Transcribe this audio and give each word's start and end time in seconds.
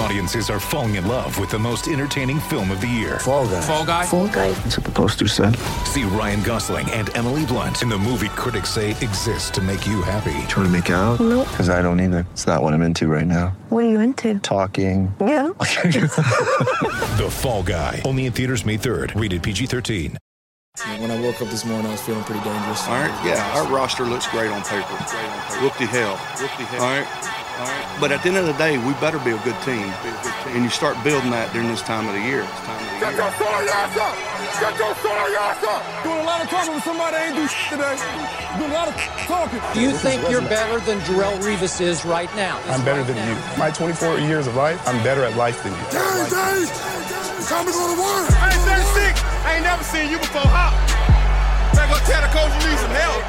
Audiences 0.00 0.48
are 0.48 0.58
falling 0.58 0.94
in 0.94 1.06
love 1.06 1.38
with 1.38 1.50
the 1.50 1.58
most 1.58 1.86
entertaining 1.86 2.40
film 2.40 2.70
of 2.70 2.80
the 2.80 2.86
year. 2.86 3.18
Fall 3.18 3.46
guy. 3.46 3.60
Fall 3.60 3.84
guy. 3.84 4.06
Fall 4.06 4.28
guy. 4.28 4.50
That's 4.52 4.78
what 4.78 4.86
the 4.86 4.92
poster 4.92 5.28
said. 5.28 5.54
See 5.84 6.04
Ryan 6.04 6.42
Gosling 6.42 6.90
and 6.90 7.14
Emily 7.14 7.44
Blunt 7.44 7.82
in 7.82 7.90
the 7.90 7.98
movie 7.98 8.30
critics 8.30 8.70
say 8.70 8.92
exists 8.92 9.50
to 9.50 9.60
make 9.60 9.86
you 9.86 10.00
happy. 10.00 10.32
Trying 10.48 10.64
to 10.66 10.70
make 10.70 10.88
it 10.88 10.94
out? 10.94 11.20
Nope. 11.20 11.46
Because 11.50 11.68
I 11.68 11.82
don't 11.82 12.00
either. 12.00 12.26
It's 12.32 12.46
not 12.46 12.62
what 12.62 12.72
I'm 12.72 12.80
into 12.80 13.08
right 13.08 13.26
now. 13.26 13.48
What 13.68 13.84
are 13.84 13.88
you 13.90 14.00
into? 14.00 14.38
Talking. 14.38 15.14
Yeah. 15.20 15.50
The 17.20 17.28
Fall 17.30 17.62
Guy. 17.62 18.00
Only 18.06 18.24
in 18.24 18.32
theaters 18.32 18.64
May 18.64 18.78
3rd. 18.78 19.20
Rated 19.20 19.42
PG-13. 19.42 20.16
When 20.98 21.10
I 21.10 21.20
woke 21.20 21.42
up 21.42 21.48
this 21.48 21.66
morning, 21.66 21.88
I 21.88 21.90
was 21.90 22.00
feeling 22.00 22.24
pretty 22.24 22.42
dangerous. 22.42 22.86
All 22.86 22.94
right, 22.94 23.12
yeah, 23.26 23.42
our 23.54 23.66
roster 23.66 24.04
looks 24.04 24.26
great 24.28 24.50
on 24.50 24.62
paper. 24.62 24.86
Great 24.88 25.26
on 25.26 25.40
paper. 25.48 25.60
Whoop 25.60 25.76
the 25.76 25.84
hell. 25.86 26.16
Whoop 26.40 26.50
the 26.56 26.64
hell. 26.64 26.82
All 26.82 26.88
right, 26.88 27.06
all 27.06 27.39
right. 27.64 27.98
But 28.00 28.12
at 28.12 28.22
the 28.22 28.28
end 28.28 28.38
of 28.38 28.46
the 28.46 28.54
day, 28.54 28.78
we 28.78 28.92
better 29.00 29.18
be 29.20 29.32
a 29.32 29.40
good 29.44 29.56
team. 29.62 29.92
And 30.54 30.64
you 30.64 30.70
start 30.70 30.96
building 31.04 31.30
that 31.30 31.52
during 31.52 31.68
this 31.68 31.82
time 31.82 32.08
of 32.08 32.14
the 32.14 32.20
year. 32.20 32.42
This 32.42 32.64
time 32.64 32.80
of 32.80 32.86
the 32.86 32.96
year. 32.96 33.10
Doing 36.04 36.20
a 36.20 36.28
lot 36.28 36.40
of 36.42 36.48
talking 36.48 36.74
with 36.74 36.84
somebody 36.84 37.16
that 37.16 37.28
ain't 37.28 37.36
do 37.36 37.46
shit 37.48 37.80
today. 37.80 37.96
Doing 38.58 38.70
a 38.70 38.74
lot 38.74 38.88
of 38.88 38.96
talking. 39.24 39.60
Do 39.72 39.80
you 39.80 39.92
think 39.92 40.24
you're 40.28 40.44
better 40.44 40.80
than 40.84 41.00
Jarrell 41.04 41.36
Revis 41.40 41.80
is 41.80 42.04
right 42.04 42.30
now? 42.36 42.60
I'm 42.68 42.84
better 42.84 43.04
than 43.04 43.16
you. 43.28 43.34
My 43.56 43.70
24 43.70 44.18
years 44.20 44.46
of 44.46 44.56
life, 44.56 44.80
I'm 44.86 45.02
better 45.02 45.24
at 45.24 45.36
life 45.36 45.62
than 45.62 45.72
you. 45.72 45.84
Dave, 45.92 46.28
Dave, 46.28 46.68
it's 46.68 47.48
time 47.48 47.64
to 47.66 47.72
go 47.72 47.84
to 47.88 47.98
work. 48.00 48.28
I 48.40 48.52
ain't 48.52 48.64
36. 48.68 49.20
I 49.44 49.54
ain't 49.56 49.64
never 49.64 49.84
seen 49.84 50.10
you 50.10 50.18
before. 50.18 50.44
Hop. 50.44 50.72
Better 51.74 51.88
go 51.88 51.98
tell 52.04 52.20
the 52.20 52.30
coach 52.34 52.52
you 52.60 52.70
need 52.70 52.80
some 52.80 52.94
help. 52.96 53.22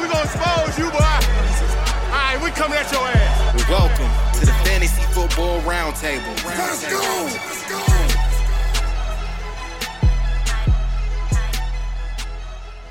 We 0.00 0.08
gonna 0.08 0.26
expose 0.26 0.78
you, 0.78 0.90
boy. 0.90 1.81
All 2.12 2.18
right, 2.18 2.38
we 2.44 2.50
coming 2.50 2.76
at 2.76 2.92
your 2.92 3.00
ass. 3.00 3.68
Welcome 3.70 4.38
to 4.38 4.44
the 4.44 4.52
Fantasy 4.68 5.00
Football 5.14 5.62
Roundtable. 5.62 6.44
Let's 6.44 6.90
go. 6.90 6.98
Let's 7.24 7.70
go. 7.70 7.78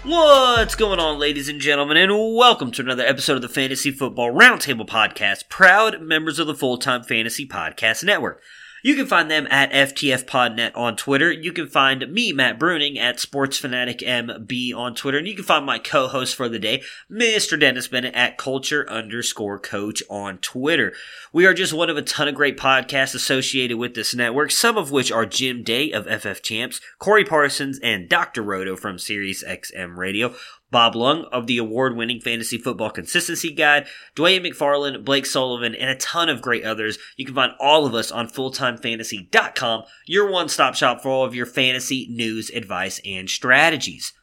What's 0.10 0.74
going 0.74 1.00
on, 1.00 1.20
ladies 1.20 1.50
and 1.50 1.60
gentlemen, 1.60 1.98
and 1.98 2.12
welcome 2.36 2.72
to 2.72 2.82
another 2.82 3.06
episode 3.06 3.36
of 3.36 3.44
the 3.44 3.48
Fantasy 3.48 3.92
Football 3.92 4.32
Roundtable 4.32 4.88
Podcast, 4.88 5.50
proud 5.50 6.02
members 6.02 6.40
of 6.40 6.48
the 6.48 6.56
Full 6.56 6.80
Time 6.80 7.04
Fantasy 7.04 7.48
Podcast 7.48 8.04
Network. 8.04 8.42
You 8.84 8.96
can 8.96 9.06
find 9.06 9.30
them 9.30 9.48
at 9.50 9.72
FTFPodNet 9.72 10.72
on 10.76 10.96
Twitter. 10.96 11.32
You 11.32 11.52
can 11.52 11.68
find 11.68 12.12
me, 12.12 12.32
Matt 12.32 12.60
Bruning, 12.60 12.98
at 12.98 13.18
SportsFanaticMB 13.18 14.76
on 14.76 14.96
Twitter. 14.96 15.18
And 15.18 15.28
you 15.28 15.36
can 15.36 15.44
find 15.44 15.66
my 15.66 15.78
co-host 15.78 16.36
for 16.36 16.50
the 16.50 16.60
day, 16.60 16.82
Mr. 17.10 17.60
Dennis 17.60 17.88
Bennett, 17.88 18.16
at 18.16 18.38
Culture 18.38 18.90
underscore 18.90 19.60
Coach 19.60 20.02
on 20.10 20.40
Twitter. 20.40 20.94
We 21.32 21.46
are 21.46 21.54
just 21.54 21.74
one 21.74 21.90
of 21.90 21.98
a 21.98 22.02
ton 22.02 22.28
of 22.28 22.36
great 22.36 22.58
podcasts 22.58 23.16
associated 23.16 23.78
with 23.78 23.94
this 23.94 24.16
network, 24.16 24.52
some 24.52 24.78
of 24.78 24.92
which 24.92 25.12
are 25.12 25.26
Jim 25.26 25.64
Day 25.64 25.92
of 25.92 26.06
FF 26.06 26.42
Champs, 26.42 26.82
Corey 27.00 27.24
Parsons, 27.24 27.80
and 27.84 28.10
Dr. 28.10 28.42
Roto 28.42 28.76
from 28.76 28.98
Sirius 28.98 29.44
XM 29.44 29.96
Radio. 29.98 30.34
Bob 30.72 30.96
Lung 30.96 31.26
of 31.32 31.48
the 31.48 31.58
award 31.58 31.96
winning 31.96 32.22
Fantasy 32.22 32.58
Football 32.58 32.90
Consistency 32.90 33.52
Guide, 33.52 33.86
Dwayne 34.16 34.46
McFarland, 34.46 35.04
Blake 35.04 35.26
Sullivan, 35.26 35.76
and 35.76 35.90
a 35.90 35.96
ton 35.96 36.30
of 36.30 36.42
great 36.42 36.64
others. 36.64 36.98
You 37.18 37.26
can 37.26 37.36
find 37.36 37.52
all 37.60 37.86
of 37.86 37.94
us 37.94 38.12
on 38.12 38.28
fulltimefantasy.com, 38.28 39.84
your 40.06 40.32
one 40.32 40.50
stop 40.50 40.76
shop 40.76 41.02
for 41.02 41.10
all 41.10 41.26
of 41.26 41.36
your 41.36 41.46
fantasy 41.46 42.08
news, 42.10 42.50
advice, 42.50 43.02
and 43.06 43.30
strategies. 43.30 44.14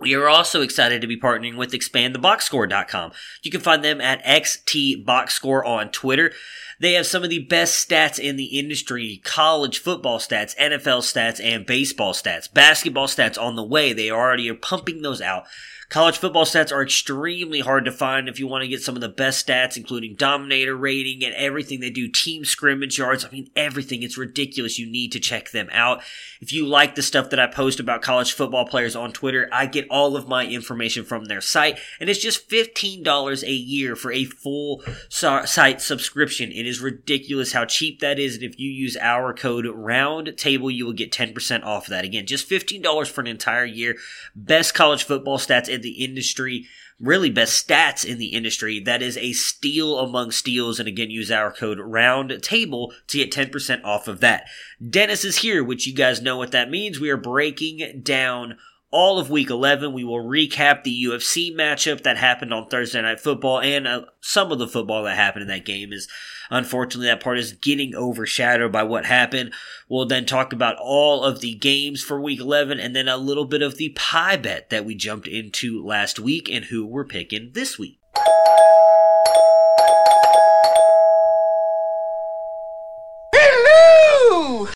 We 0.00 0.14
are 0.14 0.28
also 0.28 0.62
excited 0.62 1.02
to 1.02 1.06
be 1.06 1.20
partnering 1.20 1.56
with 1.56 1.72
expandtheboxscore.com. 1.72 3.12
You 3.42 3.50
can 3.50 3.60
find 3.60 3.84
them 3.84 4.00
at 4.00 4.24
XTBoxscore 4.24 5.66
on 5.66 5.90
Twitter. 5.90 6.32
They 6.80 6.94
have 6.94 7.06
some 7.06 7.22
of 7.22 7.28
the 7.28 7.40
best 7.40 7.86
stats 7.86 8.18
in 8.18 8.36
the 8.36 8.58
industry 8.58 9.20
college 9.22 9.78
football 9.78 10.18
stats, 10.18 10.56
NFL 10.56 11.02
stats, 11.02 11.38
and 11.42 11.66
baseball 11.66 12.14
stats. 12.14 12.52
Basketball 12.52 13.06
stats 13.06 13.40
on 13.40 13.54
the 13.54 13.62
way. 13.62 13.92
They 13.92 14.10
already 14.10 14.48
are 14.48 14.54
pumping 14.54 15.02
those 15.02 15.20
out. 15.20 15.44
College 15.90 16.18
football 16.18 16.44
stats 16.44 16.70
are 16.70 16.82
extremely 16.82 17.58
hard 17.60 17.84
to 17.84 17.90
find 17.90 18.28
if 18.28 18.38
you 18.38 18.46
want 18.46 18.62
to 18.62 18.68
get 18.68 18.80
some 18.80 18.94
of 18.94 19.00
the 19.00 19.08
best 19.08 19.44
stats, 19.44 19.76
including 19.76 20.14
dominator 20.14 20.76
rating 20.76 21.24
and 21.24 21.34
everything 21.34 21.80
they 21.80 21.90
do, 21.90 22.06
team 22.06 22.44
scrimmage 22.44 22.96
yards. 22.96 23.24
I 23.24 23.30
mean, 23.30 23.50
everything. 23.56 24.04
It's 24.04 24.16
ridiculous. 24.16 24.78
You 24.78 24.88
need 24.88 25.10
to 25.10 25.20
check 25.20 25.50
them 25.50 25.68
out. 25.72 26.00
If 26.40 26.52
you 26.52 26.64
like 26.64 26.94
the 26.94 27.02
stuff 27.02 27.30
that 27.30 27.40
I 27.40 27.48
post 27.48 27.80
about 27.80 28.02
college 28.02 28.32
football 28.32 28.64
players 28.66 28.94
on 28.94 29.12
Twitter, 29.12 29.48
I 29.52 29.66
get 29.66 29.88
all 29.90 30.16
of 30.16 30.28
my 30.28 30.46
information 30.46 31.04
from 31.04 31.24
their 31.24 31.40
site, 31.40 31.78
and 31.98 32.08
it's 32.08 32.22
just 32.22 32.48
$15 32.48 33.42
a 33.42 33.50
year 33.50 33.96
for 33.96 34.12
a 34.12 34.24
full 34.26 34.82
site 35.08 35.80
subscription. 35.80 36.52
It 36.52 36.66
is 36.66 36.80
ridiculous 36.80 37.52
how 37.52 37.64
cheap 37.64 37.98
that 37.98 38.20
is, 38.20 38.36
and 38.36 38.44
if 38.44 38.60
you 38.60 38.70
use 38.70 38.96
our 38.96 39.34
code 39.34 39.66
ROUNDTABLE, 39.66 40.70
you 40.70 40.86
will 40.86 40.92
get 40.92 41.10
10% 41.10 41.64
off 41.64 41.86
of 41.86 41.90
that. 41.90 42.04
Again, 42.04 42.26
just 42.26 42.48
$15 42.48 43.10
for 43.10 43.20
an 43.20 43.26
entire 43.26 43.64
year. 43.64 43.96
Best 44.36 44.72
college 44.72 45.02
football 45.02 45.36
stats 45.36 45.79
in 45.80 45.82
the 45.82 46.04
industry 46.04 46.66
really 47.00 47.30
best 47.30 47.66
stats 47.66 48.04
in 48.04 48.18
the 48.18 48.26
industry. 48.26 48.78
That 48.78 49.02
is 49.02 49.16
a 49.16 49.32
steal 49.32 49.98
among 49.98 50.30
steals. 50.30 50.78
And 50.78 50.86
again, 50.86 51.10
use 51.10 51.30
our 51.30 51.50
code 51.50 51.78
ROUNDTABLE 51.78 52.92
to 53.08 53.16
get 53.16 53.32
10% 53.32 53.82
off 53.84 54.06
of 54.06 54.20
that. 54.20 54.44
Dennis 54.86 55.24
is 55.24 55.38
here, 55.38 55.64
which 55.64 55.86
you 55.86 55.94
guys 55.94 56.20
know 56.20 56.36
what 56.36 56.52
that 56.52 56.70
means. 56.70 57.00
We 57.00 57.10
are 57.10 57.16
breaking 57.16 58.02
down 58.02 58.58
all 58.90 59.18
of 59.18 59.30
week 59.30 59.50
11. 59.50 59.92
We 59.92 60.04
will 60.04 60.22
recap 60.22 60.82
the 60.82 61.04
UFC 61.04 61.54
matchup 61.54 62.02
that 62.02 62.16
happened 62.16 62.52
on 62.52 62.68
Thursday 62.68 63.00
Night 63.00 63.20
Football 63.20 63.60
and 63.60 63.86
uh, 63.86 64.02
some 64.20 64.50
of 64.50 64.58
the 64.58 64.68
football 64.68 65.04
that 65.04 65.16
happened 65.16 65.42
in 65.42 65.48
that 65.48 65.64
game 65.64 65.92
is 65.92 66.08
unfortunately 66.50 67.06
that 67.06 67.22
part 67.22 67.38
is 67.38 67.52
getting 67.52 67.94
overshadowed 67.94 68.72
by 68.72 68.82
what 68.82 69.06
happened. 69.06 69.52
We'll 69.88 70.06
then 70.06 70.26
talk 70.26 70.52
about 70.52 70.76
all 70.80 71.24
of 71.24 71.40
the 71.40 71.54
games 71.54 72.02
for 72.02 72.20
week 72.20 72.40
11 72.40 72.80
and 72.80 72.94
then 72.94 73.08
a 73.08 73.16
little 73.16 73.44
bit 73.44 73.62
of 73.62 73.76
the 73.76 73.90
pie 73.90 74.36
bet 74.36 74.70
that 74.70 74.84
we 74.84 74.94
jumped 74.94 75.28
into 75.28 75.84
last 75.84 76.18
week 76.18 76.50
and 76.50 76.66
who 76.66 76.86
we're 76.86 77.04
picking 77.04 77.52
this 77.52 77.78
week. 77.78 77.98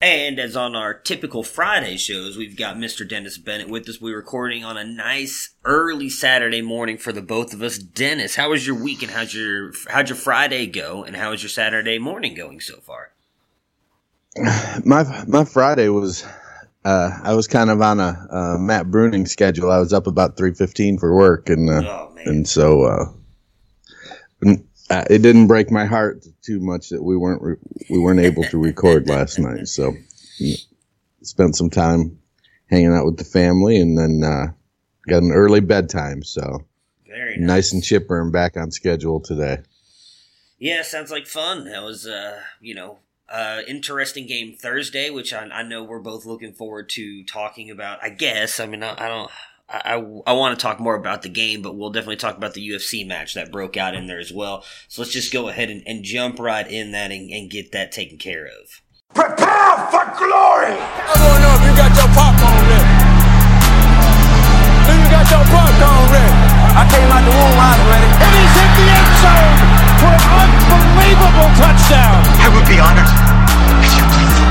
And 0.04 0.38
as 0.38 0.54
on 0.54 0.76
our 0.76 0.92
typical 0.92 1.42
Friday 1.42 1.97
shows, 1.97 2.37
we've 2.37 2.59
got 2.59 2.76
Mr. 2.76 3.09
Dennis 3.09 3.38
Bennett 3.38 3.70
with 3.70 3.88
us. 3.88 4.03
We're 4.03 4.16
recording 4.16 4.62
on 4.62 4.76
a 4.76 4.84
nice 4.84 5.54
early 5.65 6.10
Saturday 6.10 6.60
morning 6.60 6.98
for 6.98 7.10
the 7.10 7.22
both 7.22 7.54
of 7.54 7.62
us. 7.62 7.78
Dennis, 7.78 8.37
how 8.37 8.50
was 8.50 8.66
your 8.66 8.76
week 8.76 9.00
and 9.00 9.10
how's 9.10 9.32
your 9.34 9.72
how'd 9.88 10.10
your 10.10 10.16
Friday 10.16 10.66
go 10.66 11.04
and 11.04 11.16
how 11.16 11.32
is 11.32 11.43
your 11.43 11.48
Saturday 11.48 11.98
morning 11.98 12.34
going 12.34 12.60
so 12.60 12.81
far? 12.81 13.12
My 14.84 15.25
my 15.26 15.47
Friday 15.47 15.88
was 15.88 16.22
uh, 16.84 17.19
I 17.22 17.32
was 17.32 17.47
kind 17.47 17.70
of 17.70 17.81
on 17.81 17.98
a 17.98 18.26
uh, 18.31 18.59
Matt 18.59 18.88
Bruning 18.88 19.26
schedule. 19.26 19.70
I 19.70 19.78
was 19.78 19.94
up 19.94 20.06
about 20.06 20.37
three 20.37 20.52
fifteen 20.52 20.99
for 20.99 21.17
work, 21.17 21.49
and 21.49 21.70
uh, 21.70 21.81
Oh, 21.82 22.14
and 22.26 22.46
so 22.46 23.14
uh, 24.90 25.04
it 25.08 25.19
didn't 25.19 25.46
break 25.46 25.70
my 25.70 25.86
heart 25.86 26.25
too 26.42 26.60
much 26.60 26.90
that 26.90 27.02
we 27.02 27.16
weren't 27.16 27.42
re- 27.42 27.56
we 27.90 27.98
weren't 27.98 28.20
able 28.20 28.44
to 28.44 28.58
record 28.58 29.08
last 29.08 29.38
night. 29.38 29.69
So 29.69 29.94
spent 31.22 31.56
some 31.56 31.70
time 31.70 32.19
hanging 32.70 32.92
out 32.92 33.06
with 33.06 33.16
the 33.16 33.25
family, 33.25 33.78
and 33.78 33.96
then 33.96 34.22
uh, 34.25 34.52
got 35.08 35.22
an 35.22 35.32
early 35.32 35.60
bedtime. 35.60 36.22
So 36.22 36.64
Very 37.06 37.38
nice 37.38 37.72
and 37.72 37.82
chipper 37.82 38.20
and 38.20 38.32
back 38.32 38.56
on 38.56 38.70
schedule 38.70 39.20
today. 39.20 39.58
Yeah, 40.58 40.82
sounds 40.82 41.10
like 41.10 41.26
fun. 41.26 41.64
That 41.64 41.82
was, 41.82 42.06
uh, 42.06 42.40
you 42.60 42.75
know, 42.75 42.98
uh, 43.28 43.62
interesting 43.66 44.26
game 44.26 44.54
Thursday, 44.56 45.10
which 45.10 45.32
I, 45.32 45.44
I 45.46 45.62
know 45.62 45.82
we're 45.82 45.98
both 45.98 46.25
looking 46.25 46.52
forward 46.52 46.88
to 46.90 47.25
talking 47.25 47.70
about. 47.70 48.02
I 48.02 48.10
guess. 48.10 48.60
I 48.60 48.66
mean, 48.66 48.82
I, 48.82 48.92
I 48.92 49.08
don't. 49.08 49.30
I, 49.69 49.96
I, 50.26 50.32
want 50.32 50.58
to 50.58 50.62
talk 50.62 50.78
more 50.78 50.94
about 50.94 51.22
the 51.22 51.31
game, 51.31 51.62
but 51.62 51.75
we'll 51.75 51.90
definitely 51.90 52.16
talk 52.16 52.37
about 52.37 52.52
the 52.52 52.69
UFC 52.69 53.06
match 53.06 53.32
that 53.32 53.50
broke 53.50 53.78
out 53.78 53.94
in 53.94 54.06
there 54.06 54.20
as 54.20 54.31
well. 54.31 54.62
So 54.88 55.00
let's 55.00 55.12
just 55.12 55.32
go 55.32 55.49
ahead 55.49 55.70
and, 55.70 55.82
and 55.87 56.05
jump 56.05 56.38
right 56.38 56.70
in 56.70 56.93
that 56.93 57.11
and, 57.11 57.31
and, 57.31 57.50
get 57.50 57.72
that 57.72 57.90
taken 57.90 58.19
care 58.19 58.44
of. 58.44 58.82
Prepare 59.14 59.88
for 59.88 60.05
glory! 60.20 60.76
I 60.76 61.14
don't 61.16 61.40
know 61.40 61.55
if 61.56 61.62
you 61.64 61.72
got 61.81 61.93
your 61.96 62.11
popcorn 62.12 62.64
ready. 62.69 62.93
If 64.84 64.96
you 65.00 65.08
got 65.08 65.26
your 65.32 65.44
popcorn 65.49 66.06
ready. 66.12 66.34
I 66.75 66.82
came 66.90 67.08
out 67.08 67.25
the 67.25 67.32
womb, 67.32 67.56
I 67.56 67.72
was. 67.88 68.05
And 68.20 68.32
he's 68.37 68.55
hit 68.58 68.70
the 68.75 68.87
end 68.90 69.11
zone 69.22 69.58
for 70.02 70.12
an 70.12 70.50
unbelievable 70.75 71.50
touchdown. 71.56 72.20
I 72.37 72.52
would 72.52 72.69
be 72.69 72.82
honored 72.82 73.13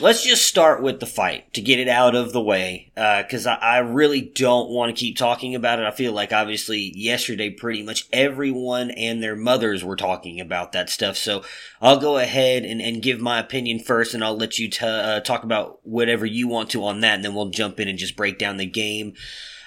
let's 0.00 0.22
just 0.22 0.46
start 0.46 0.82
with 0.82 1.00
the 1.00 1.06
fight 1.06 1.52
to 1.54 1.60
get 1.60 1.80
it 1.80 1.88
out 1.88 2.14
of 2.14 2.32
the 2.32 2.40
way 2.40 2.90
because 2.94 3.46
uh, 3.46 3.58
I, 3.60 3.76
I, 3.76 3.78
really 3.78 4.20
don't 4.20 4.70
want 4.70 4.94
to 4.94 4.98
keep 4.98 5.16
talking 5.16 5.54
about 5.54 5.78
it. 5.78 5.86
I 5.86 5.90
feel 5.90 6.12
like 6.12 6.32
obviously 6.32 6.92
yesterday 6.94 7.50
pretty 7.50 7.82
much 7.82 8.06
everyone 8.12 8.90
and 8.90 9.22
their 9.22 9.36
mothers 9.36 9.84
were 9.84 9.96
talking 9.96 10.40
about 10.40 10.72
that 10.72 10.90
stuff. 10.90 11.16
So 11.16 11.42
I'll 11.80 11.98
go 11.98 12.18
ahead 12.18 12.64
and, 12.64 12.80
and 12.80 13.02
give 13.02 13.20
my 13.20 13.40
opinion 13.40 13.80
first 13.80 14.14
and 14.14 14.22
I'll 14.22 14.36
let 14.36 14.58
you 14.58 14.68
t- 14.68 14.86
uh, 14.86 15.20
talk 15.20 15.42
about 15.42 15.80
whatever 15.82 16.26
you 16.26 16.48
want 16.48 16.70
to 16.70 16.84
on 16.84 17.00
that 17.00 17.16
and 17.16 17.24
then 17.24 17.34
we'll 17.34 17.50
jump 17.50 17.80
in 17.80 17.88
and 17.88 17.98
just 17.98 18.16
break 18.16 18.38
down 18.38 18.56
the 18.56 18.66
game. 18.66 19.14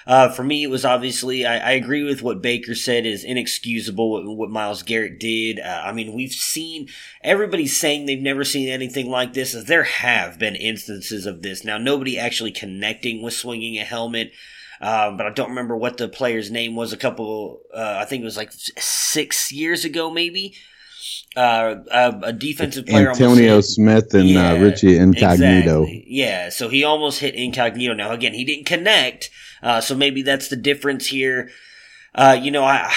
Uh, 0.06 0.28
for 0.28 0.42
me, 0.42 0.62
it 0.64 0.70
was 0.70 0.84
obviously, 0.84 1.46
I, 1.46 1.70
I, 1.70 1.72
agree 1.72 2.02
with 2.02 2.22
what 2.22 2.42
Baker 2.42 2.74
said 2.74 3.06
is 3.06 3.24
inexcusable 3.24 4.10
what, 4.10 4.36
what 4.36 4.50
Myles 4.50 4.82
Garrett 4.82 5.20
did. 5.20 5.60
Uh, 5.60 5.82
I 5.84 5.92
mean, 5.92 6.12
we've 6.12 6.32
seen, 6.32 6.88
everybody's 7.22 7.76
saying 7.76 8.06
they've 8.06 8.20
never 8.20 8.44
seen 8.44 8.68
anything 8.68 9.08
like 9.08 9.32
this. 9.32 9.52
There 9.52 9.84
have 9.84 10.38
been 10.38 10.56
instances 10.56 11.26
of 11.26 11.42
this. 11.42 11.64
Now, 11.64 11.78
nobody 11.78 12.18
actually 12.18 12.52
connecting 12.52 13.22
with 13.22 13.34
swinging 13.34 13.78
a 13.78 13.84
helmet. 13.84 14.32
Uh, 14.80 15.12
but 15.12 15.26
I 15.26 15.30
don't 15.30 15.50
remember 15.50 15.76
what 15.76 15.96
the 15.96 16.08
player's 16.08 16.50
name 16.50 16.74
was 16.74 16.92
a 16.92 16.96
couple, 16.96 17.60
uh, 17.72 17.98
I 18.00 18.04
think 18.04 18.22
it 18.22 18.24
was 18.24 18.36
like 18.36 18.50
six 18.52 19.52
years 19.52 19.84
ago, 19.84 20.10
maybe. 20.10 20.56
Uh, 21.36 21.76
a, 21.90 22.20
a, 22.24 22.32
defensive 22.32 22.86
player, 22.86 23.08
Antonio 23.10 23.60
Smith 23.62 24.12
and 24.12 24.36
uh, 24.36 24.56
Richie 24.60 24.98
Incognito. 24.98 25.82
Exactly. 25.82 26.04
Yeah, 26.06 26.50
so 26.50 26.68
he 26.68 26.84
almost 26.84 27.20
hit 27.20 27.34
Incognito. 27.34 27.94
Now 27.94 28.12
again, 28.12 28.34
he 28.34 28.44
didn't 28.44 28.66
connect, 28.66 29.30
uh, 29.62 29.80
so 29.80 29.94
maybe 29.94 30.22
that's 30.22 30.48
the 30.48 30.56
difference 30.56 31.06
here. 31.06 31.50
Uh, 32.14 32.38
you 32.40 32.50
know, 32.50 32.64
I 32.64 32.92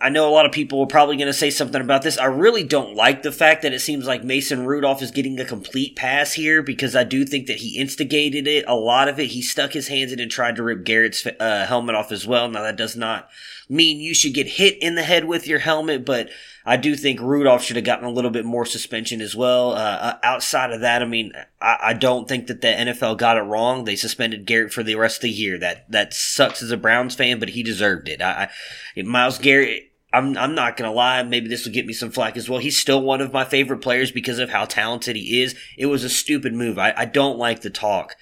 I 0.00 0.10
know 0.10 0.28
a 0.28 0.30
lot 0.30 0.46
of 0.46 0.52
people 0.52 0.80
are 0.80 0.86
probably 0.86 1.16
going 1.16 1.26
to 1.28 1.32
say 1.32 1.50
something 1.50 1.80
about 1.80 2.02
this. 2.02 2.18
I 2.18 2.26
really 2.26 2.62
don't 2.62 2.94
like 2.94 3.22
the 3.22 3.32
fact 3.32 3.62
that 3.62 3.72
it 3.72 3.80
seems 3.80 4.06
like 4.06 4.22
Mason 4.22 4.64
Rudolph 4.64 5.02
is 5.02 5.10
getting 5.10 5.38
a 5.40 5.44
complete 5.44 5.96
pass 5.96 6.32
here 6.32 6.62
because 6.62 6.94
I 6.94 7.04
do 7.04 7.24
think 7.24 7.46
that 7.46 7.58
he 7.58 7.78
instigated 7.78 8.46
it. 8.46 8.64
A 8.68 8.74
lot 8.74 9.08
of 9.08 9.18
it, 9.18 9.26
he 9.26 9.42
stuck 9.42 9.72
his 9.72 9.88
hands 9.88 10.12
in 10.12 10.20
and 10.20 10.30
tried 10.30 10.56
to 10.56 10.62
rip 10.62 10.84
Garrett's 10.84 11.26
uh, 11.26 11.66
helmet 11.66 11.96
off 11.96 12.12
as 12.12 12.26
well. 12.26 12.48
Now 12.48 12.62
that 12.62 12.76
does 12.76 12.96
not 12.96 13.28
mean 13.68 14.00
you 14.00 14.14
should 14.14 14.34
get 14.34 14.46
hit 14.46 14.78
in 14.80 14.94
the 14.94 15.02
head 15.02 15.24
with 15.24 15.46
your 15.46 15.58
helmet, 15.58 16.04
but 16.04 16.30
I 16.68 16.76
do 16.76 16.94
think 16.96 17.18
Rudolph 17.20 17.64
should 17.64 17.76
have 17.76 17.84
gotten 17.86 18.04
a 18.04 18.10
little 18.10 18.30
bit 18.30 18.44
more 18.44 18.66
suspension 18.66 19.22
as 19.22 19.34
well. 19.34 19.72
Uh, 19.72 19.76
uh 19.76 20.18
outside 20.22 20.70
of 20.70 20.82
that, 20.82 21.00
I 21.00 21.06
mean, 21.06 21.32
I, 21.62 21.78
I, 21.82 21.92
don't 21.94 22.28
think 22.28 22.46
that 22.48 22.60
the 22.60 22.68
NFL 22.68 23.16
got 23.16 23.38
it 23.38 23.42
wrong. 23.42 23.84
They 23.84 23.96
suspended 23.96 24.44
Garrett 24.44 24.74
for 24.74 24.82
the 24.82 24.96
rest 24.96 25.16
of 25.16 25.22
the 25.22 25.30
year. 25.30 25.58
That 25.58 25.90
that 25.90 26.12
sucks 26.12 26.62
as 26.62 26.70
a 26.70 26.76
Browns 26.76 27.14
fan, 27.14 27.38
but 27.38 27.48
he 27.48 27.62
deserved 27.62 28.06
it. 28.06 28.20
I, 28.20 28.50
I 28.96 29.02
Myles 29.02 29.38
Garrett. 29.38 29.84
I'm 30.12 30.36
I'm 30.36 30.54
not 30.54 30.76
gonna 30.76 30.92
lie. 30.92 31.22
Maybe 31.22 31.48
this 31.48 31.64
will 31.64 31.72
get 31.72 31.86
me 31.86 31.94
some 31.94 32.10
flack 32.10 32.36
as 32.36 32.50
well. 32.50 32.58
He's 32.58 32.76
still 32.76 33.00
one 33.00 33.22
of 33.22 33.32
my 33.32 33.46
favorite 33.46 33.80
players 33.80 34.10
because 34.10 34.38
of 34.38 34.50
how 34.50 34.66
talented 34.66 35.16
he 35.16 35.40
is. 35.40 35.54
It 35.78 35.86
was 35.86 36.04
a 36.04 36.10
stupid 36.10 36.52
move. 36.52 36.78
I, 36.78 36.92
I 36.94 37.06
don't 37.06 37.38
like 37.38 37.62
the 37.62 37.70
talk 37.70 38.14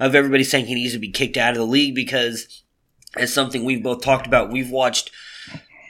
of 0.00 0.16
everybody 0.16 0.42
saying 0.42 0.66
he 0.66 0.74
needs 0.74 0.94
to 0.94 0.98
be 0.98 1.10
kicked 1.10 1.36
out 1.36 1.52
of 1.52 1.58
the 1.58 1.66
league 1.66 1.94
because, 1.94 2.64
as 3.16 3.32
something 3.32 3.64
we've 3.64 3.82
both 3.82 4.02
talked 4.02 4.26
about, 4.26 4.50
we've 4.50 4.70
watched 4.70 5.12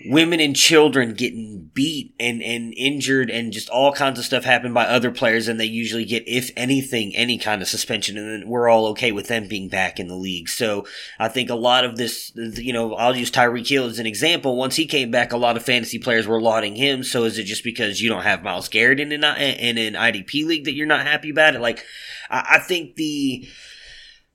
women 0.07 0.41
and 0.41 0.57
children 0.57 1.15
getting 1.15 1.71
beat 1.75 2.15
and, 2.19 2.43
and 2.43 2.75
injured 2.77 3.31
and 3.31 3.53
just 3.53 3.69
all 3.69 3.93
kinds 3.93 4.19
of 4.19 4.25
stuff 4.25 4.45
happen 4.45 4.73
by 4.73 4.85
other 4.85 5.11
players 5.11 5.49
and 5.49 5.59
they 5.59 5.65
usually 5.65 6.05
get, 6.05 6.23
if 6.27 6.51
anything, 6.57 7.15
any 7.17 7.39
kind 7.39 7.63
of 7.63 7.69
suspension 7.69 8.17
and 8.17 8.49
we're 8.49 8.69
all 8.69 8.87
okay 8.87 9.13
with 9.13 9.29
them 9.29 9.49
being 9.49 9.69
back 9.69 9.99
in 9.99 10.09
the 10.09 10.15
league. 10.15 10.49
So 10.49 10.87
I 11.19 11.29
think 11.29 11.51
a 11.51 11.55
lot 11.55 11.85
of 11.85 11.97
this, 11.97 12.33
you 12.35 12.73
know, 12.73 12.95
I'll 12.95 13.17
use 13.17 13.31
Tyreek 13.31 13.69
Hill 13.69 13.87
as 13.87 13.99
an 13.99 14.07
example. 14.07 14.57
Once 14.57 14.77
he 14.77 14.87
came 14.87 15.11
back, 15.11 15.33
a 15.33 15.37
lot 15.37 15.57
of 15.57 15.65
fantasy 15.65 15.99
players 15.99 16.27
were 16.27 16.41
lauding 16.41 16.77
him. 16.77 17.03
So 17.03 17.25
is 17.25 17.39
it 17.39 17.45
just 17.45 17.65
because 17.65 18.01
you 18.01 18.09
don't 18.09 18.23
have 18.23 18.43
Myles 18.43 18.69
Garrett 18.69 19.01
in 19.01 19.13
an, 19.13 19.25
in 19.25 19.79
an 19.79 19.95
IDP 19.95 20.47
league 20.47 20.65
that 20.65 20.75
you're 20.75 20.87
not 20.87 21.07
happy 21.07 21.31
about 21.31 21.55
it? 21.55 21.61
Like, 21.61 21.85
I, 22.31 22.55
I 22.55 22.59
think 22.59 22.97
the, 22.97 23.49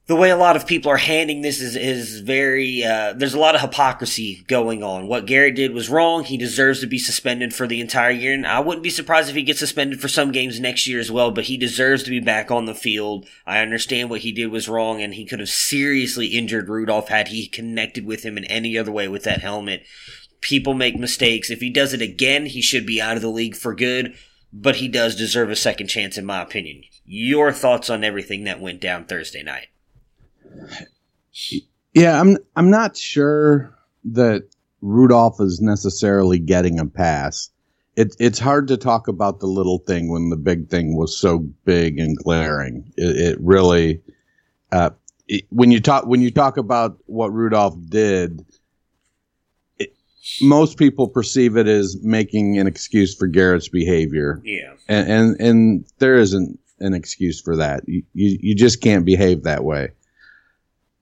the 0.08 0.16
way 0.16 0.30
a 0.30 0.38
lot 0.38 0.56
of 0.56 0.66
people 0.66 0.90
are 0.90 0.98
handing 0.98 1.42
this 1.42 1.60
is 1.60 1.76
is 1.76 2.22
very 2.22 2.82
uh, 2.84 3.12
there's 3.14 3.34
a 3.34 3.40
lot 3.40 3.56
of 3.56 3.62
hypocrisy 3.62 4.46
going 4.48 4.82
on. 4.82 5.08
What 5.08 5.26
Garrett 5.26 5.56
did 5.56 5.74
was 5.74 5.90
wrong. 5.90 6.24
He 6.24 6.38
deserves 6.38 6.80
to 6.80 6.88
be 6.88 6.98
suspended 6.98 7.54
for 7.54 7.68
the 7.68 7.82
entire 7.82 8.12
year, 8.12 8.34
and 8.34 8.48
I 8.48 8.62
wouldn't 8.62 8.84
be 8.84 8.90
surprised 8.90 9.30
if 9.30 9.36
he 9.36 9.44
gets 9.44 9.60
suspended 9.60 10.00
for 10.00 10.08
some 10.08 10.32
games 10.32 10.62
next 10.62 10.88
year 10.88 11.02
as 11.02 11.12
well. 11.12 11.32
But 11.32 11.46
he 11.46 11.58
deserves 11.58 12.04
to 12.04 12.10
be 12.10 12.22
back 12.22 12.50
on 12.50 12.66
the 12.66 12.74
field. 12.74 13.28
I 13.46 13.60
understand 13.60 14.10
what 14.10 14.22
he 14.22 14.32
did 14.32 14.48
was 14.48 14.70
wrong, 14.70 15.02
and 15.02 15.14
he 15.14 15.26
could 15.26 15.42
have 15.42 15.50
seriously 15.50 16.28
injured 16.28 16.70
Rudolph 16.70 17.10
had 17.10 17.28
he 17.28 17.46
connected 17.46 18.06
with 18.06 18.24
him 18.24 18.38
in 18.38 18.46
any 18.46 18.78
other 18.78 18.94
way 18.94 19.10
with 19.10 19.24
that 19.24 19.42
helmet. 19.42 19.84
People 20.40 20.74
make 20.74 20.96
mistakes. 20.96 21.50
If 21.50 21.60
he 21.60 21.70
does 21.70 21.94
it 21.94 22.02
again, 22.02 22.46
he 22.46 22.62
should 22.62 22.86
be 22.86 23.02
out 23.02 23.18
of 23.18 23.22
the 23.22 23.28
league 23.28 23.58
for 23.58 23.76
good. 23.76 24.16
But 24.54 24.78
he 24.78 24.88
does 24.88 25.18
deserve 25.18 25.50
a 25.50 25.58
second 25.58 25.88
chance, 25.88 26.18
in 26.18 26.26
my 26.26 26.42
opinion. 26.42 26.84
Your 27.04 27.52
thoughts 27.52 27.90
on 27.90 28.06
everything 28.06 28.46
that 28.46 28.62
went 28.62 28.80
down 28.80 29.04
Thursday 29.04 29.44
night? 29.44 29.68
Yeah, 31.94 32.20
I'm 32.20 32.38
I'm 32.56 32.70
not 32.70 32.96
sure 32.96 33.76
that 34.06 34.44
Rudolph 34.82 35.40
is 35.40 35.62
necessarily 35.62 36.40
getting 36.40 36.80
a 36.80 36.86
pass. 36.86 37.50
It, 37.96 38.16
it's 38.20 38.38
hard 38.38 38.68
to 38.68 38.78
talk 38.78 39.08
about 39.08 39.40
the 39.40 39.48
little 39.48 39.80
thing 39.80 40.10
when 40.10 40.30
the 40.30 40.38
big 40.38 40.70
thing 40.70 40.96
was 40.96 41.18
so 41.18 41.40
big 41.66 41.98
and 41.98 42.16
glaring. 42.16 42.94
It, 42.96 43.16
it 43.16 43.38
really, 43.42 44.04
uh, 44.72 44.92
it, 45.28 45.46
when 45.50 45.72
you 45.72 45.80
talk 45.80 46.06
when 46.06 46.22
you 46.22 46.30
talk 46.30 46.58
about 46.58 47.00
what 47.08 47.34
Rudolph 47.34 47.76
did, 47.90 48.46
most 50.42 50.78
people 50.78 51.08
perceive 51.08 51.58
it 51.58 51.68
as 51.68 51.98
making 52.04 52.60
an 52.60 52.68
excuse 52.68 53.16
for 53.16 53.26
Garrett's 53.26 53.70
behavior. 53.70 54.40
Yeah, 54.44 54.74
and 54.88 55.10
and, 55.10 55.42
and 55.42 55.86
there 55.98 56.16
isn't 56.16 56.60
an 56.80 56.94
excuse 56.94 57.42
for 57.42 57.56
that. 57.56 57.88
You, 57.88 58.04
you 58.14 58.38
you 58.42 58.56
just 58.56 58.82
can't 58.82 59.06
behave 59.06 59.44
that 59.44 59.64
way. 59.64 59.90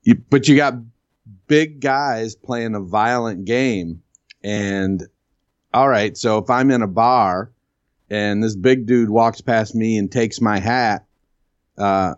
You, 0.06 0.16
but 0.30 0.48
you 0.48 0.56
got 0.56 0.76
big 1.48 1.82
guys 1.82 2.36
playing 2.36 2.76
a 2.76 2.80
violent 2.80 3.46
game, 3.46 4.04
and 4.44 5.04
all 5.74 5.90
right. 5.90 6.16
So 6.16 6.38
if 6.38 6.50
I'm 6.50 6.72
in 6.72 6.84
a 6.84 6.88
bar 6.88 7.52
and 8.10 8.42
this 8.42 8.56
big 8.56 8.86
dude 8.86 9.10
walks 9.10 9.42
past 9.42 9.74
me 9.74 9.98
and 9.98 10.12
takes 10.12 10.40
my 10.40 10.60
hat, 10.60 11.06
uh, 11.78 12.14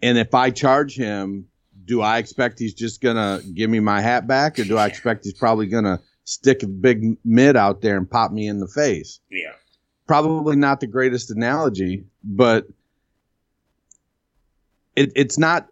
and 0.00 0.16
if 0.16 0.34
I 0.34 0.50
charge 0.50 0.96
him, 0.96 1.48
do 1.84 2.00
I 2.00 2.18
expect 2.18 2.60
he's 2.60 2.74
just 2.74 3.00
gonna 3.00 3.40
give 3.54 3.68
me 3.68 3.80
my 3.80 4.00
hat 4.00 4.28
back, 4.28 4.60
or 4.60 4.64
do 4.64 4.76
I 4.76 4.86
expect 4.86 5.24
he's 5.24 5.34
probably 5.34 5.66
gonna 5.66 6.00
stick 6.22 6.62
a 6.62 6.68
big 6.68 7.16
mid 7.24 7.56
out 7.56 7.80
there 7.80 7.96
and 7.96 8.08
pop 8.08 8.30
me 8.30 8.46
in 8.46 8.60
the 8.60 8.68
face? 8.68 9.18
Yeah. 9.30 9.52
Probably 10.06 10.54
not 10.54 10.78
the 10.78 10.86
greatest 10.86 11.32
analogy, 11.32 12.04
but 12.22 12.68
it, 14.94 15.12
it's 15.16 15.38
not 15.38 15.68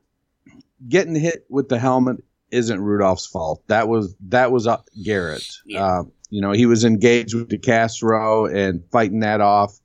getting 0.88 1.14
hit 1.14 1.46
with 1.48 1.68
the 1.68 1.78
helmet 1.78 2.18
isn't 2.50 2.80
Rudolph's 2.80 3.26
fault. 3.26 3.62
That 3.68 3.88
was 3.88 4.14
that 4.28 4.52
was 4.52 4.66
uh, 4.66 4.78
Garrett. 5.02 5.46
Yeah. 5.64 5.84
Uh, 5.84 6.02
you 6.30 6.40
know, 6.40 6.52
he 6.52 6.66
was 6.66 6.84
engaged 6.84 7.34
with 7.34 7.48
DeCastro 7.48 8.52
and 8.52 8.82
fighting 8.90 9.20
that 9.20 9.40
off, 9.40 9.78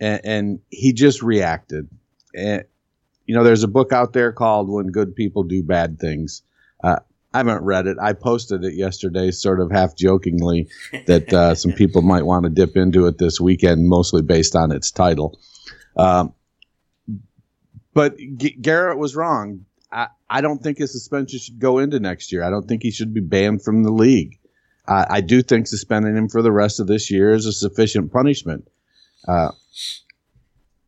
and, 0.00 0.20
and 0.24 0.60
he 0.70 0.92
just 0.92 1.22
reacted. 1.22 1.88
And 2.34 2.64
you 3.26 3.34
know, 3.34 3.44
there's 3.44 3.62
a 3.62 3.68
book 3.68 3.92
out 3.92 4.12
there 4.12 4.32
called 4.32 4.68
"When 4.68 4.88
Good 4.88 5.14
People 5.14 5.44
Do 5.44 5.62
Bad 5.62 5.98
Things." 5.98 6.42
Uh, 6.82 6.96
I 7.34 7.38
haven't 7.38 7.64
read 7.64 7.86
it. 7.86 7.96
I 8.00 8.12
posted 8.12 8.64
it 8.64 8.74
yesterday, 8.74 9.30
sort 9.30 9.60
of 9.60 9.70
half 9.70 9.96
jokingly, 9.96 10.68
that 11.06 11.32
uh, 11.32 11.54
some 11.54 11.72
people 11.72 12.02
might 12.02 12.26
want 12.26 12.44
to 12.44 12.50
dip 12.50 12.76
into 12.76 13.06
it 13.06 13.16
this 13.18 13.40
weekend, 13.40 13.88
mostly 13.88 14.22
based 14.22 14.54
on 14.54 14.70
its 14.70 14.90
title. 14.90 15.38
Um, 15.96 16.34
but 17.94 18.16
G- 18.18 18.56
Garrett 18.60 18.98
was 18.98 19.16
wrong. 19.16 19.64
I, 19.92 20.08
I 20.28 20.40
don't 20.40 20.62
think 20.62 20.78
his 20.78 20.92
suspension 20.92 21.38
should 21.38 21.58
go 21.58 21.78
into 21.78 22.00
next 22.00 22.32
year. 22.32 22.42
I 22.42 22.50
don't 22.50 22.66
think 22.66 22.82
he 22.82 22.90
should 22.90 23.12
be 23.12 23.20
banned 23.20 23.62
from 23.62 23.82
the 23.82 23.90
league. 23.90 24.38
I, 24.88 25.06
I 25.10 25.20
do 25.20 25.42
think 25.42 25.66
suspending 25.66 26.16
him 26.16 26.28
for 26.28 26.42
the 26.42 26.52
rest 26.52 26.80
of 26.80 26.86
this 26.86 27.10
year 27.10 27.32
is 27.32 27.46
a 27.46 27.52
sufficient 27.52 28.12
punishment. 28.12 28.68
Uh, 29.28 29.52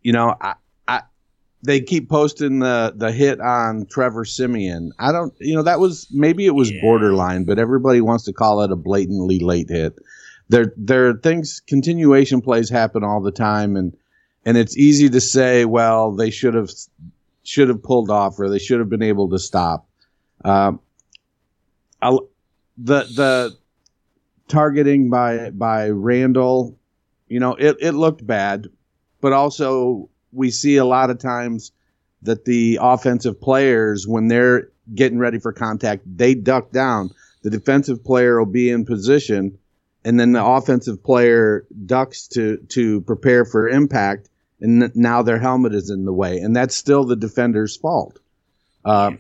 you 0.03 0.13
know, 0.13 0.35
I, 0.41 0.55
I, 0.89 1.03
they 1.63 1.81
keep 1.81 2.09
posting 2.09 2.59
the 2.59 2.93
the 2.97 3.13
hit 3.13 3.41
on 3.41 3.87
Trevor 3.87 4.25
Siemian. 4.25 4.91
I 4.99 5.13
don't, 5.13 5.33
you 5.39 5.55
know, 5.55 5.63
that 5.63 5.81
was 5.81 6.09
maybe 6.11 6.47
it 6.47 6.55
was 6.55 6.71
yeah. 6.71 6.81
borderline, 6.83 7.45
but 7.45 7.59
everybody 7.59 8.01
wants 8.01 8.25
to 8.25 8.33
call 8.33 8.63
it 8.63 8.73
a 8.73 8.77
blatantly 8.77 9.39
late 9.39 9.71
hit. 9.71 9.99
There, 10.49 10.75
there 10.77 11.09
are 11.09 11.15
things. 11.15 11.63
Continuation 11.67 12.43
plays 12.43 12.69
happen 12.69 13.03
all 13.03 13.23
the 13.23 13.33
time, 13.33 13.77
and 13.77 13.97
and 14.45 14.59
it's 14.59 14.77
easy 14.77 15.09
to 15.09 15.21
say, 15.21 15.65
well, 15.65 16.13
they 16.13 16.31
should 16.31 16.55
have 16.55 16.71
should 17.45 17.69
have 17.69 17.83
pulled 17.83 18.11
off 18.11 18.39
or 18.41 18.51
they 18.51 18.59
should 18.59 18.81
have 18.81 18.89
been 18.89 19.03
able 19.03 19.31
to 19.31 19.39
stop. 19.39 19.87
Um, 20.45 20.81
the 22.77 23.05
the 23.05 23.57
targeting 24.49 25.11
by 25.11 25.51
by 25.51 25.89
Randall, 25.91 26.79
you 27.29 27.41
know, 27.41 27.55
it, 27.55 27.77
it 27.81 27.93
looked 27.93 28.27
bad, 28.27 28.67
but 29.21 29.33
also 29.33 30.09
we 30.33 30.51
see 30.51 30.77
a 30.77 30.85
lot 30.85 31.11
of 31.11 31.19
times 31.19 31.73
that 32.23 32.45
the 32.45 32.79
offensive 32.81 33.41
players, 33.41 34.07
when 34.07 34.29
they're 34.29 34.71
getting 34.95 35.19
ready 35.19 35.39
for 35.39 35.53
contact, 35.53 36.03
they 36.07 36.35
duck 36.35 36.73
down. 36.73 37.11
The 37.43 37.51
defensive 37.51 38.03
player 38.03 38.39
will 38.39 38.51
be 38.51 38.71
in 38.71 38.85
position, 38.87 39.59
and 40.05 40.19
then 40.19 40.33
the 40.33 40.45
offensive 40.45 41.03
player 41.03 41.67
ducks 41.87 42.27
to 42.29 42.57
to 42.71 43.03
prepare 43.03 43.45
for 43.45 43.69
impact, 43.69 44.29
and 44.65 44.91
now 44.97 45.21
their 45.21 45.39
helmet 45.39 45.75
is 45.75 45.91
in 45.91 46.07
the 46.07 46.13
way, 46.13 46.39
and 46.39 46.57
that's 46.57 46.75
still 46.75 47.05
the 47.05 47.17
defender's 47.17 47.77
fault. 47.77 48.19
Uh, 48.83 49.13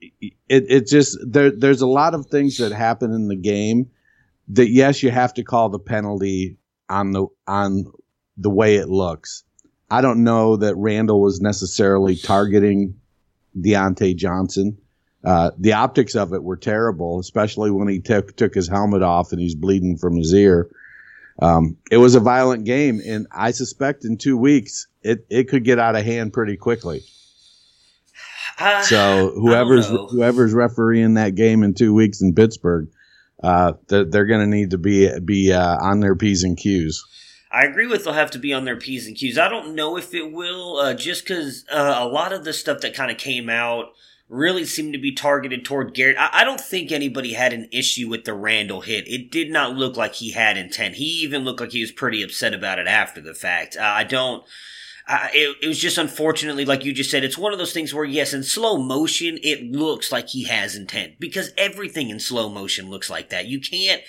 it 0.00 0.34
it 0.48 0.86
just 0.86 1.18
there 1.26 1.50
there's 1.50 1.80
a 1.80 1.86
lot 1.86 2.14
of 2.14 2.26
things 2.26 2.58
that 2.58 2.70
happen 2.70 3.12
in 3.12 3.28
the 3.28 3.36
game 3.36 3.90
that 4.48 4.68
yes 4.68 5.02
you 5.02 5.10
have 5.10 5.32
to 5.34 5.42
call 5.42 5.70
the 5.70 5.78
penalty 5.78 6.58
on 6.90 7.12
the 7.12 7.26
on 7.46 7.86
the 8.36 8.50
way 8.50 8.76
it 8.76 8.88
looks. 8.88 9.44
I 9.90 10.02
don't 10.02 10.22
know 10.22 10.56
that 10.56 10.74
Randall 10.76 11.22
was 11.22 11.40
necessarily 11.40 12.16
targeting 12.16 13.00
Diontae 13.58 14.16
Johnson. 14.16 14.78
Uh, 15.24 15.52
the 15.58 15.72
optics 15.74 16.14
of 16.14 16.34
it 16.34 16.42
were 16.42 16.56
terrible, 16.56 17.20
especially 17.20 17.70
when 17.70 17.88
he 17.88 18.00
took 18.00 18.36
took 18.36 18.54
his 18.54 18.68
helmet 18.68 19.02
off 19.02 19.32
and 19.32 19.40
he's 19.40 19.54
bleeding 19.54 19.96
from 19.96 20.16
his 20.16 20.34
ear. 20.34 20.68
Um, 21.40 21.78
it 21.90 21.96
was 21.96 22.14
a 22.14 22.20
violent 22.20 22.64
game, 22.64 23.00
and 23.04 23.26
I 23.32 23.52
suspect 23.52 24.04
in 24.04 24.16
two 24.16 24.36
weeks 24.36 24.86
it, 25.02 25.26
it 25.30 25.48
could 25.48 25.64
get 25.64 25.78
out 25.78 25.96
of 25.96 26.04
hand 26.04 26.32
pretty 26.32 26.56
quickly. 26.56 27.02
Uh, 28.58 28.82
so 28.82 29.32
whoever's 29.34 29.88
whoever's 29.88 30.52
refereeing 30.52 31.14
that 31.14 31.34
game 31.34 31.62
in 31.62 31.74
two 31.74 31.94
weeks 31.94 32.20
in 32.20 32.34
Pittsburgh, 32.34 32.88
uh, 33.42 33.74
they're, 33.88 34.04
they're 34.04 34.26
going 34.26 34.40
to 34.40 34.56
need 34.56 34.70
to 34.70 34.78
be 34.78 35.18
be 35.20 35.52
uh, 35.52 35.76
on 35.80 36.00
their 36.00 36.14
p's 36.14 36.44
and 36.44 36.56
q's. 36.56 37.04
I 37.50 37.64
agree 37.64 37.86
with 37.86 38.04
they'll 38.04 38.14
have 38.14 38.30
to 38.30 38.38
be 38.38 38.54
on 38.54 38.64
their 38.64 38.76
p's 38.76 39.06
and 39.06 39.16
q's. 39.16 39.38
I 39.38 39.48
don't 39.48 39.74
know 39.74 39.96
if 39.96 40.14
it 40.14 40.32
will, 40.32 40.76
uh, 40.78 40.94
just 40.94 41.24
because 41.24 41.64
uh, 41.70 41.96
a 41.98 42.06
lot 42.06 42.32
of 42.32 42.44
the 42.44 42.52
stuff 42.52 42.80
that 42.80 42.94
kind 42.94 43.10
of 43.10 43.18
came 43.18 43.50
out 43.50 43.92
really 44.32 44.64
seemed 44.64 44.94
to 44.94 44.98
be 44.98 45.12
targeted 45.12 45.64
toward 45.64 45.94
Garrett. 45.94 46.16
I, 46.18 46.30
I, 46.32 46.44
don't 46.44 46.60
think 46.60 46.90
anybody 46.90 47.34
had 47.34 47.52
an 47.52 47.68
issue 47.70 48.08
with 48.08 48.24
the 48.24 48.32
Randall 48.32 48.80
hit. 48.80 49.06
It 49.06 49.30
did 49.30 49.50
not 49.50 49.76
look 49.76 49.96
like 49.96 50.14
he 50.14 50.32
had 50.32 50.56
intent. 50.56 50.94
He 50.94 51.04
even 51.04 51.44
looked 51.44 51.60
like 51.60 51.72
he 51.72 51.82
was 51.82 51.92
pretty 51.92 52.22
upset 52.22 52.54
about 52.54 52.78
it 52.78 52.86
after 52.86 53.20
the 53.20 53.34
fact. 53.34 53.76
Uh, 53.76 53.82
I 53.82 54.04
don't. 54.04 54.42
Uh, 55.06 55.28
it, 55.34 55.56
it 55.62 55.66
was 55.66 55.78
just 55.78 55.98
unfortunately, 55.98 56.64
like 56.64 56.84
you 56.84 56.92
just 56.92 57.10
said, 57.10 57.24
it's 57.24 57.36
one 57.36 57.52
of 57.52 57.58
those 57.58 57.72
things 57.72 57.92
where, 57.92 58.04
yes, 58.04 58.32
in 58.32 58.42
slow 58.42 58.78
motion, 58.78 59.38
it 59.42 59.64
looks 59.64 60.10
like 60.10 60.28
he 60.28 60.44
has 60.44 60.76
intent 60.76 61.18
because 61.18 61.52
everything 61.58 62.08
in 62.08 62.20
slow 62.20 62.48
motion 62.48 62.88
looks 62.88 63.10
like 63.10 63.28
that. 63.30 63.46
You 63.46 63.60
can't 63.60 64.00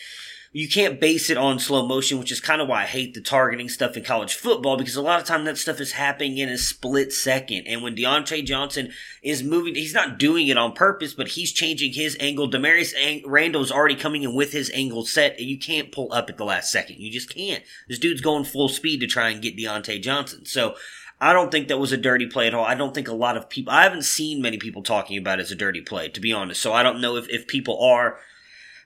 you 0.55 0.69
can't 0.69 1.01
base 1.01 1.31
it 1.31 1.37
on 1.37 1.57
slow 1.57 1.85
motion, 1.85 2.19
which 2.19 2.31
is 2.31 2.39
kind 2.39 2.61
of 2.61 2.67
why 2.67 2.83
I 2.83 2.85
hate 2.85 3.15
the 3.15 3.21
targeting 3.21 3.69
stuff 3.69 3.97
in 3.97 4.03
college 4.03 4.35
football 4.35 4.77
because 4.77 4.95
a 4.95 5.01
lot 5.01 5.19
of 5.19 5.25
time 5.25 5.45
that 5.45 5.57
stuff 5.57 5.81
is 5.81 5.93
happening 5.93 6.37
in 6.37 6.47
a 6.47 6.59
split 6.59 7.11
second. 7.11 7.65
And 7.65 7.81
when 7.81 7.95
Diontae 7.95 8.45
Johnson 8.45 8.91
is 9.23 9.41
moving, 9.41 9.73
he's 9.73 9.95
not 9.95 10.19
doing 10.19 10.47
it 10.47 10.57
on 10.57 10.73
purpose, 10.73 11.15
but 11.15 11.29
he's 11.29 11.51
changing 11.51 11.93
his 11.93 12.15
angle. 12.19 12.49
Damarious 12.49 12.93
Ang- 12.95 13.23
Randall's 13.25 13.71
already 13.71 13.95
coming 13.95 14.21
in 14.21 14.35
with 14.35 14.51
his 14.51 14.69
angle 14.75 15.05
set, 15.05 15.39
and 15.39 15.47
you 15.47 15.57
can't 15.57 15.91
pull 15.91 16.13
up 16.13 16.29
at 16.29 16.37
the 16.37 16.45
last 16.45 16.71
second. 16.71 16.99
You 16.99 17.11
just 17.11 17.33
can't. 17.33 17.63
This 17.89 17.97
dude's 17.97 18.21
going 18.21 18.43
full 18.43 18.69
speed 18.69 18.99
to 18.99 19.07
try 19.07 19.29
and 19.29 19.41
get 19.41 19.57
Diontae 19.57 20.03
Johnson. 20.03 20.45
So 20.45 20.75
I 21.19 21.33
don't 21.33 21.49
think 21.49 21.67
that 21.69 21.79
was 21.79 21.91
a 21.91 21.97
dirty 21.97 22.27
play 22.27 22.45
at 22.45 22.53
all. 22.53 22.63
I 22.63 22.75
don't 22.75 22.93
think 22.93 23.07
a 23.07 23.13
lot 23.13 23.37
of 23.37 23.49
people, 23.49 23.73
I 23.73 23.81
haven't 23.83 24.03
seen 24.03 24.39
many 24.39 24.57
people 24.57 24.83
talking 24.83 25.17
about 25.17 25.39
it 25.39 25.43
as 25.43 25.51
a 25.51 25.55
dirty 25.55 25.81
play, 25.81 26.09
to 26.09 26.21
be 26.21 26.31
honest. 26.31 26.61
So 26.61 26.73
I 26.73 26.83
don't 26.83 27.01
know 27.01 27.15
if, 27.15 27.27
if 27.29 27.47
people 27.47 27.81
are 27.83 28.19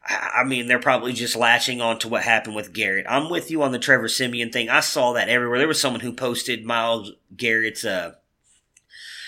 I 0.10 0.44
mean, 0.46 0.68
they're 0.68 0.80
probably 0.80 1.12
just 1.12 1.36
latching 1.36 1.82
on 1.82 2.00
to 2.00 2.08
what 2.08 2.24
happened 2.24 2.56
with 2.56 2.74
Garrett. 2.74 3.06
I'm 3.10 3.30
with 3.30 3.52
you 3.52 3.62
on 3.62 3.74
the 3.74 3.80
Trevor 3.80 4.08
Siemian 4.08 4.52
thing. 4.52 4.70
I 4.70 4.80
saw 4.80 5.14
that 5.14 5.28
everywhere. 5.28 5.58
There 5.58 5.68
was 5.68 5.82
someone 5.82 6.00
who 6.00 6.14
posted 6.14 6.66
Myles 6.66 7.12
Garrett's 7.36 7.84
uh, 7.84 8.14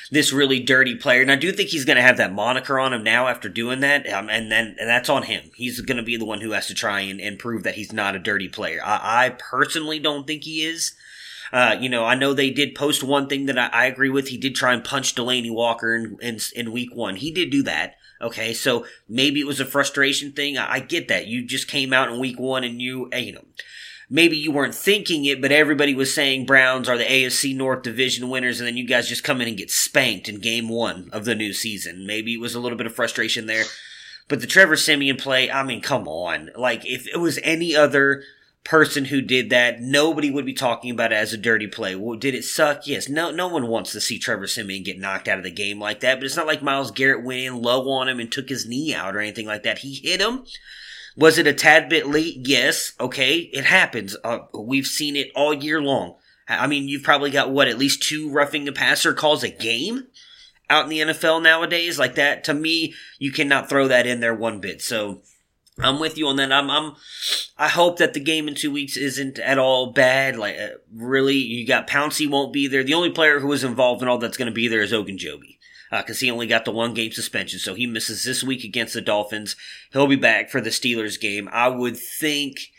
this 0.09 0.31
really 0.31 0.59
dirty 0.59 0.95
player, 0.95 1.21
and 1.21 1.31
I 1.31 1.35
do 1.35 1.51
think 1.51 1.69
he's 1.69 1.85
going 1.85 1.97
to 1.97 2.01
have 2.01 2.17
that 2.17 2.33
moniker 2.33 2.79
on 2.79 2.93
him 2.93 3.03
now 3.03 3.27
after 3.27 3.49
doing 3.49 3.81
that. 3.81 4.07
Um, 4.11 4.29
and 4.29 4.51
then 4.51 4.77
and 4.79 4.89
that's 4.89 5.09
on 5.09 5.23
him. 5.23 5.51
He's 5.53 5.81
going 5.81 5.97
to 5.97 6.03
be 6.03 6.15
the 6.15 6.25
one 6.25 6.39
who 6.39 6.51
has 6.51 6.67
to 6.67 6.73
try 6.73 7.01
and, 7.01 7.19
and 7.19 7.37
prove 7.37 7.63
that 7.63 7.75
he's 7.75 7.91
not 7.91 8.15
a 8.15 8.19
dirty 8.19 8.47
player. 8.47 8.79
I, 8.83 9.25
I 9.25 9.29
personally 9.29 9.99
don't 9.99 10.25
think 10.25 10.43
he 10.43 10.63
is. 10.63 10.93
Uh, 11.51 11.75
you 11.79 11.89
know, 11.89 12.05
I 12.05 12.15
know 12.15 12.33
they 12.33 12.51
did 12.51 12.75
post 12.75 13.03
one 13.03 13.27
thing 13.27 13.47
that 13.47 13.57
I, 13.57 13.67
I, 13.67 13.85
agree 13.87 14.09
with. 14.09 14.27
He 14.27 14.37
did 14.37 14.53
try 14.53 14.71
and 14.71 14.83
punch 14.83 15.15
Delanie 15.15 15.51
Walker 15.51 15.95
in, 15.95 16.17
in, 16.21 16.39
in 16.55 16.71
week 16.71 16.95
one. 16.95 17.15
He 17.15 17.31
did 17.31 17.49
do 17.49 17.63
that. 17.63 17.95
Okay, 18.21 18.53
so 18.53 18.85
maybe 19.07 19.39
it 19.39 19.47
was 19.47 19.59
a 19.59 19.65
frustration 19.65 20.31
thing. 20.31 20.57
I, 20.57 20.73
I 20.73 20.79
get 20.79 21.07
that. 21.07 21.27
You 21.27 21.45
just 21.45 21.67
came 21.67 21.93
out 21.93 22.11
in 22.11 22.19
week 22.19 22.39
one 22.39 22.63
and 22.63 22.81
you, 22.81 23.09
eh, 23.11 23.19
you 23.19 23.33
know, 23.33 23.45
maybe 24.09 24.35
you 24.35 24.51
weren't 24.51 24.75
thinking 24.75 25.25
it, 25.25 25.41
but 25.41 25.51
everybody 25.51 25.93
was 25.93 26.13
saying 26.13 26.45
Browns 26.45 26.89
are 26.89 26.97
the 26.97 27.05
AFC 27.05 27.55
North 27.55 27.83
division 27.83 28.29
winners, 28.29 28.59
and 28.59 28.67
then 28.67 28.75
you 28.75 28.85
guys 28.85 29.07
just 29.07 29.23
come 29.23 29.39
in 29.39 29.47
and 29.47 29.57
get 29.57 29.71
spanked 29.71 30.27
in 30.27 30.39
game 30.39 30.67
one 30.67 31.09
of 31.13 31.25
the 31.25 31.35
new 31.35 31.53
season. 31.53 32.05
Maybe 32.05 32.33
it 32.33 32.41
was 32.41 32.55
a 32.55 32.59
little 32.59 32.77
bit 32.77 32.87
of 32.87 32.95
frustration 32.95 33.45
there. 33.45 33.65
But 34.27 34.41
the 34.41 34.47
Trevor 34.47 34.75
Siemian 34.75 35.17
play, 35.17 35.49
I 35.49 35.63
mean, 35.63 35.81
come 35.81 36.07
on. 36.07 36.51
Like, 36.55 36.85
if 36.85 37.07
it 37.07 37.17
was 37.17 37.39
any 37.43 37.75
other 37.75 38.23
person 38.63 39.05
who 39.05 39.21
did 39.21 39.49
that, 39.49 39.81
nobody 39.81 40.29
would 40.29 40.45
be 40.45 40.53
talking 40.53 40.91
about 40.91 41.11
it 41.11 41.15
as 41.15 41.33
a 41.33 41.37
dirty 41.37 41.67
play. 41.67 41.95
Well, 41.95 42.17
did 42.17 42.35
it 42.35 42.43
suck? 42.43 42.87
Yes. 42.87 43.09
No, 43.09 43.31
no 43.31 43.47
one 43.47 43.67
wants 43.67 43.91
to 43.93 44.01
see 44.01 44.19
Trevor 44.19 44.47
Siemian 44.47 44.83
get 44.83 44.99
knocked 44.99 45.27
out 45.27 45.37
of 45.37 45.43
the 45.43 45.51
game 45.51 45.79
like 45.79 46.01
that. 46.01 46.15
But 46.15 46.25
it's 46.25 46.35
not 46.35 46.47
like 46.47 46.61
Myles 46.61 46.91
Garrett 46.91 47.23
went 47.23 47.41
in 47.41 47.61
low 47.61 47.89
on 47.89 48.07
him 48.07 48.19
and 48.19 48.31
took 48.31 48.49
his 48.49 48.67
knee 48.67 48.93
out 48.93 49.15
or 49.15 49.19
anything 49.19 49.47
like 49.47 49.63
that. 49.63 49.79
He 49.79 49.95
hit 49.95 50.21
him. 50.21 50.45
Was 51.15 51.37
it 51.37 51.47
a 51.47 51.53
tad 51.53 51.89
bit 51.89 52.07
late? 52.07 52.47
Yes. 52.47 52.93
Okay, 52.99 53.37
it 53.37 53.65
happens. 53.65 54.15
Uh, 54.23 54.39
we've 54.53 54.87
seen 54.87 55.15
it 55.15 55.31
all 55.35 55.53
year 55.53 55.81
long. 55.81 56.15
I 56.47 56.65
mean, 56.67 56.87
you've 56.87 57.03
probably 57.03 57.29
got 57.29 57.51
what 57.51 57.67
at 57.67 57.77
least 57.77 58.01
two 58.01 58.31
roughing 58.31 58.65
the 58.65 58.71
passer 58.71 59.13
calls 59.13 59.43
a 59.43 59.49
game 59.49 60.07
out 60.69 60.85
in 60.85 60.89
the 60.89 60.99
NFL 60.99 61.43
nowadays. 61.43 61.99
Like 61.99 62.15
that, 62.15 62.43
to 62.45 62.53
me, 62.53 62.93
you 63.19 63.31
cannot 63.31 63.69
throw 63.69 63.87
that 63.87 64.07
in 64.07 64.19
there 64.19 64.33
one 64.33 64.59
bit. 64.59 64.81
So 64.81 65.21
I'm 65.81 65.99
with 65.99 66.17
you 66.17 66.27
on 66.27 66.35
that. 66.37 66.51
I'm, 66.51 66.69
I'm, 66.69 66.95
I 67.57 67.69
hope 67.69 67.97
that 67.97 68.13
the 68.13 68.19
game 68.19 68.47
in 68.47 68.55
two 68.55 68.71
weeks 68.71 68.97
isn't 68.97 69.39
at 69.39 69.57
all 69.57 69.91
bad. 69.91 70.35
Like, 70.35 70.57
uh, 70.57 70.67
really, 70.93 71.37
you 71.37 71.65
got 71.65 71.87
Pouncey 71.87 72.29
won't 72.29 72.53
be 72.53 72.67
there. 72.67 72.83
The 72.83 72.93
only 72.93 73.09
player 73.09 73.39
who 73.39 73.47
was 73.47 73.63
involved 73.63 74.01
in 74.01 74.07
all 74.07 74.17
that's 74.17 74.37
going 74.37 74.47
to 74.47 74.53
be 74.53 74.67
there 74.67 74.81
is 74.81 74.91
Ogunjobi. 74.91 75.57
Because 75.91 76.17
uh, 76.17 76.25
he 76.25 76.31
only 76.31 76.45
got 76.45 76.65
the 76.65 76.71
one 76.71 76.93
game 76.93 77.11
suspension, 77.11 77.57
so 77.57 77.73
he 77.73 77.87
misses 77.87 78.23
this 78.23 78.43
week 78.43 78.63
against 78.63 78.93
the 78.93 79.01
Dolphins. 79.01 79.55
He'll 79.91 80.05
be 80.05 80.15
back 80.15 80.51
for 80.51 80.61
the 80.61 80.69
Steelers 80.69 81.19
game. 81.19 81.49
I 81.51 81.67
would 81.67 81.97
think 81.97 82.71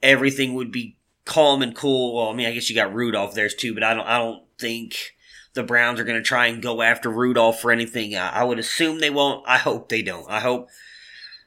everything 0.00 0.54
would 0.54 0.70
be 0.70 0.96
calm 1.24 1.62
and 1.62 1.74
cool. 1.74 2.14
Well, 2.14 2.28
I 2.28 2.34
mean, 2.34 2.46
I 2.46 2.52
guess 2.52 2.70
you 2.70 2.76
got 2.76 2.94
Rudolph 2.94 3.34
there 3.34 3.48
too, 3.48 3.74
but 3.74 3.82
I 3.82 3.92
don't, 3.92 4.06
I 4.06 4.18
don't 4.18 4.44
think 4.56 5.14
the 5.54 5.64
Browns 5.64 5.98
are 5.98 6.04
going 6.04 6.18
to 6.18 6.22
try 6.22 6.46
and 6.46 6.62
go 6.62 6.80
after 6.80 7.10
Rudolph 7.10 7.60
for 7.60 7.72
anything. 7.72 8.14
I, 8.14 8.28
I 8.28 8.44
would 8.44 8.60
assume 8.60 9.00
they 9.00 9.10
won't. 9.10 9.44
I 9.48 9.58
hope 9.58 9.88
they 9.88 10.02
don't. 10.02 10.30
I 10.30 10.38
hope 10.38 10.68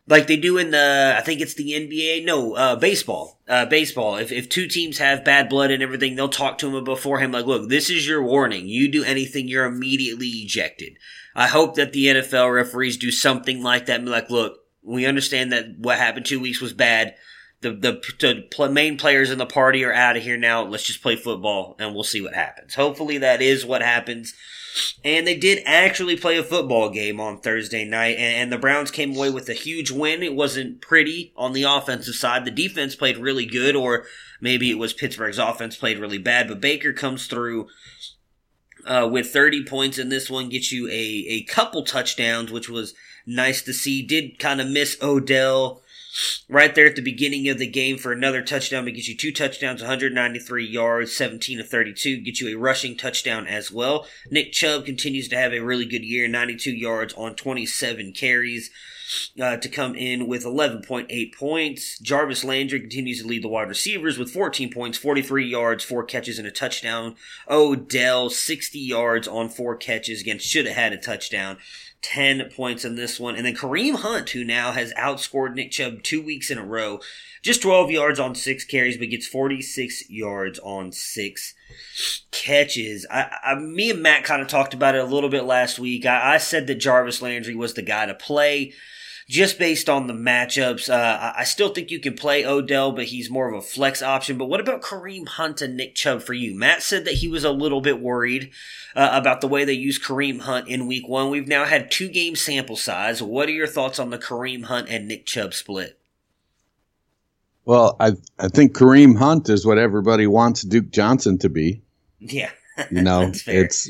like 0.08 0.28
they 0.28 0.38
do 0.38 0.58
in 0.58 0.72
the 0.72 1.16
I 1.18 1.22
think 1.22 1.42
it's 1.42 1.54
the 1.54 1.72
NBA. 1.72 2.26
No, 2.26 2.54
uh, 2.54 2.76
baseball. 2.76 3.40
Uh, 3.48 3.66
baseball. 3.66 4.16
If 4.16 4.32
if 4.32 4.50
two 4.50 4.68
teams 4.68 4.98
have 4.98 5.26
bad 5.26 5.50
blood 5.50 5.70
and 5.72 5.84
everything, 5.84 6.16
they'll 6.16 6.30
talk 6.30 6.58
to 6.60 6.76
him 6.76 6.84
beforehand. 6.84 7.34
Like, 7.34 7.46
look, 7.46 7.70
this 7.70 7.90
is 7.90 8.08
your 8.08 8.24
warning. 8.24 8.68
You 8.68 8.90
do 8.90 9.04
anything, 9.04 9.48
you're 9.48 9.66
immediately 9.66 10.28
ejected. 10.28 10.98
I 11.36 11.48
hope 11.48 11.76
that 11.76 11.94
the 11.94 12.08
NFL 12.08 12.54
referees 12.54 12.98
do 12.98 13.12
something 13.12 13.62
like 13.62 13.86
that. 13.86 14.04
Like, 14.04 14.30
look, 14.30 14.60
we 14.82 15.06
understand 15.06 15.52
that 15.52 15.78
what 15.78 15.98
happened 15.98 16.26
two 16.26 16.40
weeks 16.40 16.62
was 16.62 16.74
bad. 16.74 17.16
The 17.62 17.72
the, 17.72 18.46
the 18.58 18.70
main 18.70 18.98
players 18.98 19.30
in 19.30 19.38
the 19.38 19.46
party 19.46 19.84
are 19.84 19.94
out 19.94 20.16
of 20.16 20.24
here 20.24 20.38
now. 20.38 20.64
Let's 20.64 20.84
just 20.84 21.04
play 21.04 21.18
football 21.18 21.76
and 21.80 21.94
we'll 21.94 22.04
see 22.04 22.22
what 22.22 22.34
happens. 22.34 22.76
Hopefully 22.76 23.18
that 23.20 23.42
is 23.42 23.66
what 23.66 23.82
happens. 23.82 24.34
And 25.04 25.26
they 25.26 25.36
did 25.36 25.64
actually 25.66 26.16
play 26.18 26.38
a 26.38 26.44
football 26.44 26.90
game 26.90 27.20
on 27.20 27.40
Thursday 27.40 27.86
night, 27.86 28.18
and 28.18 28.52
the 28.52 28.58
Browns 28.58 28.92
came 28.92 29.16
away 29.16 29.30
with 29.30 29.50
a 29.50 29.54
huge 29.54 29.92
win. 29.92 30.24
It 30.24 30.36
wasn't 30.36 30.82
pretty 30.82 31.34
on 31.36 31.54
the 31.54 31.64
offensive 31.64 32.16
side. 32.16 32.46
The 32.46 32.52
defense 32.52 32.96
played 32.96 33.18
really 33.18 33.46
good, 33.46 33.76
or 33.76 34.06
maybe 34.42 34.70
it 34.70 34.78
was 34.78 34.94
Pittsburgh's 34.94 35.40
offense 35.40 35.76
played 35.76 36.00
really 36.00 36.18
bad, 36.18 36.48
but 36.48 36.62
Baker 36.62 36.94
comes 36.94 37.28
through. 37.28 37.68
Uh, 38.86 39.06
with 39.12 39.34
30 39.34 39.66
points 39.66 39.98
in 39.98 40.08
this 40.08 40.30
one, 40.30 40.48
gets 40.48 40.72
you 40.72 40.88
a, 40.88 40.92
a 40.94 41.44
couple 41.44 41.84
touchdowns, 41.84 42.54
which 42.54 42.70
was 42.70 42.94
nice 43.26 43.62
to 43.62 43.74
see. 43.74 44.02
Did 44.02 44.40
kind 44.40 44.62
of 44.62 44.70
miss 44.70 44.96
Odell 45.02 45.82
right 46.50 46.74
there 46.74 46.86
at 46.86 46.96
the 46.96 47.02
beginning 47.02 47.48
of 47.50 47.58
the 47.58 47.68
game 47.68 47.98
for 47.98 48.12
another 48.12 48.42
touchdown. 48.42 48.86
But 48.86 48.94
gets 48.94 49.08
you 49.08 49.16
two 49.16 49.32
touchdowns, 49.32 49.82
193 49.82 50.66
yards, 50.66 51.16
17 51.16 51.58
to 51.58 51.64
32. 51.64 52.22
Gets 52.22 52.42
you 52.42 52.50
a 52.50 52.60
rushing 52.60 52.98
touchdown 52.98 53.48
as 53.48 53.72
well. 53.72 54.08
Nick 54.30 54.52
Chubb 54.52 54.86
continues 54.86 55.28
to 55.30 55.38
have 55.38 55.54
a 55.54 55.60
really 55.60 55.86
good 55.86 56.04
year, 56.04 56.28
92 56.28 56.72
yards 56.72 57.14
on 57.16 57.36
27 57.36 58.14
carries. 58.14 58.70
Uh, 59.42 59.56
to 59.56 59.70
come 59.70 59.96
in 59.96 60.28
with 60.28 60.44
11.8 60.44 61.34
points. 61.34 61.98
Jarvis 62.00 62.44
Landry 62.44 62.82
continues 62.82 63.22
to 63.22 63.28
lead 63.28 63.42
the 63.42 63.48
wide 63.48 63.70
receivers 63.70 64.18
with 64.18 64.30
14 64.30 64.70
points, 64.70 64.98
43 64.98 65.48
yards, 65.48 65.86
4 65.86 66.04
catches, 66.04 66.38
and 66.38 66.46
a 66.46 66.52
touchdown. 66.52 67.16
Odell, 67.50 68.30
60 68.30 68.78
yards 68.78 69.26
on 69.26 69.48
4 69.48 69.78
catches. 69.78 70.20
Again, 70.20 70.40
should 70.40 70.66
have 70.66 70.76
had 70.76 70.92
a 70.92 70.98
touchdown. 70.98 71.58
10 72.08 72.52
points 72.56 72.86
in 72.86 72.96
this 72.96 73.20
one. 73.20 73.36
And 73.36 73.46
then 73.46 73.56
Kareem 73.56 73.96
Hunt, 73.96 74.30
who 74.30 74.46
now 74.46 74.72
has 74.72 74.94
outscored 74.94 75.56
Nick 75.56 75.72
Chubb 75.72 76.04
two 76.04 76.22
weeks 76.22 76.50
in 76.50 76.58
a 76.58 76.66
row, 76.66 77.02
just 77.42 77.62
12 77.62 77.92
yards 77.92 78.18
on 78.18 78.34
six 78.34 78.64
carries, 78.64 78.98
but 78.98 79.10
gets 79.10 79.28
46 79.28 80.10
yards 80.10 80.58
on 80.60 80.94
six 80.94 81.54
catches. 82.32 83.06
I, 83.12 83.30
I, 83.44 83.56
me 83.56 83.92
and 83.92 84.02
Matt 84.02 84.24
kind 84.24 84.42
of 84.42 84.48
talked 84.48 84.74
about 84.74 84.96
it 84.96 85.02
a 85.02 85.06
little 85.06 85.30
bit 85.30 85.44
last 85.44 85.80
week. 85.80 86.06
I, 86.06 86.36
I 86.36 86.38
said 86.38 86.68
that 86.68 86.76
Jarvis 86.76 87.22
Landry 87.22 87.56
was 87.56 87.74
the 87.74 87.82
guy 87.82 88.06
to 88.06 88.16
play 88.16 88.74
just 89.28 89.60
based 89.60 89.90
on 89.90 90.08
the 90.08 90.14
matchups. 90.14 90.90
Uh, 90.90 91.34
I 91.36 91.44
still 91.44 91.70
think 91.70 91.92
you 91.92 92.00
can 92.00 92.16
play 92.16 92.46
Odell, 92.46 92.94
but 92.94 93.06
he's 93.06 93.30
more 93.30 93.50
of 93.50 93.56
a 93.56 93.62
flex 93.62 94.02
option. 94.02 94.38
But 94.38 94.46
what 94.46 94.62
about 94.62 94.82
Kareem 94.82 95.28
Hunt 95.28 95.62
and 95.62 95.76
Nick 95.76 95.96
Chubb 95.96 96.22
for 96.22 96.34
you? 96.34 96.56
Matt 96.58 96.82
said 96.82 97.04
that 97.06 97.16
he 97.16 97.28
was 97.28 97.44
a 97.44 97.52
little 97.52 97.82
bit 97.82 98.00
worried 98.00 98.52
uh, 98.96 99.10
about 99.12 99.42
the 99.42 99.48
way 99.48 99.66
they 99.66 99.74
use 99.74 100.00
Kareem 100.00 100.42
Hunt 100.42 100.70
in 100.70 100.88
week 100.88 101.08
one. 101.08 101.30
We've 101.30 101.48
now 101.48 101.66
had 101.66 101.92
two 101.92 102.08
game 102.08 102.38
sample 102.38 102.78
size. 102.78 103.22
What 103.22 103.50
are 103.50 103.54
your 103.54 103.68
thoughts 103.68 104.00
on 104.00 104.12
the 104.12 104.18
Kareem 104.18 104.64
Hunt 104.66 104.88
and 104.90 105.08
Nick 105.08 105.26
Chubb 105.26 105.54
split? 105.54 106.00
Well, 107.66 107.98
I 108.00 108.14
I 108.40 108.48
think 108.48 108.78
Kareem 108.78 109.18
Hunt 109.18 109.50
is 109.50 109.66
what 109.66 109.78
everybody 109.78 110.26
wants 110.26 110.62
Duke 110.62 110.90
Johnson 110.90 111.38
to 111.40 111.50
be. 111.50 111.82
Yeah, 112.20 112.52
you 112.92 113.02
know, 113.02 113.34
it's 113.48 113.90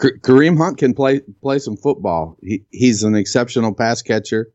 Kareem 0.00 0.58
Hunt 0.58 0.78
can 0.78 0.94
play 0.94 1.20
play 1.40 1.60
some 1.60 1.76
football. 1.76 2.36
He 2.42 2.64
he's 2.70 3.04
an 3.04 3.14
exceptional 3.14 3.72
pass 3.72 4.02
catcher 4.02 4.50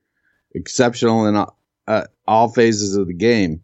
exceptional 0.53 1.25
in 1.25 1.45
uh, 1.87 2.05
all 2.27 2.49
phases 2.49 2.95
of 2.95 3.07
the 3.07 3.13
game. 3.13 3.63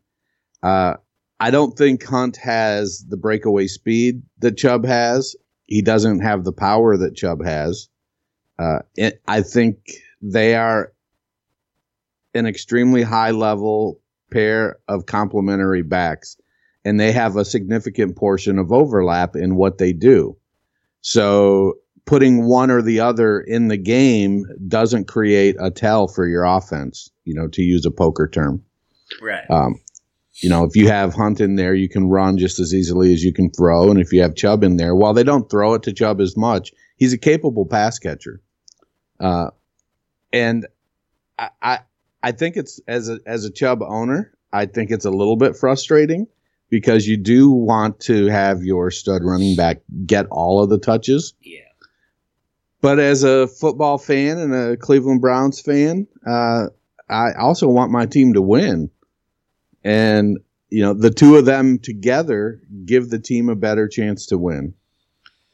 Uh, 0.63 0.96
I 1.39 1.51
don't 1.51 1.77
think 1.77 2.04
Hunt 2.04 2.38
has 2.38 3.06
the 3.08 3.18
breakaway 3.18 3.68
speed 3.68 4.24
that 4.39 4.58
Chubb 4.58 4.86
has. 4.86 5.36
He 5.65 5.82
doesn't 5.82 6.22
have 6.22 6.44
the 6.44 6.54
power 6.54 6.96
that 6.98 7.15
Chubb 7.15 7.44
has. 7.44 7.89
Uh, 8.58 8.80
it, 8.96 9.22
I 9.27 9.42
think 9.42 9.77
they 10.22 10.56
are 10.56 10.94
an 12.34 12.46
extremely 12.46 13.01
high 13.01 13.32
level 13.32 14.00
pair 14.32 14.77
of 14.88 15.06
complementary 15.06 15.82
backs, 15.82 16.38
and 16.84 17.00
they 17.00 17.12
have 17.12 17.36
a 17.36 17.46
significant 17.46 18.15
portion 18.15 18.60
of 18.60 18.72
overlap 18.72 19.36
in 19.36 19.56
what 19.56 19.77
they 19.77 19.94
do. 19.94 20.38
So 21.01 21.75
putting 22.05 22.45
one 22.45 22.69
or 22.69 22.81
the 22.81 23.00
other 23.00 23.39
in 23.39 23.67
the 23.67 23.77
game 23.77 24.45
doesn't 24.67 25.07
create 25.07 25.55
a 25.59 25.71
tell 25.71 26.07
for 26.07 26.27
your 26.27 26.43
offense, 26.43 27.09
you 27.24 27.33
know, 27.33 27.47
to 27.47 27.62
use 27.62 27.85
a 27.85 27.91
poker 27.91 28.27
term. 28.27 28.63
Right. 29.21 29.50
Um, 29.50 29.75
you 30.35 30.50
know, 30.50 30.65
if 30.65 30.75
you 30.75 30.89
have 30.89 31.13
Hunt 31.13 31.39
in 31.39 31.55
there, 31.55 31.74
you 31.74 31.88
can 31.88 32.09
run 32.09 32.38
just 32.38 32.59
as 32.59 32.74
easily 32.74 33.13
as 33.13 33.24
you 33.24 33.33
can 33.33 33.50
throw. 33.50 33.89
And 33.89 34.00
if 34.00 34.12
you 34.12 34.21
have 34.21 34.35
Chubb 34.35 34.63
in 34.63 34.77
there, 34.77 34.93
while 34.95 35.13
they 35.13 35.24
don't 35.24 35.50
throw 35.50 35.74
it 35.75 35.83
to 35.83 35.93
Chubb 35.93 36.19
as 36.19 36.35
much, 36.35 36.71
he's 36.97 37.13
a 37.13 37.17
capable 37.17 37.65
pass 37.65 37.97
catcher. 38.00 38.41
Uh, 39.19 39.51
and 40.33 40.67
I, 41.39 41.50
I, 41.62 41.79
I 42.21 42.31
think 42.33 42.57
it's 42.57 42.81
as 42.88 43.07
a, 43.09 43.19
as 43.25 43.45
a 43.45 43.51
Chubb 43.51 43.81
owner, 43.81 44.33
I 44.51 44.65
think 44.65 44.91
it's 44.91 45.05
a 45.05 45.12
little 45.12 45.38
bit 45.38 45.55
frustrating 45.55 46.27
because 46.69 47.07
you 47.07 47.17
do 47.17 47.51
want 47.51 48.00
to 48.01 48.27
have 48.27 48.63
your 48.63 48.91
stud 48.91 49.21
running 49.24 49.55
back 49.55 49.81
get 50.05 50.25
all 50.31 50.62
of 50.62 50.69
the 50.69 50.79
touches. 50.79 51.33
Yeah. 51.41 51.59
But 52.82 53.00
as 53.00 53.24
a 53.24 53.48
football 53.48 53.98
fan 53.98 54.38
and 54.38 54.53
a 54.53 54.77
Cleveland 54.77 55.22
Browns 55.22 55.60
fan, 55.60 56.08
uh, 56.25 56.67
I 57.10 57.34
also 57.34 57.67
want 57.67 57.91
my 57.91 58.05
team 58.05 58.34
to 58.34 58.41
win. 58.41 58.91
And, 59.84 60.39
you 60.70 60.84
know, 60.84 60.94
the 60.94 61.12
two 61.12 61.36
of 61.36 61.46
them 61.46 61.79
together 61.79 62.62
give 62.86 63.10
the 63.10 63.20
team 63.20 63.50
a 63.50 63.55
better 63.55 63.88
chance 63.88 64.27
to 64.27 64.38
win. 64.38 64.74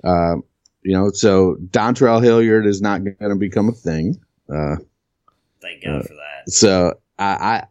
Uh, 0.04 0.36
you 0.82 0.94
know, 0.94 1.12
so 1.12 1.56
Dontrell 1.56 2.24
Hilliard 2.24 2.66
is 2.66 2.82
not 2.82 3.04
going 3.04 3.30
to 3.30 3.36
become 3.36 3.70
a 3.70 3.74
thing. 3.74 4.20
Uh, 4.50 4.78
Thank 5.62 5.84
God 5.84 6.04
for 6.04 6.14
that. 6.14 6.50
So 6.50 6.94
I, 7.20 7.64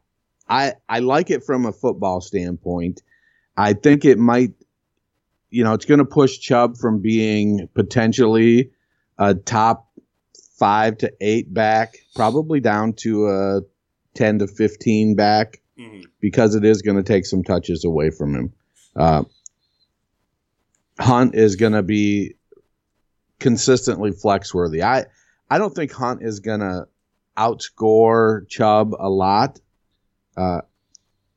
I, 0.49 0.67
I, 0.67 0.75
I 0.89 0.99
like 1.01 1.31
it 1.31 1.45
from 1.45 1.67
a 1.67 1.73
football 1.73 2.21
standpoint. 2.21 3.03
I 3.57 3.73
think 3.73 4.05
it 4.05 4.19
might, 4.19 4.53
you 5.51 5.65
know, 5.65 5.75
it's 5.75 5.87
going 5.87 5.99
to 5.99 6.05
push 6.05 6.39
Chubb 6.39 6.77
from 6.77 7.01
being 7.01 7.69
potentially 7.75 8.71
a 9.21 9.35
top 9.35 9.87
five 10.59 10.99
to 10.99 11.13
eight 11.21 11.53
back, 11.53 11.99
probably 12.17 12.59
down 12.59 12.95
to 12.95 13.29
a 13.29 13.61
10 14.15 14.41
to 14.41 14.47
15 14.49 15.15
back 15.15 15.61
mm-hmm. 15.79 16.03
because 16.21 16.55
it 16.55 16.65
is 16.65 16.83
going 16.83 16.97
to 16.97 17.03
take 17.03 17.27
some 17.27 17.45
touches 17.45 17.85
away 17.85 18.11
from 18.11 18.35
him. 18.35 18.53
Uh, 18.97 19.25
Hunt 20.99 21.35
is 21.35 21.57
going 21.57 21.73
to 21.75 21.83
be 21.83 22.35
consistently 23.39 24.11
flex 24.11 24.53
worthy. 24.53 24.83
I, 24.83 25.05
I 25.49 25.59
don't 25.59 25.75
think 25.75 25.93
Hunt 25.93 26.23
is 26.23 26.41
going 26.41 26.61
to 26.61 26.89
outscore 27.37 28.49
Chubb 28.49 28.95
a 28.99 29.09
lot. 29.09 29.61
Uh, 30.37 30.63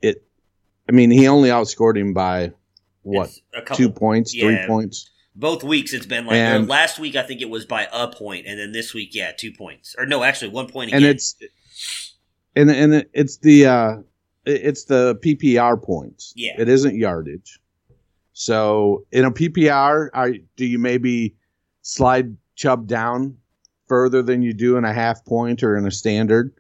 it, 0.02 0.24
I 0.88 0.94
mean, 0.94 1.12
he 1.12 1.28
only 1.28 1.50
outscored 1.50 1.98
him 1.98 2.14
by 2.14 2.54
what, 3.02 3.30
two 3.74 3.90
points, 3.90 4.34
yeah, 4.34 4.44
three 4.46 4.68
points? 4.68 5.10
Both 5.36 5.64
weeks 5.64 5.94
it's 5.94 6.06
been 6.06 6.26
like 6.26 6.36
and, 6.36 6.68
last 6.68 7.00
week 7.00 7.16
I 7.16 7.24
think 7.24 7.42
it 7.42 7.50
was 7.50 7.66
by 7.66 7.88
a 7.92 8.08
point, 8.08 8.46
and 8.48 8.60
then 8.60 8.72
this 8.72 8.94
week 8.94 9.10
yeah 9.14 9.32
two 9.32 9.52
points 9.52 9.96
or 9.98 10.06
no 10.06 10.24
actually 10.24 10.52
one 10.52 10.68
point 10.68 10.90
again. 10.90 11.04
And 11.04 11.12
it's 11.12 11.36
and 12.56 12.70
and 12.70 13.06
it's 13.14 13.38
the 13.38 13.66
uh, 13.66 13.96
it's 14.46 14.86
the 14.86 15.16
PPR 15.18 15.82
points. 15.82 16.34
Yeah, 16.36 16.54
it 16.58 16.70
isn't 16.70 16.96
yardage. 16.96 17.60
So 18.34 19.06
in 19.12 19.26
a 19.26 19.32
PPR, 19.32 20.10
are, 20.14 20.32
do 20.56 20.66
you 20.66 20.80
maybe 20.80 21.36
slide 21.84 22.36
Chubb 22.56 22.88
down 22.88 23.38
further 23.88 24.24
than 24.24 24.42
you 24.42 24.54
do 24.54 24.76
in 24.78 24.86
a 24.86 24.94
half 24.94 25.24
point 25.24 25.64
or 25.64 25.78
in 25.78 25.86
a 25.86 25.92
standard? 25.92 26.54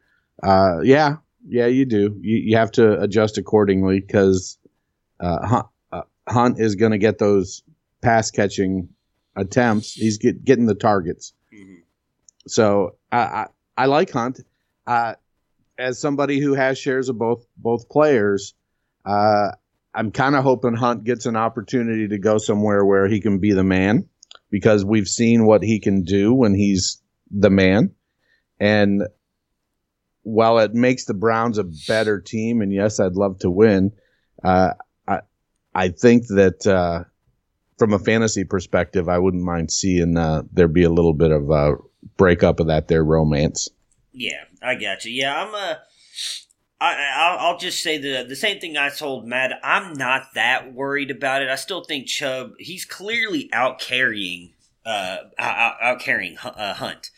Uh, 0.44 0.82
yeah, 0.82 1.18
yeah, 1.48 1.66
you 1.66 1.86
do. 1.86 2.16
You, 2.22 2.38
you 2.38 2.58
have 2.58 2.72
to 2.74 3.00
adjust 3.02 3.38
accordingly 3.38 4.00
because 4.00 4.58
uh, 5.20 5.48
Hunt, 5.48 5.66
uh, 5.92 6.02
Hunt 6.28 6.60
is 6.60 6.76
going 6.76 6.92
to 6.92 6.98
get 6.98 7.18
those 7.18 7.64
pass 8.04 8.30
catching 8.30 8.90
attempts. 9.36 9.94
He's 9.94 10.20
get, 10.20 10.44
getting 10.44 10.68
the 10.68 10.76
targets. 10.76 11.34
Mm-hmm. 11.52 11.82
So 12.46 12.98
I, 13.12 13.18
I, 13.18 13.48
I 13.78 13.86
like 13.88 14.12
Hunt. 14.12 14.42
Uh, 14.86 15.16
as 15.78 16.00
somebody 16.00 16.40
who 16.40 16.54
has 16.54 16.78
shares 16.78 17.10
of 17.10 17.18
both 17.18 17.46
both 17.58 17.90
players, 17.90 18.54
uh, 19.06 19.52
I'm 19.96 20.12
kind 20.12 20.36
of 20.36 20.44
hoping 20.44 20.76
Hunt 20.76 21.04
gets 21.04 21.26
an 21.26 21.36
opportunity 21.36 22.10
to 22.10 22.20
go 22.20 22.38
somewhere 22.38 22.86
where 22.86 23.08
he 23.08 23.22
can 23.22 23.40
be 23.40 23.54
the 23.54 23.64
man, 23.64 24.10
because 24.52 24.86
we've 24.86 25.08
seen 25.08 25.46
what 25.46 25.64
he 25.64 25.80
can 25.80 26.04
do 26.04 26.34
when 26.34 26.54
he's 26.54 27.02
the 27.32 27.50
man. 27.50 27.96
And 28.60 29.04
while 30.22 30.60
it 30.60 30.74
makes 30.74 31.06
the 31.06 31.14
Browns 31.14 31.58
a 31.58 31.66
better 31.88 32.22
team, 32.22 32.62
and 32.62 32.72
yes, 32.72 33.00
I'd 33.00 33.16
love 33.16 33.40
to 33.40 33.50
win, 33.50 33.92
uh, 34.44 34.74
I 35.08 35.22
I 35.74 35.90
think 35.90 36.28
that 36.28 36.68
uh, 36.68 37.06
from 37.78 37.94
a 37.94 38.00
fantasy 38.00 38.44
perspective, 38.44 39.10
I 39.10 39.20
wouldn't 39.20 39.44
mind 39.44 39.72
seeing 39.72 40.18
uh, 40.18 40.44
there 40.52 40.68
be 40.68 40.84
a 40.84 40.90
little 40.90 41.14
bit 41.14 41.32
of 41.32 41.50
a 41.50 41.76
breakup 42.18 42.60
of 42.60 42.68
that 42.68 42.88
their 42.88 43.04
romance. 43.04 43.70
Yeah, 44.12 44.44
I 44.62 44.76
got 44.76 45.06
you. 45.06 45.12
Yeah, 45.12 45.44
I'm 45.44 45.54
a. 45.54 45.58
Uh, 45.58 45.76
I, 46.82 47.38
I'll 47.40 47.58
just 47.58 47.82
say 47.82 47.98
the 47.98 48.26
the 48.28 48.36
same 48.36 48.60
thing 48.60 48.76
I 48.76 48.90
told 48.90 49.26
Matt. 49.26 49.54
I'm 49.64 49.94
not 49.94 50.34
that 50.36 50.74
worried 50.74 51.12
about 51.12 51.42
it. 51.42 51.48
I 51.48 51.56
still 51.56 51.84
think 51.84 52.08
Chubb. 52.08 52.52
He's 52.60 52.84
clearly 52.84 53.50
out 53.54 53.80
carrying, 53.80 54.54
uh, 54.86 55.18
out, 55.40 55.76
out 55.82 56.00
carrying 56.02 56.38
uh, 56.38 56.74
Hunt. 56.74 57.10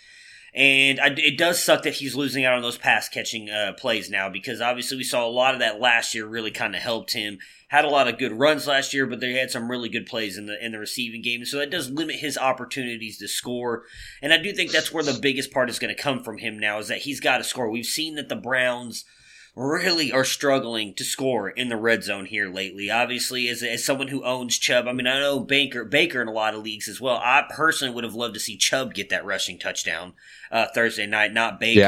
And 0.55 1.01
I, 1.01 1.07
it 1.17 1.37
does 1.37 1.61
suck 1.61 1.83
that 1.83 1.95
he's 1.95 2.15
losing 2.15 2.45
out 2.45 2.53
on 2.53 2.61
those 2.61 2.77
pass 2.77 3.09
catching 3.09 3.49
uh, 3.49 3.73
plays 3.77 4.09
now 4.09 4.29
because 4.29 4.61
obviously 4.61 4.95
we 4.95 5.03
saw 5.03 5.27
a 5.27 5.27
lot 5.27 5.53
of 5.53 5.59
that 5.59 5.81
last 5.81 6.15
year 6.15 6.25
really 6.25 6.51
kind 6.51 6.73
of 6.73 6.81
helped 6.81 7.11
him. 7.11 7.39
Had 7.67 7.83
a 7.83 7.89
lot 7.89 8.07
of 8.07 8.17
good 8.17 8.31
runs 8.31 8.65
last 8.65 8.93
year, 8.93 9.05
but 9.05 9.19
they 9.19 9.33
had 9.33 9.51
some 9.51 9.69
really 9.69 9.89
good 9.89 10.05
plays 10.05 10.37
in 10.37 10.45
the 10.45 10.63
in 10.63 10.71
the 10.71 10.79
receiving 10.79 11.21
game. 11.21 11.43
So 11.43 11.57
that 11.57 11.71
does 11.71 11.89
limit 11.89 12.17
his 12.17 12.37
opportunities 12.37 13.17
to 13.17 13.27
score. 13.27 13.83
And 14.21 14.31
I 14.31 14.37
do 14.37 14.53
think 14.53 14.71
that's 14.71 14.93
where 14.93 15.03
the 15.03 15.19
biggest 15.21 15.51
part 15.51 15.69
is 15.69 15.79
going 15.79 15.93
to 15.93 16.01
come 16.01 16.23
from 16.23 16.37
him 16.37 16.57
now 16.57 16.79
is 16.79 16.87
that 16.87 16.99
he's 16.99 17.19
got 17.19 17.39
to 17.39 17.43
score. 17.43 17.69
We've 17.69 17.85
seen 17.85 18.15
that 18.15 18.29
the 18.29 18.35
Browns 18.37 19.03
really 19.55 20.11
are 20.11 20.25
struggling 20.25 20.93
to 20.93 21.03
score 21.03 21.49
in 21.49 21.69
the 21.69 21.77
red 21.77 22.03
zone 22.03 22.25
here 22.25 22.49
lately. 22.49 22.91
Obviously, 22.91 23.47
as, 23.47 23.63
as 23.63 23.85
someone 23.85 24.09
who 24.09 24.23
owns 24.23 24.57
Chubb, 24.57 24.87
I 24.87 24.93
mean, 24.93 25.07
I 25.07 25.19
know 25.19 25.39
Baker 25.39 25.85
Baker 25.85 26.21
in 26.21 26.27
a 26.27 26.33
lot 26.33 26.53
of 26.53 26.63
leagues 26.63 26.89
as 26.89 26.99
well. 26.99 27.15
I 27.15 27.45
personally 27.49 27.93
would 27.93 28.03
have 28.03 28.15
loved 28.15 28.33
to 28.33 28.39
see 28.39 28.57
Chubb 28.57 28.93
get 28.93 29.09
that 29.09 29.25
rushing 29.25 29.57
touchdown 29.57 30.13
uh, 30.51 30.67
Thursday 30.75 31.07
night, 31.07 31.33
not 31.33 31.59
Baker. 31.59 31.79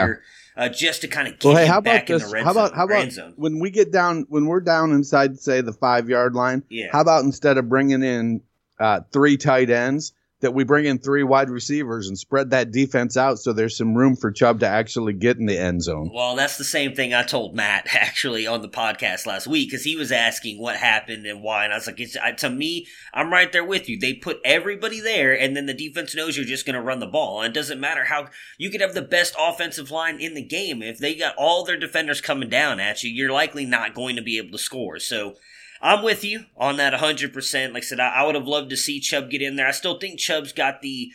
Yeah. 0.57 0.63
Uh, 0.63 0.69
just 0.69 1.01
to 1.01 1.07
kind 1.07 1.27
of 1.27 1.37
get 1.37 1.47
well, 1.47 1.55
hey, 1.55 1.67
how 1.67 1.77
about 1.77 2.07
this? 2.07 2.33
how 2.33 2.49
about 2.49 2.69
zone, 2.69 2.75
how 2.75 2.85
about 2.85 3.11
zone. 3.11 3.33
when 3.35 3.59
we 3.59 3.69
get 3.69 3.91
down 3.91 4.25
when 4.27 4.47
we're 4.47 4.59
down 4.59 4.91
inside 4.91 5.39
say 5.39 5.61
the 5.61 5.73
five 5.73 6.09
yard 6.09 6.33
line? 6.33 6.63
Yeah. 6.67 6.87
How 6.91 7.01
about 7.01 7.23
instead 7.23 7.59
of 7.59 7.69
bringing 7.69 8.01
in 8.01 8.41
uh, 8.79 9.01
three 9.11 9.37
tight 9.37 9.69
ends, 9.69 10.13
that 10.39 10.53
we 10.53 10.63
bring 10.63 10.85
in 10.85 10.99
three 10.99 11.23
wide 11.23 11.49
receivers 11.49 12.07
and 12.07 12.17
spread 12.17 12.51
that 12.51 12.71
defense 12.71 13.17
out 13.17 13.39
so 13.39 13.53
there's 13.53 13.75
some 13.75 13.95
room 13.95 14.15
for 14.15 14.31
Chubb 14.31 14.59
to 14.59 14.67
actually 14.67 15.13
get 15.13 15.37
in 15.37 15.47
the 15.47 15.57
end 15.57 15.81
zone. 15.81 16.11
Well, 16.13 16.35
that's 16.35 16.57
the 16.57 16.63
same 16.63 16.93
thing 16.93 17.13
I 17.13 17.23
told 17.23 17.55
Matt 17.55 17.87
actually 17.93 18.45
on 18.45 18.61
the 18.61 18.69
podcast 18.69 19.25
last 19.25 19.47
week 19.47 19.69
because 19.69 19.83
he 19.83 19.95
was 19.95 20.11
asking 20.11 20.61
what 20.61 20.77
happened 20.77 21.25
and 21.25 21.41
why, 21.41 21.63
and 21.63 21.73
I 21.73 21.77
was 21.77 21.87
like, 21.87 21.99
it's, 21.99 22.17
to 22.37 22.49
me, 22.49 22.87
I'm 23.13 23.31
right 23.31 23.51
there 23.51 23.65
with 23.65 23.89
you. 23.89 23.99
They 23.99 24.13
put 24.13 24.39
everybody 24.45 24.99
there, 24.99 25.37
and 25.37 25.55
then 25.55 25.65
the 25.65 25.73
defense 25.73 26.15
knows 26.15 26.37
you're 26.37 26.45
just 26.45 26.65
going 26.65 26.75
to 26.75 26.81
run 26.81 26.99
the 26.99 27.07
ball. 27.07 27.41
And 27.41 27.51
it 27.51 27.59
doesn't 27.59 27.79
matter 27.79 28.05
how 28.05 28.27
you 28.57 28.69
could 28.69 28.81
have 28.81 28.93
the 28.93 29.01
best 29.01 29.35
offensive 29.39 29.91
line 29.91 30.19
in 30.19 30.33
the 30.33 30.43
game 30.43 30.81
if 30.81 30.99
they 30.99 31.15
got 31.15 31.35
all 31.37 31.63
their 31.63 31.77
defenders 31.77 32.21
coming 32.21 32.49
down 32.49 32.79
at 32.79 33.03
you, 33.03 33.09
you're 33.09 33.31
likely 33.31 33.65
not 33.65 33.93
going 33.95 34.15
to 34.15 34.21
be 34.21 34.37
able 34.37 34.51
to 34.51 34.57
score. 34.57 34.99
So 34.99 35.35
I'm 35.81 36.03
with 36.03 36.23
you 36.23 36.45
on 36.57 36.77
that 36.77 36.93
100%. 36.93 37.73
Like 37.73 37.83
I 37.83 37.85
said, 37.85 37.99
I, 37.99 38.09
I 38.09 38.25
would 38.25 38.35
have 38.35 38.47
loved 38.47 38.69
to 38.71 38.77
see 38.77 38.99
Chubb 38.99 39.29
get 39.29 39.41
in 39.41 39.55
there. 39.55 39.67
I 39.67 39.71
still 39.71 39.99
think 39.99 40.19
Chubb's 40.19 40.51
got 40.51 40.81
the. 40.81 41.11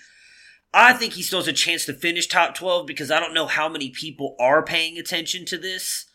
I 0.75 0.93
think 0.95 1.15
he 1.15 1.23
still 1.23 1.41
has 1.41 1.49
a 1.49 1.53
chance 1.53 1.85
to 1.87 1.93
finish 1.93 2.27
top 2.27 2.55
12 2.55 2.87
because 2.87 3.11
I 3.11 3.21
don't 3.21 3.35
know 3.35 3.47
how 3.47 3.69
many 3.69 3.91
people 3.91 4.37
are 4.41 4.63
paying 4.65 4.97
attention 4.97 5.45
to 5.47 5.59
this. 5.59 6.07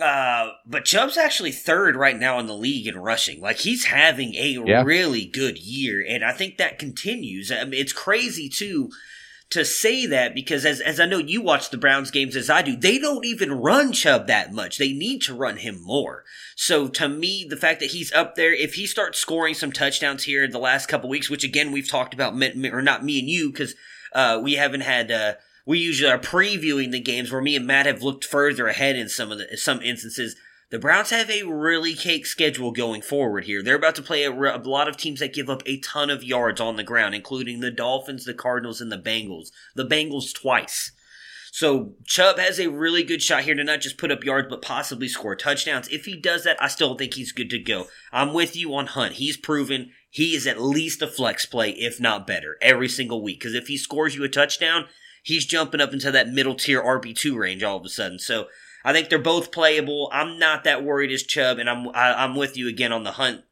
Uh, 0.00 0.50
but 0.66 0.84
Chubb's 0.84 1.16
actually 1.16 1.52
third 1.52 1.96
right 1.96 2.18
now 2.18 2.38
in 2.38 2.46
the 2.46 2.54
league 2.54 2.86
in 2.86 2.98
rushing. 2.98 3.40
Like 3.40 3.58
he's 3.58 3.86
having 3.86 4.34
a 4.34 4.60
Yeah. 4.64 4.82
really 4.82 5.24
good 5.24 5.58
year, 5.58 6.04
and 6.06 6.22
I 6.24 6.32
think 6.32 6.58
that 6.58 6.78
continues. 6.78 7.50
I 7.50 7.64
mean, 7.64 7.80
it's 7.80 7.94
crazy 7.94 8.48
too 8.48 8.90
to 9.50 9.64
say 9.64 10.06
that 10.06 10.34
because 10.34 10.64
as 10.64 10.80
as 10.80 10.98
I 10.98 11.06
know 11.06 11.18
you 11.18 11.40
watch 11.40 11.70
the 11.70 11.78
Browns 11.78 12.10
games 12.10 12.34
as 12.34 12.50
I 12.50 12.62
do, 12.62 12.76
they 12.76 12.98
don't 12.98 13.24
even 13.24 13.52
run 13.52 13.92
Chubb 13.92 14.26
that 14.26 14.52
much. 14.52 14.78
They 14.78 14.92
need 14.92 15.22
to 15.22 15.34
run 15.34 15.58
him 15.58 15.80
more. 15.82 16.24
So 16.56 16.88
to 16.88 17.08
me, 17.08 17.46
the 17.48 17.56
fact 17.56 17.80
that 17.80 17.90
he's 17.90 18.12
up 18.12 18.34
there, 18.34 18.52
if 18.52 18.74
he 18.74 18.86
starts 18.86 19.18
scoring 19.18 19.54
some 19.54 19.72
touchdowns 19.72 20.24
here 20.24 20.42
in 20.44 20.50
the 20.50 20.58
last 20.58 20.86
couple 20.86 21.08
weeks, 21.08 21.30
which 21.30 21.44
again 21.44 21.70
we've 21.70 21.88
talked 21.88 22.14
about, 22.14 22.34
or 22.34 22.82
not 22.82 23.04
me 23.04 23.20
and 23.20 23.28
you, 23.28 23.50
because 23.50 23.74
uh, 24.12 24.40
we 24.42 24.54
haven't 24.54 24.82
had. 24.82 25.10
Uh, 25.10 25.34
we 25.64 25.80
usually 25.80 26.10
are 26.10 26.18
previewing 26.18 26.92
the 26.92 27.00
games 27.00 27.32
where 27.32 27.42
me 27.42 27.56
and 27.56 27.66
Matt 27.66 27.86
have 27.86 28.00
looked 28.00 28.24
further 28.24 28.68
ahead 28.68 28.94
in 28.94 29.08
some 29.08 29.32
of 29.32 29.38
the 29.38 29.56
some 29.56 29.82
instances. 29.82 30.36
The 30.70 30.78
Browns 30.80 31.10
have 31.10 31.30
a 31.30 31.44
really 31.44 31.94
cake 31.94 32.26
schedule 32.26 32.72
going 32.72 33.00
forward 33.00 33.44
here. 33.44 33.62
They're 33.62 33.76
about 33.76 33.94
to 33.96 34.02
play 34.02 34.24
a, 34.24 34.32
a 34.32 34.58
lot 34.58 34.88
of 34.88 34.96
teams 34.96 35.20
that 35.20 35.32
give 35.32 35.48
up 35.48 35.62
a 35.64 35.78
ton 35.78 36.10
of 36.10 36.24
yards 36.24 36.60
on 36.60 36.76
the 36.76 36.82
ground, 36.82 37.14
including 37.14 37.60
the 37.60 37.70
Dolphins, 37.70 38.24
the 38.24 38.34
Cardinals, 38.34 38.80
and 38.80 38.90
the 38.90 38.98
Bengals. 38.98 39.50
The 39.76 39.86
Bengals 39.86 40.34
twice. 40.34 40.90
So 41.52 41.94
Chubb 42.04 42.38
has 42.38 42.58
a 42.58 42.68
really 42.68 43.02
good 43.02 43.22
shot 43.22 43.44
here 43.44 43.54
to 43.54 43.64
not 43.64 43.80
just 43.80 43.96
put 43.96 44.10
up 44.10 44.24
yards, 44.24 44.48
but 44.50 44.60
possibly 44.60 45.08
score 45.08 45.36
touchdowns. 45.36 45.88
If 45.88 46.04
he 46.04 46.16
does 46.16 46.44
that, 46.44 46.60
I 46.60 46.68
still 46.68 46.96
think 46.96 47.14
he's 47.14 47.32
good 47.32 47.48
to 47.50 47.58
go. 47.58 47.86
I'm 48.12 48.34
with 48.34 48.56
you 48.56 48.74
on 48.74 48.88
Hunt. 48.88 49.14
He's 49.14 49.36
proven 49.36 49.92
he 50.10 50.34
is 50.34 50.46
at 50.46 50.60
least 50.60 51.00
a 51.00 51.06
flex 51.06 51.46
play, 51.46 51.70
if 51.70 52.00
not 52.00 52.26
better, 52.26 52.56
every 52.60 52.88
single 52.88 53.22
week. 53.22 53.38
Because 53.38 53.54
if 53.54 53.68
he 53.68 53.76
scores 53.76 54.14
you 54.14 54.24
a 54.24 54.28
touchdown, 54.28 54.86
he's 55.22 55.46
jumping 55.46 55.80
up 55.80 55.92
into 55.92 56.10
that 56.10 56.28
middle 56.28 56.54
tier 56.54 56.82
RB2 56.82 57.36
range 57.36 57.62
all 57.62 57.76
of 57.76 57.84
a 57.84 57.88
sudden. 57.88 58.18
So 58.18 58.48
I 58.86 58.92
think 58.92 59.08
they're 59.08 59.18
both 59.18 59.50
playable. 59.50 60.08
I'm 60.12 60.38
not 60.38 60.62
that 60.62 60.84
worried 60.84 61.10
as 61.10 61.24
Chubb, 61.24 61.58
and 61.58 61.68
I'm 61.68 61.88
I, 61.88 62.22
I'm 62.22 62.36
with 62.36 62.56
you 62.56 62.68
again 62.68 62.92
on 62.92 63.02
the 63.02 63.10
Hunt. 63.10 63.42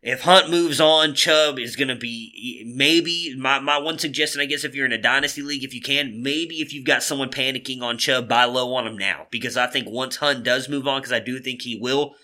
If 0.00 0.20
Hunt 0.22 0.48
moves 0.48 0.80
on, 0.80 1.14
Chubb 1.14 1.58
is 1.58 1.74
going 1.74 1.88
to 1.88 1.96
be 1.96 2.72
maybe 2.72 3.34
my, 3.36 3.58
my 3.58 3.78
one 3.78 3.98
suggestion. 3.98 4.40
I 4.40 4.46
guess 4.46 4.62
if 4.62 4.72
you're 4.76 4.86
in 4.86 4.92
a 4.92 5.02
dynasty 5.02 5.42
league, 5.42 5.64
if 5.64 5.74
you 5.74 5.80
can, 5.82 6.22
maybe 6.22 6.60
if 6.60 6.72
you've 6.72 6.86
got 6.86 7.02
someone 7.02 7.30
panicking 7.30 7.82
on 7.82 7.98
Chubb, 7.98 8.28
buy 8.28 8.44
low 8.44 8.72
on 8.74 8.86
him 8.86 8.96
now 8.96 9.26
because 9.32 9.56
I 9.56 9.66
think 9.66 9.88
once 9.90 10.16
Hunt 10.16 10.44
does 10.44 10.68
move 10.68 10.86
on, 10.86 11.00
because 11.00 11.12
I 11.12 11.18
do 11.18 11.40
think 11.40 11.62
he 11.62 11.76
will, 11.76 12.14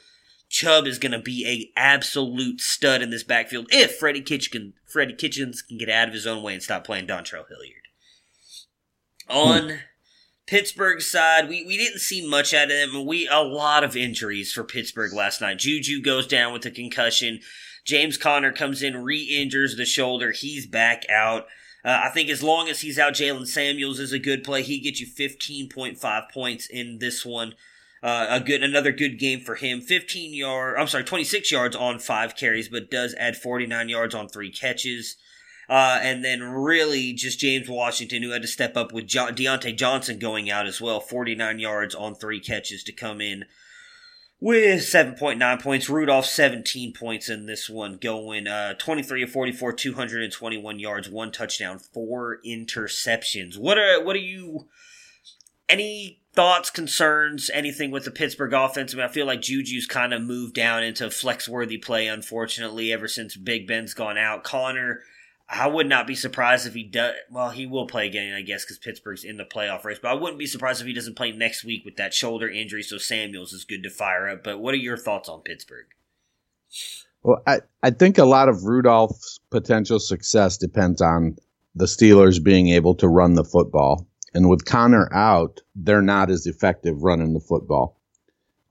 Chubb 0.48 0.86
is 0.86 1.00
going 1.00 1.12
to 1.12 1.18
be 1.18 1.44
a 1.76 1.78
absolute 1.78 2.60
stud 2.60 3.02
in 3.02 3.10
this 3.10 3.24
backfield 3.24 3.66
if 3.72 3.96
Freddie 3.96 4.22
Kitchens 4.22 4.48
can, 4.48 4.72
Freddie 4.86 5.14
Kitchens 5.14 5.62
can 5.62 5.78
get 5.78 5.90
out 5.90 6.06
of 6.06 6.14
his 6.14 6.28
own 6.28 6.44
way 6.44 6.54
and 6.54 6.62
stop 6.62 6.84
playing 6.84 7.08
Dontrell 7.08 7.48
Hilliard. 7.48 7.88
Hmm. 9.28 9.36
On 9.36 9.78
Pittsburgh's 10.46 11.10
side, 11.10 11.48
we, 11.48 11.64
we 11.64 11.76
didn't 11.76 11.98
see 11.98 12.26
much 12.26 12.54
out 12.54 12.70
of 12.70 12.92
them. 12.92 13.04
We 13.04 13.26
a 13.28 13.40
lot 13.40 13.82
of 13.82 13.96
injuries 13.96 14.52
for 14.52 14.62
Pittsburgh 14.62 15.12
last 15.12 15.40
night. 15.40 15.58
Juju 15.58 16.00
goes 16.00 16.26
down 16.26 16.52
with 16.52 16.64
a 16.66 16.70
concussion. 16.70 17.40
James 17.84 18.16
Conner 18.16 18.52
comes 18.52 18.82
in, 18.82 19.02
re-injures 19.02 19.76
the 19.76 19.84
shoulder. 19.84 20.32
He's 20.32 20.66
back 20.66 21.04
out. 21.10 21.46
Uh, 21.84 22.00
I 22.04 22.10
think 22.10 22.30
as 22.30 22.42
long 22.42 22.68
as 22.68 22.80
he's 22.80 22.98
out, 22.98 23.14
Jaylen 23.14 23.46
Samuels 23.46 24.00
is 24.00 24.12
a 24.12 24.18
good 24.18 24.42
play. 24.42 24.62
He 24.62 24.80
gets 24.80 25.00
you 25.00 25.06
15.5 25.06 26.30
points 26.32 26.66
in 26.66 26.98
this 26.98 27.24
one. 27.24 27.54
Uh, 28.02 28.26
a 28.28 28.40
good, 28.40 28.62
another 28.62 28.92
good 28.92 29.18
game 29.18 29.40
for 29.40 29.56
him. 29.56 29.80
15 29.80 30.34
yard, 30.34 30.76
I'm 30.78 30.86
sorry, 30.86 31.04
26 31.04 31.50
yards 31.50 31.74
on 31.74 31.98
five 31.98 32.36
carries, 32.36 32.68
but 32.68 32.90
does 32.90 33.14
add 33.18 33.36
49 33.36 33.88
yards 33.88 34.14
on 34.14 34.28
three 34.28 34.50
catches. 34.50 35.16
Uh, 35.68 35.98
and 36.00 36.24
then 36.24 36.42
really 36.42 37.12
just 37.12 37.40
James 37.40 37.68
Washington, 37.68 38.22
who 38.22 38.30
had 38.30 38.42
to 38.42 38.48
step 38.48 38.76
up 38.76 38.92
with 38.92 39.06
jo- 39.06 39.32
Diontae 39.32 39.76
Johnson 39.76 40.18
going 40.18 40.48
out 40.48 40.66
as 40.66 40.80
well. 40.80 41.00
49 41.00 41.58
yards 41.58 41.94
on 41.94 42.14
three 42.14 42.40
catches 42.40 42.84
to 42.84 42.92
come 42.92 43.20
in 43.20 43.44
with 44.40 44.80
7.9 44.80 45.62
points. 45.62 45.88
Rudolph 45.88 46.26
17 46.26 46.92
points 46.92 47.28
in 47.28 47.46
this 47.46 47.68
one, 47.68 47.96
going 47.96 48.46
uh, 48.46 48.74
23 48.74 49.24
of 49.24 49.30
44, 49.30 49.72
221 49.72 50.78
yards, 50.78 51.08
one 51.08 51.32
touchdown, 51.32 51.78
four 51.78 52.38
interceptions. 52.46 53.58
What 53.58 53.78
are 53.78 54.02
what 54.02 54.16
are 54.16 54.20
you? 54.20 54.68
Any 55.68 56.22
thoughts, 56.32 56.70
concerns, 56.70 57.50
anything 57.52 57.90
with 57.90 58.04
the 58.04 58.12
Pittsburgh 58.12 58.52
offense? 58.52 58.94
I 58.94 58.98
mean, 58.98 59.06
I 59.06 59.08
feel 59.08 59.26
like 59.26 59.40
Juju's 59.40 59.86
kind 59.86 60.14
of 60.14 60.22
moved 60.22 60.54
down 60.54 60.84
into 60.84 61.10
flex 61.10 61.48
worthy 61.48 61.78
play, 61.78 62.06
unfortunately, 62.06 62.92
ever 62.92 63.08
since 63.08 63.36
Big 63.36 63.66
Ben's 63.66 63.94
gone 63.94 64.16
out. 64.16 64.44
Conner. 64.44 65.00
I 65.48 65.68
would 65.68 65.88
not 65.88 66.08
be 66.08 66.16
surprised 66.16 66.66
if 66.66 66.74
he 66.74 66.82
does. 66.82 67.14
Well, 67.30 67.50
he 67.50 67.66
will 67.66 67.86
play 67.86 68.08
again, 68.08 68.34
I 68.34 68.42
guess, 68.42 68.64
because 68.64 68.78
Pittsburgh's 68.78 69.22
in 69.22 69.36
the 69.36 69.44
playoff 69.44 69.84
race. 69.84 69.98
But 70.00 70.10
I 70.10 70.14
wouldn't 70.14 70.40
be 70.40 70.46
surprised 70.46 70.80
if 70.80 70.86
he 70.86 70.92
doesn't 70.92 71.14
play 71.14 71.30
next 71.30 71.64
week 71.64 71.84
with 71.84 71.96
that 71.96 72.12
shoulder 72.12 72.48
injury. 72.48 72.82
So 72.82 72.98
Samuels 72.98 73.52
is 73.52 73.64
good 73.64 73.84
to 73.84 73.90
fire 73.90 74.28
up. 74.28 74.42
But 74.42 74.58
what 74.58 74.74
are 74.74 74.78
your 74.78 74.96
thoughts 74.96 75.28
on 75.28 75.42
Pittsburgh? 75.42 75.86
Well, 77.22 77.42
I, 77.46 77.60
I 77.82 77.90
think 77.90 78.18
a 78.18 78.24
lot 78.24 78.48
of 78.48 78.64
Rudolph's 78.64 79.40
potential 79.50 80.00
success 80.00 80.56
depends 80.56 81.00
on 81.00 81.36
the 81.76 81.86
Steelers 81.86 82.42
being 82.42 82.68
able 82.68 82.94
to 82.96 83.08
run 83.08 83.34
the 83.34 83.44
football. 83.44 84.06
And 84.34 84.50
with 84.50 84.64
Conner 84.64 85.08
out, 85.14 85.60
they're 85.74 86.02
not 86.02 86.30
as 86.30 86.46
effective 86.46 87.02
running 87.02 87.34
the 87.34 87.40
football. 87.40 88.00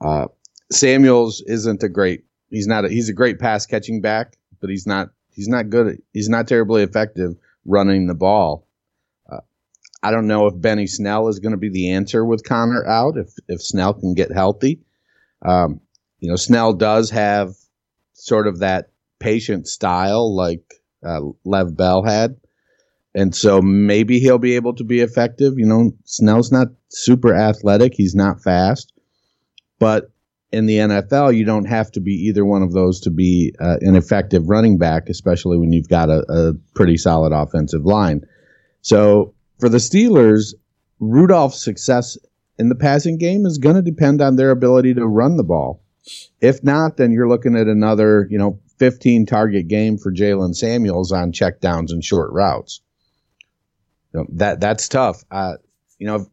Uh, 0.02 0.28
Samuels 0.72 1.42
isn't 1.48 1.84
a 1.84 1.90
great. 1.90 2.26
He's 2.50 2.68
not. 2.68 2.86
A, 2.86 2.90
he's 2.90 3.10
a 3.10 3.14
great 3.14 3.40
pass 3.40 3.66
catching 3.66 4.02
back, 4.02 4.38
but 4.60 4.70
he's 4.70 4.86
not. 4.86 5.10
He's 5.36 5.48
not 5.48 5.70
good. 5.70 5.88
At, 5.88 5.96
he's 6.14 6.30
not 6.30 6.48
terribly 6.48 6.84
effective 6.84 7.36
running 7.66 8.08
the 8.08 8.16
ball. 8.16 8.68
Uh, 9.32 9.42
I 10.02 10.12
don't 10.12 10.28
know 10.28 10.48
if 10.48 10.60
Benny 10.60 10.88
Snell 10.88 11.28
is 11.28 11.40
going 11.40 11.52
to 11.52 11.58
be 11.58 11.70
the 11.70 11.92
answer 11.92 12.26
with 12.26 12.44
Conner 12.44 12.86
out. 12.88 13.18
If 13.18 13.34
if 13.48 13.62
Snell 13.62 13.94
can 13.94 14.14
get 14.14 14.32
healthy, 14.32 14.80
um, 15.44 15.82
you 16.20 16.30
know, 16.30 16.36
Snell 16.36 16.74
does 16.74 17.10
have 17.12 17.54
sort 18.14 18.48
of 18.48 18.60
that 18.60 18.90
patient 19.20 19.68
style 19.68 20.36
like 20.36 20.64
uh, 21.06 21.22
Lev 21.44 21.76
Bell 21.76 22.04
had. 22.04 22.38
And 23.14 23.34
so 23.34 23.62
maybe 23.62 24.20
he'll 24.20 24.40
be 24.40 24.56
able 24.56 24.76
to 24.76 24.84
be 24.84 25.00
effective. 25.00 25.54
You 25.58 25.66
know, 25.66 25.92
Snell's 26.04 26.52
not 26.52 26.68
super 26.90 27.34
athletic. 27.34 27.94
He's 27.96 28.16
not 28.16 28.42
fast. 28.42 28.92
But 29.80 30.12
in 30.52 30.66
the 30.66 30.78
NFL, 30.78 31.36
you 31.36 31.44
don't 31.44 31.66
have 31.66 31.92
to 31.92 32.00
be 32.00 32.14
either 32.14 32.46
one 32.46 32.62
of 32.62 32.74
those 32.74 33.00
to 33.02 33.10
be 33.10 33.54
uh, 33.60 33.78
an 33.82 33.96
effective 33.96 34.48
running 34.48 34.78
back, 34.78 35.10
especially 35.10 35.58
when 35.58 35.72
you've 35.72 35.90
got 35.90 36.10
a, 36.10 36.24
a 36.32 36.54
pretty 36.76 36.98
solid 36.98 37.34
offensive 37.34 37.86
line. 37.86 38.22
So 38.82 39.34
for 39.60 39.70
the 39.70 39.80
Steelers, 39.80 40.54
Rudolph's 41.00 41.62
success 41.62 42.18
in 42.58 42.70
the 42.70 42.76
passing 42.76 43.18
game 43.18 43.46
is 43.46 43.58
going 43.58 43.76
to 43.76 43.82
depend 43.82 44.22
on 44.22 44.36
their 44.36 44.52
ability 44.52 44.94
to 44.94 45.06
run 45.06 45.38
the 45.38 45.44
ball. 45.44 45.82
If 46.40 46.64
not, 46.64 46.98
then 46.98 47.12
you're 47.12 47.28
looking 47.28 47.58
at 47.58 47.68
another, 47.68 48.28
you 48.30 48.38
know, 48.38 48.60
15 48.78 49.26
target 49.26 49.68
game 49.68 49.98
for 49.98 50.12
Jaylen 50.12 50.56
Samuels 50.56 51.12
on 51.12 51.32
checkdowns 51.32 51.92
and 51.92 52.04
short 52.04 52.32
routes. 52.32 52.82
You 54.14 54.22
know, 54.22 54.26
that 54.34 54.60
that's 54.60 54.88
tough. 54.88 55.24
Uh, 55.32 55.56
you 55.98 56.08
know, 56.08 56.28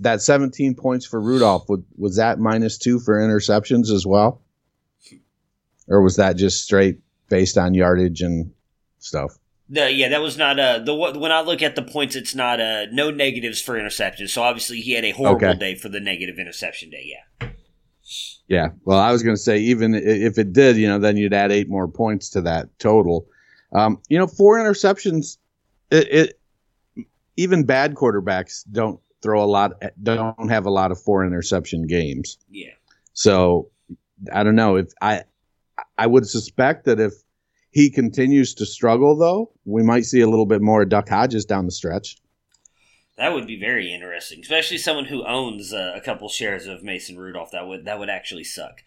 that 0.00 0.22
17 0.22 0.74
points 0.74 1.04
for 1.06 1.20
Rudolph 1.20 1.68
was, 1.68 1.80
was 1.96 2.16
that 2.16 2.38
minus 2.38 2.78
two 2.78 2.98
for 3.00 3.18
interceptions 3.18 3.90
as 3.90 4.06
well, 4.06 4.42
or 5.88 6.02
was 6.02 6.16
that 6.16 6.36
just 6.36 6.62
straight 6.64 7.00
based 7.28 7.58
on 7.58 7.74
yardage 7.74 8.22
and 8.22 8.52
stuff? 8.98 9.38
The, 9.70 9.92
yeah, 9.92 10.08
that 10.08 10.22
was 10.22 10.38
not 10.38 10.58
uh 10.58 10.78
the 10.78 10.94
when 10.94 11.30
I 11.30 11.42
look 11.42 11.60
at 11.60 11.76
the 11.76 11.82
points, 11.82 12.16
it's 12.16 12.34
not 12.34 12.58
uh 12.60 12.86
no 12.90 13.10
negatives 13.10 13.60
for 13.60 13.74
interceptions. 13.78 14.30
So 14.30 14.42
obviously 14.42 14.80
he 14.80 14.92
had 14.92 15.04
a 15.04 15.10
horrible 15.10 15.46
Okay. 15.48 15.58
day 15.58 15.74
for 15.74 15.90
the 15.90 16.00
negative 16.00 16.38
interception 16.38 16.88
day. 16.88 17.04
Yeah. 17.04 17.48
Yeah. 18.46 18.68
Well, 18.84 18.98
I 18.98 19.12
was 19.12 19.22
going 19.22 19.36
to 19.36 19.42
say, 19.42 19.58
even 19.58 19.94
if 19.94 20.38
it 20.38 20.54
did, 20.54 20.78
you 20.78 20.88
know, 20.88 20.98
then 20.98 21.18
you'd 21.18 21.34
add 21.34 21.52
eight 21.52 21.68
more 21.68 21.86
points 21.86 22.30
to 22.30 22.40
that 22.42 22.78
total. 22.78 23.26
Um, 23.74 24.00
you 24.08 24.16
know, 24.18 24.26
four 24.26 24.56
interceptions, 24.56 25.36
it, 25.90 26.08
it 26.10 26.40
even 27.36 27.64
bad 27.64 27.94
quarterbacks 27.94 28.64
don't 28.72 28.98
throw 29.22 29.42
a 29.42 29.46
lot, 29.46 29.72
don't 30.02 30.50
have 30.50 30.66
a 30.66 30.70
lot 30.70 30.92
of 30.92 31.00
four 31.00 31.24
interception 31.24 31.86
games. 31.86 32.38
Yeah. 32.50 32.70
So 33.12 33.70
I 34.32 34.42
don't 34.42 34.56
know 34.56 34.76
if 34.76 34.92
I, 35.00 35.24
I 35.96 36.06
would 36.06 36.26
suspect 36.26 36.84
that 36.84 37.00
if 37.00 37.12
he 37.70 37.90
continues 37.90 38.54
to 38.54 38.66
struggle, 38.66 39.16
though, 39.16 39.52
we 39.64 39.82
might 39.82 40.04
see 40.04 40.20
a 40.20 40.28
little 40.28 40.46
bit 40.46 40.62
more 40.62 40.82
of 40.82 40.88
Duck 40.88 41.08
Hodges 41.08 41.44
down 41.44 41.66
the 41.66 41.72
stretch. 41.72 42.16
That 43.16 43.32
would 43.34 43.46
be 43.46 43.58
very 43.58 43.92
interesting, 43.92 44.40
especially 44.40 44.78
someone 44.78 45.04
who 45.04 45.26
owns 45.26 45.72
uh, 45.72 45.92
a 45.96 46.00
couple 46.00 46.28
shares 46.28 46.66
of 46.66 46.84
Mason 46.84 47.18
Rudolph. 47.18 47.50
That 47.50 47.66
would 47.66 47.84
that 47.86 47.98
would 47.98 48.08
actually 48.08 48.44
suck. 48.44 48.82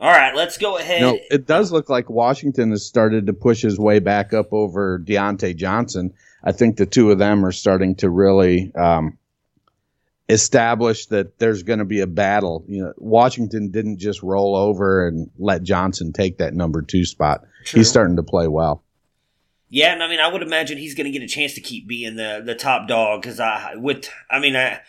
All 0.00 0.10
right, 0.10 0.34
let's 0.34 0.56
go 0.56 0.78
ahead. 0.78 1.00
No, 1.00 1.18
it 1.30 1.46
does 1.46 1.72
look 1.72 1.88
like 1.88 2.08
Washington 2.08 2.70
has 2.70 2.86
started 2.86 3.26
to 3.26 3.32
push 3.32 3.62
his 3.62 3.78
way 3.78 3.98
back 3.98 4.32
up 4.32 4.52
over 4.52 5.00
Diontae 5.00 5.56
Johnson. 5.56 6.12
I 6.44 6.52
think 6.52 6.76
the 6.76 6.86
two 6.86 7.10
of 7.10 7.18
them 7.18 7.44
are 7.44 7.52
starting 7.52 7.96
to 7.96 8.10
really 8.10 8.72
um, 8.74 9.18
established 10.28 11.10
that 11.10 11.38
there's 11.38 11.62
going 11.62 11.80
to 11.80 11.84
be 11.84 12.00
a 12.00 12.06
battle. 12.06 12.64
You 12.66 12.84
know, 12.84 12.92
Washington 12.96 13.70
didn't 13.70 13.98
just 13.98 14.22
roll 14.22 14.56
over 14.56 15.06
and 15.06 15.30
let 15.38 15.62
Johnson 15.62 16.12
take 16.12 16.38
that 16.38 16.54
number 16.54 16.82
two 16.82 17.04
spot. 17.04 17.44
True. 17.64 17.80
He's 17.80 17.88
starting 17.88 18.16
to 18.16 18.22
play 18.22 18.48
well. 18.48 18.82
Yeah, 19.68 19.92
and 19.92 20.02
I 20.02 20.08
mean, 20.08 20.20
I 20.20 20.28
would 20.28 20.42
imagine 20.42 20.78
he's 20.78 20.94
going 20.94 21.06
to 21.06 21.10
get 21.10 21.22
a 21.22 21.28
chance 21.28 21.54
to 21.54 21.60
keep 21.60 21.88
being 21.88 22.16
the 22.16 22.42
the 22.44 22.54
top 22.54 22.86
dog 22.86 23.22
because 23.22 23.40
I 23.40 23.74
with 23.74 24.08
I 24.30 24.38
mean, 24.38 24.54
I, 24.54 24.80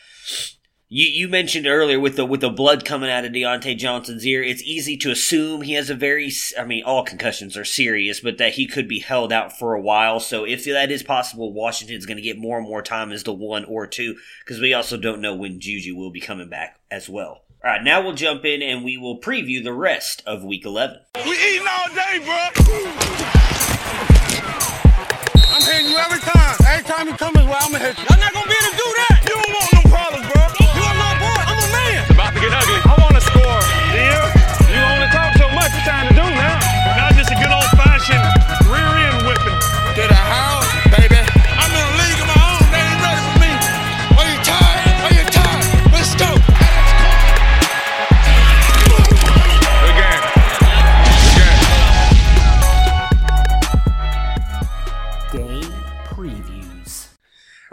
you 0.95 1.07
you 1.07 1.27
mentioned 1.27 1.67
earlier 1.67 1.99
with 1.99 2.15
the 2.15 2.25
with 2.25 2.39
the 2.39 2.49
blood 2.49 2.85
coming 2.85 3.09
out 3.09 3.25
of 3.25 3.33
Diontae 3.33 3.77
Johnson's 3.77 4.25
ear, 4.25 4.41
it's 4.41 4.63
easy 4.63 4.95
to 4.97 5.11
assume 5.11 5.61
he 5.61 5.73
has 5.73 5.89
a 5.89 5.95
very 5.95 6.31
I 6.57 6.63
mean, 6.63 6.85
all 6.85 7.03
concussions 7.03 7.57
are 7.57 7.65
serious, 7.65 8.21
but 8.21 8.37
that 8.37 8.53
he 8.53 8.65
could 8.65 8.87
be 8.87 8.99
held 8.99 9.33
out 9.33 9.59
for 9.59 9.73
a 9.73 9.81
while. 9.81 10.21
So 10.21 10.45
if 10.45 10.63
that 10.63 10.91
is 10.91 11.03
possible, 11.03 11.51
Washington's 11.51 12.05
going 12.05 12.15
to 12.15 12.23
get 12.23 12.37
more 12.37 12.57
and 12.57 12.65
more 12.65 12.81
time 12.81 13.11
as 13.11 13.23
the 13.23 13.33
one 13.33 13.65
or 13.65 13.87
two 13.87 14.15
because 14.39 14.61
we 14.61 14.73
also 14.73 14.95
don't 14.95 15.19
know 15.19 15.35
when 15.35 15.59
Juju 15.59 15.97
will 15.97 16.11
be 16.11 16.21
coming 16.21 16.47
back 16.47 16.79
as 16.89 17.09
well. 17.09 17.41
All 17.61 17.71
right, 17.71 17.83
now 17.83 18.01
we'll 18.01 18.13
jump 18.13 18.45
in 18.45 18.61
and 18.61 18.85
we 18.85 18.95
will 18.95 19.19
preview 19.19 19.61
the 19.61 19.73
rest 19.73 20.23
of 20.25 20.45
Week 20.45 20.63
11. 20.63 20.97
We 21.25 21.31
eating 21.31 21.67
all 21.67 21.89
day, 21.89 22.19
bro. 22.23 22.47
I'm 25.51 25.61
hitting 25.61 25.91
you 25.91 25.97
every 25.97 26.19
time. 26.19 26.55
Every 26.65 26.83
time 26.85 27.07
you 27.07 27.13
come 27.15 27.35
his 27.35 27.45
way, 27.45 27.57
I'm 27.59 27.71
gonna 27.73 27.83
hit 27.83 27.97
you. 27.97 28.05
I'm 28.07 28.19
not 28.19 28.33
gonna 28.33 28.47
be 28.47 28.55
able 28.55 28.71
to 28.71 28.77
do 28.77 28.93
that. 28.95 29.19
You 29.23 29.35
don't 29.35 29.51
want 29.51 29.73
no 29.73 29.81
problems, 29.91 30.24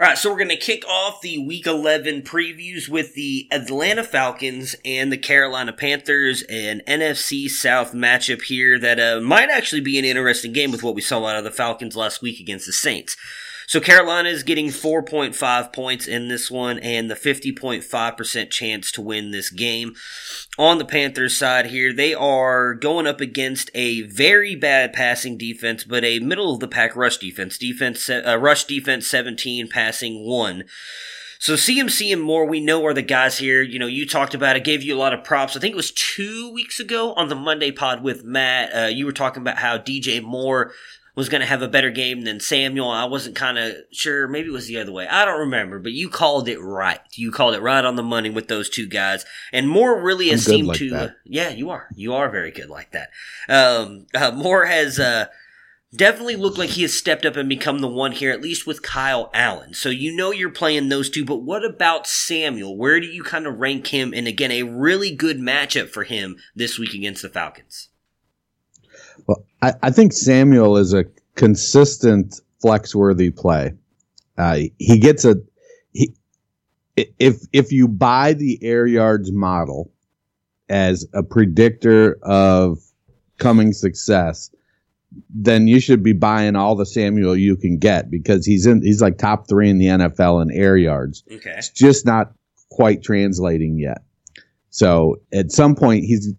All 0.03 0.09
right, 0.09 0.17
so 0.17 0.29
we're 0.29 0.37
going 0.37 0.49
to 0.49 0.57
kick 0.57 0.85
off 0.85 1.21
the 1.21 1.37
Week 1.37 1.65
11 1.65 2.23
previews 2.23 2.89
with 2.89 3.13
the 3.13 3.47
Atlanta 3.51 4.03
Falcons 4.03 4.75
and 4.83 5.13
the 5.13 5.17
Carolina 5.17 5.71
Panthers, 5.71 6.41
an 6.49 6.81
NFC 6.85 7.47
South 7.47 7.93
matchup 7.93 8.41
here 8.41 8.77
that 8.77 8.99
uh, 8.99 9.21
might 9.21 9.49
actually 9.49 9.79
be 9.79 9.97
an 9.97 10.03
interesting 10.03 10.51
game 10.51 10.71
with 10.71 10.83
what 10.83 10.93
we 10.93 10.99
saw 10.99 11.25
out 11.25 11.37
of 11.37 11.45
the 11.45 11.51
Falcons 11.51 11.95
last 11.95 12.21
week 12.21 12.41
against 12.41 12.65
the 12.65 12.73
Saints. 12.73 13.15
So 13.67 13.79
Carolina 13.79 14.29
is 14.29 14.43
getting 14.43 14.67
4.5 14.67 15.73
points 15.73 16.07
in 16.07 16.27
this 16.27 16.51
one 16.51 16.79
and 16.79 17.09
the 17.09 17.15
50.5% 17.15 18.49
chance 18.49 18.91
to 18.91 19.01
win 19.01 19.31
this 19.31 19.49
game. 19.49 19.95
On 20.57 20.77
the 20.77 20.85
Panthers 20.85 21.37
side 21.37 21.67
here, 21.67 21.93
they 21.93 22.13
are 22.13 22.73
going 22.73 23.07
up 23.07 23.21
against 23.21 23.71
a 23.73 24.01
very 24.03 24.55
bad 24.55 24.93
passing 24.93 25.37
defense, 25.37 25.83
but 25.83 26.03
a 26.03 26.19
middle 26.19 26.53
of 26.53 26.59
the 26.59 26.67
pack 26.67 26.95
rush 26.95 27.17
defense. 27.17 27.57
Defense, 27.57 28.09
uh, 28.09 28.37
rush 28.39 28.65
defense 28.65 29.07
17, 29.07 29.67
passing 29.69 30.25
1. 30.27 30.65
So 31.43 31.55
CMC 31.55 32.13
and 32.13 32.21
Moore, 32.21 32.45
we 32.45 32.61
know 32.61 32.85
are 32.85 32.93
the 32.93 33.01
guys 33.01 33.37
here. 33.37 33.61
You 33.61 33.77
know, 33.77 33.85
you 33.85 34.07
talked 34.07 34.33
about 34.33 34.55
it, 34.55 34.63
gave 34.63 34.81
you 34.81 34.95
a 34.95 34.97
lot 34.97 35.13
of 35.13 35.25
props. 35.25 35.57
I 35.57 35.59
think 35.59 35.73
it 35.73 35.75
was 35.75 35.91
two 35.91 36.53
weeks 36.53 36.79
ago 36.79 37.13
on 37.15 37.27
the 37.27 37.35
Monday 37.35 37.69
pod 37.69 38.01
with 38.01 38.23
Matt. 38.23 38.73
Uh, 38.73 38.87
you 38.87 39.05
were 39.05 39.11
talking 39.11 39.41
about 39.41 39.57
how 39.57 39.77
DJ 39.77 40.23
Moore 40.23 40.71
was 41.15 41.29
going 41.29 41.41
to 41.41 41.47
have 41.47 41.61
a 41.61 41.67
better 41.67 41.91
game 41.91 42.21
than 42.21 42.39
Samuel. 42.39 42.89
I 42.89 43.05
wasn't 43.05 43.35
kind 43.35 43.57
of 43.57 43.75
sure. 43.91 44.27
Maybe 44.27 44.47
it 44.47 44.53
was 44.53 44.67
the 44.67 44.79
other 44.79 44.91
way. 44.91 45.07
I 45.07 45.25
don't 45.25 45.39
remember, 45.39 45.79
but 45.79 45.91
you 45.91 46.09
called 46.09 46.47
it 46.47 46.59
right. 46.59 46.99
You 47.13 47.31
called 47.31 47.55
it 47.55 47.61
right 47.61 47.85
on 47.85 47.95
the 47.95 48.03
money 48.03 48.29
with 48.29 48.47
those 48.47 48.69
two 48.69 48.87
guys. 48.87 49.25
And 49.51 49.69
Moore 49.69 50.01
really 50.01 50.29
has 50.29 50.43
seemed 50.45 50.67
like 50.67 50.79
to. 50.79 50.95
Uh, 50.95 51.09
yeah, 51.25 51.49
you 51.49 51.69
are. 51.69 51.87
You 51.95 52.13
are 52.15 52.29
very 52.29 52.51
good 52.51 52.69
like 52.69 52.91
that. 52.91 53.09
Um, 53.47 54.07
uh, 54.13 54.31
Moore 54.31 54.65
has. 54.65 54.99
Uh, 54.99 55.27
definitely 55.95 56.35
looked 56.35 56.57
like 56.57 56.71
he 56.71 56.81
has 56.81 56.97
stepped 56.97 57.25
up 57.25 57.35
and 57.35 57.47
become 57.47 57.79
the 57.79 57.87
one 57.87 58.11
here, 58.13 58.31
at 58.31 58.41
least 58.41 58.65
with 58.65 58.81
Kyle 58.81 59.29
Allen. 59.33 59.73
So 59.73 59.89
you 59.89 60.15
know 60.15 60.31
you're 60.31 60.49
playing 60.49 60.89
those 60.89 61.09
two, 61.09 61.23
but 61.23 61.43
what 61.43 61.63
about 61.63 62.07
Samuel? 62.07 62.77
Where 62.77 62.99
do 62.99 63.05
you 63.05 63.23
kind 63.23 63.45
of 63.45 63.59
rank 63.59 63.87
him? 63.87 64.13
And 64.13 64.27
again, 64.27 64.51
a 64.51 64.63
really 64.63 65.15
good 65.15 65.37
matchup 65.37 65.89
for 65.89 66.03
him 66.03 66.37
this 66.55 66.79
week 66.79 66.93
against 66.93 67.21
the 67.21 67.29
Falcons. 67.29 67.89
I, 69.63 69.73
I 69.81 69.91
think 69.91 70.11
Samuel 70.11 70.77
is 70.77 70.93
a 70.93 71.05
consistent 71.35 72.41
flex 72.61 72.93
worthy 72.93 73.31
play. 73.31 73.73
Uh, 74.37 74.59
he 74.77 74.99
gets 74.99 75.23
a 75.23 75.37
he 75.91 76.13
if 76.97 77.37
if 77.53 77.71
you 77.71 77.87
buy 77.87 78.33
the 78.33 78.59
air 78.61 78.85
yards 78.85 79.31
model 79.31 79.91
as 80.67 81.07
a 81.13 81.23
predictor 81.23 82.17
of 82.23 82.79
coming 83.37 83.71
success, 83.71 84.49
then 85.29 85.67
you 85.67 85.79
should 85.79 86.03
be 86.03 86.13
buying 86.13 86.55
all 86.57 86.75
the 86.75 86.85
Samuel 86.85 87.35
you 87.35 87.55
can 87.55 87.77
get 87.77 88.11
because 88.11 88.45
he's 88.45 88.65
in 88.65 88.81
he's 88.81 89.01
like 89.01 89.17
top 89.17 89.47
three 89.47 89.69
in 89.69 89.77
the 89.77 89.85
NFL 89.85 90.41
in 90.41 90.51
air 90.51 90.75
yards. 90.75 91.23
Okay. 91.31 91.53
It's 91.57 91.69
just 91.69 92.05
not 92.05 92.33
quite 92.69 93.01
translating 93.01 93.79
yet. 93.79 94.03
So 94.71 95.21
at 95.31 95.51
some 95.51 95.75
point 95.75 96.03
he's 96.03 96.33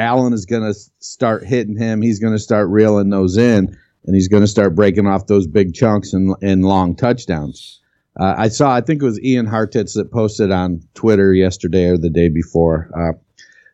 Allen 0.00 0.32
is 0.32 0.46
going 0.46 0.62
to 0.62 0.78
start 0.98 1.44
hitting 1.44 1.76
him. 1.76 2.02
He's 2.02 2.18
going 2.18 2.32
to 2.32 2.38
start 2.38 2.68
reeling 2.68 3.10
those 3.10 3.36
in, 3.36 3.76
and 4.04 4.14
he's 4.14 4.28
going 4.28 4.42
to 4.42 4.46
start 4.48 4.74
breaking 4.74 5.06
off 5.06 5.26
those 5.26 5.46
big 5.46 5.74
chunks 5.74 6.12
and, 6.12 6.34
and 6.42 6.64
long 6.64 6.96
touchdowns. 6.96 7.80
Uh, 8.18 8.34
I 8.36 8.48
saw, 8.48 8.74
I 8.74 8.80
think 8.80 9.02
it 9.02 9.04
was 9.04 9.20
Ian 9.22 9.46
Hartitz 9.46 9.94
that 9.94 10.10
posted 10.10 10.50
on 10.50 10.82
Twitter 10.94 11.32
yesterday 11.32 11.88
or 11.90 11.96
the 11.98 12.10
day 12.10 12.28
before. 12.28 12.90
Uh, 12.96 13.18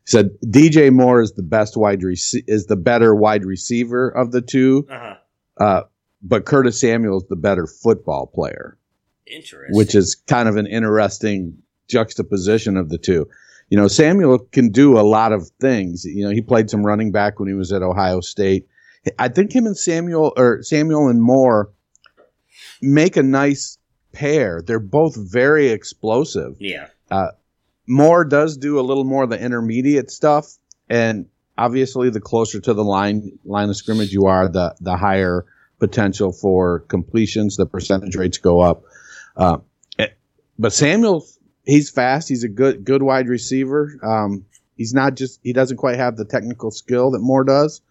said 0.04 0.30
DJ 0.44 0.92
Moore 0.92 1.20
is 1.20 1.32
the 1.32 1.42
best 1.42 1.76
wide 1.76 2.02
rec- 2.02 2.16
is 2.46 2.66
the 2.66 2.76
better 2.76 3.14
wide 3.14 3.44
receiver 3.44 4.08
of 4.08 4.30
the 4.32 4.42
two, 4.42 4.86
Uh-huh. 4.90 5.14
uh, 5.64 5.82
but 6.22 6.44
Curtis 6.44 6.80
Samuel 6.80 7.18
is 7.18 7.24
the 7.28 7.34
better 7.36 7.66
football 7.66 8.26
player 8.26 8.76
Interesting. 9.26 9.74
which 9.76 9.94
is 9.94 10.14
kind 10.14 10.48
of 10.48 10.56
an 10.56 10.66
interesting 10.66 11.56
juxtaposition 11.88 12.76
of 12.76 12.88
the 12.88 12.98
two. 12.98 13.26
You 13.68 13.76
know, 13.76 13.88
Samuel 13.88 14.38
can 14.38 14.70
do 14.70 14.98
a 14.98 15.02
lot 15.02 15.32
of 15.32 15.50
things. 15.60 16.04
You 16.04 16.24
know, 16.24 16.30
he 16.30 16.40
played 16.40 16.70
some 16.70 16.84
running 16.84 17.10
back 17.10 17.40
when 17.40 17.48
he 17.48 17.54
was 17.54 17.72
at 17.72 17.82
Ohio 17.82 18.20
State. 18.20 18.66
I 19.18 19.28
think 19.28 19.54
him 19.54 19.66
and 19.66 19.76
Samuel 19.76 20.32
or 20.36 20.62
Samuel 20.62 21.08
and 21.08 21.22
Moore 21.22 21.70
make 22.80 23.16
a 23.16 23.22
nice 23.22 23.78
pair. 24.12 24.62
They're 24.62 24.80
both 24.80 25.16
very 25.16 25.68
explosive. 25.68 26.56
Yeah. 26.58 26.88
Uh, 27.10 27.28
Moore 27.86 28.24
does 28.24 28.56
do 28.56 28.80
a 28.80 28.82
little 28.82 29.04
more 29.04 29.24
of 29.24 29.30
the 29.30 29.40
intermediate 29.40 30.10
stuff, 30.10 30.56
and 30.88 31.26
obviously, 31.56 32.10
the 32.10 32.20
closer 32.20 32.60
to 32.60 32.74
the 32.74 32.84
line 32.84 33.38
line 33.44 33.68
of 33.68 33.76
scrimmage 33.76 34.12
you 34.12 34.26
are, 34.26 34.48
the 34.48 34.74
the 34.80 34.96
higher 34.96 35.46
potential 35.78 36.32
for 36.32 36.80
completions. 36.80 37.56
The 37.56 37.66
percentage 37.66 38.16
rates 38.16 38.38
go 38.38 38.60
up. 38.60 38.82
Uh, 39.36 39.58
eh, 39.98 40.08
but 40.58 40.72
Samuel, 40.72 41.26
he's 41.66 41.90
fast. 41.90 42.28
He's 42.28 42.44
a 42.44 42.48
good 42.48 42.84
good 42.84 43.02
wide 43.02 43.28
receiver. 43.28 43.98
Um, 44.02 44.46
he's 44.76 44.94
not 44.94 45.14
just 45.14 45.40
he 45.42 45.52
doesn't 45.52 45.76
quite 45.76 45.96
have 45.96 46.16
the 46.16 46.24
technical 46.24 46.70
skill 46.70 47.10
that 47.10 47.20
Moore 47.20 47.44
does, 47.44 47.82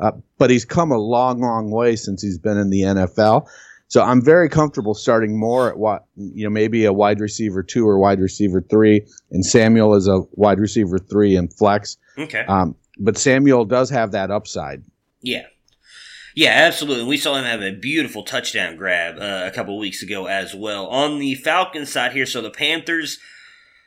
uh, 0.00 0.12
but 0.38 0.50
he's 0.50 0.64
come 0.64 0.92
a 0.92 0.98
long, 0.98 1.40
long 1.40 1.70
way 1.70 1.96
since 1.96 2.22
he's 2.22 2.38
been 2.38 2.56
in 2.56 2.70
the 2.70 2.82
NFL. 2.82 3.48
So 3.88 4.02
I'm 4.02 4.24
very 4.24 4.48
comfortable 4.48 4.94
starting 4.94 5.38
Moore 5.38 5.68
at 5.68 5.78
what 5.78 6.04
you 6.16 6.44
know 6.44 6.50
maybe 6.50 6.84
a 6.84 6.92
wide 6.92 7.20
receiver 7.20 7.62
two 7.62 7.86
or 7.86 7.98
wide 7.98 8.20
receiver 8.20 8.60
three, 8.62 9.06
and 9.30 9.44
Samuel 9.44 9.94
is 9.94 10.08
a 10.08 10.22
wide 10.32 10.58
receiver 10.58 10.98
three 10.98 11.36
and 11.36 11.52
flex. 11.52 11.96
Okay. 12.18 12.44
Um, 12.46 12.76
but 12.98 13.18
Samuel 13.18 13.64
does 13.64 13.90
have 13.90 14.12
that 14.12 14.30
upside. 14.30 14.82
Yeah. 15.20 15.46
Yeah, 16.34 16.50
absolutely. 16.50 17.04
We 17.04 17.16
saw 17.16 17.36
him 17.36 17.44
have 17.44 17.62
a 17.62 17.70
beautiful 17.70 18.24
touchdown 18.24 18.76
grab 18.76 19.18
uh, 19.18 19.46
a 19.46 19.52
couple 19.52 19.78
weeks 19.78 20.02
ago 20.02 20.26
as 20.26 20.52
well. 20.54 20.86
On 20.88 21.18
the 21.20 21.36
Falcons 21.36 21.92
side 21.92 22.12
here, 22.12 22.26
so 22.26 22.42
the 22.42 22.50
Panthers 22.50 23.20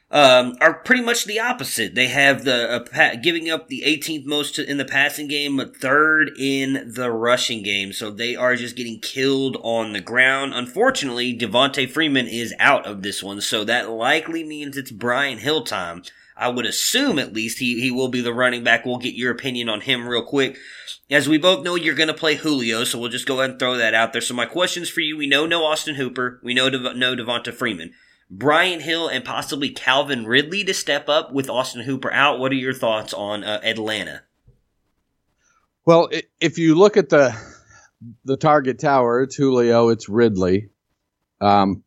um, 0.10 0.55
are 0.62 0.75
pretty 0.75 1.01
much 1.01 1.25
the 1.25 1.41
opposite. 1.41 1.93
They 1.93 2.07
have 2.07 2.45
the 2.45 2.71
uh, 2.71 2.79
pa- 2.79 3.15
giving 3.21 3.49
up 3.49 3.67
the 3.67 3.83
18th 3.86 4.25
most 4.25 4.55
to, 4.55 4.69
in 4.69 4.77
the 4.77 4.86
passing 4.86 5.27
game, 5.27 5.57
but 5.57 5.75
third 5.75 6.31
in 6.39 6.93
the 6.95 7.12
rushing 7.12 7.63
game. 7.63 7.91
So 7.91 8.10
they 8.10 8.33
are 8.38 8.55
just 8.55 8.77
getting 8.77 9.01
killed 9.01 9.57
on 9.62 9.91
the 9.91 9.99
ground. 9.99 10.53
Unfortunately, 10.53 11.38
Devonta 11.38 11.89
Freeman 11.89 12.27
is 12.27 12.53
out 12.60 12.86
of 12.86 13.03
this 13.03 13.21
one, 13.21 13.41
so 13.41 13.65
that 13.65 13.89
likely 13.89 14.45
means 14.45 14.77
it's 14.77 14.91
Brian 14.91 15.39
Hill 15.39 15.63
time. 15.63 16.03
I 16.38 16.50
would 16.50 16.65
assume 16.65 17.19
at 17.19 17.34
least 17.34 17.60
he, 17.60 17.82
he 17.82 17.91
will 17.91 18.10
be 18.10 18.21
the 18.21 18.34
running 18.34 18.63
back. 18.63 18.86
We'll 18.86 18.97
get 18.97 19.15
your 19.15 19.32
opinion 19.32 19.69
on 19.69 19.82
him 19.82 20.08
real 20.08 20.23
quick. 20.23 20.58
As 21.10 21.28
we 21.28 21.38
both 21.38 21.63
know, 21.63 21.76
you're 21.76 21.95
going 21.95 22.08
to 22.08 22.13
play 22.13 22.36
Julio, 22.36 22.84
so 22.84 23.00
we'll 23.00 23.10
just 23.10 23.26
go 23.26 23.39
ahead 23.39 23.52
and 23.52 23.60
throw 23.60 23.78
that 23.78 23.93
out 23.93 24.13
there. 24.13 24.21
So 24.21 24.34
my 24.34 24.45
questions 24.45 24.89
for 24.89 25.02
you: 25.02 25.17
We 25.17 25.28
know 25.28 25.45
no 25.45 25.63
Austin 25.63 25.95
Hooper, 25.95 26.39
we 26.43 26.54
know 26.54 26.69
Dev- 26.69 26.95
no 26.95 27.15
Devonta 27.15 27.54
Freeman, 27.54 27.93
Brian 28.30 28.82
Hill, 28.82 29.08
and 29.08 29.23
possibly 29.23 29.69
Calvin 29.69 30.26
Ridley 30.28 30.63
to 30.65 30.73
step 30.73 31.08
up 31.08 31.32
with 31.32 31.50
Austin 31.50 31.84
Hooper 31.84 32.12
out. 32.12 32.39
What 32.39 32.52
are 32.52 32.56
your 32.56 32.73
thoughts 32.73 33.13
on 33.13 33.43
uh, 33.43 33.62
Atlanta? 33.63 34.23
Well, 35.86 36.10
if 36.41 36.58
you 36.58 36.76
look 36.76 36.97
at 36.97 37.10
the 37.10 37.34
the 38.26 38.38
target 38.38 38.80
tower, 38.80 39.21
it's 39.23 39.36
Julio, 39.36 39.89
it's 39.89 40.10
Ridley. 40.10 40.69
Um, 41.39 41.84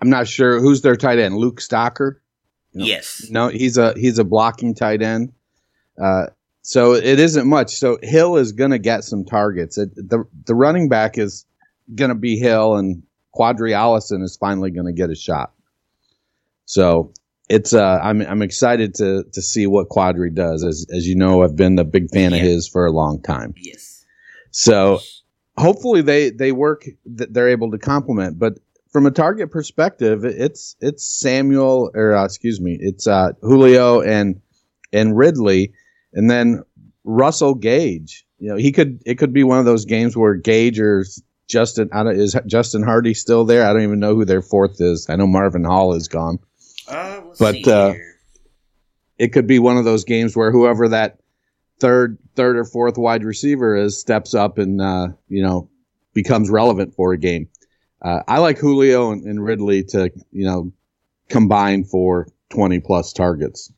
I'm 0.00 0.10
not 0.10 0.28
sure 0.28 0.60
who's 0.60 0.82
their 0.82 0.96
tight 0.96 1.18
end. 1.18 1.36
Luke 1.36 1.60
Stocker. 1.60 2.16
No, 2.74 2.84
yes. 2.84 3.26
No, 3.30 3.48
he's 3.48 3.76
a 3.76 3.94
he's 3.94 4.18
a 4.18 4.24
blocking 4.24 4.74
tight 4.74 5.02
end. 5.02 5.32
Uh, 6.00 6.26
so 6.62 6.94
it 6.94 7.18
isn't 7.18 7.46
much. 7.46 7.74
So 7.74 7.98
Hill 8.02 8.36
is 8.36 8.52
going 8.52 8.70
to 8.70 8.78
get 8.78 9.04
some 9.04 9.24
targets. 9.24 9.78
It, 9.78 9.94
the 9.94 10.24
the 10.46 10.54
running 10.54 10.88
back 10.88 11.18
is 11.18 11.44
going 11.94 12.10
to 12.10 12.14
be 12.14 12.36
Hill, 12.36 12.76
and 12.76 13.02
Qadree 13.34 13.72
Ollison 13.72 14.22
is 14.22 14.36
finally 14.36 14.70
going 14.70 14.86
to 14.86 14.92
get 14.92 15.10
a 15.10 15.14
shot. 15.14 15.52
So 16.64 17.12
it's 17.48 17.74
uh, 17.74 17.98
I'm 18.02 18.22
I'm 18.22 18.42
excited 18.42 18.94
to 18.96 19.24
to 19.32 19.42
see 19.42 19.66
what 19.66 19.88
Qadree 19.88 20.34
does. 20.34 20.64
As 20.64 20.86
as 20.90 21.06
you 21.06 21.16
know, 21.16 21.42
I've 21.42 21.56
been 21.56 21.78
a 21.78 21.84
big 21.84 22.10
fan 22.10 22.30
yeah. 22.30 22.38
of 22.38 22.42
his 22.42 22.68
for 22.68 22.86
a 22.86 22.92
long 22.92 23.20
time. 23.20 23.54
Yes. 23.56 24.04
So 24.50 25.00
hopefully 25.58 26.02
they 26.02 26.30
they 26.30 26.52
work 26.52 26.86
that 27.06 27.34
they're 27.34 27.48
able 27.48 27.72
to 27.72 27.78
complement. 27.78 28.38
But 28.38 28.54
from 28.92 29.06
a 29.06 29.10
target 29.10 29.50
perspective, 29.50 30.24
it's 30.24 30.76
it's 30.80 31.04
Samuel 31.06 31.90
or 31.94 32.14
uh, 32.14 32.24
excuse 32.24 32.60
me, 32.60 32.76
it's 32.78 33.06
uh, 33.06 33.32
Julio 33.40 34.02
and 34.02 34.40
and 34.92 35.16
Ridley, 35.16 35.72
and 36.12 36.30
then 36.30 36.62
Russell 37.02 37.54
Gage. 37.54 38.26
You 38.38 38.50
know, 38.50 38.56
he 38.56 38.70
could 38.70 39.02
it 39.06 39.16
could 39.16 39.32
be 39.32 39.44
one 39.44 39.58
of 39.58 39.64
those 39.64 39.86
games 39.86 40.16
where 40.16 40.34
Gage 40.34 40.78
or 40.78 41.06
Justin 41.48 41.88
I 41.92 42.04
don't, 42.04 42.18
is 42.18 42.36
Justin 42.46 42.82
Hardy 42.82 43.14
still 43.14 43.46
there? 43.46 43.64
I 43.64 43.72
don't 43.72 43.82
even 43.82 43.98
know 43.98 44.14
who 44.14 44.26
their 44.26 44.42
fourth 44.42 44.80
is. 44.80 45.08
I 45.08 45.16
know 45.16 45.26
Marvin 45.26 45.64
Hall 45.64 45.94
is 45.94 46.08
gone, 46.08 46.38
uh, 46.86 47.22
we'll 47.24 47.34
but 47.38 47.66
uh, 47.66 47.94
it 49.18 49.28
could 49.28 49.46
be 49.46 49.58
one 49.58 49.78
of 49.78 49.84
those 49.84 50.04
games 50.04 50.36
where 50.36 50.52
whoever 50.52 50.88
that 50.88 51.18
third 51.80 52.18
third 52.36 52.56
or 52.56 52.64
fourth 52.64 52.98
wide 52.98 53.24
receiver 53.24 53.74
is 53.74 53.98
steps 53.98 54.34
up 54.34 54.58
and 54.58 54.82
uh, 54.82 55.08
you 55.28 55.42
know 55.42 55.70
becomes 56.12 56.50
relevant 56.50 56.94
for 56.94 57.14
a 57.14 57.18
game. 57.18 57.48
Uh, 58.02 58.22
I 58.26 58.38
like 58.38 58.58
Julio 58.58 59.12
and, 59.12 59.24
and 59.24 59.42
Ridley 59.42 59.84
to 59.84 60.10
you 60.32 60.44
know 60.44 60.72
combine 61.28 61.84
for 61.84 62.28
twenty 62.50 62.80
plus 62.80 63.12
targets. 63.12 63.72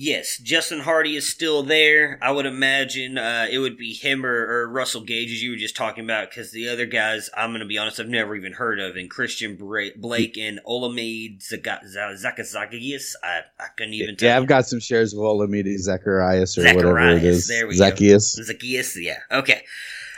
Yes, 0.00 0.38
Justin 0.38 0.78
Hardy 0.78 1.16
is 1.16 1.28
still 1.28 1.64
there. 1.64 2.20
I 2.22 2.30
would 2.30 2.46
imagine 2.46 3.18
uh, 3.18 3.48
it 3.50 3.58
would 3.58 3.76
be 3.76 3.92
him 3.92 4.24
or, 4.24 4.46
or, 4.46 4.68
Russell 4.68 5.00
Gage, 5.00 5.32
as 5.32 5.42
you 5.42 5.50
were 5.50 5.56
just 5.56 5.74
talking 5.74 6.04
about, 6.04 6.30
because 6.30 6.52
the 6.52 6.68
other 6.68 6.86
guys, 6.86 7.28
I'm 7.36 7.50
going 7.50 7.62
to 7.62 7.66
be 7.66 7.78
honest, 7.78 7.98
I've 7.98 8.06
never 8.06 8.36
even 8.36 8.52
heard 8.52 8.78
of. 8.78 8.94
And 8.94 9.10
Christian 9.10 9.56
Blake 9.56 10.38
and 10.38 10.60
Olamide 10.64 11.42
Zaccheaus, 11.42 13.12
I, 13.24 13.40
I 13.58 13.64
couldn't 13.76 13.94
even 13.94 14.14
tell. 14.14 14.28
Yeah. 14.28 14.36
I've 14.36 14.46
got 14.46 14.66
some 14.66 14.78
shares 14.78 15.12
of 15.14 15.18
Olamide 15.18 15.76
Zacharias 15.78 16.56
or 16.56 16.62
Zacharias, 16.62 16.76
whatever 16.76 17.16
it 17.16 17.24
is. 17.24 17.48
There 17.48 17.66
we 17.66 17.74
Zaccheaus. 17.74 18.36
Go. 18.36 18.52
Zaccheaus, 18.54 19.02
yeah. 19.02 19.18
Okay. 19.32 19.64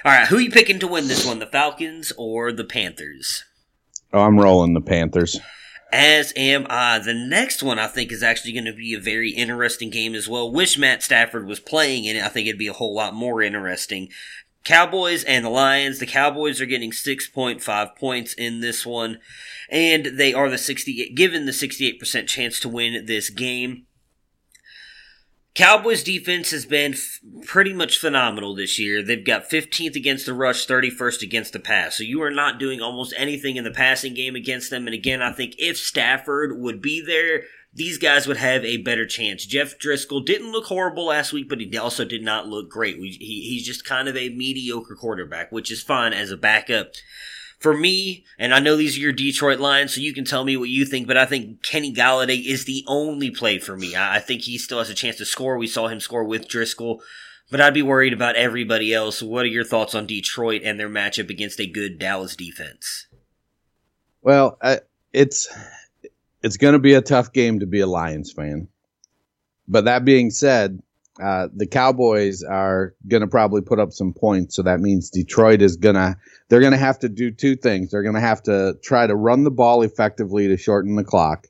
All 0.05 0.13
right, 0.13 0.27
who 0.27 0.37
are 0.37 0.41
you 0.43 0.51
picking 0.51 0.79
to 0.81 0.89
win 0.89 1.09
this 1.09 1.25
one, 1.25 1.39
the 1.39 1.47
Falcons 1.47 2.13
or 2.19 2.53
the 2.53 2.65
Panthers? 2.65 3.45
Oh, 4.13 4.23
I'm 4.23 4.39
rolling 4.39 4.75
the 4.75 4.81
Panthers 4.81 5.41
as 5.93 6.33
am 6.37 6.67
I. 6.69 6.99
The 6.99 7.15
next 7.15 7.63
one 7.63 7.79
I 7.79 7.87
think 7.87 8.13
is 8.13 8.23
actually 8.23 8.53
going 8.53 8.65
to 8.67 8.73
be 8.73 8.95
a 8.95 9.01
very 9.01 9.31
interesting 9.31 9.91
game 9.91 10.15
as 10.15 10.29
well. 10.29 10.51
Wish 10.51 10.79
Matt 10.79 11.03
Stafford 11.03 11.47
was 11.47 11.61
playing 11.61 12.05
in 12.05 12.17
it. 12.17 12.23
I 12.23 12.29
think 12.29 12.47
it'd 12.47 12.59
be 12.59 12.69
a 12.69 12.73
whole 12.73 12.95
lot 12.95 13.15
more 13.15 13.43
interesting. 13.43 14.09
Cowboys 14.65 15.25
and 15.25 15.45
the 15.45 15.51
Lions. 15.51 15.99
The 15.99 16.07
Cowboys 16.07 16.61
are 16.61 16.67
getting 16.67 16.91
6.5 16.91 17.97
points 17.97 18.35
in 18.35 18.61
this 18.61 18.85
one, 18.85 19.19
and 19.71 20.07
they 20.07 20.35
are 20.35 20.51
the 20.51 20.59
68, 20.59 21.15
given 21.15 21.47
the 21.47 21.53
68% 21.53 22.29
chance 22.29 22.61
to 22.61 22.69
win 22.69 23.07
this 23.07 23.31
game. 23.31 23.87
Cowboys 25.55 26.05
defense 26.05 26.53
has 26.53 26.65
been 26.65 26.93
f- 26.93 27.21
pretty 27.45 27.73
much 27.73 27.99
phenomenal 27.99 28.55
this 28.55 28.79
year. 28.79 29.03
They've 29.03 29.25
got 29.25 29.51
15th 29.51 29.97
against 29.97 30.27
the 30.27 30.33
rush, 30.33 30.67
31st 30.67 31.23
against 31.23 31.53
the 31.53 31.59
pass. 31.59 31.97
So 31.97 32.05
you 32.05 32.23
are 32.23 32.31
not 32.31 32.61
doing 32.61 32.81
almost 32.81 33.15
anything 33.17 33.57
in 33.57 33.65
the 33.65 33.71
passing 33.71 34.15
game 34.15 34.37
against 34.37 34.71
them. 34.71 34.87
And 34.87 34.95
again, 34.95 35.21
I 35.21 35.33
think 35.33 35.57
if 35.59 35.77
Stafford 35.77 36.59
would 36.59 36.81
be 36.81 37.05
there, 37.05 37.43
these 37.75 37.99
guys 37.99 38.27
would 38.27 38.37
have 38.37 38.65
a 38.65 38.79
better 38.79 39.07
chance. 39.07 39.45
Jeff 39.45 39.79
Driskel 39.79 40.25
didn't 40.25 40.53
look 40.53 40.67
horrible 40.67 41.07
last 41.07 41.33
week, 41.33 41.49
but 41.49 41.61
he 41.61 41.77
also 41.77 42.05
did 42.05 42.23
not 42.23 42.49
look 42.49 42.69
great. 42.69 42.97
he, 42.97 43.17
he's 43.19 43.67
just 43.67 43.85
kind 43.85 44.09
of 44.09 44.17
a 44.17 44.31
mediocre 44.31 44.95
quarterback, 44.95 45.51
which 45.51 45.71
is 45.71 45.83
fine 45.83 46.13
as 46.13 46.31
a 46.31 46.37
backup 46.37 46.93
for 47.61 47.77
me, 47.77 48.25
and 48.39 48.55
I 48.55 48.59
know 48.59 48.75
these 48.75 48.97
are 48.97 49.01
your 49.01 49.13
Detroit 49.13 49.61
Lions, 49.61 49.95
so 49.95 50.01
you 50.01 50.15
can 50.15 50.25
tell 50.25 50.45
me 50.45 50.57
what 50.57 50.71
you 50.71 50.87
think, 50.87 51.07
but 51.07 51.19
I 51.19 51.27
think 51.27 51.63
Kenny 51.63 51.93
Golladay 51.93 52.45
is 52.45 52.65
the 52.65 52.83
only 52.89 53.31
play 53.31 53.59
for 53.59 53.77
me. 53.77 53.95
I, 53.95 54.19
think 54.19 54.43
he 54.43 54.57
still 54.57 54.79
has 54.79 54.89
a 54.89 54.95
chance 54.95 55.17
to 55.17 55.27
score. 55.27 55.59
We 55.59 55.67
saw 55.67 55.89
him 55.89 56.01
score 56.01 56.25
with 56.25 56.49
Driskel, 56.49 57.01
but 57.51 57.61
I'd 57.61 57.75
be 57.75 57.83
worried 57.83 58.15
about 58.15 58.37
everybody 58.37 58.95
else. 58.95 59.23
What 59.23 59.45
are 59.45 59.49
your 59.49 59.65
thoughts 59.65 59.95
on 59.95 60.07
Detroit 60.07 60.63
and 60.65 60.81
their 60.81 60.89
matchup 60.89 61.29
against 61.29 61.61
a 61.61 61.67
good 61.67 61.99
Dallas 61.99 62.35
defense? 62.35 63.07
Well, 64.23 64.57
I, 64.63 64.81
it's 65.13 65.49
it's 66.43 66.57
going 66.57 66.73
to 66.73 66.79
be 66.79 66.95
a 66.95 67.03
tough 67.03 67.33
game 67.33 67.61
to 67.61 67.67
be 67.67 67.81
a 67.81 67.87
Lions 67.87 68.33
fan. 68.33 68.69
But 69.69 69.85
that 69.85 70.07
being 70.07 70.31
said, 70.31 70.83
uh, 71.21 71.49
the 71.55 71.67
Cowboys 71.67 72.43
are 72.43 72.95
going 73.09 73.21
to 73.21 73.27
probably 73.27 73.61
put 73.61 73.79
up 73.79 73.93
some 73.93 74.13
points. 74.13 74.57
So 74.57 74.63
that 74.63 74.81
means 74.81 75.11
Detroit 75.11 75.61
is 75.61 75.77
going 75.77 75.97
to, 75.97 76.17
they're 76.49 76.61
going 76.61 76.73
to 76.73 76.79
have 76.79 76.99
to 77.01 77.09
do 77.09 77.31
two 77.31 77.57
things. 77.57 77.91
They're 77.91 78.03
going 78.03 78.15
to 78.15 78.21
have 78.21 78.43
to 78.45 78.77
try 78.83 79.07
to 79.07 79.15
run 79.15 79.45
the 79.45 79.51
ball 79.51 79.83
effectively 79.83 80.49
to 80.49 80.57
shorten 80.57 80.97
the 80.97 81.05
clock. 81.05 81.47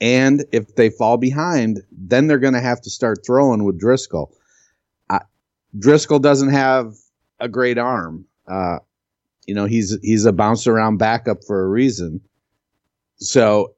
And 0.00 0.44
if 0.52 0.74
they 0.76 0.90
fall 0.90 1.16
behind, 1.16 1.82
then 1.90 2.26
they're 2.26 2.38
going 2.38 2.54
to 2.54 2.60
have 2.60 2.80
to 2.82 2.90
start 2.90 3.24
throwing 3.26 3.64
with 3.64 3.80
Driskel. 3.80 4.30
Uh, 5.10 5.20
Driskel 5.78 6.20
doesn't 6.20 6.50
have 6.50 6.94
a 7.40 7.48
great 7.48 7.78
arm. 7.78 8.26
Uh, 8.46 8.78
you 9.46 9.54
know, 9.54 9.66
he's, 9.66 9.96
he's 10.02 10.24
a 10.24 10.32
bounce 10.32 10.66
around 10.66 10.98
backup 10.98 11.44
for 11.46 11.62
a 11.62 11.68
reason. 11.68 12.20
So 13.16 13.74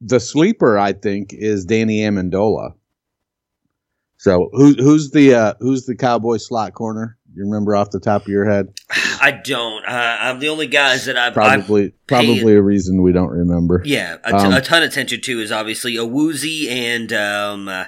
the 0.00 0.20
sleeper, 0.20 0.78
I 0.78 0.92
think, 0.92 1.32
is 1.32 1.64
Danny 1.64 2.00
Amendola 2.00 2.74
so 4.24 4.48
who's 4.54 4.76
who's 4.76 5.10
the 5.10 5.34
uh, 5.34 5.54
who's 5.60 5.84
the 5.84 5.94
Cowboy 5.94 6.38
slot 6.38 6.72
corner? 6.72 7.18
You 7.34 7.44
remember 7.44 7.76
off 7.76 7.90
the 7.90 8.00
top 8.00 8.22
of 8.22 8.28
your 8.28 8.48
head? 8.48 8.72
I 9.20 9.32
don't. 9.32 9.84
Uh, 9.84 10.16
I'm 10.18 10.38
the 10.38 10.48
only 10.48 10.66
guys 10.66 11.04
that 11.04 11.18
I've 11.18 11.34
probably 11.34 11.84
I've 11.88 12.06
probably 12.06 12.54
a 12.54 12.62
reason 12.62 13.02
we 13.02 13.12
don't 13.12 13.28
remember. 13.28 13.82
Yeah, 13.84 14.16
a, 14.24 14.30
t- 14.30 14.38
um, 14.38 14.52
a 14.54 14.62
ton 14.62 14.82
of 14.82 14.88
attention 14.88 15.20
to 15.20 15.40
is 15.40 15.52
obviously 15.52 15.96
Awuzie 15.96 16.68
and 16.70 17.12
um, 17.12 17.68
uh, 17.68 17.84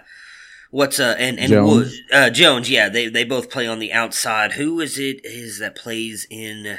what's 0.70 1.00
uh 1.00 1.16
and 1.18 1.38
and 1.38 1.48
Jones. 1.48 1.98
uh, 2.12 2.28
Jones. 2.28 2.68
Yeah, 2.68 2.90
they 2.90 3.08
they 3.08 3.24
both 3.24 3.48
play 3.48 3.66
on 3.66 3.78
the 3.78 3.94
outside. 3.94 4.52
Who 4.52 4.78
is 4.80 4.98
it? 4.98 5.24
Is 5.24 5.58
that 5.60 5.74
plays 5.74 6.26
in? 6.28 6.76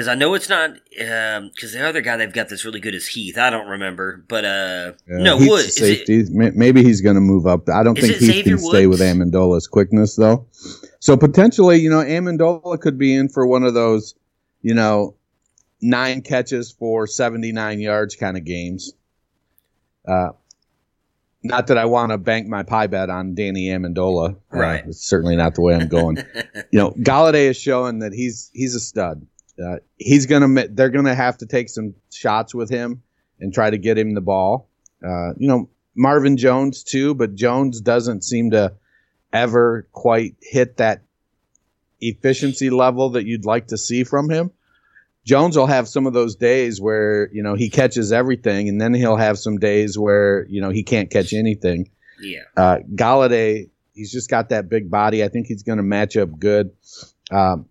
Because 0.00 0.08
I 0.08 0.14
know 0.14 0.32
it's 0.32 0.48
not 0.48 0.76
because 0.88 1.74
um, 1.74 1.78
the 1.78 1.86
other 1.86 2.00
guy 2.00 2.16
they've 2.16 2.32
got 2.32 2.48
that's 2.48 2.64
really 2.64 2.80
good 2.80 2.94
is 2.94 3.06
Heath. 3.06 3.36
I 3.36 3.50
don't 3.50 3.68
remember, 3.68 4.24
but 4.28 4.46
uh, 4.46 4.92
yeah, 5.06 5.18
no, 5.18 5.36
Heath's 5.36 5.50
Wood 5.50 5.72
safety. 5.72 6.20
It, 6.20 6.56
Maybe 6.56 6.82
he's 6.82 7.02
going 7.02 7.16
to 7.16 7.20
move 7.20 7.46
up. 7.46 7.68
I 7.68 7.82
don't 7.82 7.96
think 7.96 8.14
Heath 8.14 8.22
Xavier 8.22 8.56
can 8.56 8.64
Woods? 8.64 8.68
stay 8.68 8.86
with 8.86 9.00
Amendola's 9.00 9.66
quickness 9.66 10.16
though. 10.16 10.46
So 11.00 11.18
potentially, 11.18 11.80
you 11.80 11.90
know, 11.90 12.02
Amendola 12.02 12.80
could 12.80 12.96
be 12.96 13.14
in 13.14 13.28
for 13.28 13.46
one 13.46 13.62
of 13.62 13.74
those, 13.74 14.14
you 14.62 14.72
know, 14.72 15.16
nine 15.82 16.22
catches 16.22 16.72
for 16.72 17.06
seventy 17.06 17.52
nine 17.52 17.78
yards 17.78 18.16
kind 18.16 18.38
of 18.38 18.46
games. 18.46 18.94
Uh, 20.08 20.30
not 21.42 21.66
that 21.66 21.76
I 21.76 21.84
want 21.84 22.12
to 22.12 22.16
bank 22.16 22.46
my 22.48 22.62
pie 22.62 22.86
bet 22.86 23.10
on 23.10 23.34
Danny 23.34 23.66
Amendola. 23.66 24.32
Uh, 24.32 24.56
right. 24.56 24.82
Uh, 24.82 24.88
it's 24.88 25.06
certainly 25.06 25.36
not 25.36 25.56
the 25.56 25.60
way 25.60 25.74
I'm 25.74 25.88
going. 25.88 26.16
you 26.70 26.78
know, 26.78 26.92
Golladay 26.92 27.50
is 27.50 27.58
showing 27.58 27.98
that 27.98 28.14
he's 28.14 28.50
he's 28.54 28.74
a 28.74 28.80
stud. 28.80 29.26
Uh, 29.60 29.76
he's 29.96 30.26
gonna 30.26 30.68
they're 30.68 30.90
gonna 30.90 31.14
have 31.14 31.38
to 31.38 31.46
take 31.46 31.68
some 31.68 31.94
shots 32.12 32.54
with 32.54 32.70
him 32.70 33.02
and 33.40 33.52
try 33.52 33.70
to 33.70 33.78
get 33.78 33.98
him 33.98 34.14
the 34.14 34.20
ball. 34.20 34.68
Uh, 35.04 35.32
you 35.36 35.48
know 35.48 35.68
Marvin 35.94 36.36
Jones 36.36 36.82
too, 36.82 37.14
but 37.14 37.34
Jones 37.34 37.80
doesn't 37.80 38.24
seem 38.24 38.52
to 38.52 38.72
ever 39.32 39.86
quite 39.92 40.36
hit 40.40 40.78
that 40.78 41.02
efficiency 42.00 42.70
level 42.70 43.10
that 43.10 43.26
you'd 43.26 43.44
like 43.44 43.68
to 43.68 43.76
see 43.76 44.04
from 44.04 44.30
him. 44.30 44.50
Jones 45.24 45.56
will 45.56 45.66
have 45.66 45.86
some 45.86 46.06
of 46.06 46.12
those 46.12 46.36
days 46.36 46.80
where 46.80 47.28
you 47.32 47.42
know 47.42 47.54
he 47.54 47.68
catches 47.68 48.12
everything, 48.12 48.68
and 48.68 48.80
then 48.80 48.94
he'll 48.94 49.16
have 49.16 49.38
some 49.38 49.58
days 49.58 49.98
where 49.98 50.46
you 50.48 50.60
know 50.60 50.70
he 50.70 50.82
can't 50.82 51.10
catch 51.10 51.32
anything. 51.32 51.90
Yeah. 52.20 52.42
Uh, 52.56 52.78
Golladay, 52.94 53.70
he's 53.94 54.12
just 54.12 54.30
got 54.30 54.50
that 54.50 54.68
big 54.68 54.90
body. 54.90 55.24
I 55.24 55.28
think 55.28 55.46
he's 55.46 55.62
going 55.62 55.78
to 55.78 55.82
match 55.82 56.16
up 56.16 56.38
good. 56.38 56.70
Um, 57.30 57.66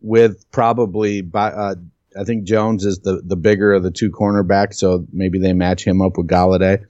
with 0.00 0.50
probably 0.50 1.22
by, 1.22 1.50
uh, 1.50 1.74
I 2.18 2.24
think 2.24 2.44
Jones 2.44 2.84
is 2.84 3.00
the, 3.00 3.22
the 3.24 3.36
bigger 3.36 3.72
of 3.72 3.82
the 3.82 3.90
two 3.90 4.10
cornerbacks, 4.10 4.74
so 4.74 5.06
maybe 5.12 5.38
they 5.38 5.52
match 5.52 5.86
him 5.86 6.00
up 6.00 6.16
with 6.16 6.28
Golladay. 6.28 6.84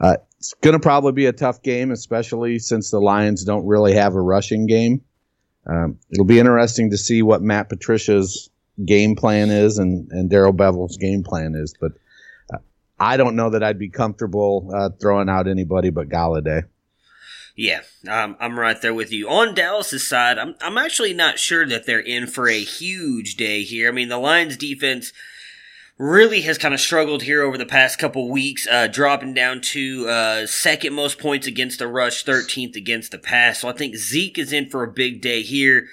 Uh, 0.00 0.16
it's 0.38 0.54
going 0.60 0.74
to 0.74 0.80
probably 0.80 1.12
be 1.12 1.26
a 1.26 1.32
tough 1.32 1.62
game, 1.62 1.90
especially 1.90 2.58
since 2.58 2.90
the 2.90 3.00
Lions 3.00 3.44
don't 3.44 3.66
really 3.66 3.94
have 3.94 4.14
a 4.14 4.20
rushing 4.20 4.66
game. 4.66 5.02
Um, 5.66 5.98
it'll 6.10 6.26
be 6.26 6.38
interesting 6.38 6.90
to 6.90 6.98
see 6.98 7.22
what 7.22 7.42
Matt 7.42 7.70
Patricia's 7.70 8.50
game 8.84 9.16
plan 9.16 9.50
is 9.50 9.78
and, 9.78 10.10
and 10.10 10.28
Darrell 10.28 10.52
Bevell's 10.52 10.98
game 10.98 11.22
plan 11.22 11.54
is, 11.54 11.74
but 11.80 11.92
uh, 12.52 12.58
I 12.98 13.16
don't 13.16 13.36
know 13.36 13.50
that 13.50 13.62
I'd 13.62 13.78
be 13.78 13.88
comfortable 13.88 14.70
uh, 14.74 14.90
throwing 15.00 15.28
out 15.28 15.48
anybody 15.48 15.90
but 15.90 16.08
Golladay. 16.08 16.64
Yeah, 17.56 17.82
um, 18.08 18.36
I'm 18.40 18.58
right 18.58 18.80
there 18.80 18.94
with 18.94 19.12
you. 19.12 19.28
On 19.28 19.54
Dallas's 19.54 20.06
side, 20.06 20.38
I'm 20.38 20.56
I'm 20.60 20.76
actually 20.76 21.14
not 21.14 21.38
sure 21.38 21.64
that 21.66 21.86
they're 21.86 22.00
in 22.00 22.26
for 22.26 22.48
a 22.48 22.58
huge 22.58 23.36
day 23.36 23.62
here. 23.62 23.88
I 23.88 23.92
mean, 23.92 24.08
the 24.08 24.18
Lions 24.18 24.56
defense 24.56 25.12
really 25.96 26.40
has 26.40 26.58
kind 26.58 26.74
of 26.74 26.80
struggled 26.80 27.22
here 27.22 27.42
over 27.42 27.56
the 27.56 27.64
past 27.64 28.00
couple 28.00 28.28
weeks, 28.28 28.66
uh, 28.66 28.88
dropping 28.88 29.34
down 29.34 29.60
to 29.60 30.08
uh, 30.08 30.46
second 30.46 30.92
most 30.92 31.20
points 31.20 31.46
against 31.46 31.78
the 31.78 31.86
rush, 31.86 32.24
13th 32.24 32.74
against 32.74 33.12
the 33.12 33.18
pass. 33.18 33.60
So 33.60 33.68
I 33.68 33.72
think 33.72 33.94
Zeke 33.94 34.38
is 34.38 34.52
in 34.52 34.68
for 34.68 34.82
a 34.82 34.90
big 34.90 35.20
day 35.20 35.42
here. 35.42 35.86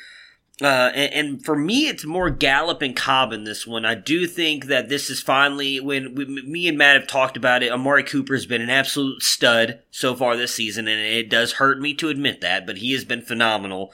Uh, 0.62 0.92
and, 0.94 1.14
and, 1.14 1.46
for 1.46 1.56
me, 1.56 1.88
it's 1.88 2.06
more 2.06 2.30
Gallup 2.30 2.84
and 2.84 2.96
Cobb 2.96 3.34
in 3.34 3.46
this 3.46 3.66
one. 3.66 3.84
I 3.84 3.96
do 3.96 4.28
think 4.28 4.66
that 4.66 4.90
this 4.90 5.10
is 5.10 5.20
finally 5.20 5.80
when 5.80 6.14
we, 6.14 6.26
me 6.26 6.68
and 6.68 6.78
Matt 6.78 7.00
have 7.00 7.08
talked 7.08 7.36
about 7.36 7.64
it. 7.64 7.72
Amari 7.72 8.04
Cooper 8.04 8.36
has 8.36 8.46
been 8.46 8.62
an 8.62 8.70
absolute 8.70 9.24
stud 9.24 9.80
so 9.90 10.14
far 10.14 10.38
this 10.38 10.54
season, 10.54 10.88
and 10.88 11.02
it 11.02 11.32
does 11.32 11.54
hurt 11.54 11.80
me 11.80 11.96
to 11.96 12.10
admit 12.10 12.42
that, 12.42 12.68
but 12.68 12.78
he 12.78 12.94
has 12.94 13.04
been 13.04 13.24
phenomenal. 13.24 13.92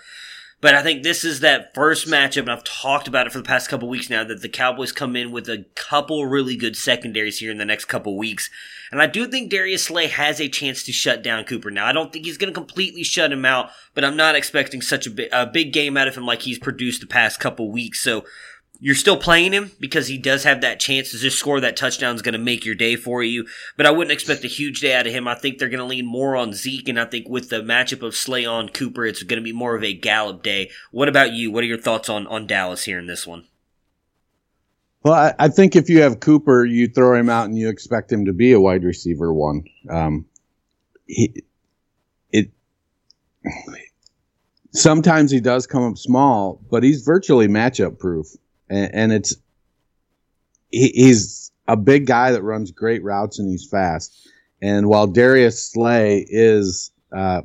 But 0.60 0.74
I 0.74 0.84
think 0.84 1.04
this 1.04 1.24
is 1.24 1.40
that 1.40 1.74
first 1.74 2.06
matchup, 2.08 2.42
and 2.42 2.52
I've 2.52 2.66
talked 2.66 3.08
about 3.08 3.28
it 3.28 3.32
for 3.32 3.38
the 3.38 3.46
past 3.46 3.70
couple 3.70 3.88
weeks 3.88 4.10
now, 4.10 4.26
that 4.26 4.42
the 4.42 4.50
Cowboys 4.50 4.92
come 4.92 5.16
in 5.16 5.32
with 5.32 5.48
a 5.48 5.66
couple 5.76 6.26
really 6.26 6.58
good 6.58 6.76
secondaries 6.76 7.40
here 7.40 7.52
in 7.52 7.60
the 7.60 7.66
next 7.66 7.86
couple 7.86 8.18
weeks. 8.18 8.50
And 8.92 9.02
I 9.02 9.08
do 9.08 9.28
think 9.28 9.50
Darius 9.50 9.86
Slay 9.86 10.08
has 10.08 10.40
a 10.40 10.50
chance 10.50 10.84
to 10.84 10.92
shut 10.92 11.24
down 11.24 11.44
Cooper. 11.44 11.72
Now, 11.72 11.86
I 11.86 11.92
don't 11.92 12.12
think 12.12 12.26
he's 12.26 12.38
going 12.38 12.54
to 12.54 12.60
completely 12.60 13.04
shut 13.04 13.32
him 13.32 13.46
out, 13.46 13.70
but 13.94 14.06
I'm 14.06 14.18
not 14.18 14.36
expecting 14.36 14.82
such 14.82 15.08
a, 15.08 15.12
big, 15.12 15.30
a 15.32 15.46
big 15.46 15.74
game 15.74 15.98
out 15.98 16.08
of 16.08 16.16
him 16.16 16.26
like 16.26 16.44
he's 16.44 16.60
produced 16.60 17.02
the 17.02 17.08
past 17.08 17.40
couple 17.40 17.72
weeks. 17.72 18.02
So 18.02 18.26
you're 18.80 18.96
still 18.96 19.18
playing 19.18 19.54
him 19.54 19.72
because 19.80 20.08
he 20.08 20.18
does 20.18 20.44
have 20.44 20.62
that 20.62 20.80
chance 20.80 21.12
to 21.12 21.18
just 21.18 21.40
score 21.40 21.60
that 21.60 21.76
touchdown 21.78 22.16
is 22.16 22.22
going 22.22 22.34
to 22.34 22.40
make 22.40 22.66
your 22.66 22.76
day 22.76 22.96
for 22.96 23.24
you. 23.24 23.48
But 23.76 23.86
I 23.86 23.92
wouldn't 23.92 24.12
expect 24.12 24.44
a 24.44 24.48
huge 24.50 24.82
day 24.82 24.96
out 24.96 25.08
of 25.08 25.14
him. 25.14 25.28
I 25.28 25.36
think 25.36 25.58
they're 25.58 25.70
going 25.70 25.80
to 25.80 25.86
lean 25.86 26.06
more 26.06 26.36
on 26.36 26.54
Zeke, 26.54 26.88
and 26.90 27.00
I 27.00 27.06
think 27.06 27.28
with 27.28 27.50
the 27.50 27.62
matchup 27.62 28.04
of 28.04 28.16
Slay 28.16 28.46
on 28.46 28.70
Cooper, 28.70 29.06
it's 29.06 29.24
going 29.24 29.42
to 29.42 29.44
be 29.44 29.54
more 29.54 29.76
of 29.76 29.84
a 29.84 29.94
Gallup 29.94 30.44
day. 30.44 30.70
What 30.92 31.10
about 31.10 31.34
you? 31.34 31.52
What 31.52 31.64
are 31.64 31.68
your 31.68 31.80
thoughts 31.80 32.10
on 32.10 32.28
on 32.28 32.48
Dallas 32.48 32.84
here 32.84 33.00
in 33.00 33.08
this 33.08 33.26
one? 33.26 33.46
Well, 35.04 35.14
I, 35.14 35.34
I 35.40 35.48
think 35.50 35.76
if 35.76 35.90
you 35.90 36.02
have 36.02 36.20
Cooper, 36.20 36.66
you 36.66 36.88
throw 36.88 37.18
him 37.18 37.30
out 37.30 37.46
and 37.46 37.58
you 37.58 37.70
expect 37.70 38.12
him 38.12 38.26
to 38.26 38.34
be 38.34 38.52
a 38.52 38.60
wide 38.60 38.84
receiver 38.84 39.34
one. 39.34 39.64
Um, 39.90 40.26
he, 41.06 41.44
it 42.32 42.52
sometimes 44.72 45.32
he 45.32 45.40
does 45.40 45.68
come 45.68 45.84
up 45.84 45.98
small, 45.98 46.62
but 46.70 46.84
he's 46.84 47.04
virtually 47.04 47.48
matchup 47.48 48.00
proof 48.00 48.28
and, 48.70 48.94
and 48.94 49.12
it's 49.14 49.36
he, 50.70 50.90
he's 50.90 51.52
a 51.68 51.78
big 51.78 52.06
guy 52.06 52.32
that 52.32 52.44
runs 52.44 52.72
great 52.72 53.04
routes 53.04 53.40
and 53.40 53.50
he's 53.50 53.68
fast. 53.68 54.30
And 54.62 54.88
while 54.88 55.08
Darius 55.08 55.72
Slay 55.72 56.26
is 56.28 56.92
uh, 57.16 57.42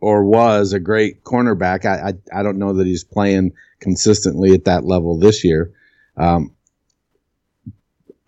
or 0.00 0.24
was 0.24 0.72
a 0.72 0.80
great 0.80 1.24
cornerback, 1.24 1.84
I, 1.84 2.10
I, 2.10 2.40
I 2.40 2.42
don't 2.42 2.58
know 2.58 2.74
that 2.74 2.86
he's 2.86 3.04
playing 3.04 3.52
consistently 3.80 4.52
at 4.54 4.66
that 4.66 4.84
level 4.84 5.18
this 5.18 5.44
year. 5.44 5.72
Um, 6.16 6.54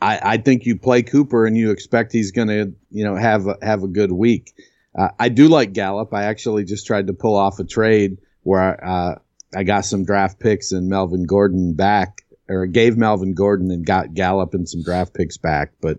I, 0.01 0.20
I 0.22 0.36
think 0.38 0.64
you 0.64 0.76
play 0.76 1.03
Cooper 1.03 1.46
and 1.46 1.57
you 1.57 1.70
expect 1.70 2.12
he's 2.12 2.32
going 2.32 2.48
to 2.48 2.72
you 2.90 3.05
know 3.05 3.16
have 3.16 3.46
a, 3.46 3.59
have 3.62 3.82
a 3.82 3.88
good 3.88 4.12
week. 4.12 4.55
Uh, 4.98 5.09
I 5.18 5.28
do 5.28 5.48
like 5.48 5.72
Gallup. 5.72 6.12
I 6.12 6.24
actually 6.24 6.64
just 6.64 6.86
tried 6.86 7.07
to 7.09 7.12
pull 7.12 7.36
off 7.36 7.59
a 7.61 7.64
trade 7.64 8.18
where 8.42 8.84
uh, 8.84 9.18
I 9.55 9.62
got 9.64 9.84
some 9.84 10.05
draft 10.05 10.40
picks 10.40 10.72
and 10.72 10.88
Melvin 10.88 11.24
Gordon 11.24 11.74
back, 11.74 12.22
or 12.48 12.66
gave 12.66 12.96
Melvin 12.96 13.34
Gordon 13.34 13.70
and 13.70 13.84
got 13.84 14.14
Gallup 14.14 14.55
and 14.55 14.68
some 14.68 14.82
draft 14.82 15.14
picks 15.14 15.36
back. 15.36 15.72
But 15.80 15.98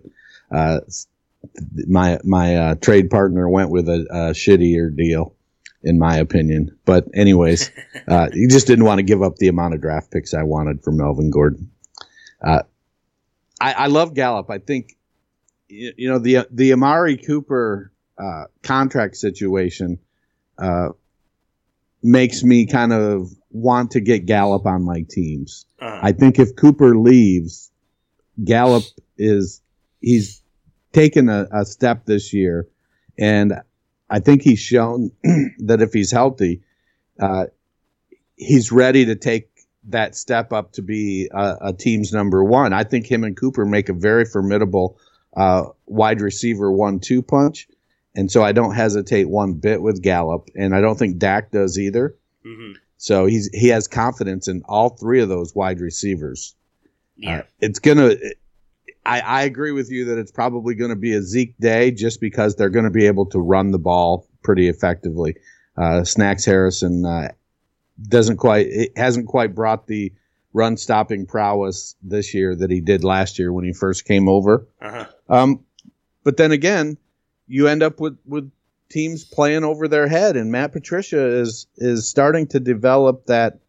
uh, 0.50 0.80
my 1.88 2.18
my 2.24 2.56
uh, 2.56 2.74
trade 2.76 3.10
partner 3.10 3.48
went 3.48 3.70
with 3.70 3.88
a, 3.88 4.06
a, 4.10 4.16
shittier 4.32 4.94
deal, 4.94 5.34
in 5.82 5.98
my 5.98 6.16
opinion. 6.16 6.76
But 6.84 7.06
anyways, 7.14 7.70
uh, 8.08 8.28
he 8.32 8.46
just 8.48 8.66
didn't 8.66 8.84
want 8.84 8.98
to 8.98 9.04
give 9.04 9.22
up 9.22 9.36
the 9.36 9.48
amount 9.48 9.74
of 9.74 9.80
draft 9.80 10.10
picks 10.10 10.34
I 10.34 10.42
wanted 10.42 10.82
for 10.82 10.92
Melvin 10.92 11.30
Gordon. 11.30 11.70
I, 13.62 13.72
I, 13.72 13.86
love 13.86 14.14
Gallup. 14.14 14.50
I 14.50 14.58
think 14.58 14.96
you, 15.68 15.92
you 15.96 16.08
know 16.08 16.18
the 16.18 16.48
the 16.50 16.72
Amari 16.72 17.16
Cooper 17.16 17.92
uh, 18.18 18.44
contract 18.62 19.16
situation 19.16 20.00
uh, 20.58 20.88
makes 22.02 22.42
me 22.42 22.66
kind 22.66 22.92
of 22.92 23.30
want 23.50 23.92
to 23.92 24.00
get 24.00 24.26
Gallup 24.26 24.66
on 24.66 24.82
my 24.82 25.04
teams. 25.08 25.64
Uh-huh. 25.80 26.00
I 26.02 26.12
think 26.12 26.38
if 26.38 26.56
Cooper 26.56 26.96
leaves, 26.96 27.70
Gallup 28.42 28.84
is 29.16 29.60
he's 30.00 30.42
taken 30.92 31.28
a, 31.28 31.46
a 31.52 31.64
step 31.64 32.04
this 32.04 32.32
year, 32.32 32.66
and 33.16 33.54
I 34.10 34.18
think 34.18 34.42
he's 34.42 34.58
shown 34.58 35.12
that 35.58 35.80
if 35.80 35.92
he's 35.92 36.10
healthy, 36.10 36.62
uh, 37.20 37.46
he's 38.34 38.72
ready 38.72 39.04
to 39.04 39.14
take 39.14 39.51
that 39.88 40.14
step 40.14 40.52
up 40.52 40.72
to 40.72 40.82
be 40.82 41.28
a, 41.32 41.56
a, 41.60 41.72
team's 41.72 42.12
number 42.12 42.44
one. 42.44 42.72
I 42.72 42.84
think 42.84 43.10
him 43.10 43.24
and 43.24 43.36
Cooper 43.36 43.64
make 43.64 43.88
a 43.88 43.92
very 43.92 44.24
formidable 44.24 44.98
uh, 45.36 45.64
wide 45.86 46.20
receiver 46.20 46.70
one-two 46.70 47.22
punch, 47.22 47.68
and 48.14 48.30
so 48.30 48.44
I 48.44 48.52
don't 48.52 48.74
hesitate 48.74 49.28
one 49.28 49.54
bit 49.54 49.82
with 49.82 50.02
Gallup, 50.02 50.48
and 50.54 50.74
I 50.74 50.80
don't 50.80 50.98
think 50.98 51.18
Dak 51.18 51.50
does 51.50 51.78
either. 51.78 52.16
Mm-hmm. 52.46 52.72
So 52.96 53.26
he's 53.26 53.50
he 53.52 53.68
has 53.68 53.88
confidence 53.88 54.46
in 54.46 54.62
all 54.66 54.90
three 54.90 55.20
of 55.20 55.28
those 55.28 55.54
wide 55.54 55.80
receivers. 55.80 56.54
Yeah, 57.16 57.38
uh, 57.38 57.42
it's 57.60 57.78
gonna. 57.78 58.14
I, 59.04 59.20
I 59.20 59.42
agree 59.42 59.72
with 59.72 59.90
you 59.90 60.04
that 60.06 60.18
it's 60.18 60.30
probably 60.30 60.76
going 60.76 60.90
to 60.90 60.96
be 60.96 61.12
a 61.14 61.22
Zeke 61.22 61.58
day 61.58 61.90
just 61.90 62.20
because 62.20 62.54
they're 62.54 62.70
going 62.70 62.84
to 62.84 62.90
be 62.90 63.06
able 63.06 63.26
to 63.30 63.40
run 63.40 63.72
the 63.72 63.78
ball 63.78 64.28
pretty 64.44 64.68
effectively. 64.68 65.34
Uh, 65.76 66.04
Snacks 66.04 66.44
Harrison 66.44 67.04
uh, 67.04 67.32
doesn't 68.00 68.36
quite 68.36 68.66
it 68.68 68.96
hasn't 68.96 69.26
quite 69.26 69.54
brought 69.54 69.86
the 69.86 70.12
run 70.52 70.76
stopping 70.76 71.26
prowess 71.26 71.96
this 72.02 72.34
year 72.34 72.54
that 72.54 72.70
he 72.70 72.80
did 72.80 73.04
last 73.04 73.38
year 73.38 73.52
when 73.52 73.64
he 73.64 73.72
first 73.72 74.04
came 74.04 74.28
over. 74.28 74.66
Uh-huh. 74.80 75.06
Um, 75.28 75.64
but 76.24 76.36
then 76.36 76.52
again, 76.52 76.98
you 77.46 77.68
end 77.68 77.82
up 77.82 78.00
with 78.00 78.18
with 78.26 78.50
teams 78.88 79.24
playing 79.24 79.64
over 79.64 79.88
their 79.88 80.06
head, 80.06 80.36
and 80.36 80.52
Matt 80.52 80.72
Patricia 80.72 81.26
is 81.26 81.66
is 81.76 82.08
starting 82.08 82.46
to 82.48 82.60
develop 82.60 83.26
that 83.26 83.60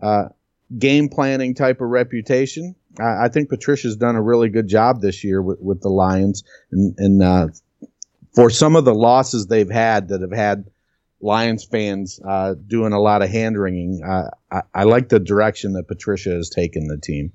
uh, 0.00 0.28
game 0.76 1.08
planning 1.08 1.54
type 1.54 1.80
of 1.80 1.88
reputation. 1.88 2.74
I, 2.98 3.24
I, 3.24 3.28
think 3.28 3.48
Patricia's 3.48 3.96
done 3.96 4.16
a 4.16 4.22
really 4.22 4.48
good 4.48 4.68
job 4.68 5.00
this 5.00 5.24
year 5.24 5.42
with, 5.42 5.60
with 5.60 5.80
the 5.80 5.88
Lions, 5.88 6.44
and, 6.70 6.94
and 6.98 7.22
uh, 7.22 7.48
for 8.34 8.50
some 8.50 8.76
of 8.76 8.84
the 8.84 8.94
losses 8.94 9.46
they've 9.46 9.70
had 9.70 10.08
that 10.08 10.20
have 10.20 10.32
had 10.32 10.66
Lions 11.20 11.64
fans 11.64 12.20
uh, 12.24 12.54
doing 12.66 12.92
a 12.92 13.00
lot 13.00 13.22
of 13.22 13.30
hand 13.30 13.58
wringing, 13.58 14.02
uh, 14.04 14.30
I, 14.50 14.62
I 14.74 14.84
like 14.84 15.08
the 15.08 15.18
direction 15.18 15.72
that 15.72 15.88
Patricia 15.88 16.30
has 16.30 16.48
taken 16.48 16.86
the 16.86 16.98
team. 16.98 17.32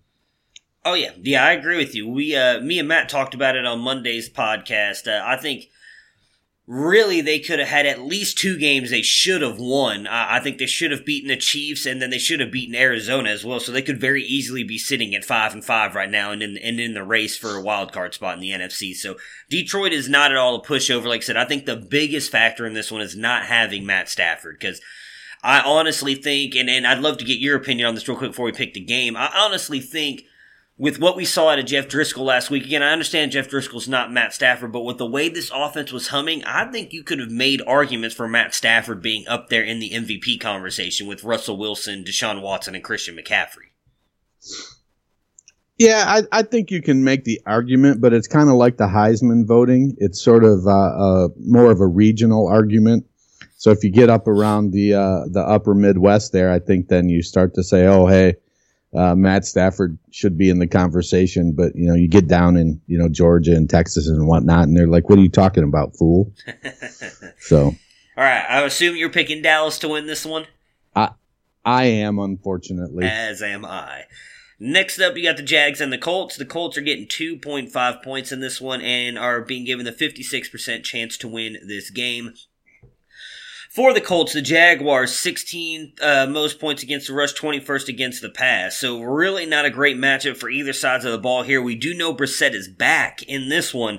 Oh 0.86 0.94
yeah, 0.94 1.12
yeah, 1.22 1.46
I 1.46 1.54
agree 1.54 1.78
with 1.78 1.96
you. 1.96 2.10
We, 2.10 2.36
uh, 2.36 2.60
me 2.60 2.80
and 2.80 2.88
Matt 2.88 3.10
talked 3.10 3.34
about 3.34 3.56
it 3.56 3.66
on 3.66 3.80
Monday's 3.80 4.30
podcast. 4.30 5.08
Uh, 5.08 5.22
I 5.26 5.38
think 5.38 5.70
really 6.66 7.20
they 7.20 7.40
could 7.40 7.60
have 7.60 7.68
had 7.68 7.86
at 7.86 8.02
least 8.02 8.38
two 8.38 8.58
games 8.58 8.90
they 8.90 9.02
should 9.02 9.42
have 9.42 9.60
won. 9.60 10.08
I 10.08 10.40
think 10.40 10.58
they 10.58 10.66
should 10.66 10.92
have 10.92 11.06
beaten 11.06 11.28
the 11.28 11.36
Chiefs 11.36 11.86
and 11.86 12.02
then 12.02 12.10
they 12.10 12.18
should 12.18 12.40
have 12.40 12.52
beaten 12.52 12.76
Arizona 12.76 13.30
as 13.30 13.44
well. 13.44 13.60
So 13.60 13.72
they 13.72 13.82
could 13.82 14.00
very 14.00 14.24
easily 14.24 14.64
be 14.64 14.78
sitting 14.78 15.14
at 15.14 15.26
five 15.26 15.54
and 15.54 15.64
five 15.64 15.94
right 15.94 16.10
now 16.10 16.32
and 16.32 16.42
in, 16.42 16.58
and 16.58 16.80
in 16.80 16.94
the 16.94 17.04
race 17.04 17.38
for 17.38 17.56
a 17.56 17.62
wild 17.62 17.92
card 17.92 18.14
spot 18.14 18.36
in 18.36 18.40
the 18.40 18.52
NFC. 18.52 18.94
So 18.94 19.16
Detroit 19.50 19.92
is 19.92 20.08
not 20.08 20.32
at 20.32 20.38
all 20.38 20.56
a 20.56 20.64
pushover. 20.64 21.06
Like 21.06 21.22
I 21.22 21.26
said, 21.26 21.38
I 21.38 21.46
think 21.46 21.66
the 21.66 21.76
biggest 21.76 22.32
factor 22.32 22.66
in 22.66 22.74
this 22.74 22.92
one 22.92 23.02
is 23.02 23.16
not 23.16 23.46
having 23.46 23.86
Matt 23.86 24.08
Stafford 24.08 24.58
because 24.58 24.80
I 25.44 25.60
honestly 25.60 26.16
think, 26.16 26.56
and, 26.56 26.70
and 26.70 26.88
I'd 26.88 27.00
love 27.00 27.18
to 27.18 27.26
get 27.26 27.40
your 27.40 27.58
opinion 27.58 27.90
on 27.90 27.96
this 27.96 28.08
real 28.08 28.18
quick 28.18 28.32
before 28.32 28.46
we 28.46 28.54
pick 28.54 28.74
the 28.74 28.80
game. 28.80 29.18
I 29.18 29.30
honestly 29.36 29.82
think 29.82 30.24
with 30.78 31.00
what 31.00 31.16
we 31.16 31.26
saw 31.26 31.50
out 31.50 31.60
of 31.60 31.66
Jeff 31.66 31.88
Driskel 31.88 32.26
last 32.26 32.50
week, 32.50 32.66
again, 32.66 32.82
I 32.82 32.92
understand 32.92 33.32
Jeff 33.32 33.50
Driskel's 33.50 33.88
not 33.88 34.12
Matt 34.12 34.34
Stafford, 34.34 34.72
but 34.72 34.82
with 34.82 34.98
the 34.98 35.06
way 35.06 35.30
this 35.30 35.52
offense 35.54 35.92
was 35.92 36.08
humming, 36.08 36.44
I 36.46 36.66
think 36.72 36.94
you 36.94 37.04
could 37.04 37.20
have 37.20 37.30
made 37.30 37.62
arguments 37.68 38.16
for 38.16 38.28
Matt 38.28 38.56
Stafford 38.56 39.02
being 39.02 39.28
up 39.28 39.50
there 39.50 39.64
in 39.64 39.80
the 39.80 39.92
MVP 39.92 40.40
conversation 40.40 41.06
with 41.06 41.24
Russell 41.24 41.58
Wilson, 41.58 42.04
Deshaun 42.04 42.42
Watson, 42.42 42.74
and 42.74 42.84
Christian 42.84 43.16
McCaffrey. 43.16 43.70
Yeah, 45.78 46.04
I, 46.08 46.40
I 46.40 46.42
think 46.44 46.72
you 46.72 46.82
can 46.82 47.04
make 47.04 47.24
the 47.24 47.40
argument, 47.46 48.02
but 48.02 48.14
it's 48.14 48.28
kind 48.28 48.50
of 48.50 48.56
like 48.56 48.78
the 48.78 48.88
Heisman 48.88 49.46
voting. 49.46 49.96
It's 49.98 50.22
sort 50.24 50.44
of 50.44 50.66
uh, 50.66 50.70
uh, 50.70 51.28
more 51.40 51.72
of 51.72 51.82
a 51.82 51.88
regional 51.88 52.48
argument. 52.48 53.06
So 53.58 53.72
if 53.72 53.84
you 53.84 53.92
get 53.92 54.10
up 54.10 54.28
around 54.28 54.72
the 54.72 54.94
uh, 54.94 55.22
the 55.32 55.42
upper 55.42 55.74
Midwest 55.74 56.32
there, 56.32 56.52
I 56.52 56.60
think 56.60 56.90
then 56.90 57.10
you 57.10 57.24
start 57.24 57.54
to 57.56 57.64
say, 57.64 57.88
oh, 57.88 58.08
hey, 58.08 58.36
uh, 58.96 59.16
Matt 59.16 59.46
Stafford 59.46 59.98
should 60.12 60.38
be 60.38 60.50
in 60.50 60.60
the 60.60 60.68
conversation, 60.68 61.54
but 61.54 61.76
you 61.76 61.88
know, 61.88 61.96
you 61.96 62.08
get 62.08 62.28
down 62.28 62.58
in 62.58 62.82
you 62.88 62.98
know 62.98 63.10
Georgia 63.10 63.56
and 63.56 63.70
Texas 63.70 64.08
and 64.08 64.28
whatnot, 64.28 64.68
and 64.68 64.78
they're 64.78 64.88
like, 64.88 65.10
"What 65.10 65.20
are 65.20 65.24
you 65.24 65.30
talking 65.30 65.64
about, 65.64 65.96
fool?" 65.96 66.34
so, 67.40 67.66
all 67.66 68.24
right, 68.24 68.46
I 68.48 68.62
assume 68.62 68.96
you're 68.96 69.10
picking 69.10 69.42
Dallas 69.42 69.80
to 69.80 69.90
win 69.90 70.06
this 70.06 70.26
one. 70.26 70.46
I 70.96 71.10
I 71.66 71.86
am, 71.86 72.20
unfortunately, 72.20 73.06
as 73.06 73.42
am 73.42 73.66
I. 73.66 74.04
Next 74.60 75.00
up, 75.00 75.18
you 75.18 75.24
got 75.24 75.38
the 75.38 75.44
Jags 75.44 75.82
and 75.82 75.92
the 75.92 75.98
Colts. 75.98 76.38
The 76.38 76.46
Colts 76.46 76.78
are 76.78 76.82
getting 76.82 77.08
2.5 77.08 78.04
points 78.04 78.32
in 78.32 78.40
this 78.40 78.62
one 78.62 78.82
and 78.82 79.18
are 79.18 79.42
being 79.42 79.66
given 79.66 79.84
the 79.84 79.92
56% 79.92 80.84
chance 80.84 81.18
to 81.18 81.28
win 81.28 81.58
this 81.68 81.90
game. 81.90 82.34
For 83.74 83.92
the 83.92 84.02
Colts, 84.02 84.34
the 84.34 84.42
Jaguars 84.44 85.18
16 85.18 85.94
uh, 86.00 86.28
most 86.30 86.60
points 86.60 86.84
against 86.84 87.08
the 87.08 87.16
rush, 87.16 87.34
21st 87.34 87.88
against 87.88 88.22
the 88.22 88.30
pass. 88.30 88.78
So 88.78 89.02
really 89.02 89.48
not 89.48 89.66
a 89.66 89.72
great 89.72 89.98
matchup 89.98 90.38
for 90.38 90.48
either 90.48 90.74
sides 90.74 91.06
of 91.06 91.12
the 91.12 91.18
ball 91.18 91.42
here. 91.42 91.60
We 91.60 91.76
do 91.76 91.96
know 91.96 92.14
Brissett 92.14 92.54
is 92.54 92.68
back 92.68 93.24
in 93.24 93.50
this 93.50 93.74
one, 93.74 93.98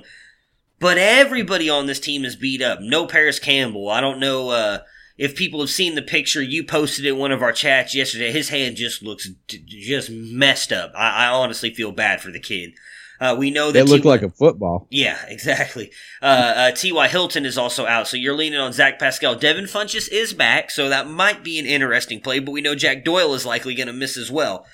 but 0.79 0.97
everybody 0.97 1.69
on 1.69 1.87
this 1.87 1.99
team 1.99 2.23
is 2.23 2.37
beat 2.37 2.61
up. 2.61 2.79
No 2.79 3.05
Parris 3.05 3.37
Campbell. 3.37 3.89
I 3.89 3.99
don't 3.99 4.21
know 4.21 4.51
uh, 4.51 4.77
if 5.17 5.35
people 5.35 5.59
have 5.59 5.69
seen 5.69 5.95
the 5.95 6.01
picture. 6.01 6.41
You 6.41 6.63
posted 6.63 7.05
in 7.05 7.17
one 7.17 7.33
of 7.33 7.43
our 7.43 7.51
chats 7.51 7.93
yesterday. 7.93 8.31
His 8.31 8.47
hand 8.47 8.77
just 8.77 9.03
looks 9.03 9.29
d- 9.49 9.61
just 9.67 10.09
messed 10.09 10.71
up. 10.71 10.93
I-, 10.95 11.25
I 11.25 11.27
honestly 11.27 11.73
feel 11.73 11.91
bad 11.91 12.21
for 12.21 12.31
the 12.31 12.39
kid. 12.39 12.75
Uh, 13.19 13.35
we 13.37 13.51
know 13.51 13.71
that 13.71 13.79
it 13.79 13.89
looked 13.89 14.03
T- 14.03 14.09
like 14.09 14.21
a 14.21 14.29
football. 14.29 14.87
Yeah, 14.89 15.17
exactly. 15.27 15.91
Uh, 16.21 16.25
uh, 16.25 16.71
T.Y. 16.71 17.07
Hilton 17.07 17.45
is 17.45 17.57
also 17.57 17.85
out, 17.85 18.07
so 18.07 18.17
you're 18.17 18.35
leaning 18.35 18.59
on 18.59 18.73
Zach 18.73 18.99
Pascal. 18.99 19.35
Devin 19.35 19.65
Funchess 19.65 20.11
is 20.11 20.33
back, 20.33 20.69
so 20.69 20.89
that 20.89 21.09
might 21.09 21.43
be 21.43 21.57
an 21.59 21.65
interesting 21.65 22.19
play, 22.19 22.39
but 22.39 22.51
we 22.51 22.61
know 22.61 22.75
Jack 22.75 23.05
Doyle 23.05 23.33
is 23.33 23.45
likely 23.45 23.75
going 23.75 23.87
to 23.87 23.93
miss 23.93 24.17
as 24.17 24.29
well. 24.29 24.65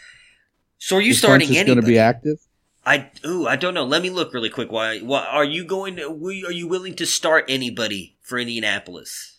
So 0.77 0.97
are 0.97 1.01
you 1.01 1.11
is 1.11 1.19
starting 1.19 1.49
Funchess 1.49 1.65
going 1.65 1.81
to 1.81 1.85
be 1.85 1.99
active? 1.99 2.39
I 2.85 3.11
ooh, 3.25 3.47
I 3.47 3.55
don't 3.55 3.75
know. 3.75 3.85
Let 3.85 4.01
me 4.01 4.09
look 4.09 4.33
really 4.33 4.49
quick. 4.49 4.71
Why? 4.71 4.99
Why 4.99 5.23
are 5.23 5.43
you 5.43 5.63
going? 5.63 5.97
To, 5.97 6.07
are 6.07 6.51
you 6.51 6.67
willing 6.67 6.95
to 6.95 7.05
start 7.05 7.45
anybody 7.47 8.15
for 8.21 8.39
Indianapolis? 8.39 9.37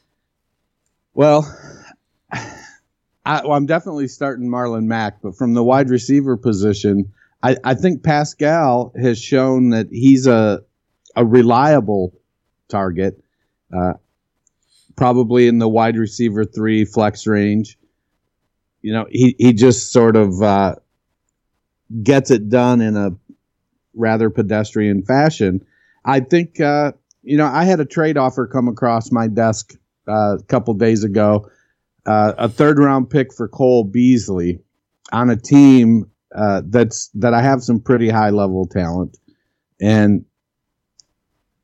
Well, 1.14 1.52
I, 2.32 3.42
well, 3.42 3.52
I'm 3.52 3.66
definitely 3.66 4.08
starting 4.08 4.48
Marlon 4.48 4.84
Mack, 4.84 5.20
but 5.22 5.36
from 5.36 5.54
the 5.54 5.64
wide 5.64 5.90
receiver 5.90 6.36
position, 6.36 7.12
I, 7.42 7.56
I 7.64 7.74
think 7.74 8.02
Pascal 8.02 8.92
has 9.00 9.20
shown 9.20 9.70
that 9.70 9.88
he's 9.90 10.26
a 10.26 10.60
a 11.14 11.24
reliable 11.24 12.14
target, 12.68 13.22
uh, 13.76 13.94
probably 14.96 15.46
in 15.46 15.58
the 15.58 15.68
wide 15.68 15.96
receiver 15.96 16.44
three 16.44 16.84
flex 16.84 17.26
range. 17.26 17.76
You 18.80 18.92
know, 18.94 19.06
he, 19.10 19.36
he 19.38 19.52
just 19.52 19.92
sort 19.92 20.16
of 20.16 20.42
uh, 20.42 20.76
gets 22.02 22.30
it 22.30 22.48
done 22.48 22.80
in 22.80 22.96
a 22.96 23.10
rather 23.94 24.30
pedestrian 24.30 25.02
fashion. 25.02 25.64
I 26.04 26.20
think, 26.20 26.60
uh, 26.60 26.92
you 27.22 27.36
know, 27.36 27.46
I 27.46 27.64
had 27.64 27.78
a 27.78 27.84
trade 27.84 28.16
offer 28.16 28.46
come 28.46 28.68
across 28.68 29.12
my 29.12 29.28
desk 29.28 29.74
uh, 30.08 30.38
a 30.38 30.42
couple 30.44 30.74
days 30.74 31.04
ago 31.04 31.48
uh, 32.06 32.32
a 32.38 32.48
third 32.48 32.78
round 32.78 33.10
pick 33.10 33.32
for 33.32 33.48
Cole 33.48 33.84
Beasley 33.84 34.60
on 35.12 35.30
a 35.30 35.36
team 35.36 36.10
uh, 36.34 36.62
that's 36.66 37.08
that 37.14 37.34
I 37.34 37.42
have 37.42 37.62
some 37.62 37.80
pretty 37.80 38.08
high 38.08 38.30
level 38.30 38.66
talent, 38.66 39.18
and 39.80 40.24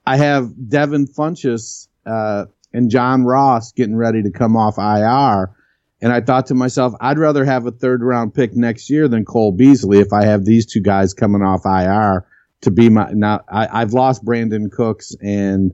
I 0.07 0.17
have 0.17 0.51
Devin 0.69 1.07
Funchess 1.07 1.89
uh, 2.07 2.47
and 2.73 2.91
John 2.91 3.25
Ross 3.25 3.73
getting 3.73 3.97
ready 3.97 4.23
to 4.23 4.31
come 4.31 4.57
off 4.57 4.79
IR. 4.79 5.55
And 6.01 6.13
I 6.13 6.21
thought 6.21 6.47
to 6.47 6.55
myself, 6.55 6.95
I'd 7.01 7.19
rather 7.19 7.45
have 7.45 7.67
a 7.67 7.73
third 7.73 8.03
round 8.03 8.33
pick 8.33 8.55
next 8.55 8.89
year 8.89 9.09
than 9.09 9.25
Cole 9.25 9.53
Beasley 9.53 9.99
if 9.99 10.13
I 10.13 10.25
have 10.25 10.45
these 10.45 10.65
two 10.65 10.81
guys 10.81 11.13
coming 11.13 11.43
off 11.43 11.67
IR 11.67 12.25
to 12.63 12.71
be 12.71 12.89
my. 12.89 13.11
Now 13.13 13.41
I, 13.51 13.81
have 13.81 13.93
lost 13.93 14.25
Brandin 14.25 14.71
Cooks 14.71 15.15
and 15.21 15.73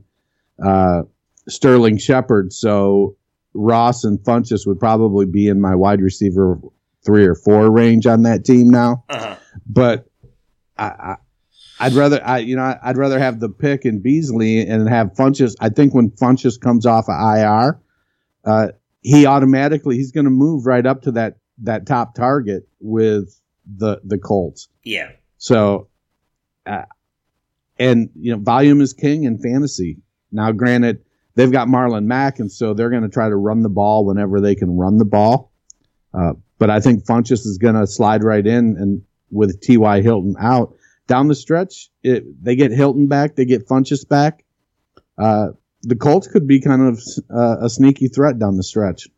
uh, 0.64 1.02
Sterling 1.48 1.98
Shepard, 1.98 2.52
so 2.52 3.16
Ross 3.52 4.04
and 4.04 4.18
Funchess 4.18 4.66
would 4.66 4.80
probably 4.80 5.26
be 5.26 5.48
in 5.48 5.60
my 5.60 5.74
wide 5.74 6.00
receiver 6.00 6.58
three 7.04 7.26
or 7.26 7.34
four 7.34 7.70
range 7.70 8.06
on 8.06 8.22
that 8.22 8.44
team 8.44 8.70
now. 8.70 9.04
Uh-huh. 9.08 9.36
But 9.66 10.06
I, 10.76 11.16
I, 11.78 11.88
would 11.88 11.94
rather 11.94 12.20
I 12.24 12.38
you 12.38 12.56
know 12.56 12.76
I'd 12.82 12.96
rather 12.96 13.18
have 13.18 13.40
the 13.40 13.48
pick 13.48 13.84
in 13.84 14.00
Beasley 14.00 14.66
and 14.66 14.88
have 14.88 15.14
Funchess. 15.14 15.54
I 15.60 15.68
think 15.68 15.94
when 15.94 16.10
Funchess 16.10 16.60
comes 16.60 16.86
off 16.86 17.08
of 17.08 17.14
IR, 17.14 17.80
uh, 18.44 18.68
he 19.00 19.26
automatically 19.26 19.96
he's 19.96 20.12
going 20.12 20.24
to 20.24 20.30
move 20.30 20.66
right 20.66 20.84
up 20.84 21.02
to 21.02 21.12
that 21.12 21.38
that 21.58 21.86
top 21.86 22.14
target 22.14 22.68
with 22.80 23.40
the 23.66 24.00
the 24.04 24.18
Colts. 24.18 24.68
Yeah. 24.82 25.10
So, 25.38 25.88
uh, 26.66 26.82
and 27.78 28.10
you 28.14 28.32
know, 28.32 28.42
volume 28.42 28.80
is 28.80 28.92
king 28.92 29.24
in 29.24 29.38
fantasy. 29.38 29.98
Now, 30.32 30.52
granted, 30.52 31.04
they've 31.34 31.52
got 31.52 31.68
Marlon 31.68 32.04
Mack, 32.04 32.38
and 32.38 32.50
so 32.50 32.74
they're 32.74 32.90
going 32.90 33.02
to 33.02 33.08
try 33.08 33.28
to 33.28 33.36
run 33.36 33.62
the 33.62 33.68
ball 33.68 34.04
whenever 34.04 34.40
they 34.40 34.54
can 34.54 34.76
run 34.76 34.98
the 34.98 35.04
ball. 35.04 35.52
Uh, 36.12 36.34
but 36.58 36.70
I 36.70 36.80
think 36.80 37.04
Funchess 37.04 37.46
is 37.46 37.58
going 37.58 37.74
to 37.74 37.86
slide 37.86 38.24
right 38.24 38.46
in, 38.46 38.76
and 38.78 39.02
with 39.30 39.60
T.Y. 39.60 40.02
Hilton 40.02 40.36
out 40.38 40.74
down 41.06 41.28
the 41.28 41.34
stretch, 41.34 41.90
it, 42.02 42.24
they 42.42 42.56
get 42.56 42.70
Hilton 42.70 43.08
back, 43.08 43.36
they 43.36 43.44
get 43.44 43.66
Funchess 43.66 44.08
back. 44.08 44.44
Uh, 45.18 45.48
the 45.82 45.96
Colts 45.96 46.28
could 46.28 46.46
be 46.46 46.60
kind 46.60 46.82
of 46.82 47.02
uh, 47.30 47.56
a 47.64 47.68
sneaky 47.68 48.08
threat 48.08 48.38
down 48.38 48.56
the 48.56 48.62
stretch. 48.62 49.08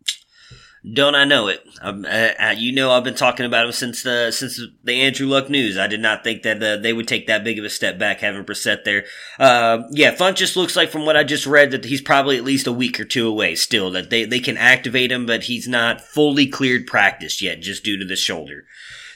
Don't 0.92 1.16
I 1.16 1.24
know 1.24 1.48
it? 1.48 1.66
Uh, 1.82 2.54
you 2.56 2.72
know, 2.72 2.92
I've 2.92 3.02
been 3.02 3.16
talking 3.16 3.44
about 3.44 3.66
him 3.66 3.72
since 3.72 4.04
the 4.04 4.30
since 4.30 4.60
the 4.84 5.02
Andrew 5.02 5.26
Luck 5.26 5.50
news. 5.50 5.76
I 5.76 5.88
did 5.88 6.00
not 6.00 6.22
think 6.22 6.44
that 6.44 6.62
uh, 6.62 6.76
they 6.76 6.92
would 6.92 7.08
take 7.08 7.26
that 7.26 7.42
big 7.42 7.58
of 7.58 7.64
a 7.64 7.70
step 7.70 7.98
back 7.98 8.20
having 8.20 8.44
Brissett 8.44 8.84
there. 8.84 9.04
Uh, 9.38 9.82
yeah, 9.90 10.12
Funk 10.12 10.36
just 10.36 10.56
looks 10.56 10.76
like 10.76 10.90
from 10.90 11.04
what 11.04 11.16
I 11.16 11.24
just 11.24 11.44
read 11.44 11.72
that 11.72 11.86
he's 11.86 12.00
probably 12.00 12.36
at 12.36 12.44
least 12.44 12.68
a 12.68 12.72
week 12.72 13.00
or 13.00 13.04
two 13.04 13.26
away 13.26 13.56
still. 13.56 13.90
That 13.90 14.10
they 14.10 14.24
they 14.26 14.38
can 14.38 14.56
activate 14.56 15.10
him, 15.10 15.26
but 15.26 15.44
he's 15.44 15.66
not 15.66 16.00
fully 16.00 16.46
cleared 16.46 16.86
practice 16.86 17.42
yet, 17.42 17.60
just 17.60 17.82
due 17.82 17.98
to 17.98 18.04
the 18.04 18.16
shoulder. 18.16 18.64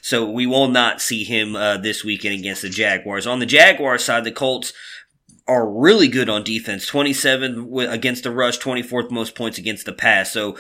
So 0.03 0.29
we 0.29 0.47
will 0.47 0.69
not 0.69 1.01
see 1.01 1.23
him 1.23 1.55
uh, 1.55 1.77
this 1.77 2.03
weekend 2.03 2.35
against 2.35 2.63
the 2.63 2.69
Jaguars. 2.69 3.29
On 3.29 3.39
the 3.39 3.47
Jaguars 3.47 4.05
side, 4.05 4.25
the 4.25 4.33
Colts 4.33 4.73
are 5.47 5.69
really 5.69 6.09
good 6.09 6.29
on 6.29 6.43
defense. 6.43 6.87
27 6.87 7.73
against 7.89 8.25
the 8.25 8.31
rush, 8.31 8.59
24th 8.59 9.11
most 9.11 9.35
points 9.37 9.59
against 9.59 9.85
the 9.87 9.93
pass. 9.93 10.33
So 10.33 10.57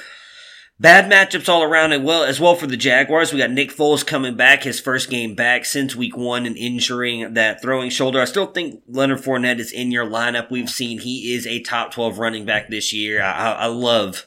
Bad 0.80 1.12
matchups 1.12 1.46
all 1.46 1.62
around 1.62 1.92
and 1.92 2.06
well 2.06 2.24
as 2.24 2.40
well 2.40 2.54
for 2.54 2.66
the 2.66 2.74
Jaguars. 2.74 3.34
We 3.34 3.38
got 3.38 3.50
Nick 3.50 3.70
Foles 3.70 4.04
coming 4.04 4.34
back, 4.34 4.62
his 4.62 4.80
first 4.80 5.10
game 5.10 5.34
back 5.34 5.66
since 5.66 5.94
week 5.94 6.16
one 6.16 6.46
and 6.46 6.56
injuring 6.56 7.34
that 7.34 7.60
throwing 7.60 7.90
shoulder. 7.90 8.18
I 8.18 8.24
still 8.24 8.46
think 8.46 8.80
Leonard 8.88 9.18
Fournette 9.18 9.58
is 9.58 9.72
in 9.72 9.92
your 9.92 10.06
lineup. 10.06 10.50
We've 10.50 10.70
seen 10.70 11.00
he 11.00 11.34
is 11.34 11.46
a 11.46 11.60
top 11.60 11.92
12 11.92 12.18
running 12.18 12.46
back 12.46 12.70
this 12.70 12.94
year. 12.94 13.22
I, 13.22 13.52
I 13.52 13.66
love 13.66 14.26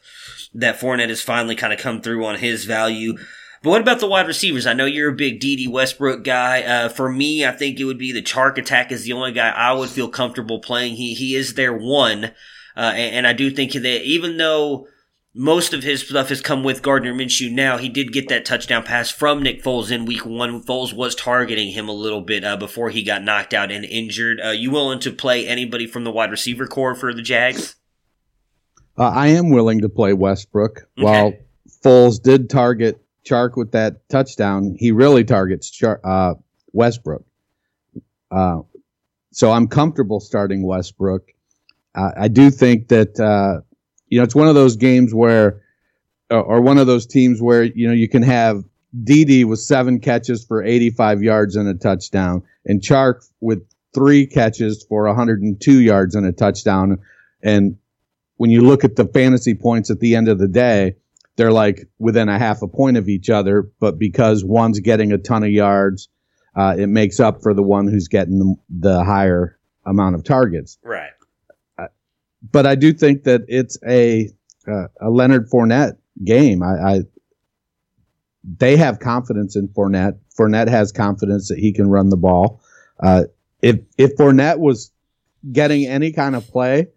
that 0.54 0.80
Fournette 0.80 1.10
has 1.10 1.24
finally 1.24 1.56
kind 1.56 1.74
of 1.74 1.80
come 1.80 2.04
through 2.04 2.24
on 2.24 2.38
his 2.38 2.66
value. 2.66 3.18
But 3.64 3.72
what 3.72 3.82
about 3.82 4.00
the 4.00 4.08
wide 4.08 4.28
receivers? 4.28 4.68
I 4.68 4.74
know 4.74 4.86
you're 4.86 5.10
a 5.10 5.16
big 5.16 5.40
Dede 5.40 5.72
Westbrook 5.72 6.24
guy. 6.24 6.62
Uh, 6.62 6.90
for 6.90 7.12
me, 7.12 7.44
I 7.48 7.52
think 7.52 7.80
it 7.80 7.86
would 7.86 7.98
be 7.98 8.12
the 8.12 8.22
Chark 8.22 8.60
attack 8.60 8.92
is 8.92 9.06
the 9.06 9.14
only 9.14 9.32
guy 9.32 9.50
I 9.50 9.74
would 9.74 9.90
feel 9.90 10.08
comfortable 10.08 10.60
playing. 10.60 10.98
He 10.98 11.16
he 11.16 11.34
is 11.36 11.56
their 11.56 11.74
one, 11.76 12.26
uh, 12.78 12.94
and, 12.94 13.16
and 13.16 13.28
I 13.28 13.34
do 13.34 13.50
think 13.50 13.72
that 13.72 14.04
even 14.04 14.38
though 14.38 14.88
most 15.36 15.74
of 15.74 15.84
his 15.84 16.08
stuff 16.08 16.30
has 16.30 16.42
come 16.42 16.64
with 16.64 16.84
Gardner 16.84 17.14
Minshew 17.14 17.52
now. 17.52 17.78
He 17.78 17.90
did 17.90 18.14
get 18.14 18.30
that 18.30 18.46
touchdown 18.46 18.84
pass 18.84 19.10
from 19.10 19.42
Nick 19.42 19.64
Foles 19.64 19.92
in 19.92 20.06
week 20.06 20.26
one. 20.26 20.62
Foles 20.64 20.94
was 20.94 21.16
targeting 21.16 21.72
him 21.72 21.90
a 21.90 21.94
little 21.94 22.22
bit 22.22 22.44
uh, 22.44 22.56
before 22.56 22.92
he 22.92 23.04
got 23.04 23.24
knocked 23.24 23.54
out 23.54 23.72
and 23.72 23.84
injured. 23.84 24.40
Uh, 24.40 24.50
you 24.50 24.70
willing 24.70 25.00
to 25.00 25.12
play 25.12 25.48
anybody 25.48 25.88
from 25.88 26.04
the 26.04 26.12
wide 26.12 26.30
receiver 26.30 26.68
core 26.68 26.94
for 26.94 27.14
the 27.14 27.24
Jags? 27.24 27.76
Uh, 28.98 29.10
I 29.10 29.28
am 29.30 29.50
willing 29.50 29.82
to 29.82 29.90
play 29.90 30.14
Westbrook. 30.14 30.88
Okay. 31.00 31.04
While 31.04 31.34
Foles 31.84 32.22
did 32.22 32.50
target 32.50 33.04
Chark 33.28 33.58
with 33.58 33.72
that 33.72 34.08
touchdown, 34.10 34.76
he 34.78 34.92
really 34.92 35.24
targets 35.24 35.72
Char- 35.72 36.02
uh, 36.04 36.36
Westbrook. 36.74 37.26
Uh, 38.30 38.60
so 39.32 39.52
I'm 39.52 39.68
comfortable 39.68 40.20
starting 40.20 40.62
Westbrook. 40.62 41.32
Uh, 41.96 42.12
I 42.16 42.28
do 42.28 42.52
think 42.52 42.90
that 42.90 43.64
you 44.08 44.20
know, 44.20 44.24
it's 44.24 44.36
one 44.36 44.48
of 44.48 44.56
those 44.56 44.76
games 44.76 45.14
where, 45.14 45.62
uh, 46.32 46.40
or 46.40 46.62
one 46.62 46.78
of 46.78 46.88
those 46.88 47.06
teams 47.06 47.42
where, 47.42 47.64
you 47.64 47.88
know, 47.88 47.94
you 47.94 48.10
can 48.10 48.24
have 48.24 48.64
Dede 49.04 49.46
with 49.46 49.60
seven 49.60 50.00
catches 50.00 50.46
for 50.46 50.64
85 50.64 51.24
yards 51.24 51.56
and 51.56 51.68
a 51.68 51.74
touchdown, 51.74 52.44
and 52.66 52.80
Chark 52.82 53.28
with 53.42 53.66
three 53.94 54.28
catches 54.28 54.86
for 54.88 55.08
102 55.08 55.80
yards 55.80 56.16
and 56.16 56.26
a 56.26 56.32
touchdown. 56.32 57.00
And 57.42 57.78
when 58.38 58.52
you 58.52 58.62
look 58.62 58.84
at 58.84 58.96
the 58.96 59.06
fantasy 59.06 59.56
points 59.56 59.90
at 59.90 60.00
the 60.00 60.16
end 60.16 60.28
of 60.28 60.38
the 60.38 60.48
day, 60.48 60.98
they're 61.36 61.52
like 61.52 61.88
within 61.98 62.30
a 62.30 62.38
half 62.38 62.62
a 62.62 62.68
point 62.68 62.98
of 62.98 63.10
each 63.10 63.30
other, 63.32 63.64
but 63.80 63.98
because 63.98 64.44
one's 64.44 64.80
getting 64.80 65.12
a 65.12 65.18
ton 65.18 65.44
of 65.44 65.50
yards, 65.50 66.10
uh, 66.56 66.76
it 66.78 66.88
makes 66.88 67.20
up 67.20 67.42
for 67.42 67.56
the 67.56 67.64
one 67.64 67.88
who's 67.88 68.08
getting 68.08 68.38
the, 68.38 68.56
the 68.70 69.04
higher 69.04 69.58
amount 69.86 70.14
of 70.14 70.24
targets. 70.24 70.78
Right 70.84 71.10
but 72.52 72.66
I 72.66 72.76
do 72.76 72.94
think 72.94 73.24
that 73.24 73.42
it's 73.48 73.78
a 73.88 74.30
uh, 74.68 74.88
a 75.00 75.10
Leonard 75.10 75.50
Fournette 75.50 75.98
game. 76.24 76.62
I, 76.64 76.76
I, 76.76 77.00
they 78.44 78.78
have 78.78 79.00
confidence 79.00 79.56
in 79.56 79.68
Fournette. 79.70 80.20
Fournette 80.38 80.70
has 80.70 80.92
confidence 80.92 81.50
that 81.50 81.60
he 81.60 81.74
can 81.74 81.90
run 81.90 82.10
the 82.10 82.18
ball. 82.18 82.62
Uh, 83.00 83.24
if 83.62 83.80
if 83.98 84.16
Fournette 84.16 84.60
was 84.60 84.92
getting 85.52 85.86
any 85.86 86.12
kind 86.12 86.36
of 86.36 86.48
play 86.48 86.88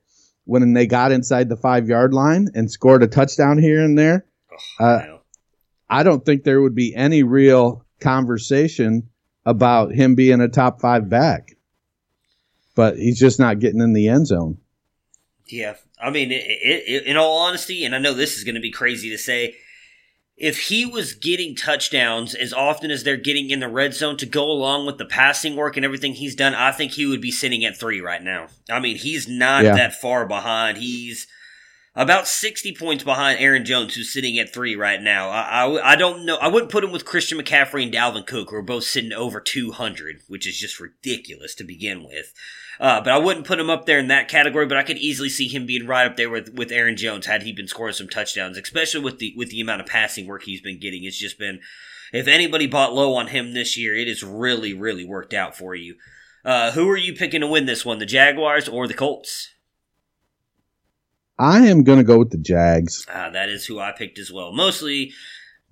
when 0.44 0.72
they 0.72 0.86
got 0.86 1.12
inside 1.12 1.48
the 1.48 1.56
five 1.56 1.88
yard 1.88 2.14
line 2.14 2.48
and 2.54 2.70
scored 2.70 3.02
a 3.02 3.08
touchdown 3.08 3.58
here 3.58 3.82
and 3.82 3.98
there, 3.98 4.26
oh, 4.80 4.84
uh, 4.84 5.18
I 5.88 6.02
don't 6.02 6.24
think 6.24 6.42
there 6.42 6.60
would 6.60 6.74
be 6.74 6.94
any 6.94 7.22
real 7.22 7.84
conversation 8.00 9.08
about 9.44 9.92
him 9.92 10.16
being 10.16 10.40
a 10.40 10.48
top 10.48 10.80
five 10.80 11.08
back. 11.08 11.56
But 12.74 12.98
he's 12.98 13.18
just 13.18 13.38
not 13.38 13.60
getting 13.60 13.80
in 13.80 13.92
the 13.92 14.08
end 14.08 14.26
zone. 14.26 14.58
Yeah, 15.48 15.74
I 16.00 16.10
mean, 16.10 16.32
it, 16.32 16.44
it, 16.44 17.04
in 17.04 17.16
all 17.16 17.38
honesty, 17.38 17.84
and 17.84 17.94
I 17.94 17.98
know 17.98 18.14
this 18.14 18.36
is 18.36 18.44
going 18.44 18.56
to 18.56 18.60
be 18.60 18.70
crazy 18.72 19.10
to 19.10 19.18
say, 19.18 19.56
if 20.36 20.58
he 20.68 20.84
was 20.84 21.14
getting 21.14 21.54
touchdowns 21.56 22.34
as 22.34 22.52
often 22.52 22.90
as 22.90 23.04
they're 23.04 23.16
getting 23.16 23.48
in 23.50 23.60
the 23.60 23.68
red 23.68 23.94
zone 23.94 24.16
to 24.18 24.26
go 24.26 24.44
along 24.50 24.84
with 24.84 24.98
the 24.98 25.06
passing 25.06 25.56
work 25.56 25.76
and 25.76 25.84
everything 25.84 26.12
he's 26.12 26.34
done, 26.34 26.54
I 26.54 26.72
think 26.72 26.92
he 26.92 27.06
would 27.06 27.22
be 27.22 27.30
sitting 27.30 27.64
at 27.64 27.78
three 27.78 28.00
right 28.00 28.22
now. 28.22 28.48
I 28.70 28.80
mean, 28.80 28.96
he's 28.96 29.26
not 29.28 29.64
Yeah. 29.64 29.74
that 29.76 29.94
far 29.94 30.26
behind. 30.26 30.76
He's 30.76 31.26
about 31.94 32.28
60 32.28 32.74
points 32.74 33.02
behind 33.02 33.40
Aaron 33.40 33.64
Jones, 33.64 33.94
who's 33.94 34.12
sitting 34.12 34.38
at 34.38 34.52
three 34.52 34.76
right 34.76 35.00
now. 35.00 35.30
I, 35.30 35.64
I, 35.64 35.92
I 35.92 35.96
don't 35.96 36.26
know. 36.26 36.36
I 36.36 36.48
wouldn't 36.48 36.70
put 36.70 36.84
him 36.84 36.92
with 36.92 37.06
Christian 37.06 37.38
McCaffrey 37.38 37.84
and 37.84 37.92
Dalvin 37.92 38.26
Cook, 38.26 38.50
who 38.50 38.56
are 38.56 38.62
both 38.62 38.84
sitting 38.84 39.14
over 39.14 39.40
200, 39.40 40.20
which 40.28 40.46
is 40.46 40.58
just 40.58 40.78
ridiculous 40.80 41.54
to 41.54 41.64
begin 41.64 42.04
with. 42.04 42.34
Uh, 42.78 43.00
but 43.00 43.12
I 43.12 43.18
wouldn't 43.18 43.46
put 43.46 43.58
him 43.58 43.70
up 43.70 43.86
there 43.86 43.98
in 43.98 44.08
that 44.08 44.28
category. 44.28 44.66
But 44.66 44.76
I 44.76 44.82
could 44.82 44.98
easily 44.98 45.28
see 45.28 45.48
him 45.48 45.66
being 45.66 45.86
right 45.86 46.06
up 46.06 46.16
there 46.16 46.30
with, 46.30 46.54
with 46.54 46.72
Aaron 46.72 46.96
Jones 46.96 47.26
had 47.26 47.42
he 47.42 47.52
been 47.52 47.68
scoring 47.68 47.94
some 47.94 48.08
touchdowns, 48.08 48.58
especially 48.58 49.00
with 49.00 49.18
the 49.18 49.34
with 49.36 49.50
the 49.50 49.60
amount 49.60 49.80
of 49.80 49.86
passing 49.86 50.26
work 50.26 50.42
he's 50.42 50.60
been 50.60 50.80
getting. 50.80 51.04
It's 51.04 51.18
just 51.18 51.38
been 51.38 51.60
if 52.12 52.28
anybody 52.28 52.66
bought 52.66 52.94
low 52.94 53.14
on 53.14 53.28
him 53.28 53.52
this 53.52 53.76
year, 53.76 53.94
it 53.94 54.08
has 54.08 54.22
really 54.22 54.74
really 54.74 55.04
worked 55.04 55.34
out 55.34 55.56
for 55.56 55.74
you. 55.74 55.96
Uh, 56.44 56.70
who 56.72 56.88
are 56.88 56.96
you 56.96 57.12
picking 57.12 57.40
to 57.40 57.46
win 57.46 57.66
this 57.66 57.84
one, 57.84 57.98
the 57.98 58.06
Jaguars 58.06 58.68
or 58.68 58.86
the 58.86 58.94
Colts? 58.94 59.50
I 61.38 61.66
am 61.66 61.82
going 61.82 61.98
to 61.98 62.04
go 62.04 62.18
with 62.18 62.30
the 62.30 62.38
Jags. 62.38 63.04
Uh, 63.12 63.30
that 63.30 63.48
is 63.48 63.66
who 63.66 63.78
I 63.78 63.92
picked 63.92 64.18
as 64.18 64.32
well. 64.32 64.52
Mostly 64.52 65.12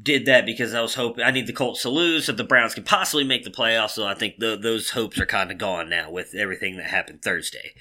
did 0.03 0.27
that 0.27 0.45
because 0.45 0.75
I 0.75 0.81
was 0.81 0.95
hoping 0.95 1.25
I 1.25 1.31
need 1.31 1.47
the 1.47 1.53
Colts 1.53 1.83
to 1.83 1.89
lose 1.89 2.27
so 2.27 2.33
the 2.33 2.45
Browns 2.45 2.75
can 2.75 2.85
possibly 2.85 3.25
make 3.25 3.45
the 3.45 3.51
playoffs. 3.51 3.91
So 3.91 4.07
I 4.07 4.15
think 4.15 4.39
the, 4.39 4.57
those 4.57 4.91
hopes 4.91 5.19
are 5.21 5.27
kind 5.27 5.51
of 5.51 5.59
gone 5.59 5.89
now 5.89 6.11
with 6.11 6.35
everything 6.35 6.77
that 6.77 6.87
happened 6.87 7.23
Thursday. 7.23 7.75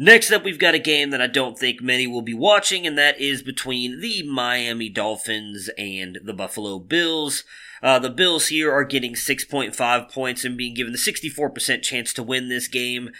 Next 0.00 0.30
up, 0.30 0.44
we've 0.44 0.60
got 0.60 0.76
a 0.76 0.78
game 0.78 1.10
that 1.10 1.20
I 1.20 1.26
don't 1.26 1.58
think 1.58 1.82
many 1.82 2.06
will 2.06 2.22
be 2.22 2.34
watching, 2.34 2.86
and 2.86 2.96
that 2.96 3.20
is 3.20 3.42
between 3.42 4.00
the 4.00 4.22
Miami 4.22 4.88
Dolphins 4.88 5.68
and 5.76 6.20
the 6.22 6.32
Buffalo 6.32 6.78
Bills. 6.78 7.42
Uh, 7.82 7.98
the 7.98 8.10
Bills 8.10 8.46
here 8.46 8.72
are 8.72 8.84
getting 8.84 9.14
6.5 9.14 10.12
points 10.12 10.44
and 10.44 10.56
being 10.56 10.74
given 10.74 10.92
the 10.92 10.98
64% 10.98 11.82
chance 11.82 12.12
to 12.12 12.22
win 12.22 12.48
this 12.48 12.68
game. 12.68 13.10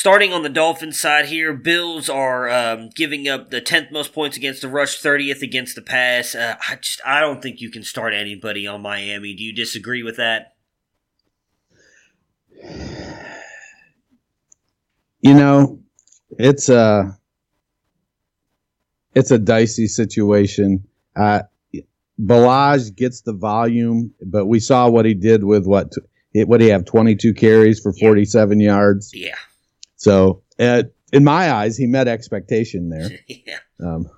Starting 0.00 0.32
on 0.32 0.42
the 0.42 0.48
Dolphins 0.48 0.98
side 0.98 1.26
here, 1.26 1.52
Bills 1.52 2.08
are 2.08 2.48
um, 2.48 2.88
giving 2.96 3.28
up 3.28 3.50
the 3.50 3.60
10th 3.60 3.92
most 3.92 4.14
points 4.14 4.34
against 4.34 4.62
the 4.62 4.68
rush, 4.68 4.98
30th 4.98 5.42
against 5.42 5.74
the 5.74 5.82
pass. 5.82 6.34
Uh, 6.34 6.56
I 6.66 6.76
just 6.76 7.02
I 7.04 7.20
don't 7.20 7.42
think 7.42 7.60
you 7.60 7.70
can 7.70 7.82
start 7.82 8.14
anybody 8.14 8.66
on 8.66 8.80
Miami. 8.80 9.34
Do 9.34 9.42
you 9.42 9.52
disagree 9.52 10.02
with 10.02 10.16
that? 10.16 10.54
You 15.20 15.34
know, 15.34 15.80
it's 16.38 16.70
a 16.70 17.18
it's 19.14 19.30
a 19.30 19.38
dicey 19.38 19.86
situation. 19.86 20.82
Uh, 21.14 21.42
Ballage 22.18 22.96
gets 22.96 23.20
the 23.20 23.34
volume, 23.34 24.14
but 24.24 24.46
we 24.46 24.60
saw 24.60 24.88
what 24.88 25.04
he 25.04 25.12
did 25.12 25.44
with 25.44 25.66
what 25.66 25.92
it, 26.32 26.48
what 26.48 26.62
he 26.62 26.68
have 26.68 26.86
twenty 26.86 27.16
two 27.16 27.34
carries 27.34 27.80
for 27.80 27.92
forty 27.92 28.24
seven 28.24 28.60
yards. 28.60 29.10
Yeah. 29.12 29.36
So, 30.00 30.42
uh, 30.58 30.84
in 31.12 31.24
my 31.24 31.52
eyes, 31.52 31.76
he 31.76 31.86
met 31.86 32.08
expectation 32.08 32.88
there. 32.88 33.10
yeah. 33.28 33.58
Um, 33.84 34.08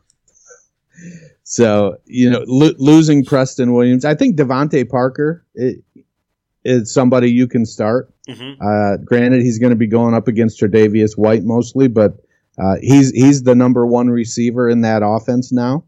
so 1.42 1.96
you 2.06 2.30
know, 2.30 2.44
lo- 2.46 2.74
losing 2.78 3.24
Preston 3.24 3.72
Williams, 3.72 4.04
I 4.04 4.14
think 4.14 4.36
DeVante 4.36 4.88
Parker 4.88 5.44
i- 5.60 5.76
is 6.64 6.92
somebody 6.94 7.30
you 7.30 7.48
can 7.48 7.66
start. 7.66 8.12
Mhm. 8.28 8.56
Uh, 8.60 8.98
granted, 8.98 9.42
he's 9.42 9.58
going 9.58 9.70
to 9.70 9.76
be 9.76 9.88
going 9.88 10.14
up 10.14 10.28
against 10.28 10.60
Tre'Davious 10.60 11.18
White 11.18 11.42
mostly, 11.42 11.88
but 11.88 12.18
uh, 12.58 12.76
he's 12.80 13.10
he's 13.10 13.42
the 13.42 13.54
number 13.56 13.84
one 13.84 14.08
receiver 14.08 14.68
in 14.68 14.82
that 14.82 15.02
offense 15.04 15.50
now. 15.50 15.84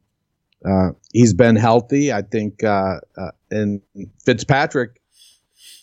Uh, 0.64 0.90
he's 1.12 1.34
been 1.34 1.54
healthy, 1.56 2.12
I 2.12 2.22
think, 2.22 2.64
uh, 2.64 2.96
uh, 3.16 3.30
and 3.50 3.80
Fitzpatrick. 4.24 5.00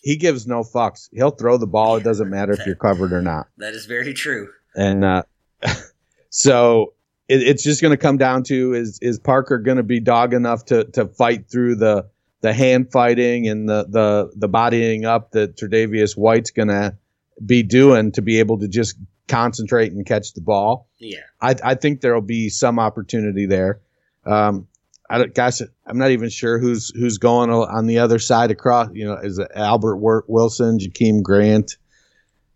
He 0.01 0.17
gives 0.17 0.47
no 0.47 0.63
fucks. 0.63 1.09
He'll 1.13 1.31
throw 1.31 1.57
the 1.57 1.67
ball. 1.67 1.95
It 1.95 2.03
doesn't 2.03 2.29
matter 2.29 2.53
if 2.53 2.65
you're 2.65 2.75
covered 2.75 3.13
or 3.13 3.21
not. 3.21 3.47
That 3.57 3.73
is 3.73 3.85
very 3.85 4.13
true. 4.13 4.49
And 4.75 5.05
uh, 5.05 5.23
so 6.29 6.93
it, 7.27 7.43
it's 7.43 7.63
just 7.63 7.81
going 7.81 7.91
to 7.91 7.97
come 7.97 8.17
down 8.17 8.43
to 8.43 8.73
is 8.73 8.99
is 9.01 9.19
Parker 9.19 9.59
going 9.59 9.77
to 9.77 9.83
be 9.83 9.99
dog 9.99 10.33
enough 10.33 10.65
to 10.65 10.85
to 10.85 11.05
fight 11.05 11.49
through 11.49 11.75
the 11.75 12.09
the 12.41 12.53
hand 12.53 12.91
fighting 12.91 13.47
and 13.47 13.69
the 13.69 13.85
the 13.87 14.31
the 14.35 14.47
bodying 14.47 15.05
up 15.05 15.31
that 15.31 15.55
Tre'Davious 15.55 16.17
White's 16.17 16.51
going 16.51 16.69
to 16.69 16.97
be 17.45 17.63
doing 17.63 18.11
to 18.13 18.21
be 18.21 18.39
able 18.39 18.59
to 18.59 18.67
just 18.67 18.95
concentrate 19.27 19.91
and 19.91 20.05
catch 20.05 20.33
the 20.33 20.41
ball. 20.41 20.89
Yeah. 20.97 21.19
I 21.39 21.55
I 21.63 21.75
think 21.75 22.01
there'll 22.01 22.21
be 22.21 22.49
some 22.49 22.79
opportunity 22.79 23.45
there. 23.45 23.81
Um, 24.25 24.67
I 25.11 25.17
don't, 25.17 25.35
gosh, 25.35 25.61
I'm 25.85 25.97
not 25.97 26.11
even 26.11 26.29
sure 26.29 26.57
who's 26.57 26.89
who's 26.95 27.17
going 27.17 27.49
on 27.49 27.85
the 27.87 27.99
other 27.99 28.17
side 28.19 28.49
across. 28.51 28.89
You 28.93 29.05
know, 29.05 29.15
is 29.15 29.37
it 29.39 29.49
Albert 29.53 29.97
Wilson, 29.97 30.79
Jakeem 30.79 31.21
Grant? 31.21 31.75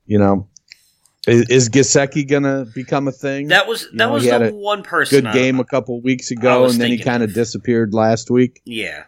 You 0.06 0.20
know, 0.20 0.48
is, 1.28 1.50
is 1.50 1.70
Gesicki 1.70 2.28
gonna 2.28 2.66
become 2.74 3.08
a 3.08 3.12
thing? 3.12 3.48
That 3.48 3.68
was 3.68 3.84
You 3.84 3.90
that 3.92 3.96
know, 3.98 4.14
was 4.14 4.24
the 4.24 4.50
a 4.50 4.54
one 4.54 4.84
person. 4.84 5.18
good 5.22 5.28
I- 5.28 5.34
game 5.34 5.60
a 5.60 5.66
couple 5.66 6.00
weeks 6.02 6.32
ago, 6.32 6.66
and 6.66 6.76
then 6.80 6.92
he 6.92 6.98
kind 7.00 7.24
of 7.24 7.34
disappeared 7.34 7.94
last 7.94 8.30
week. 8.32 8.62
Yeah. 8.66 9.04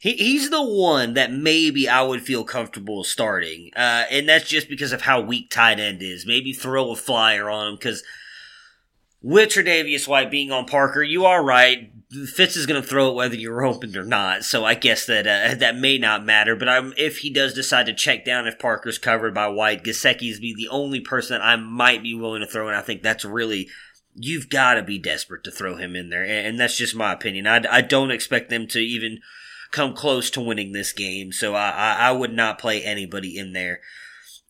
He, 0.00 0.14
he's 0.14 0.50
the 0.50 0.60
one 0.64 1.14
that 1.14 1.30
maybe 1.32 1.88
I 1.88 2.02
would 2.02 2.22
feel 2.22 2.42
comfortable 2.42 3.04
starting. 3.04 3.70
Uh, 3.76 4.02
and 4.10 4.28
that's 4.28 4.48
just 4.48 4.68
because 4.68 4.90
of 4.92 5.02
how 5.02 5.20
weak 5.20 5.48
tight 5.48 5.78
end 5.78 6.02
is. 6.02 6.26
Maybe 6.26 6.52
throw 6.52 6.90
a 6.90 6.96
flyer 6.96 7.48
on 7.48 7.68
him 7.68 7.74
because 7.76 8.02
with 9.20 9.50
Tre'Davious 9.50 10.08
White 10.08 10.28
being 10.28 10.50
on 10.50 10.64
Parker, 10.64 11.04
you 11.04 11.24
are 11.26 11.40
right. 11.44 11.92
Fitz 12.26 12.56
is 12.56 12.66
going 12.66 12.80
to 12.80 12.86
throw 12.86 13.10
it 13.10 13.14
whether 13.14 13.34
you're 13.34 13.64
open 13.64 13.96
or 13.96 14.04
not. 14.04 14.44
So 14.44 14.64
I 14.64 14.74
guess 14.74 15.06
that 15.06 15.26
uh, 15.26 15.54
that 15.54 15.76
may 15.76 15.98
not 15.98 16.24
matter. 16.24 16.54
But 16.54 16.68
I'm, 16.68 16.92
if 16.96 17.18
he 17.18 17.30
does 17.30 17.54
decide 17.54 17.86
to 17.86 17.94
check 17.94 18.24
down 18.24 18.46
if 18.46 18.58
Parker's 18.58 18.98
covered 18.98 19.34
by 19.34 19.48
White, 19.48 19.84
Gesicki's 19.84 20.40
be 20.40 20.54
the 20.54 20.68
only 20.68 21.00
person 21.00 21.38
that 21.38 21.44
I 21.44 21.56
might 21.56 22.02
be 22.02 22.14
willing 22.14 22.40
to 22.40 22.46
throw. 22.46 22.68
And 22.68 22.76
I 22.76 22.82
think 22.82 23.02
that's 23.02 23.24
really 23.24 23.68
you've 24.14 24.50
got 24.50 24.74
to 24.74 24.82
be 24.82 24.98
desperate 24.98 25.42
to 25.44 25.50
throw 25.50 25.76
him 25.76 25.96
in 25.96 26.10
there. 26.10 26.22
And, 26.22 26.46
and 26.46 26.60
that's 26.60 26.76
just 26.76 26.94
my 26.94 27.12
opinion. 27.12 27.46
I, 27.46 27.62
I 27.70 27.80
don't 27.80 28.10
expect 28.10 28.50
them 28.50 28.66
to 28.68 28.80
even 28.80 29.20
come 29.70 29.94
close 29.94 30.30
to 30.30 30.40
winning 30.40 30.72
this 30.72 30.92
game. 30.92 31.32
So 31.32 31.54
I, 31.54 31.70
I, 31.70 31.92
I 32.08 32.12
would 32.12 32.32
not 32.32 32.58
play 32.58 32.82
anybody 32.82 33.38
in 33.38 33.52
there. 33.52 33.80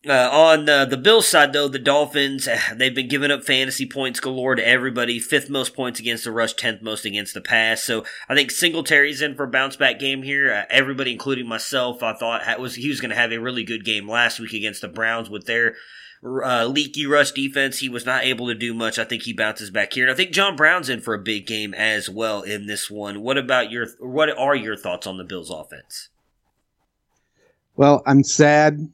Uh, 0.05 0.29
on 0.29 0.67
uh, 0.67 0.83
the 0.83 0.97
Bills 0.97 1.25
side, 1.25 1.53
though, 1.53 1.69
the 1.69 1.79
Dolphins, 1.79 2.45
eh, 2.45 2.59
they've 2.75 2.93
been 2.93 3.07
giving 3.07 3.31
up 3.31 3.45
fantasy 3.45 3.85
points 3.85 4.19
galore 4.19 4.53
to 4.53 4.67
everybody. 4.67 5.17
Fifth 5.17 5.49
most 5.49 5.73
points 5.73 5.97
against 5.97 6.25
the 6.25 6.31
rush, 6.31 6.53
tenth 6.53 6.81
most 6.81 7.05
against 7.05 7.33
the 7.33 7.39
pass. 7.39 7.81
So 7.83 8.03
I 8.27 8.35
think 8.35 8.51
Singletary's 8.51 9.21
in 9.21 9.35
for 9.35 9.45
a 9.45 9.49
bounce 9.49 9.77
back 9.77 9.99
game 9.99 10.21
here. 10.21 10.51
Uh, 10.51 10.65
everybody, 10.69 11.13
including 11.13 11.47
myself, 11.47 12.03
I 12.03 12.13
thought 12.15 12.59
was 12.59 12.75
he 12.75 12.89
was 12.89 12.99
going 12.99 13.11
to 13.11 13.15
have 13.15 13.31
a 13.31 13.39
really 13.39 13.63
good 13.63 13.85
game 13.85 14.09
last 14.09 14.41
week 14.41 14.51
against 14.51 14.81
the 14.81 14.89
Browns 14.89 15.29
with 15.29 15.45
their 15.45 15.75
uh, 16.21 16.65
leaky 16.65 17.05
rush 17.05 17.31
defense. 17.31 17.79
He 17.79 17.87
was 17.87 18.05
not 18.05 18.25
able 18.25 18.47
to 18.47 18.55
do 18.55 18.73
much. 18.73 18.99
I 18.99 19.05
think 19.05 19.23
he 19.23 19.31
bounces 19.31 19.69
back 19.69 19.93
here, 19.93 20.03
and 20.03 20.11
I 20.11 20.15
think 20.15 20.31
John 20.31 20.57
Brown's 20.57 20.89
in 20.89 20.99
for 20.99 21.13
a 21.13 21.19
big 21.19 21.47
game 21.47 21.73
as 21.73 22.09
well 22.09 22.41
in 22.41 22.67
this 22.67 22.91
one. 22.91 23.21
What 23.21 23.37
about 23.37 23.71
your? 23.71 23.87
What 23.99 24.37
are 24.37 24.55
your 24.55 24.75
thoughts 24.75 25.07
on 25.07 25.17
the 25.17 25.23
Bills' 25.23 25.49
offense? 25.49 26.09
Well, 27.75 28.03
I'm 28.05 28.23
sad, 28.23 28.89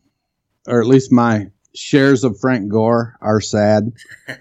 or 0.68 0.82
at 0.82 0.88
least 0.88 1.12
my 1.12 1.48
shares 1.76 2.24
of 2.24 2.40
Frank 2.40 2.70
Gore 2.70 3.16
are 3.22 3.42
sad 3.42 3.92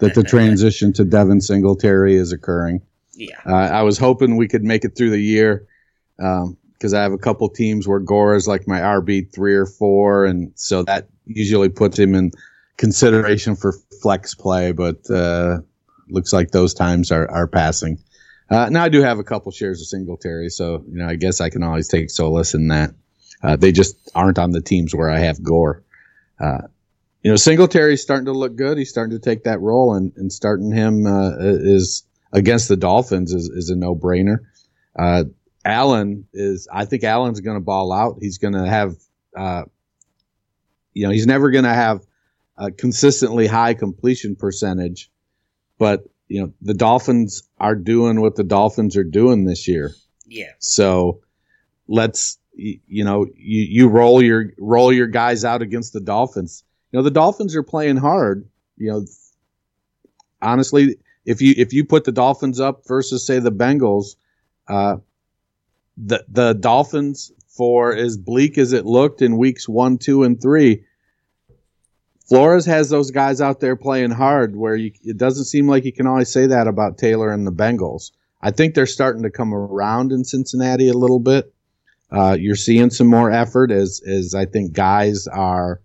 that 0.00 0.14
the 0.14 0.22
transition 0.28 0.92
to 0.94 1.04
Devin 1.04 1.40
Singletary 1.40 2.16
is 2.16 2.32
occurring. 2.32 2.82
Yeah. 3.14 3.36
Uh, 3.46 3.54
I 3.54 3.82
was 3.82 3.98
hoping 3.98 4.36
we 4.36 4.48
could 4.48 4.64
make 4.64 4.84
it 4.84 4.96
through 4.96 5.10
the 5.10 5.20
year 5.20 5.66
because 6.16 6.94
I 6.94 7.02
have 7.02 7.12
a 7.12 7.18
couple 7.18 7.48
teams 7.48 7.86
where 7.86 8.00
Gore 8.00 8.34
is 8.34 8.46
like 8.46 8.66
my 8.68 8.80
RB 8.80 9.32
three 9.32 9.54
or 9.54 9.66
four, 9.66 10.24
and 10.24 10.52
so 10.54 10.84
that 10.84 11.08
usually 11.26 11.68
puts 11.68 11.98
him 11.98 12.14
in 12.14 12.30
consideration 12.76 13.56
for 13.56 13.72
flex 14.00 14.34
play. 14.34 14.72
But 14.72 15.08
uh, 15.10 15.58
looks 16.08 16.32
like 16.32 16.50
those 16.50 16.74
times 16.74 17.10
are 17.10 17.30
are 17.30 17.48
passing. 17.48 17.98
Uh, 18.50 18.68
now 18.70 18.84
I 18.84 18.88
do 18.88 19.02
have 19.02 19.18
a 19.18 19.24
couple 19.24 19.52
shares 19.52 19.80
of 19.80 19.88
Singletary, 19.88 20.48
so 20.48 20.84
you 20.88 20.98
know 20.98 21.08
I 21.08 21.16
guess 21.16 21.40
I 21.40 21.50
can 21.50 21.62
always 21.62 21.88
take 21.88 22.10
solace 22.10 22.54
in 22.54 22.68
that. 22.68 22.94
Uh, 23.42 23.56
they 23.56 23.72
just 23.72 23.96
aren't 24.14 24.38
on 24.38 24.50
the 24.50 24.60
teams 24.60 24.94
where 24.94 25.10
I 25.10 25.20
have 25.20 25.42
Gore. 25.42 25.84
Uh, 26.40 26.68
you 27.22 27.30
know, 27.30 27.36
Singletary's 27.36 28.02
starting 28.02 28.26
to 28.26 28.32
look 28.32 28.56
good. 28.56 28.78
He's 28.78 28.90
starting 28.90 29.18
to 29.18 29.22
take 29.22 29.44
that 29.44 29.60
role, 29.60 29.94
and, 29.94 30.12
and 30.16 30.32
starting 30.32 30.70
him 30.70 31.06
uh, 31.06 31.32
is 31.38 32.04
against 32.32 32.68
the 32.68 32.76
Dolphins 32.76 33.32
is, 33.32 33.48
is 33.48 33.70
a 33.70 33.76
no 33.76 33.94
brainer. 33.94 34.38
Uh, 34.96 35.24
Allen 35.64 36.26
is, 36.32 36.68
I 36.72 36.84
think 36.84 37.04
Allen's 37.04 37.40
going 37.40 37.56
to 37.56 37.64
ball 37.64 37.92
out. 37.92 38.18
He's 38.20 38.38
going 38.38 38.54
to 38.54 38.66
have, 38.66 38.94
uh, 39.36 39.64
you 40.92 41.06
know, 41.06 41.12
he's 41.12 41.26
never 41.26 41.50
going 41.50 41.64
to 41.64 41.74
have 41.74 42.00
a 42.56 42.70
consistently 42.70 43.46
high 43.46 43.74
completion 43.74 44.36
percentage, 44.36 45.10
but 45.78 46.04
you 46.28 46.42
know, 46.42 46.52
the 46.60 46.74
Dolphins 46.74 47.42
are 47.58 47.74
doing 47.74 48.20
what 48.20 48.36
the 48.36 48.44
Dolphins 48.44 48.96
are 48.96 49.04
doing 49.04 49.44
this 49.44 49.66
year. 49.66 49.92
Yeah. 50.26 50.52
So 50.58 51.20
let's 51.86 52.37
you, 52.58 53.04
know 53.04 53.26
you, 53.36 53.62
you 53.62 53.88
roll 53.88 54.22
your 54.22 54.52
roll 54.58 54.92
your 54.92 55.06
guys 55.06 55.44
out 55.44 55.62
against 55.62 55.92
the 55.92 56.00
Dolphins. 56.00 56.64
You 56.90 56.98
know 56.98 57.02
the 57.02 57.10
Dolphins 57.10 57.54
are 57.56 57.62
playing 57.62 57.96
hard. 57.96 58.46
You 58.76 58.90
know 58.90 59.06
honestly, 60.42 60.96
if 61.24 61.40
you 61.40 61.54
if 61.56 61.72
you 61.72 61.84
put 61.84 62.04
the 62.04 62.12
Dolphins 62.12 62.60
up 62.60 62.86
versus 62.86 63.24
say 63.24 63.38
the 63.38 63.52
Bengals, 63.52 64.16
uh, 64.68 64.96
the 65.96 66.24
the 66.28 66.54
Dolphins 66.54 67.32
for 67.46 67.94
as 67.94 68.16
bleak 68.16 68.58
as 68.58 68.72
it 68.72 68.86
looked 68.86 69.22
in 69.22 69.36
weeks 69.36 69.68
one, 69.68 69.98
two, 69.98 70.22
and 70.24 70.40
three, 70.40 70.84
Flores 72.28 72.66
has 72.66 72.88
those 72.88 73.10
guys 73.10 73.40
out 73.40 73.60
there 73.60 73.76
playing 73.76 74.10
hard. 74.10 74.56
Where 74.56 74.76
you, 74.76 74.92
it 75.04 75.16
doesn't 75.16 75.46
seem 75.46 75.68
like 75.68 75.84
you 75.84 75.92
can 75.92 76.06
always 76.06 76.32
say 76.32 76.46
that 76.46 76.66
about 76.66 76.98
Taylor 76.98 77.30
and 77.30 77.46
the 77.46 77.52
Bengals. 77.52 78.10
I 78.40 78.50
think 78.52 78.74
they're 78.74 78.86
starting 78.86 79.24
to 79.24 79.30
come 79.30 79.52
around 79.52 80.12
in 80.12 80.24
Cincinnati 80.24 80.88
a 80.88 80.94
little 80.94 81.18
bit. 81.18 81.52
Uh, 82.10 82.36
you're 82.38 82.56
seeing 82.56 82.90
some 82.90 83.06
more 83.06 83.30
effort 83.30 83.70
as 83.70 84.00
as 84.06 84.34
I 84.34 84.46
think 84.46 84.72
guys 84.72 85.26
are 85.26 85.80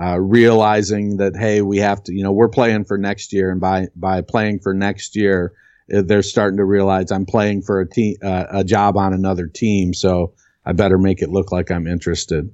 uh, 0.00 0.18
realizing 0.18 1.18
that 1.18 1.36
hey, 1.36 1.60
we 1.60 1.78
have 1.78 2.02
to, 2.04 2.14
you 2.14 2.22
know, 2.22 2.32
we're 2.32 2.48
playing 2.48 2.84
for 2.84 2.96
next 2.96 3.32
year, 3.32 3.50
and 3.50 3.60
by 3.60 3.88
by 3.94 4.22
playing 4.22 4.60
for 4.60 4.72
next 4.72 5.14
year, 5.14 5.52
uh, 5.94 6.02
they're 6.02 6.22
starting 6.22 6.56
to 6.56 6.64
realize 6.64 7.10
I'm 7.10 7.26
playing 7.26 7.62
for 7.62 7.80
a 7.80 7.88
team, 7.88 8.16
uh, 8.22 8.46
a 8.50 8.64
job 8.64 8.96
on 8.96 9.12
another 9.12 9.46
team, 9.46 9.92
so 9.92 10.32
I 10.64 10.72
better 10.72 10.96
make 10.96 11.20
it 11.20 11.28
look 11.28 11.52
like 11.52 11.70
I'm 11.70 11.86
interested. 11.86 12.50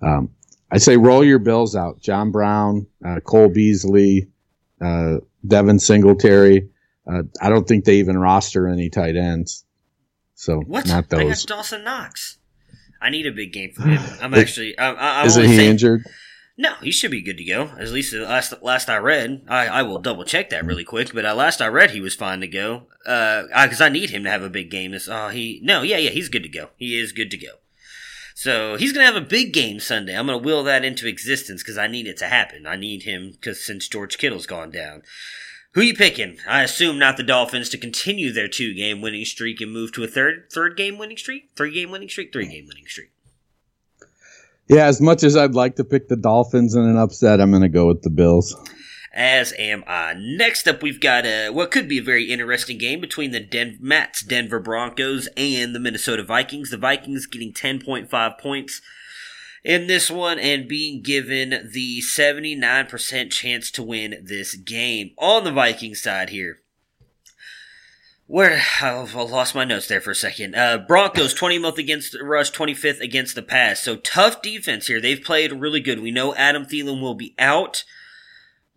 Um, 0.00 0.30
I 0.70 0.78
say 0.78 0.96
roll 0.96 1.22
your 1.22 1.40
bills 1.40 1.76
out. 1.76 2.00
John 2.00 2.30
Brown, 2.30 2.86
uh, 3.04 3.20
Cole 3.20 3.50
Beasley, 3.50 4.28
uh, 4.80 5.16
Devin 5.46 5.78
Singletary. 5.80 6.70
I 7.42 7.48
don't 7.48 7.66
think 7.66 7.84
they 7.84 7.96
even 7.96 8.16
roster 8.18 8.68
any 8.68 8.88
tight 8.88 9.16
ends. 9.16 9.64
So 10.40 10.60
what? 10.60 10.86
not 10.86 11.12
I 11.12 11.24
those. 11.24 11.44
got 11.44 11.56
Dawson 11.56 11.84
Knox. 11.84 12.38
I 12.98 13.10
need 13.10 13.26
a 13.26 13.30
big 13.30 13.52
game 13.52 13.72
from 13.72 13.90
him. 13.90 14.02
I'm 14.22 14.32
actually. 14.32 14.76
I, 14.78 14.92
I, 14.92 15.20
I 15.20 15.24
Is 15.26 15.36
it 15.36 15.44
he 15.44 15.56
say- 15.56 15.68
injured? 15.68 16.06
No, 16.56 16.74
he 16.82 16.90
should 16.92 17.10
be 17.10 17.20
good 17.22 17.36
to 17.36 17.44
go. 17.44 17.64
At 17.78 17.88
least 17.88 18.12
the 18.12 18.20
last 18.20 18.54
last 18.62 18.88
I 18.88 18.96
read, 18.96 19.42
I, 19.48 19.66
I 19.66 19.82
will 19.82 19.98
double 19.98 20.24
check 20.24 20.48
that 20.50 20.64
really 20.64 20.84
quick. 20.84 21.12
But 21.12 21.24
last 21.36 21.60
I 21.60 21.68
read, 21.68 21.90
he 21.90 22.00
was 22.00 22.14
fine 22.14 22.40
to 22.40 22.48
go. 22.48 22.86
Uh, 23.06 23.42
because 23.64 23.82
I 23.82 23.90
need 23.90 24.10
him 24.10 24.24
to 24.24 24.30
have 24.30 24.42
a 24.42 24.48
big 24.50 24.70
game. 24.70 24.92
This, 24.92 25.08
uh, 25.08 25.28
he 25.28 25.60
no, 25.62 25.82
yeah, 25.82 25.98
yeah, 25.98 26.10
he's 26.10 26.30
good 26.30 26.42
to 26.42 26.48
go. 26.48 26.70
He 26.76 26.98
is 26.98 27.12
good 27.12 27.30
to 27.32 27.38
go. 27.38 27.52
So 28.34 28.76
he's 28.76 28.92
gonna 28.92 29.06
have 29.06 29.16
a 29.16 29.20
big 29.20 29.52
game 29.52 29.78
Sunday. 29.78 30.16
I'm 30.16 30.26
gonna 30.26 30.38
will 30.38 30.64
that 30.64 30.84
into 30.86 31.06
existence 31.06 31.62
because 31.62 31.76
I 31.78 31.86
need 31.86 32.06
it 32.06 32.16
to 32.18 32.26
happen. 32.26 32.66
I 32.66 32.76
need 32.76 33.02
him 33.02 33.32
because 33.32 33.64
since 33.64 33.88
George 33.88 34.16
Kittle's 34.16 34.46
gone 34.46 34.70
down. 34.70 35.02
Who 35.74 35.82
you 35.82 35.94
picking? 35.94 36.38
I 36.48 36.62
assume 36.62 36.98
not 36.98 37.16
the 37.16 37.22
Dolphins 37.22 37.68
to 37.68 37.78
continue 37.78 38.32
their 38.32 38.48
two 38.48 38.74
game 38.74 39.00
winning 39.00 39.24
streak 39.24 39.60
and 39.60 39.72
move 39.72 39.92
to 39.92 40.02
a 40.02 40.08
third 40.08 40.48
third 40.52 40.76
game 40.76 40.98
winning 40.98 41.16
streak, 41.16 41.50
three 41.56 41.72
game 41.72 41.90
winning 41.90 42.08
streak, 42.08 42.32
three 42.32 42.46
game 42.46 42.66
winning 42.66 42.86
streak. 42.86 43.10
Yeah, 44.68 44.86
as 44.86 45.00
much 45.00 45.22
as 45.22 45.36
I'd 45.36 45.54
like 45.54 45.76
to 45.76 45.84
pick 45.84 46.08
the 46.08 46.16
Dolphins 46.16 46.74
in 46.74 46.82
an 46.82 46.96
upset, 46.96 47.40
I'm 47.40 47.50
going 47.50 47.62
to 47.62 47.68
go 47.68 47.86
with 47.86 48.02
the 48.02 48.10
Bills. 48.10 48.56
As 49.12 49.52
am 49.58 49.82
I. 49.88 50.14
Next 50.16 50.68
up, 50.68 50.82
we've 50.82 51.00
got 51.00 51.26
a, 51.26 51.50
what 51.50 51.72
could 51.72 51.88
be 51.88 51.98
a 51.98 52.02
very 52.02 52.30
interesting 52.30 52.78
game 52.78 53.00
between 53.00 53.32
the 53.32 53.40
Den- 53.40 53.80
Denver 54.28 54.60
Broncos 54.60 55.28
and 55.36 55.74
the 55.74 55.80
Minnesota 55.80 56.22
Vikings. 56.22 56.70
The 56.70 56.76
Vikings 56.76 57.26
getting 57.26 57.52
10.5 57.52 58.38
points 58.38 58.80
in 59.64 59.86
this 59.86 60.10
one 60.10 60.38
and 60.38 60.68
being 60.68 61.02
given 61.02 61.70
the 61.72 62.00
79% 62.00 63.30
chance 63.30 63.70
to 63.70 63.82
win 63.82 64.22
this 64.22 64.54
game. 64.54 65.10
On 65.18 65.44
the 65.44 65.52
Viking 65.52 65.94
side 65.94 66.30
here, 66.30 66.60
where 68.30 68.62
I 68.80 68.92
lost 69.14 69.56
my 69.56 69.64
notes 69.64 69.88
there 69.88 70.00
for 70.00 70.12
a 70.12 70.14
second. 70.14 70.54
Uh, 70.54 70.78
Broncos 70.78 71.34
20th 71.34 71.78
against 71.78 72.12
the 72.12 72.22
rush, 72.22 72.52
25th 72.52 73.00
against 73.00 73.34
the 73.34 73.42
pass. 73.42 73.80
So 73.80 73.96
tough 73.96 74.40
defense 74.40 74.86
here. 74.86 75.00
They've 75.00 75.20
played 75.20 75.52
really 75.52 75.80
good. 75.80 76.00
We 76.00 76.12
know 76.12 76.32
Adam 76.36 76.64
Thielen 76.64 77.00
will 77.00 77.16
be 77.16 77.34
out, 77.40 77.82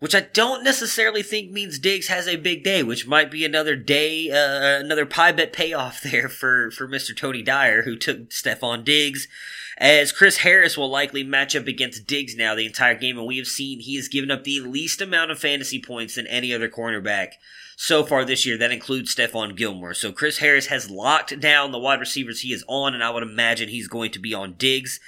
which 0.00 0.12
I 0.12 0.22
don't 0.22 0.64
necessarily 0.64 1.22
think 1.22 1.52
means 1.52 1.78
Diggs 1.78 2.08
has 2.08 2.26
a 2.26 2.34
big 2.34 2.64
day, 2.64 2.82
which 2.82 3.06
might 3.06 3.30
be 3.30 3.44
another 3.44 3.76
day, 3.76 4.28
uh, 4.28 4.80
another 4.84 5.06
pie 5.06 5.30
bet 5.30 5.52
payoff 5.52 6.02
there 6.10 6.28
for 6.28 6.72
for 6.72 6.88
Mr. 6.88 7.16
Tony 7.16 7.40
Dyer, 7.40 7.82
who 7.82 7.96
took 7.96 8.30
Stefon 8.30 8.84
Diggs. 8.84 9.28
As 9.76 10.12
Chris 10.12 10.38
Harris 10.38 10.78
will 10.78 10.88
likely 10.88 11.24
match 11.24 11.56
up 11.56 11.66
against 11.66 12.06
Diggs 12.06 12.36
now 12.36 12.54
the 12.54 12.66
entire 12.66 12.94
game, 12.94 13.18
and 13.18 13.26
we 13.26 13.38
have 13.38 13.46
seen 13.46 13.80
he 13.80 13.96
has 13.96 14.08
given 14.08 14.30
up 14.30 14.44
the 14.44 14.60
least 14.60 15.00
amount 15.00 15.32
of 15.32 15.38
fantasy 15.38 15.80
points 15.80 16.14
than 16.14 16.26
any 16.28 16.54
other 16.54 16.68
cornerback 16.68 17.32
so 17.76 18.04
far 18.04 18.24
this 18.24 18.46
year. 18.46 18.56
That 18.56 18.70
includes 18.70 19.14
Stephon 19.14 19.56
Gilmore. 19.56 19.94
So 19.94 20.12
Chris 20.12 20.38
Harris 20.38 20.66
has 20.66 20.90
locked 20.90 21.40
down 21.40 21.72
the 21.72 21.78
wide 21.78 21.98
receivers 22.00 22.42
he 22.42 22.52
is 22.52 22.64
on, 22.68 22.94
and 22.94 23.02
I 23.02 23.10
would 23.10 23.24
imagine 23.24 23.68
he's 23.68 23.88
going 23.88 24.12
to 24.12 24.20
be 24.20 24.32
on 24.32 24.54
Diggs. 24.54 25.00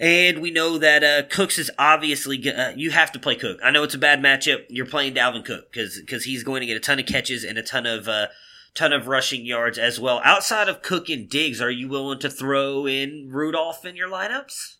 And 0.00 0.42
we 0.42 0.50
know 0.50 0.78
that 0.78 1.04
uh, 1.04 1.22
Cooks 1.28 1.58
is 1.58 1.70
obviously 1.78 2.52
uh, 2.52 2.72
you 2.74 2.90
have 2.90 3.12
to 3.12 3.20
play 3.20 3.36
Cook. 3.36 3.60
I 3.62 3.70
know 3.70 3.84
it's 3.84 3.94
a 3.94 3.98
bad 3.98 4.20
matchup. 4.20 4.64
You're 4.68 4.84
playing 4.86 5.14
Dalvin 5.14 5.44
Cook 5.44 5.70
because 5.70 6.00
because 6.00 6.24
he's 6.24 6.42
going 6.42 6.60
to 6.60 6.66
get 6.66 6.76
a 6.76 6.80
ton 6.80 6.98
of 6.98 7.06
catches 7.06 7.44
and 7.44 7.56
a 7.56 7.62
ton 7.62 7.86
of 7.86 8.08
uh, 8.08 8.26
ton 8.74 8.92
of 8.92 9.06
rushing 9.08 9.44
yards 9.44 9.78
as 9.78 10.00
well. 10.00 10.20
Outside 10.24 10.68
of 10.68 10.82
Cook 10.82 11.08
and 11.08 11.28
Diggs, 11.28 11.60
are 11.60 11.70
you 11.70 11.88
willing 11.88 12.18
to 12.20 12.30
throw 12.30 12.86
in 12.86 13.28
Rudolph 13.30 13.84
in 13.84 13.96
your 13.96 14.08
lineups? 14.08 14.76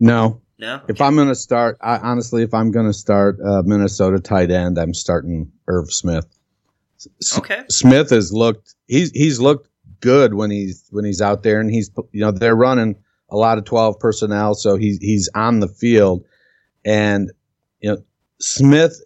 No. 0.00 0.40
No. 0.58 0.80
If 0.88 1.00
I'm 1.00 1.16
going 1.16 1.28
to 1.28 1.34
start, 1.34 1.76
I, 1.80 1.98
honestly, 1.98 2.42
if 2.42 2.54
I'm 2.54 2.70
going 2.70 2.86
to 2.86 2.92
start 2.92 3.38
uh, 3.44 3.62
Minnesota 3.64 4.18
tight 4.20 4.50
end, 4.50 4.78
I'm 4.78 4.94
starting 4.94 5.50
Irv 5.68 5.92
Smith. 5.92 6.26
S- 7.20 7.36
Okay. 7.38 7.64
Smith 7.68 8.10
has 8.10 8.32
looked 8.32 8.74
he's 8.86 9.10
he's 9.10 9.40
looked 9.40 9.68
good 10.00 10.34
when 10.34 10.50
he's 10.52 10.86
when 10.90 11.04
he's 11.04 11.20
out 11.20 11.42
there, 11.42 11.58
and 11.60 11.68
he's 11.70 11.90
you 12.12 12.20
know 12.20 12.30
they're 12.30 12.54
running 12.54 12.94
a 13.28 13.36
lot 13.36 13.58
of 13.58 13.64
12 13.64 13.98
personnel, 13.98 14.54
so 14.54 14.76
he's 14.76 14.98
he's 14.98 15.28
on 15.34 15.58
the 15.60 15.66
field, 15.68 16.24
and 16.84 17.32
you 17.80 17.90
know 17.90 18.02
Smith 18.40 19.00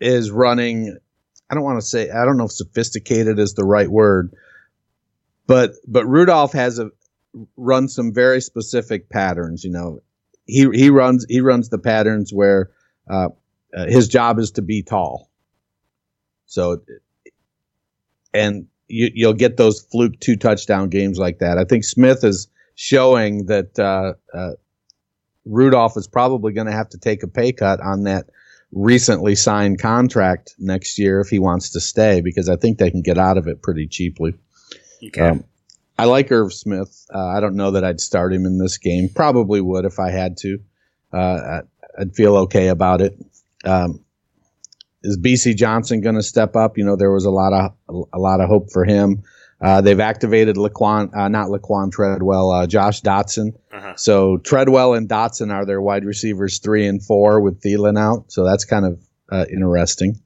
is 0.00 0.30
running. 0.32 0.96
I 1.48 1.54
don't 1.54 1.64
want 1.64 1.80
to 1.80 1.86
say 1.86 2.10
I 2.10 2.24
don't 2.24 2.36
know 2.36 2.46
if 2.46 2.52
sophisticated 2.52 3.38
is 3.38 3.54
the 3.54 3.64
right 3.64 3.88
word, 3.88 4.32
but 5.46 5.72
but 5.86 6.06
Rudolph 6.06 6.52
has 6.52 6.78
a 6.78 6.90
run 7.56 7.88
some 7.88 8.12
very 8.12 8.40
specific 8.40 9.08
patterns. 9.08 9.64
You 9.64 9.70
know, 9.70 10.00
he 10.46 10.68
he 10.72 10.90
runs 10.90 11.26
he 11.28 11.40
runs 11.40 11.68
the 11.68 11.78
patterns 11.78 12.32
where 12.32 12.70
uh, 13.08 13.28
uh, 13.76 13.86
his 13.86 14.08
job 14.08 14.38
is 14.38 14.52
to 14.52 14.62
be 14.62 14.82
tall. 14.82 15.30
So, 16.46 16.82
and 18.32 18.66
you, 18.88 19.10
you'll 19.14 19.34
get 19.34 19.56
those 19.56 19.80
fluke 19.80 20.18
two 20.20 20.36
touchdown 20.36 20.88
games 20.88 21.18
like 21.18 21.40
that. 21.40 21.58
I 21.58 21.64
think 21.64 21.84
Smith 21.84 22.24
is 22.24 22.48
showing 22.74 23.46
that 23.46 23.78
uh, 23.78 24.14
uh, 24.36 24.52
Rudolph 25.44 25.96
is 25.96 26.06
probably 26.06 26.52
going 26.52 26.66
to 26.66 26.72
have 26.72 26.88
to 26.90 26.98
take 26.98 27.22
a 27.22 27.28
pay 27.28 27.52
cut 27.52 27.80
on 27.80 28.04
that 28.04 28.26
recently 28.72 29.34
signed 29.34 29.80
contract 29.80 30.54
next 30.58 30.98
year 30.98 31.20
if 31.20 31.28
he 31.28 31.38
wants 31.38 31.70
to 31.70 31.80
stay 31.80 32.20
because 32.20 32.48
I 32.48 32.56
think 32.56 32.78
they 32.78 32.90
can 32.90 33.02
get 33.02 33.18
out 33.18 33.38
of 33.38 33.46
it 33.46 33.62
pretty 33.62 33.86
cheaply. 33.86 34.34
Okay. 35.04 35.20
Um, 35.20 35.44
I 35.98 36.04
like 36.04 36.30
Irv 36.30 36.52
Smith. 36.52 37.06
Uh, 37.12 37.26
I 37.26 37.40
don't 37.40 37.56
know 37.56 37.70
that 37.72 37.84
I'd 37.84 38.00
start 38.00 38.32
him 38.32 38.44
in 38.44 38.58
this 38.58 38.76
game. 38.78 39.08
Probably 39.14 39.60
would 39.60 39.84
if 39.84 39.98
I 39.98 40.10
had 40.10 40.36
to. 40.38 40.58
Uh, 41.12 41.62
I'd 41.98 42.14
feel 42.14 42.36
okay 42.36 42.68
about 42.68 43.00
it. 43.00 43.18
Um, 43.64 44.04
is 45.02 45.18
BC 45.18 45.56
Johnson 45.56 46.00
going 46.00 46.16
to 46.16 46.22
step 46.22 46.56
up? 46.56 46.76
You 46.76 46.84
know, 46.84 46.96
there 46.96 47.12
was 47.12 47.24
a 47.24 47.30
lot 47.30 47.52
of 47.52 48.06
a 48.12 48.18
lot 48.18 48.40
of 48.40 48.48
hope 48.48 48.70
for 48.72 48.84
him. 48.84 49.22
Uh, 49.60 49.80
they've 49.80 50.00
activated 50.00 50.56
Laquan, 50.56 51.14
uh, 51.16 51.28
not 51.28 51.48
Laquon 51.48 51.90
Treadwell, 51.90 52.50
uh, 52.50 52.66
Josh 52.66 53.00
Doctson. 53.00 53.54
Uh-huh. 53.72 53.94
So 53.96 54.36
Treadwell 54.38 54.94
and 54.94 55.08
Doctson 55.08 55.52
are 55.52 55.64
their 55.64 55.80
wide 55.80 56.04
receivers 56.04 56.58
three 56.58 56.86
and 56.86 57.02
four 57.02 57.40
with 57.40 57.62
Thielen 57.62 57.98
out. 57.98 58.30
So 58.30 58.44
that's 58.44 58.64
kind 58.64 58.84
of 58.84 59.00
uh, 59.32 59.46
interesting. 59.50 60.20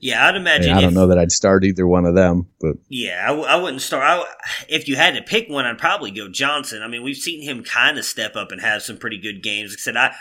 Yeah, 0.00 0.28
I'd 0.28 0.36
imagine. 0.36 0.72
I 0.72 0.80
don't 0.80 0.94
know 0.94 1.08
that 1.08 1.18
I'd 1.18 1.32
start 1.32 1.64
either 1.64 1.84
one 1.84 2.04
of 2.04 2.14
them, 2.14 2.46
but 2.60 2.76
Yeah, 2.88 3.20
I, 3.24 3.28
w- 3.30 3.46
I 3.46 3.56
wouldn't 3.56 3.82
start. 3.82 4.04
I 4.04 4.14
w 4.16 4.32
if 4.68 4.86
you 4.86 4.94
had 4.94 5.14
to 5.16 5.22
pick 5.22 5.48
one, 5.48 5.64
I'd 5.64 5.78
probably 5.78 6.12
go 6.12 6.28
Johnson. 6.28 6.82
I 6.82 6.88
mean, 6.88 7.02
we've 7.02 7.16
seen 7.16 7.42
him 7.42 7.64
kind 7.64 7.98
of 7.98 8.04
step 8.04 8.36
up 8.36 8.52
and 8.52 8.60
have 8.60 8.82
some 8.82 8.96
pretty 8.96 9.18
good 9.18 9.42
games. 9.42 9.74
Said, 9.82 9.96
I, 9.96 10.14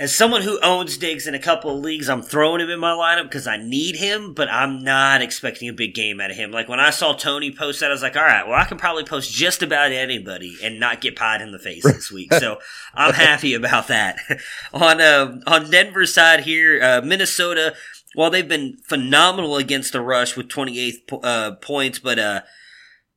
as 0.00 0.16
someone 0.16 0.40
who 0.40 0.58
owns 0.62 0.96
Diggs 0.96 1.26
in 1.26 1.34
a 1.34 1.38
couple 1.38 1.76
of 1.76 1.84
leagues, 1.84 2.08
I'm 2.08 2.22
throwing 2.22 2.62
him 2.62 2.70
in 2.70 2.80
my 2.80 2.92
lineup 2.92 3.24
because 3.24 3.46
I 3.46 3.58
need 3.58 3.96
him, 3.96 4.32
but 4.32 4.48
I'm 4.50 4.82
not 4.82 5.20
expecting 5.20 5.68
a 5.68 5.74
big 5.74 5.92
game 5.92 6.22
out 6.22 6.30
of 6.30 6.38
him. 6.38 6.50
Like 6.50 6.70
when 6.70 6.80
I 6.80 6.88
saw 6.88 7.12
Tony 7.12 7.52
post 7.52 7.80
that, 7.80 7.90
I 7.90 7.92
was 7.92 8.00
like, 8.00 8.16
all 8.16 8.22
right, 8.22 8.48
well, 8.48 8.58
I 8.58 8.64
can 8.64 8.78
probably 8.78 9.04
post 9.04 9.30
just 9.30 9.62
about 9.62 9.92
anybody 9.92 10.56
and 10.64 10.80
not 10.80 11.02
get 11.02 11.16
pied 11.16 11.42
in 11.42 11.52
the 11.52 11.58
face 11.58 11.82
this 11.82 12.10
week. 12.12 12.32
So 12.32 12.60
I'm 12.94 13.12
happy 13.12 13.52
about 13.52 13.88
that. 13.88 14.16
on 14.72 15.02
uh, 15.02 15.38
on 15.46 15.70
Denver's 15.70 16.14
side 16.14 16.40
here, 16.40 16.82
uh, 16.82 17.02
Minnesota 17.04 17.74
while 18.14 18.30
they've 18.30 18.48
been 18.48 18.76
phenomenal 18.78 19.56
against 19.56 19.92
the 19.92 20.00
rush 20.00 20.36
with 20.36 20.48
28 20.48 21.06
po- 21.06 21.20
uh, 21.20 21.52
points, 21.56 21.98
but 21.98 22.18
uh, 22.18 22.40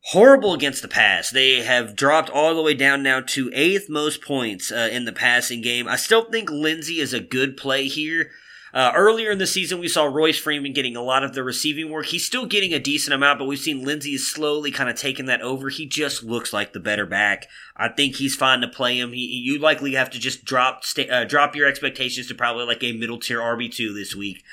horrible 0.07 0.53
against 0.53 0.81
the 0.81 0.87
pass. 0.87 1.29
They 1.29 1.61
have 1.61 1.95
dropped 1.95 2.29
all 2.29 2.55
the 2.55 2.61
way 2.61 2.73
down 2.73 3.03
now 3.03 3.21
to 3.21 3.51
eighth 3.53 3.89
most 3.89 4.21
points 4.21 4.71
uh, 4.71 4.89
in 4.91 5.05
the 5.05 5.13
passing 5.13 5.61
game. 5.61 5.87
I 5.87 5.95
still 5.95 6.25
think 6.25 6.49
Lindsey 6.49 6.99
is 6.99 7.13
a 7.13 7.19
good 7.19 7.57
play 7.57 7.87
here. 7.87 8.31
Uh, 8.73 8.91
earlier 8.95 9.29
in 9.29 9.37
the 9.37 9.45
season, 9.45 9.79
we 9.79 9.87
saw 9.87 10.05
Royce 10.05 10.39
Freeman 10.39 10.73
getting 10.73 10.95
a 10.95 11.03
lot 11.03 11.23
of 11.23 11.35
the 11.35 11.43
receiving 11.43 11.91
work. 11.91 12.07
He's 12.07 12.25
still 12.25 12.47
getting 12.47 12.73
a 12.73 12.79
decent 12.79 13.13
amount, 13.13 13.37
but 13.37 13.45
we've 13.45 13.59
seen 13.59 13.85
Lindsey 13.85 14.15
is 14.15 14.31
slowly 14.31 14.71
kind 14.71 14.89
of 14.89 14.95
taking 14.95 15.27
that 15.27 15.43
over. 15.43 15.69
He 15.69 15.85
just 15.85 16.23
looks 16.23 16.51
like 16.51 16.73
the 16.73 16.79
better 16.79 17.05
back. 17.05 17.45
I 17.77 17.89
think 17.89 18.15
he's 18.15 18.35
fine 18.35 18.61
to 18.61 18.67
play 18.67 18.99
him. 18.99 19.13
He, 19.13 19.25
you 19.27 19.59
likely 19.59 19.93
have 19.93 20.09
to 20.09 20.19
just 20.19 20.43
drop 20.43 20.81
uh, 20.97 21.23
drop 21.25 21.55
your 21.55 21.67
expectations 21.67 22.27
to 22.27 22.35
probably 22.35 22.65
like 22.65 22.83
a 22.83 22.93
middle 22.93 23.19
tier 23.19 23.39
RB 23.39 23.71
two 23.71 23.93
this 23.93 24.15
week, 24.15 24.43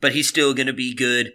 but 0.00 0.12
he's 0.12 0.28
still 0.28 0.54
going 0.54 0.66
to 0.66 0.72
be 0.72 0.92
good. 0.92 1.32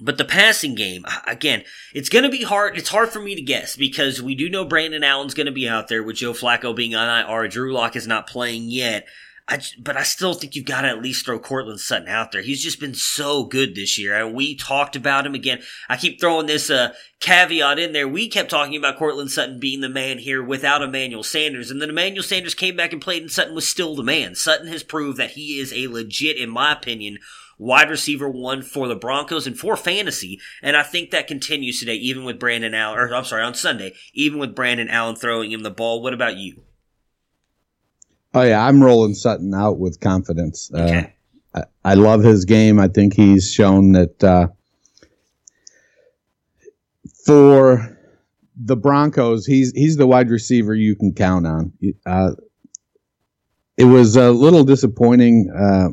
But 0.00 0.18
the 0.18 0.24
passing 0.24 0.74
game, 0.74 1.04
again, 1.26 1.64
it's 1.94 2.08
going 2.08 2.24
to 2.24 2.30
be 2.30 2.42
hard. 2.42 2.76
It's 2.78 2.88
hard 2.88 3.10
for 3.10 3.20
me 3.20 3.34
to 3.34 3.42
guess 3.42 3.76
because 3.76 4.22
we 4.22 4.34
do 4.34 4.48
know 4.48 4.64
Brandon 4.64 5.04
Allen's 5.04 5.34
going 5.34 5.46
to 5.46 5.52
be 5.52 5.68
out 5.68 5.88
there 5.88 6.02
with 6.02 6.16
Joe 6.16 6.32
Flacco 6.32 6.74
being 6.74 6.94
on 6.94 7.28
IR. 7.28 7.48
Drew 7.48 7.72
Lock 7.72 7.96
is 7.96 8.06
not 8.06 8.26
playing 8.26 8.64
yet. 8.64 9.06
I, 9.50 9.60
but 9.80 9.96
I 9.96 10.04
still 10.04 10.34
think 10.34 10.54
you've 10.54 10.64
got 10.64 10.82
to 10.82 10.88
at 10.88 11.02
least 11.02 11.26
throw 11.26 11.40
Courtland 11.40 11.80
Sutton 11.80 12.06
out 12.06 12.30
there. 12.30 12.40
He's 12.40 12.62
just 12.62 12.78
been 12.78 12.94
so 12.94 13.42
good 13.42 13.74
this 13.74 13.98
year. 13.98 14.14
And 14.14 14.32
we 14.32 14.54
talked 14.54 14.94
about 14.94 15.26
him 15.26 15.34
again. 15.34 15.60
I 15.88 15.96
keep 15.96 16.20
throwing 16.20 16.46
this 16.46 16.70
uh, 16.70 16.94
caveat 17.18 17.80
in 17.80 17.92
there. 17.92 18.06
We 18.06 18.28
kept 18.28 18.48
talking 18.48 18.76
about 18.76 18.96
Courtland 18.96 19.32
Sutton 19.32 19.58
being 19.58 19.80
the 19.80 19.88
man 19.88 20.18
here 20.18 20.40
without 20.40 20.82
Emmanuel 20.82 21.24
Sanders. 21.24 21.68
And 21.68 21.82
then 21.82 21.90
Emmanuel 21.90 22.22
Sanders 22.22 22.54
came 22.54 22.76
back 22.76 22.92
and 22.92 23.02
played, 23.02 23.22
and 23.22 23.30
Sutton 23.30 23.54
was 23.56 23.66
still 23.66 23.96
the 23.96 24.04
man. 24.04 24.36
Sutton 24.36 24.68
has 24.68 24.84
proved 24.84 25.18
that 25.18 25.32
he 25.32 25.58
is 25.58 25.72
a 25.72 25.88
legit, 25.88 26.36
in 26.36 26.48
my 26.48 26.70
opinion, 26.70 27.18
wide 27.60 27.90
receiver 27.90 28.28
one 28.28 28.62
for 28.62 28.88
the 28.88 28.96
Broncos 28.96 29.46
and 29.46 29.56
for 29.56 29.76
fantasy. 29.76 30.40
And 30.62 30.76
I 30.76 30.82
think 30.82 31.10
that 31.10 31.28
continues 31.28 31.78
today, 31.78 31.94
even 31.94 32.24
with 32.24 32.38
Brandon 32.40 32.74
Allen, 32.74 32.98
or 32.98 33.14
I'm 33.14 33.24
sorry, 33.24 33.44
on 33.44 33.54
Sunday, 33.54 33.94
even 34.14 34.38
with 34.38 34.54
Brandon 34.54 34.88
Allen 34.88 35.14
throwing 35.14 35.52
him 35.52 35.62
the 35.62 35.70
ball. 35.70 36.02
What 36.02 36.14
about 36.14 36.36
you? 36.36 36.62
Oh 38.32 38.42
yeah, 38.42 38.66
I'm 38.66 38.82
rolling 38.82 39.14
Sutton 39.14 39.54
out 39.54 39.78
with 39.78 40.00
confidence. 40.00 40.70
Okay. 40.74 41.14
Uh, 41.54 41.62
I, 41.84 41.90
I, 41.90 41.94
love 41.94 42.22
his 42.22 42.44
game. 42.44 42.78
I 42.78 42.88
think 42.88 43.14
he's 43.14 43.52
shown 43.52 43.92
that 43.92 44.22
uh, 44.24 44.48
for 47.26 47.98
the 48.56 48.76
Broncos, 48.76 49.46
he's 49.46 49.72
he's 49.72 49.96
the 49.96 50.06
wide 50.06 50.30
receiver 50.30 50.74
you 50.74 50.94
can 50.94 51.12
count 51.12 51.46
on. 51.46 51.72
Uh, 52.06 52.30
it 53.76 53.84
was 53.84 54.16
a 54.16 54.30
little 54.30 54.62
disappointing 54.62 55.50
uh, 55.50 55.88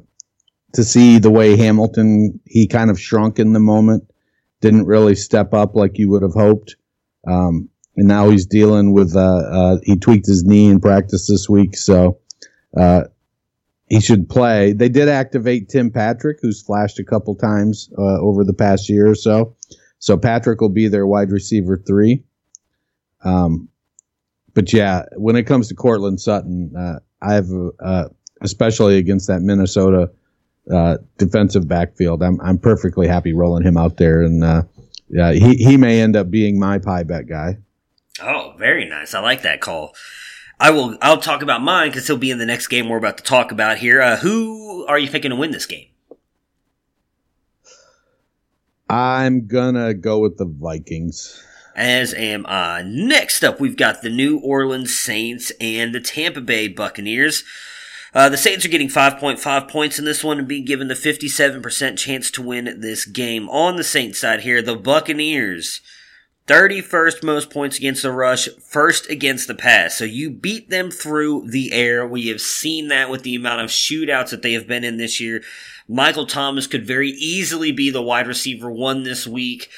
to 0.77 0.83
see 0.83 1.17
the 1.17 1.31
way 1.31 1.57
Hamilton 1.57 2.39
he 2.45 2.67
kind 2.67 2.91
of 2.91 3.01
shrunk 3.01 3.39
in 3.39 3.53
the 3.53 3.59
moment, 3.59 4.07
didn't 4.61 4.85
really 4.85 5.15
step 5.15 5.51
up 5.51 5.73
like 5.73 5.97
you 5.97 6.07
would 6.11 6.21
have 6.21 6.35
hoped. 6.35 6.75
Um, 7.25 7.69
and 7.95 8.07
now 8.07 8.29
he's 8.29 8.45
dealing 8.45 8.93
with 8.93 9.15
uh, 9.15 9.41
uh, 9.51 9.77
he 9.81 9.97
tweaked 9.97 10.27
his 10.27 10.43
knee 10.43 10.69
in 10.69 10.79
practice 10.79 11.27
this 11.27 11.49
week, 11.49 11.75
so 11.75 12.19
uh, 12.79 13.05
he 13.87 13.99
should 13.99 14.29
play. 14.29 14.73
They 14.73 14.87
did 14.87 15.09
activate 15.09 15.69
Tim 15.69 15.89
Patrick, 15.89 16.37
who's 16.43 16.61
flashed 16.61 16.99
a 16.99 17.03
couple 17.03 17.33
times 17.33 17.89
uh, 17.97 18.21
over 18.21 18.43
the 18.43 18.53
past 18.53 18.87
year 18.87 19.09
or 19.09 19.15
so. 19.15 19.55
So 19.97 20.15
Patrick 20.15 20.61
will 20.61 20.69
be 20.69 20.87
their 20.89 21.07
wide 21.07 21.31
receiver 21.31 21.81
three. 21.87 22.23
Um, 23.23 23.67
but 24.53 24.71
yeah, 24.73 25.05
when 25.15 25.37
it 25.37 25.45
comes 25.45 25.69
to 25.69 25.73
Courtland 25.73 26.21
Sutton, 26.21 26.71
uh, 26.77 26.99
I 27.19 27.33
have 27.33 27.49
especially 28.41 28.99
against 28.99 29.27
that 29.27 29.41
Minnesota 29.41 30.11
uh, 30.71 30.97
defensive 31.17 31.67
backfield. 31.67 32.23
I'm 32.23 32.39
I'm 32.41 32.57
perfectly 32.57 33.07
happy 33.07 33.33
rolling 33.33 33.63
him 33.63 33.77
out 33.77 33.97
there, 33.97 34.21
and 34.21 34.43
uh, 34.43 34.63
yeah, 35.09 35.31
he 35.31 35.55
he 35.55 35.77
may 35.77 36.01
end 36.01 36.15
up 36.15 36.29
being 36.29 36.59
my 36.59 36.79
pie 36.79 37.03
bet 37.03 37.27
guy. 37.27 37.57
Oh, 38.21 38.55
very 38.57 38.85
nice. 38.85 39.13
I 39.13 39.19
like 39.19 39.43
that 39.43 39.61
call. 39.61 39.95
I 40.59 40.71
will. 40.71 40.97
I'll 41.01 41.19
talk 41.19 41.41
about 41.41 41.61
mine 41.61 41.89
because 41.89 42.07
he'll 42.07 42.17
be 42.17 42.31
in 42.31 42.39
the 42.39 42.45
next 42.45 42.67
game 42.67 42.89
we're 42.89 42.97
about 42.97 43.17
to 43.17 43.23
talk 43.23 43.51
about 43.51 43.77
here. 43.77 44.01
Uh, 44.01 44.17
who 44.17 44.85
are 44.87 44.97
you 44.97 45.07
thinking 45.07 45.29
to 45.29 45.35
win 45.35 45.51
this 45.51 45.65
game? 45.65 45.87
I'm 48.89 49.47
gonna 49.47 49.93
go 49.93 50.19
with 50.19 50.37
the 50.37 50.45
Vikings. 50.45 51.43
As 51.75 52.13
am 52.15 52.45
I. 52.47 52.81
Next 52.83 53.43
up, 53.43 53.59
we've 53.59 53.77
got 53.77 54.01
the 54.01 54.09
New 54.09 54.39
Orleans 54.39 54.97
Saints 54.97 55.51
and 55.61 55.93
the 55.93 55.99
Tampa 55.99 56.41
Bay 56.41 56.67
Buccaneers. 56.67 57.43
Uh, 58.17 58.29
the 58.29 58.35
Saints 58.35 58.65
are 58.65 58.69
getting 58.69 58.87
5.5 58.87 59.69
points 59.69 59.99
in 59.99 60.05
this 60.05 60.23
one 60.23 60.39
and 60.39 60.47
being 60.47 60.65
given 60.65 60.87
the 60.87 60.95
57% 60.95 61.99
chance 61.99 62.31
to 62.31 62.41
win 62.41 62.79
this 62.81 63.05
game. 63.05 63.47
On 63.49 63.75
the 63.75 63.83
Saints 63.83 64.19
side 64.19 64.39
here, 64.39 64.59
the 64.59 64.75
Buccaneers, 64.75 65.81
31st 66.47 67.21
most 67.23 67.51
points 67.51 67.77
against 67.77 68.01
the 68.01 68.11
rush, 68.11 68.49
first 68.67 69.07
against 69.07 69.47
the 69.47 69.53
pass. 69.53 69.95
So 69.95 70.03
you 70.03 70.31
beat 70.31 70.71
them 70.71 70.89
through 70.89 71.51
the 71.51 71.71
air. 71.71 72.07
We 72.07 72.29
have 72.29 72.41
seen 72.41 72.87
that 72.87 73.11
with 73.11 73.21
the 73.21 73.35
amount 73.35 73.61
of 73.61 73.69
shootouts 73.69 74.31
that 74.31 74.41
they 74.41 74.53
have 74.53 74.65
been 74.65 74.83
in 74.83 74.97
this 74.97 75.21
year. 75.21 75.43
Michael 75.87 76.25
Thomas 76.25 76.65
could 76.65 76.87
very 76.87 77.09
easily 77.09 77.71
be 77.71 77.91
the 77.91 78.01
wide 78.01 78.25
receiver 78.25 78.71
one 78.71 79.03
this 79.03 79.27
week 79.27 79.69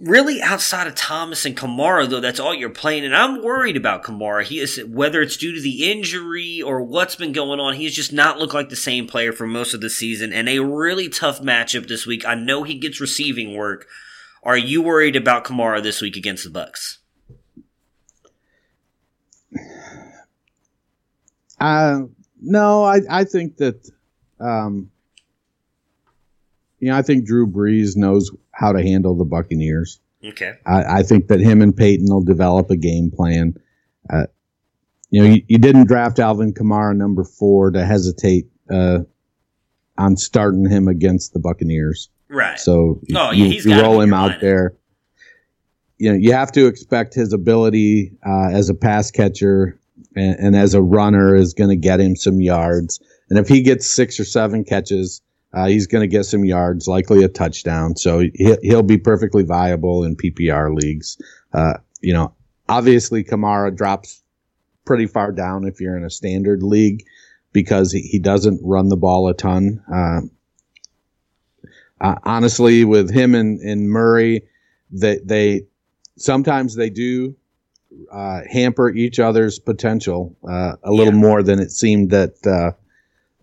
really 0.00 0.40
outside 0.40 0.86
of 0.86 0.94
Thomas 0.94 1.44
and 1.44 1.56
Kamara, 1.56 2.08
though, 2.08 2.20
that's 2.20 2.40
all 2.40 2.54
you're 2.54 2.70
playing. 2.70 3.04
And 3.04 3.14
I'm 3.14 3.42
worried 3.42 3.76
about 3.76 4.02
Kamara. 4.02 4.44
He 4.44 4.58
is 4.58 4.82
whether 4.84 5.20
it's 5.20 5.36
due 5.36 5.54
to 5.54 5.60
the 5.60 5.90
injury 5.90 6.62
or 6.62 6.82
what's 6.82 7.16
been 7.16 7.32
going 7.32 7.60
on. 7.60 7.74
He's 7.74 7.94
just 7.94 8.12
not 8.12 8.38
looked 8.38 8.54
like 8.54 8.68
the 8.68 8.76
same 8.76 9.06
player 9.06 9.32
for 9.32 9.46
most 9.46 9.74
of 9.74 9.80
the 9.80 9.90
season. 9.90 10.32
And 10.32 10.48
a 10.48 10.60
really 10.60 11.08
tough 11.08 11.40
matchup 11.40 11.88
this 11.88 12.06
week. 12.06 12.26
I 12.26 12.34
know 12.34 12.62
he 12.62 12.74
gets 12.78 13.00
receiving 13.00 13.54
work. 13.54 13.86
Are 14.42 14.56
you 14.56 14.82
worried 14.82 15.16
about 15.16 15.44
Kamara 15.44 15.82
this 15.82 16.00
week 16.00 16.16
against 16.16 16.44
the 16.44 16.50
Bucks? 16.50 16.98
Uh, 21.58 22.02
no, 22.40 22.84
I, 22.84 23.00
I 23.10 23.24
think 23.24 23.56
that, 23.56 23.90
um, 24.38 24.90
you 26.78 26.88
know, 26.90 26.96
I 26.96 27.02
think 27.02 27.26
Drew 27.26 27.46
Brees 27.46 27.96
knows 27.96 28.30
how 28.52 28.72
to 28.72 28.82
handle 28.82 29.16
the 29.16 29.24
Buccaneers. 29.24 30.00
Okay. 30.24 30.54
I, 30.66 30.98
I 30.98 31.02
think 31.02 31.28
that 31.28 31.40
him 31.40 31.62
and 31.62 31.76
Payton 31.76 32.06
will 32.08 32.22
develop 32.22 32.70
a 32.70 32.76
game 32.76 33.10
plan. 33.10 33.54
Uh, 34.10 34.26
you 35.10 35.22
know, 35.22 35.28
you, 35.28 35.42
you, 35.46 35.58
didn't 35.58 35.86
draft 35.86 36.18
Alvin 36.18 36.52
Kamara 36.52 36.96
number 36.96 37.24
four 37.24 37.70
to 37.70 37.84
hesitate 37.84 38.46
uh, 38.70 39.00
on 39.96 40.16
starting 40.16 40.68
him 40.68 40.88
against 40.88 41.32
the 41.32 41.38
Buccaneers. 41.38 42.10
Right. 42.28 42.58
So 42.58 43.00
oh, 43.14 43.30
you, 43.30 43.46
yeah, 43.46 43.60
you 43.76 43.82
roll 43.82 44.00
him 44.00 44.12
out 44.12 44.40
there. 44.40 44.74
You 45.98 46.10
know, 46.10 46.18
you 46.18 46.32
have 46.32 46.52
to 46.52 46.66
expect 46.66 47.14
his 47.14 47.32
ability 47.32 48.12
uh, 48.26 48.50
as 48.50 48.68
a 48.68 48.74
pass 48.74 49.10
catcher 49.10 49.80
and, 50.14 50.36
and 50.38 50.56
as 50.56 50.74
a 50.74 50.82
runner 50.82 51.34
is 51.34 51.54
going 51.54 51.70
to 51.70 51.76
get 51.76 52.00
him 52.00 52.16
some 52.16 52.40
yards. 52.40 53.00
And 53.30 53.38
if 53.38 53.48
he 53.48 53.62
gets 53.62 53.88
six 53.88 54.20
or 54.20 54.24
seven 54.24 54.64
catches, 54.64 55.22
uh, 55.56 55.66
he's 55.66 55.86
going 55.86 56.02
to 56.02 56.06
get 56.06 56.24
some 56.24 56.44
yards, 56.44 56.86
likely 56.86 57.24
a 57.24 57.28
touchdown. 57.28 57.96
So 57.96 58.24
he'll, 58.34 58.58
he'll 58.62 58.82
be 58.82 58.98
perfectly 58.98 59.42
viable 59.42 60.04
in 60.04 60.14
PPR 60.14 60.74
leagues. 60.78 61.16
Uh, 61.54 61.78
you 62.02 62.12
know, 62.12 62.34
obviously 62.68 63.24
Kamara 63.24 63.74
drops 63.74 64.22
pretty 64.84 65.06
far 65.06 65.32
down 65.32 65.66
if 65.66 65.80
you're 65.80 65.96
in 65.96 66.04
a 66.04 66.10
standard 66.10 66.62
league 66.62 67.04
because 67.52 67.90
he, 67.90 68.02
he 68.02 68.18
doesn't 68.18 68.60
run 68.62 68.90
the 68.90 68.98
ball 68.98 69.28
a 69.28 69.34
ton. 69.34 69.82
Uh, 69.90 70.20
uh 72.02 72.16
honestly, 72.24 72.84
with 72.84 73.10
him 73.10 73.34
and, 73.34 73.58
and 73.60 73.88
Murray, 73.88 74.42
they, 74.90 75.20
they 75.24 75.62
sometimes 76.18 76.74
they 76.74 76.90
do 76.90 77.34
uh, 78.12 78.42
hamper 78.46 78.90
each 78.90 79.18
other's 79.18 79.58
potential 79.58 80.36
uh, 80.46 80.74
a 80.82 80.92
little 80.92 81.14
yeah. 81.14 81.18
more 81.18 81.42
than 81.42 81.58
it 81.60 81.70
seemed 81.70 82.10
that 82.10 82.76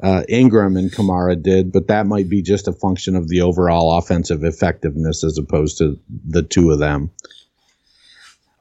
uh, 0.02 0.24
Ingram 0.28 0.76
and 0.76 0.92
Kamara 0.92 1.42
did, 1.42 1.72
but 1.72 1.88
that 1.88 2.08
might 2.08 2.30
be 2.30 2.42
just 2.42 2.68
a 2.68 2.74
function 2.74 3.16
of 3.16 3.28
the 3.30 3.42
overall 3.42 3.98
offensive 3.98 4.44
effectiveness 4.44 5.24
as 5.24 5.38
opposed 5.38 5.78
to 5.78 6.00
the 6.28 6.44
two 6.44 6.72
of 6.72 6.80
them. 6.80 7.12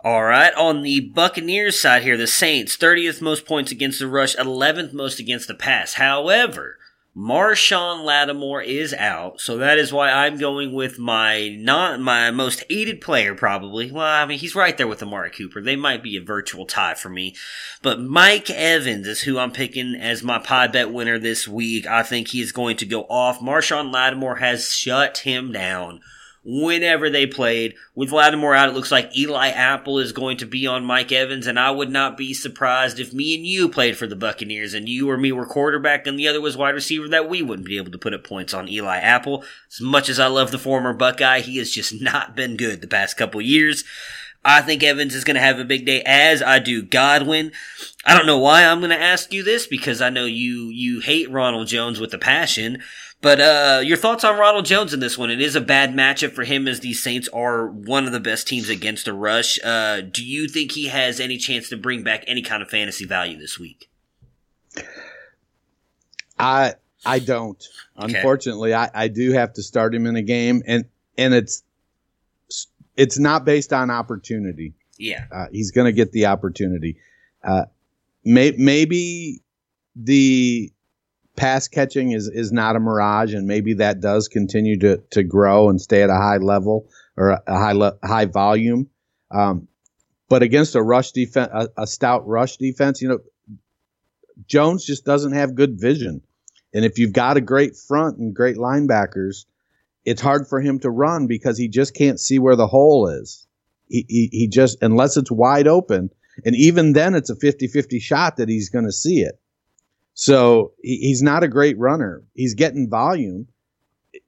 All 0.04 0.24
right, 0.24 0.52
on 0.54 0.82
the 0.82 1.00
Buccaneers 1.00 1.80
side 1.80 2.02
here, 2.02 2.16
the 2.16 2.26
Saints, 2.26 2.76
30th 2.76 3.22
most 3.22 3.46
points 3.46 3.70
against 3.70 4.00
the 4.00 4.08
rush, 4.08 4.34
11th 4.34 4.92
most 4.92 5.20
against 5.20 5.46
the 5.46 5.54
pass. 5.54 5.94
However, 5.94 6.76
Marshon 7.14 8.04
Lattimore 8.04 8.62
is 8.62 8.94
out, 8.94 9.38
so 9.38 9.58
that 9.58 9.76
is 9.76 9.92
why 9.92 10.10
I'm 10.10 10.38
going 10.38 10.72
with 10.72 10.98
my 10.98 11.50
not 11.50 12.00
my 12.00 12.30
most 12.30 12.64
hated 12.70 13.02
player 13.02 13.34
probably. 13.34 13.92
Well, 13.92 14.06
I 14.06 14.24
mean 14.24 14.38
he's 14.38 14.54
right 14.54 14.78
there 14.78 14.88
with 14.88 15.02
Amari 15.02 15.30
Cooper. 15.30 15.60
They 15.60 15.76
might 15.76 16.02
be 16.02 16.16
a 16.16 16.22
virtual 16.22 16.64
tie 16.64 16.94
for 16.94 17.10
me, 17.10 17.36
but 17.82 18.00
Mike 18.00 18.48
Evans 18.48 19.06
is 19.06 19.20
who 19.22 19.38
I'm 19.38 19.52
picking 19.52 19.94
as 19.94 20.22
my 20.22 20.38
pie 20.38 20.68
bet 20.68 20.90
winner 20.90 21.18
this 21.18 21.46
week. 21.46 21.86
I 21.86 22.02
think 22.02 22.28
he 22.28 22.40
is 22.40 22.50
going 22.50 22.78
to 22.78 22.86
go 22.86 23.02
off. 23.02 23.40
Marshon 23.40 23.92
Lattimore 23.92 24.36
has 24.36 24.72
shut 24.72 25.18
him 25.18 25.52
down 25.52 26.00
whenever 26.45 27.09
they 27.09 27.26
played. 27.26 27.74
With 27.95 28.12
Lattimore 28.12 28.55
out, 28.55 28.68
it 28.68 28.74
looks 28.74 28.90
like 28.90 29.16
Eli 29.16 29.49
Apple 29.49 29.99
is 29.99 30.12
going 30.12 30.36
to 30.38 30.47
be 30.47 30.66
on 30.66 30.84
Mike 30.84 31.12
Evans, 31.12 31.47
and 31.47 31.59
I 31.59 31.70
would 31.70 31.90
not 31.90 32.16
be 32.16 32.34
surprised 32.34 32.99
if 32.99 33.12
me 33.12 33.34
and 33.34 33.47
you 33.47 33.68
played 33.68 33.97
for 33.97 34.07
the 34.07 34.16
Buccaneers 34.16 34.74
and 34.74 34.88
you 34.88 35.09
or 35.11 35.16
me 35.16 35.32
were 35.32 35.47
quarterback 35.47 36.07
and 36.07 36.18
the 36.18 36.28
other 36.28 36.40
was 36.40 36.57
wide 36.57 36.74
receiver 36.74 37.09
that 37.09 37.28
we 37.28 37.43
wouldn't 37.43 37.68
be 37.68 37.76
able 37.76 37.93
to 37.93 37.99
put 37.99 38.14
up 38.14 38.24
points 38.24 38.55
on 38.55 38.68
Eli 38.68 38.99
Apple. 38.99 39.45
As 39.70 39.80
much 39.80 40.09
as 40.09 40.18
I 40.18 40.26
love 40.26 40.51
the 40.51 40.59
former 40.59 40.93
Buckeye, 40.93 41.40
he 41.40 41.59
has 41.59 41.70
just 41.70 41.95
not 42.01 42.34
been 42.34 42.57
good 42.57 42.80
the 42.80 42.88
past 42.88 43.16
couple 43.16 43.40
years. 43.40 43.84
I 44.45 44.61
think 44.61 44.82
Evans 44.82 45.14
is 45.14 45.22
going 45.22 45.36
to 45.36 45.40
have 45.40 45.61
a 45.61 45.64
big 45.64 45.86
day, 45.86 46.03
as 46.05 46.43
I 46.43 46.59
do 46.59 46.82
Godwin. 46.82 47.53
I 48.05 48.16
don't 48.16 48.26
know 48.26 48.38
why 48.38 48.64
I'm 48.64 48.80
going 48.80 48.90
to 48.90 49.01
ask 49.01 49.32
you 49.32 49.45
this 49.45 49.68
because 49.68 50.01
I 50.01 50.11
know 50.11 50.24
you 50.24 50.68
you 50.70 50.99
hate 50.99 51.30
Ronald 51.30 51.68
Jones 51.68 52.01
with 52.01 52.12
a 52.12 52.18
passion. 52.18 52.82
But 53.22 53.40
uh, 53.40 53.80
your 53.84 53.96
thoughts 53.96 54.24
on 54.24 54.36
Ronald 54.36 54.64
Jones 54.66 54.92
in 54.92 54.98
this 54.98 55.16
one? 55.16 55.30
It 55.30 55.40
is 55.40 55.54
a 55.54 55.60
bad 55.60 55.94
matchup 55.94 56.32
for 56.32 56.42
him 56.42 56.66
as 56.66 56.80
these 56.80 57.00
Saints 57.00 57.28
are 57.28 57.68
one 57.68 58.04
of 58.04 58.12
the 58.12 58.18
best 58.18 58.48
teams 58.48 58.68
against 58.68 59.04
the 59.04 59.12
rush. 59.12 59.60
Uh, 59.64 60.00
do 60.00 60.24
you 60.24 60.48
think 60.48 60.72
he 60.72 60.88
has 60.88 61.20
any 61.20 61.38
chance 61.38 61.68
to 61.68 61.76
bring 61.76 62.02
back 62.02 62.24
any 62.26 62.42
kind 62.42 62.62
of 62.62 62.68
fantasy 62.68 63.06
value 63.06 63.38
this 63.38 63.60
week? 63.60 63.88
I 66.36 66.74
I 67.06 67.20
don't. 67.20 67.62
Okay. 67.96 68.14
Unfortunately, 68.16 68.74
I, 68.74 68.90
I 68.92 69.06
do 69.06 69.32
have 69.32 69.52
to 69.52 69.62
start 69.62 69.94
him 69.94 70.06
in 70.06 70.16
a 70.16 70.22
game, 70.22 70.64
and 70.66 70.84
and 71.16 71.32
it's 71.32 71.62
it's 72.96 73.20
not 73.20 73.44
based 73.44 73.72
on 73.72 73.88
opportunity. 73.88 74.74
Yeah, 74.98 75.26
uh, 75.30 75.46
he's 75.52 75.70
going 75.70 75.86
to 75.86 75.92
get 75.92 76.10
the 76.10 76.26
opportunity. 76.26 76.96
Uh, 77.44 77.66
may, 78.24 78.52
maybe 78.58 79.42
the 79.94 80.71
pass 81.36 81.68
catching 81.68 82.12
is 82.12 82.28
is 82.28 82.52
not 82.52 82.76
a 82.76 82.80
mirage, 82.80 83.34
and 83.34 83.46
maybe 83.46 83.74
that 83.74 84.00
does 84.00 84.28
continue 84.28 84.78
to 84.80 84.98
to 85.10 85.22
grow 85.22 85.68
and 85.68 85.80
stay 85.80 86.02
at 86.02 86.10
a 86.10 86.14
high 86.14 86.38
level 86.38 86.88
or 87.16 87.30
a, 87.30 87.42
high 87.46 87.72
le- 87.72 87.98
high 88.02 88.26
volume. 88.26 88.88
Um, 89.30 89.68
but 90.28 90.42
against 90.42 90.74
a 90.74 90.82
rush 90.82 91.12
defense, 91.12 91.50
a, 91.52 91.68
a 91.76 91.86
stout 91.86 92.26
rush 92.26 92.56
defense, 92.56 93.02
you 93.02 93.08
know, 93.08 93.18
Jones 94.46 94.84
just 94.84 95.04
doesn't 95.04 95.32
have 95.32 95.54
good 95.54 95.78
vision. 95.80 96.22
And 96.74 96.84
if 96.84 96.98
you've 96.98 97.12
got 97.12 97.36
a 97.36 97.42
great 97.42 97.76
front 97.76 98.18
and 98.18 98.34
great 98.34 98.56
linebackers, 98.56 99.44
it's 100.04 100.22
hard 100.22 100.48
for 100.48 100.60
him 100.60 100.78
to 100.80 100.90
run 100.90 101.26
because 101.26 101.58
he 101.58 101.68
just 101.68 101.94
can't 101.94 102.18
see 102.18 102.38
where 102.38 102.56
the 102.56 102.66
hole 102.66 103.08
is. 103.08 103.46
He, 103.88 104.06
he, 104.08 104.28
he 104.32 104.48
just, 104.48 104.78
unless 104.82 105.16
it's 105.16 105.30
wide 105.30 105.68
open, 105.68 106.10
and 106.44 106.56
even 106.56 106.94
then 106.94 107.14
it's 107.14 107.28
a 107.28 107.36
50 107.36 107.68
50 107.68 108.00
shot 108.00 108.38
that 108.38 108.48
he's 108.48 108.70
going 108.70 108.86
to 108.86 108.92
see 108.92 109.20
it. 109.20 109.38
So 110.14 110.72
he, 110.82 110.96
he's 110.98 111.22
not 111.22 111.42
a 111.42 111.48
great 111.48 111.78
runner. 111.78 112.22
He's 112.34 112.54
getting 112.54 112.88
volume. 112.88 113.48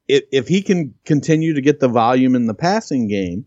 If, 0.09 0.25
if 0.33 0.49
he 0.49 0.63
can 0.63 0.95
continue 1.05 1.55
to 1.55 1.61
get 1.61 1.81
the 1.81 1.89
volume 1.89 2.35
in 2.35 2.47
the 2.47 2.55
passing 2.55 3.09
game, 3.09 3.47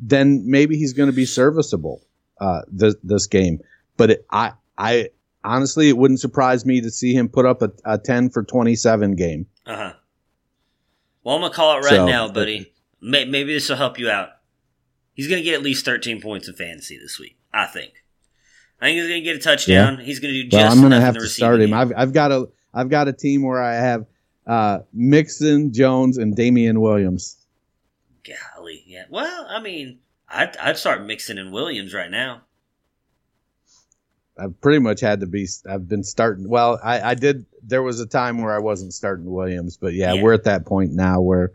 then 0.00 0.42
maybe 0.46 0.76
he's 0.76 0.92
going 0.92 1.10
to 1.10 1.16
be 1.16 1.24
serviceable 1.24 2.02
uh, 2.40 2.62
this, 2.68 2.96
this 3.02 3.26
game. 3.26 3.60
But 3.96 4.10
it, 4.10 4.26
I, 4.30 4.52
I, 4.76 5.10
honestly, 5.42 5.88
it 5.88 5.96
wouldn't 5.96 6.20
surprise 6.20 6.66
me 6.66 6.80
to 6.80 6.90
see 6.90 7.14
him 7.14 7.28
put 7.28 7.46
up 7.46 7.62
a, 7.62 7.70
a 7.84 7.98
10 7.98 8.30
for 8.30 8.42
27 8.42 9.16
game. 9.16 9.46
Uh 9.64 9.76
huh. 9.76 9.92
Well, 11.22 11.34
I'm 11.34 11.40
going 11.40 11.50
to 11.50 11.56
call 11.56 11.78
it 11.78 11.80
right 11.80 11.90
so, 11.90 12.06
now, 12.06 12.28
buddy. 12.28 12.72
Maybe 13.00 13.44
this 13.44 13.68
will 13.68 13.76
help 13.76 13.98
you 13.98 14.08
out. 14.08 14.28
He's 15.14 15.28
going 15.28 15.40
to 15.40 15.44
get 15.44 15.54
at 15.54 15.62
least 15.62 15.84
13 15.84 16.20
points 16.20 16.46
in 16.46 16.54
fantasy 16.54 16.98
this 16.98 17.18
week, 17.18 17.38
I 17.52 17.66
think. 17.66 18.04
I 18.80 18.86
think 18.86 18.98
he's 18.98 19.08
going 19.08 19.20
to 19.20 19.24
get 19.24 19.36
a 19.36 19.40
touchdown. 19.40 19.98
Yeah. 19.98 20.04
He's 20.04 20.20
going 20.20 20.34
to 20.34 20.42
do 20.42 20.48
just 20.48 20.62
well, 20.62 20.72
I'm 20.72 20.80
going 20.80 20.92
to 20.92 21.00
have 21.00 21.14
to 21.14 21.26
start 21.26 21.60
him. 21.60 21.72
I've, 21.72 21.92
I've, 21.96 22.12
got 22.12 22.30
a 22.30 22.48
I've 22.74 22.90
got 22.90 23.08
a 23.08 23.12
team 23.12 23.42
where 23.42 23.62
I 23.62 23.74
have 23.74 24.06
uh, 24.46 24.80
Mixon, 24.92 25.72
Jones, 25.72 26.18
and 26.18 26.36
Damien 26.36 26.80
Williams. 26.80 27.38
Golly, 28.24 28.84
yeah. 28.86 29.04
Well, 29.08 29.46
I 29.48 29.60
mean, 29.60 29.98
I'd, 30.28 30.56
I'd 30.58 30.76
start 30.76 31.04
Mixon 31.04 31.38
and 31.38 31.52
Williams 31.52 31.94
right 31.94 32.10
now. 32.10 32.42
I've 34.38 34.60
pretty 34.60 34.80
much 34.80 35.00
had 35.00 35.20
to 35.20 35.26
be. 35.26 35.48
I've 35.68 35.88
been 35.88 36.04
starting. 36.04 36.48
Well, 36.48 36.78
I, 36.84 37.10
I 37.10 37.14
did. 37.14 37.46
There 37.62 37.82
was 37.82 38.00
a 38.00 38.06
time 38.06 38.42
where 38.42 38.54
I 38.54 38.58
wasn't 38.58 38.92
starting 38.92 39.24
Williams, 39.32 39.78
but 39.78 39.94
yeah, 39.94 40.12
yeah. 40.12 40.22
we're 40.22 40.34
at 40.34 40.44
that 40.44 40.66
point 40.66 40.92
now 40.92 41.20
where, 41.20 41.52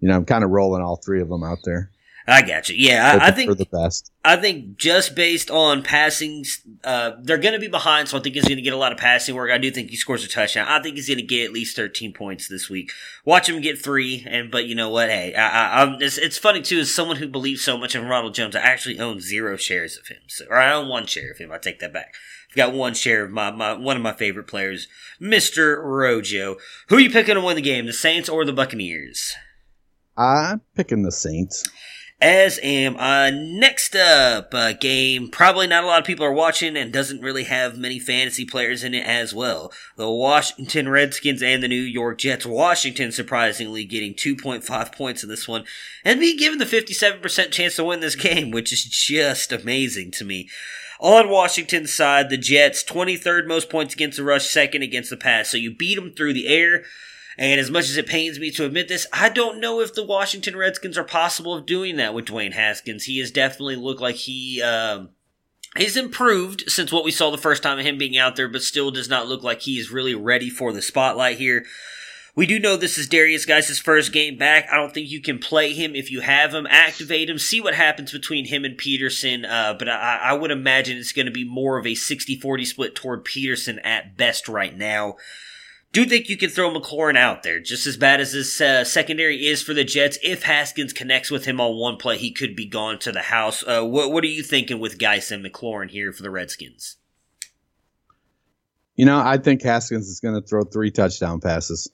you 0.00 0.08
know, 0.08 0.16
I'm 0.16 0.24
kind 0.24 0.42
of 0.42 0.50
rolling 0.50 0.82
all 0.82 0.96
three 0.96 1.20
of 1.20 1.28
them 1.28 1.44
out 1.44 1.58
there. 1.64 1.90
I 2.26 2.40
got 2.40 2.70
you. 2.70 2.76
Yeah, 2.76 3.18
I, 3.20 3.26
I, 3.26 3.30
think 3.32 3.50
for 3.50 3.54
the 3.54 3.66
best. 3.66 4.10
I 4.24 4.36
think 4.36 4.78
just 4.78 5.14
based 5.14 5.50
on 5.50 5.82
passing, 5.82 6.46
uh, 6.82 7.12
they're 7.20 7.36
going 7.36 7.52
to 7.52 7.60
be 7.60 7.68
behind, 7.68 8.08
so 8.08 8.16
I 8.16 8.20
think 8.20 8.34
he's 8.34 8.44
going 8.44 8.56
to 8.56 8.62
get 8.62 8.72
a 8.72 8.78
lot 8.78 8.92
of 8.92 8.98
passing 8.98 9.34
work. 9.34 9.50
I 9.50 9.58
do 9.58 9.70
think 9.70 9.90
he 9.90 9.96
scores 9.96 10.24
a 10.24 10.28
touchdown. 10.28 10.66
I 10.66 10.80
think 10.80 10.96
he's 10.96 11.08
going 11.08 11.18
to 11.18 11.24
get 11.24 11.44
at 11.44 11.52
least 11.52 11.76
13 11.76 12.14
points 12.14 12.48
this 12.48 12.70
week. 12.70 12.92
Watch 13.26 13.50
him 13.50 13.60
get 13.60 13.78
three, 13.78 14.24
and 14.26 14.50
but 14.50 14.64
you 14.64 14.74
know 14.74 14.88
what? 14.88 15.10
Hey, 15.10 15.34
I, 15.34 15.84
I, 15.84 15.96
it's, 16.00 16.16
it's, 16.16 16.38
funny 16.38 16.62
too. 16.62 16.78
As 16.78 16.94
someone 16.94 17.18
who 17.18 17.28
believes 17.28 17.62
so 17.62 17.76
much 17.76 17.94
in 17.94 18.06
Ronald 18.06 18.34
Jones, 18.34 18.56
I 18.56 18.60
actually 18.60 18.98
own 18.98 19.20
zero 19.20 19.58
shares 19.58 19.98
of 19.98 20.06
him, 20.06 20.22
so, 20.26 20.46
or 20.48 20.56
I 20.56 20.72
own 20.72 20.88
one 20.88 21.04
share 21.04 21.30
of 21.30 21.36
him. 21.36 21.52
I 21.52 21.58
take 21.58 21.80
that 21.80 21.92
back. 21.92 22.14
I've 22.50 22.56
got 22.56 22.72
one 22.72 22.94
share 22.94 23.24
of 23.24 23.32
my, 23.32 23.50
my 23.50 23.74
one 23.74 23.96
of 23.96 24.02
my 24.02 24.14
favorite 24.14 24.46
players, 24.46 24.88
Mister 25.20 25.82
Rojo. 25.82 26.56
Who 26.88 26.96
are 26.96 27.00
you 27.00 27.10
picking 27.10 27.34
to 27.34 27.42
win 27.42 27.56
the 27.56 27.62
game, 27.62 27.84
the 27.84 27.92
Saints 27.92 28.30
or 28.30 28.46
the 28.46 28.52
Buccaneers? 28.54 29.34
I'm 30.16 30.62
picking 30.74 31.02
the 31.02 31.12
Saints 31.12 31.64
as 32.24 32.58
am 32.62 32.96
I. 32.98 33.28
Next 33.28 33.94
up, 33.94 34.54
a 34.54 34.72
game 34.72 35.28
probably 35.28 35.66
not 35.66 35.84
a 35.84 35.86
lot 35.86 36.00
of 36.00 36.06
people 36.06 36.24
are 36.24 36.32
watching 36.32 36.74
and 36.74 36.90
doesn't 36.90 37.20
really 37.20 37.44
have 37.44 37.76
many 37.76 37.98
fantasy 37.98 38.46
players 38.46 38.82
in 38.82 38.94
it 38.94 39.06
as 39.06 39.34
well. 39.34 39.70
The 39.96 40.10
Washington 40.10 40.88
Redskins 40.88 41.42
and 41.42 41.62
the 41.62 41.68
New 41.68 41.82
York 41.82 42.16
Jets. 42.16 42.46
Washington 42.46 43.12
surprisingly 43.12 43.84
getting 43.84 44.14
2.5 44.14 44.96
points 44.96 45.22
in 45.22 45.28
this 45.28 45.46
one 45.46 45.64
and 46.02 46.18
being 46.18 46.38
given 46.38 46.58
the 46.58 46.64
57% 46.64 47.50
chance 47.50 47.76
to 47.76 47.84
win 47.84 48.00
this 48.00 48.16
game, 48.16 48.50
which 48.50 48.72
is 48.72 48.84
just 48.84 49.52
amazing 49.52 50.10
to 50.12 50.24
me. 50.24 50.48
On 51.00 51.28
Washington's 51.28 51.92
side, 51.92 52.30
the 52.30 52.38
Jets, 52.38 52.82
23rd 52.84 53.46
most 53.46 53.68
points 53.68 53.92
against 53.92 54.16
the 54.16 54.24
rush, 54.24 54.48
second 54.48 54.80
against 54.80 55.10
the 55.10 55.18
pass. 55.18 55.50
So 55.50 55.58
you 55.58 55.74
beat 55.74 55.96
them 55.96 56.14
through 56.14 56.32
the 56.32 56.48
air. 56.48 56.84
And 57.36 57.60
as 57.60 57.70
much 57.70 57.84
as 57.84 57.96
it 57.96 58.06
pains 58.06 58.38
me 58.38 58.50
to 58.52 58.64
admit 58.64 58.88
this, 58.88 59.06
I 59.12 59.28
don't 59.28 59.60
know 59.60 59.80
if 59.80 59.94
the 59.94 60.04
Washington 60.04 60.56
Redskins 60.56 60.96
are 60.96 61.04
possible 61.04 61.54
of 61.54 61.66
doing 61.66 61.96
that 61.96 62.14
with 62.14 62.26
Dwayne 62.26 62.52
Haskins. 62.52 63.04
He 63.04 63.18
has 63.18 63.30
definitely 63.30 63.76
looked 63.76 64.00
like 64.00 64.16
he 64.16 64.62
um, 64.62 65.10
he's 65.76 65.96
improved 65.96 66.64
since 66.68 66.92
what 66.92 67.04
we 67.04 67.10
saw 67.10 67.30
the 67.30 67.38
first 67.38 67.62
time 67.62 67.78
of 67.78 67.84
him 67.84 67.98
being 67.98 68.16
out 68.16 68.36
there, 68.36 68.48
but 68.48 68.62
still 68.62 68.90
does 68.90 69.08
not 69.08 69.26
look 69.26 69.42
like 69.42 69.62
he 69.62 69.78
is 69.78 69.90
really 69.90 70.14
ready 70.14 70.48
for 70.48 70.72
the 70.72 70.82
spotlight 70.82 71.38
here. 71.38 71.64
We 72.36 72.46
do 72.46 72.58
know 72.58 72.76
this 72.76 72.98
is 72.98 73.08
Derrius 73.08 73.46
Guice' 73.46 73.78
first 73.78 74.12
game 74.12 74.36
back. 74.36 74.66
I 74.70 74.76
don't 74.76 74.92
think 74.92 75.08
you 75.08 75.22
can 75.22 75.38
play 75.38 75.72
him 75.72 75.94
if 75.94 76.10
you 76.10 76.20
have 76.20 76.52
him. 76.52 76.66
Activate 76.68 77.30
him, 77.30 77.38
see 77.38 77.60
what 77.60 77.74
happens 77.74 78.10
between 78.10 78.46
him 78.46 78.64
and 78.64 78.76
Peterson. 78.76 79.44
Uh, 79.44 79.76
but 79.78 79.88
I, 79.88 80.18
I, 80.20 80.32
would 80.32 80.50
imagine 80.50 80.98
it's 80.98 81.12
going 81.12 81.26
to 81.26 81.32
be 81.32 81.44
more 81.44 81.78
of 81.78 81.86
a 81.86 81.94
60 81.94 82.40
40 82.40 82.64
split 82.64 82.96
toward 82.96 83.24
Peterson 83.24 83.78
at 83.80 84.16
best 84.16 84.48
right 84.48 84.76
now 84.76 85.14
do 85.94 86.00
you 86.00 86.08
think 86.08 86.28
you 86.28 86.36
can 86.36 86.50
throw 86.50 86.74
McLaurin 86.74 87.16
out 87.16 87.44
there, 87.44 87.60
just 87.60 87.86
as 87.86 87.96
bad 87.96 88.20
as 88.20 88.32
this 88.32 88.60
uh, 88.60 88.82
secondary 88.82 89.46
is 89.46 89.62
for 89.62 89.72
the 89.72 89.84
Jets. 89.84 90.18
If 90.24 90.42
Haskins 90.42 90.92
connects 90.92 91.30
with 91.30 91.44
him 91.44 91.60
on 91.60 91.76
one 91.76 91.98
play, 91.98 92.18
he 92.18 92.32
could 92.32 92.56
be 92.56 92.66
gone 92.66 92.98
to 92.98 93.12
the 93.12 93.22
house. 93.22 93.62
Uh, 93.62 93.84
what, 93.84 94.10
what 94.10 94.24
are 94.24 94.28
you 94.28 94.42
thinking 94.42 94.80
with 94.80 94.98
Guice 94.98 95.30
and 95.30 95.44
McLaurin 95.44 95.88
here 95.88 96.12
for 96.12 96.24
the 96.24 96.30
Redskins? 96.30 96.96
You 98.96 99.06
know, 99.06 99.20
I 99.20 99.38
think 99.38 99.62
Haskins 99.62 100.08
is 100.08 100.18
going 100.18 100.34
to 100.34 100.44
throw 100.44 100.64
three 100.64 100.90
touchdown 100.90 101.40
passes. 101.40 101.88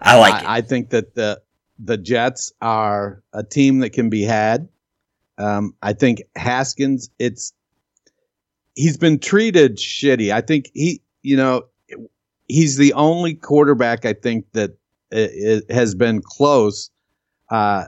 I 0.00 0.18
like 0.18 0.34
I, 0.34 0.38
it. 0.38 0.48
I 0.48 0.60
think 0.62 0.90
that 0.90 1.14
the 1.14 1.42
the 1.78 1.98
Jets 1.98 2.54
are 2.62 3.22
a 3.34 3.42
team 3.42 3.80
that 3.80 3.90
can 3.90 4.08
be 4.08 4.22
had. 4.22 4.70
Um, 5.36 5.74
I 5.82 5.92
think 5.92 6.22
Haskins, 6.36 7.10
it's 7.18 7.52
he's 8.74 8.96
been 8.96 9.18
treated 9.18 9.76
shitty. 9.76 10.32
I 10.32 10.40
think 10.40 10.70
he, 10.72 11.02
you 11.22 11.36
know, 11.36 11.64
he's 12.48 12.76
the 12.76 12.92
only 12.94 13.34
quarterback 13.34 14.04
I 14.04 14.12
think 14.12 14.46
that 14.52 14.76
it 15.10 15.70
has 15.70 15.94
been 15.94 16.22
close 16.22 16.90
uh, 17.50 17.86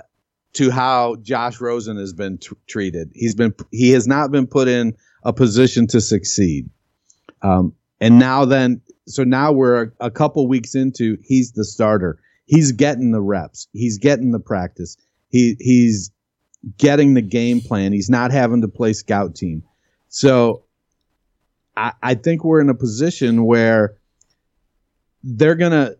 to 0.55 0.70
how 0.70 1.16
Josh 1.16 1.61
Rosen 1.61 1.96
has 1.96 2.12
been 2.12 2.38
t- 2.38 2.50
treated. 2.66 3.11
He's 3.14 3.34
been 3.34 3.55
he 3.70 3.90
has 3.90 4.07
not 4.07 4.30
been 4.30 4.46
put 4.46 4.68
in 4.68 4.94
a 5.24 5.32
position 5.32 5.86
to 5.88 6.00
succeed. 6.00 6.68
Um, 7.42 7.74
and 8.00 8.18
now 8.18 8.44
then, 8.44 8.80
so 9.07 9.24
now 9.24 9.52
we're 9.52 9.84
a, 9.84 9.92
a 10.00 10.11
couple 10.11 10.46
weeks 10.46 10.74
into 10.74 11.18
he's 11.22 11.52
the 11.52 11.64
starter. 11.64 12.18
He's 12.46 12.72
getting 12.72 13.12
the 13.12 13.22
reps. 13.22 13.68
He's 13.72 13.98
getting 13.98 14.30
the 14.32 14.40
practice. 14.40 14.96
He 15.30 15.57
he's 15.59 16.11
getting 16.78 17.14
the 17.14 17.22
game 17.22 17.61
plan. 17.61 17.92
He's 17.92 18.11
not 18.11 18.30
having 18.30 18.61
to 18.61 18.68
play 18.68 18.92
scout 18.92 19.34
team. 19.34 19.62
So 20.09 20.64
I, 21.76 21.92
I 22.02 22.14
think 22.14 22.44
we're 22.44 22.61
in 22.61 22.68
a 22.68 22.74
position 22.74 23.44
where 23.44 23.96
they're 25.24 25.54
gonna 25.54 25.92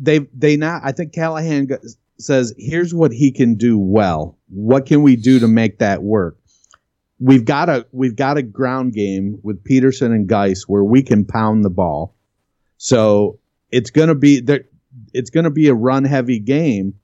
they 0.00 0.20
they 0.34 0.56
now 0.56 0.80
I 0.82 0.92
think 0.92 1.12
Callahan 1.12 1.68
says 2.18 2.54
here's 2.56 2.94
what 2.94 3.12
he 3.12 3.30
can 3.30 3.54
do 3.54 3.78
well. 3.78 4.38
What 4.48 4.86
can 4.86 5.02
we 5.02 5.16
do 5.16 5.38
to 5.40 5.48
make 5.48 5.78
that 5.78 6.02
work? 6.02 6.38
We've 7.18 7.44
got 7.44 7.68
a 7.68 7.86
we've 7.92 8.16
got 8.16 8.38
a 8.38 8.42
ground 8.42 8.94
game 8.94 9.38
with 9.42 9.62
Peterson 9.62 10.12
and 10.12 10.26
Guice 10.26 10.64
where 10.66 10.84
we 10.84 11.02
can 11.02 11.24
pound 11.24 11.64
the 11.64 11.70
ball. 11.70 12.16
So 12.78 13.38
it's 13.70 13.90
gonna 13.90 14.14
be 14.14 14.40
there. 14.40 14.64
It's 15.12 15.30
gonna 15.30 15.50
be 15.50 15.68
a 15.68 15.74
run 15.74 16.04
heavy 16.04 16.38
game, 16.38 16.94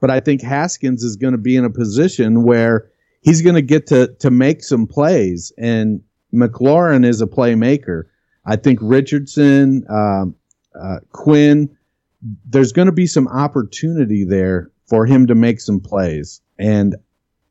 but 0.00 0.10
I 0.10 0.20
think 0.20 0.40
Haskins 0.40 1.02
is 1.02 1.16
gonna 1.16 1.38
be 1.38 1.54
in 1.54 1.66
a 1.66 1.70
position 1.70 2.44
where 2.44 2.90
he's 3.20 3.42
gonna 3.42 3.62
get 3.62 3.86
to 3.88 4.14
to 4.20 4.30
make 4.30 4.64
some 4.64 4.86
plays, 4.86 5.52
and 5.58 6.00
McLaurin 6.32 7.04
is 7.04 7.20
a 7.20 7.26
playmaker. 7.26 8.04
I 8.46 8.56
think 8.56 8.78
Richardson, 8.80 9.84
um, 9.90 10.34
uh, 10.80 11.00
Quinn, 11.12 11.76
there's 12.46 12.72
going 12.72 12.86
to 12.86 12.92
be 12.92 13.06
some 13.06 13.28
opportunity 13.28 14.24
there 14.24 14.70
for 14.86 15.06
him 15.06 15.26
to 15.26 15.34
make 15.34 15.60
some 15.60 15.80
plays. 15.80 16.40
And 16.58 16.96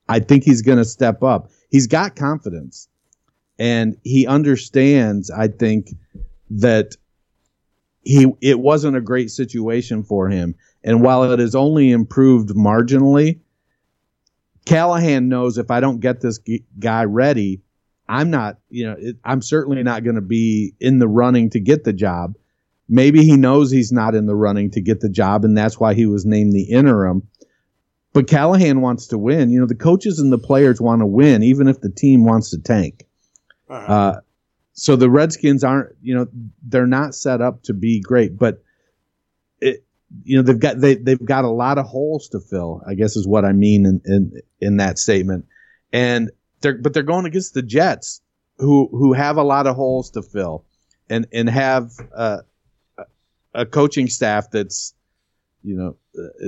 I 0.09 0.19
think 0.19 0.43
he's 0.43 0.61
going 0.61 0.77
to 0.77 0.85
step 0.85 1.23
up. 1.23 1.49
He's 1.69 1.87
got 1.87 2.15
confidence 2.15 2.87
and 3.59 3.97
he 4.03 4.27
understands, 4.27 5.29
I 5.29 5.47
think, 5.47 5.89
that 6.49 6.95
he 8.03 8.27
it 8.41 8.59
wasn't 8.59 8.95
a 8.95 9.01
great 9.01 9.31
situation 9.31 10.03
for 10.03 10.29
him. 10.29 10.55
And 10.83 11.01
while 11.01 11.29
it 11.31 11.39
has 11.39 11.55
only 11.55 11.91
improved 11.91 12.49
marginally, 12.49 13.41
Callahan 14.65 15.27
knows 15.27 15.57
if 15.57 15.71
I 15.71 15.79
don't 15.79 15.99
get 15.99 16.21
this 16.21 16.39
guy 16.79 17.03
ready, 17.03 17.61
I'm 18.07 18.29
not, 18.29 18.59
you 18.69 18.85
know, 18.85 18.95
it, 18.97 19.17
I'm 19.23 19.41
certainly 19.41 19.83
not 19.83 20.03
going 20.03 20.15
to 20.15 20.21
be 20.21 20.73
in 20.79 20.99
the 20.99 21.07
running 21.07 21.49
to 21.51 21.59
get 21.59 21.83
the 21.83 21.93
job. 21.93 22.35
Maybe 22.89 23.23
he 23.23 23.35
knows 23.35 23.69
he's 23.69 23.91
not 23.91 24.15
in 24.15 24.25
the 24.25 24.35
running 24.35 24.71
to 24.71 24.81
get 24.81 25.01
the 25.01 25.09
job, 25.09 25.43
and 25.43 25.57
that's 25.57 25.79
why 25.79 25.93
he 25.93 26.05
was 26.05 26.25
named 26.25 26.53
the 26.53 26.63
interim. 26.63 27.27
But 28.13 28.27
Callahan 28.27 28.81
wants 28.81 29.07
to 29.07 29.17
win. 29.17 29.49
You 29.49 29.59
know, 29.59 29.67
the 29.67 29.75
coaches 29.75 30.19
and 30.19 30.31
the 30.31 30.37
players 30.37 30.81
want 30.81 31.01
to 31.01 31.05
win, 31.05 31.43
even 31.43 31.67
if 31.67 31.81
the 31.81 31.91
team 31.91 32.23
wants 32.23 32.51
to 32.51 32.57
tank. 32.57 33.05
Uh-huh. 33.69 33.93
Uh, 33.93 34.19
so 34.73 34.95
the 34.95 35.09
Redskins 35.09 35.63
aren't, 35.63 35.95
you 36.01 36.15
know, 36.15 36.27
they're 36.61 36.87
not 36.87 37.15
set 37.15 37.41
up 37.41 37.63
to 37.63 37.73
be 37.73 37.99
great, 37.99 38.37
but 38.37 38.63
it, 39.59 39.83
you 40.23 40.37
know, 40.37 40.43
they've 40.43 40.59
got 40.59 40.79
they 40.79 40.95
they've 40.95 41.23
got 41.23 41.45
a 41.45 41.49
lot 41.49 41.77
of 41.77 41.85
holes 41.85 42.29
to 42.29 42.39
fill. 42.39 42.81
I 42.87 42.93
guess 42.93 43.15
is 43.15 43.27
what 43.27 43.43
I 43.43 43.51
mean 43.51 43.85
in 43.85 44.01
in, 44.05 44.41
in 44.61 44.77
that 44.77 44.99
statement. 44.99 45.45
And 45.91 46.31
they're 46.61 46.77
but 46.77 46.93
they're 46.93 47.03
going 47.03 47.25
against 47.25 47.53
the 47.53 47.61
Jets, 47.61 48.21
who 48.57 48.87
who 48.91 49.13
have 49.13 49.37
a 49.37 49.43
lot 49.43 49.67
of 49.67 49.75
holes 49.75 50.11
to 50.11 50.21
fill, 50.21 50.65
and 51.09 51.27
and 51.33 51.49
have 51.49 51.91
uh, 52.15 52.39
a 53.53 53.65
coaching 53.65 54.07
staff 54.07 54.51
that's, 54.51 54.93
you 55.63 55.75
know, 55.75 55.97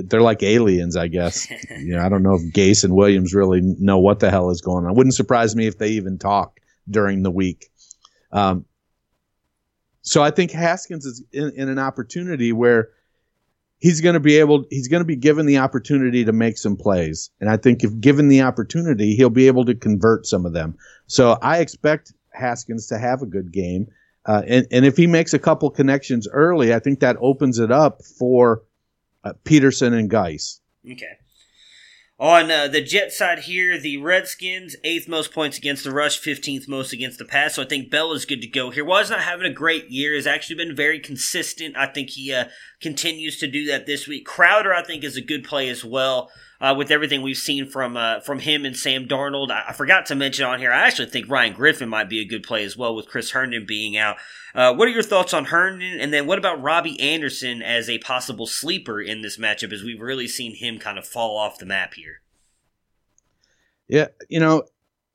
they're 0.04 0.22
like 0.22 0.42
aliens, 0.42 0.96
I 0.96 1.08
guess. 1.08 1.50
you 1.78 1.96
know, 1.96 2.02
I 2.02 2.08
don't 2.08 2.22
know 2.22 2.34
if 2.34 2.42
Gase 2.52 2.84
and 2.84 2.94
Williams 2.94 3.34
really 3.34 3.60
know 3.62 3.98
what 3.98 4.20
the 4.20 4.30
hell 4.30 4.50
is 4.50 4.60
going 4.60 4.86
on. 4.86 4.94
Wouldn't 4.94 5.14
surprise 5.14 5.54
me 5.54 5.66
if 5.66 5.78
they 5.78 5.90
even 5.90 6.18
talk 6.18 6.60
during 6.88 7.22
the 7.22 7.30
week. 7.30 7.66
Um, 8.32 8.64
so 10.02 10.22
I 10.22 10.30
think 10.30 10.50
Haskins 10.50 11.04
is 11.04 11.22
in, 11.32 11.52
in 11.56 11.68
an 11.68 11.78
opportunity 11.78 12.52
where 12.52 12.90
he's 13.80 14.00
going 14.00 14.14
to 14.14 14.20
be 14.20 14.38
able 14.38 14.64
he's 14.70 14.88
going 14.88 15.00
to 15.00 15.06
be 15.06 15.16
given 15.16 15.46
the 15.46 15.58
opportunity 15.58 16.24
to 16.24 16.32
make 16.32 16.56
some 16.56 16.76
plays 16.76 17.30
and 17.40 17.50
i 17.50 17.56
think 17.56 17.82
if 17.82 17.98
given 18.00 18.28
the 18.28 18.40
opportunity 18.40 19.16
he'll 19.16 19.30
be 19.30 19.46
able 19.46 19.64
to 19.64 19.74
convert 19.74 20.26
some 20.26 20.46
of 20.46 20.52
them 20.52 20.76
so 21.06 21.38
i 21.42 21.58
expect 21.58 22.12
haskins 22.32 22.86
to 22.86 22.98
have 22.98 23.22
a 23.22 23.26
good 23.26 23.50
game 23.50 23.86
uh, 24.26 24.42
and, 24.46 24.66
and 24.70 24.84
if 24.84 24.96
he 24.96 25.06
makes 25.06 25.32
a 25.32 25.38
couple 25.38 25.70
connections 25.70 26.28
early 26.32 26.74
i 26.74 26.78
think 26.78 27.00
that 27.00 27.16
opens 27.20 27.58
it 27.58 27.70
up 27.70 28.02
for 28.04 28.62
uh, 29.24 29.32
peterson 29.44 29.92
and 29.94 30.10
Guice. 30.10 30.60
okay 30.90 31.16
on 32.20 32.50
uh, 32.50 32.68
the 32.68 32.82
Jet 32.82 33.12
side 33.12 33.38
here, 33.40 33.78
the 33.78 33.96
Redskins, 33.96 34.76
eighth 34.84 35.08
most 35.08 35.32
points 35.32 35.56
against 35.56 35.84
the 35.84 35.90
rush, 35.90 36.20
15th 36.20 36.68
most 36.68 36.92
against 36.92 37.18
the 37.18 37.24
pass. 37.24 37.54
So 37.54 37.62
I 37.62 37.66
think 37.66 37.90
Bell 37.90 38.12
is 38.12 38.26
good 38.26 38.42
to 38.42 38.46
go 38.46 38.68
here. 38.68 38.84
Was 38.84 39.08
not 39.08 39.22
having 39.22 39.46
a 39.46 39.54
great 39.54 39.88
year, 39.88 40.14
has 40.14 40.26
actually 40.26 40.56
been 40.56 40.76
very 40.76 41.00
consistent. 41.00 41.78
I 41.78 41.86
think 41.86 42.10
he 42.10 42.30
uh, 42.30 42.44
continues 42.80 43.38
to 43.38 43.46
do 43.46 43.66
that 43.66 43.86
this 43.86 44.08
week. 44.08 44.24
Crowder, 44.24 44.74
I 44.74 44.82
think, 44.82 45.04
is 45.04 45.16
a 45.16 45.20
good 45.20 45.44
play 45.44 45.68
as 45.68 45.84
well 45.84 46.30
uh, 46.60 46.74
with 46.76 46.90
everything 46.90 47.22
we've 47.22 47.36
seen 47.36 47.66
from 47.66 47.96
uh, 47.96 48.20
from 48.20 48.40
him 48.40 48.64
and 48.64 48.76
Sam 48.76 49.06
Darnold. 49.06 49.50
I, 49.50 49.66
I, 49.68 49.72
forgot 49.72 50.06
to 50.06 50.14
mention 50.14 50.44
on 50.44 50.58
here, 50.58 50.72
I 50.72 50.86
actually 50.86 51.08
think 51.08 51.28
Ryan 51.28 51.52
Griffin 51.52 51.88
might 51.88 52.08
be 52.08 52.20
a 52.20 52.24
good 52.24 52.42
play 52.42 52.64
as 52.64 52.76
well 52.76 52.94
with 52.94 53.08
Chris 53.08 53.30
Herndon 53.30 53.64
being 53.66 53.96
out. 53.96 54.16
Uh, 54.54 54.74
what 54.74 54.88
are 54.88 54.92
your 54.92 55.02
thoughts 55.02 55.32
on 55.32 55.46
Herndon? 55.46 56.00
And 56.00 56.12
then 56.12 56.26
what 56.26 56.38
about 56.38 56.62
Robby 56.62 57.00
Anderson 57.00 57.62
as 57.62 57.88
a 57.88 57.98
possible 57.98 58.46
sleeper 58.46 59.00
in 59.00 59.22
this 59.22 59.36
matchup 59.36 59.72
as 59.72 59.82
we've 59.82 60.00
really 60.00 60.28
seen 60.28 60.54
him 60.54 60.78
kind 60.78 60.98
of 60.98 61.06
fall 61.06 61.36
off 61.36 61.58
the 61.58 61.66
map 61.66 61.94
here? 61.94 62.20
Yeah, 63.88 64.08
you 64.28 64.40
know, 64.40 64.64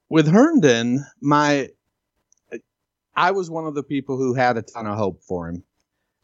with 0.10 0.28
Herndon, 0.28 1.06
my 1.22 1.70
I 3.16 3.32
was 3.32 3.50
one 3.50 3.66
of 3.66 3.76
the 3.76 3.84
people 3.84 4.18
who 4.18 4.34
had 4.34 4.58
a 4.58 4.62
ton 4.62 4.88
of 4.88 4.98
hope 4.98 5.24
for 5.24 5.48
him. 5.48 5.64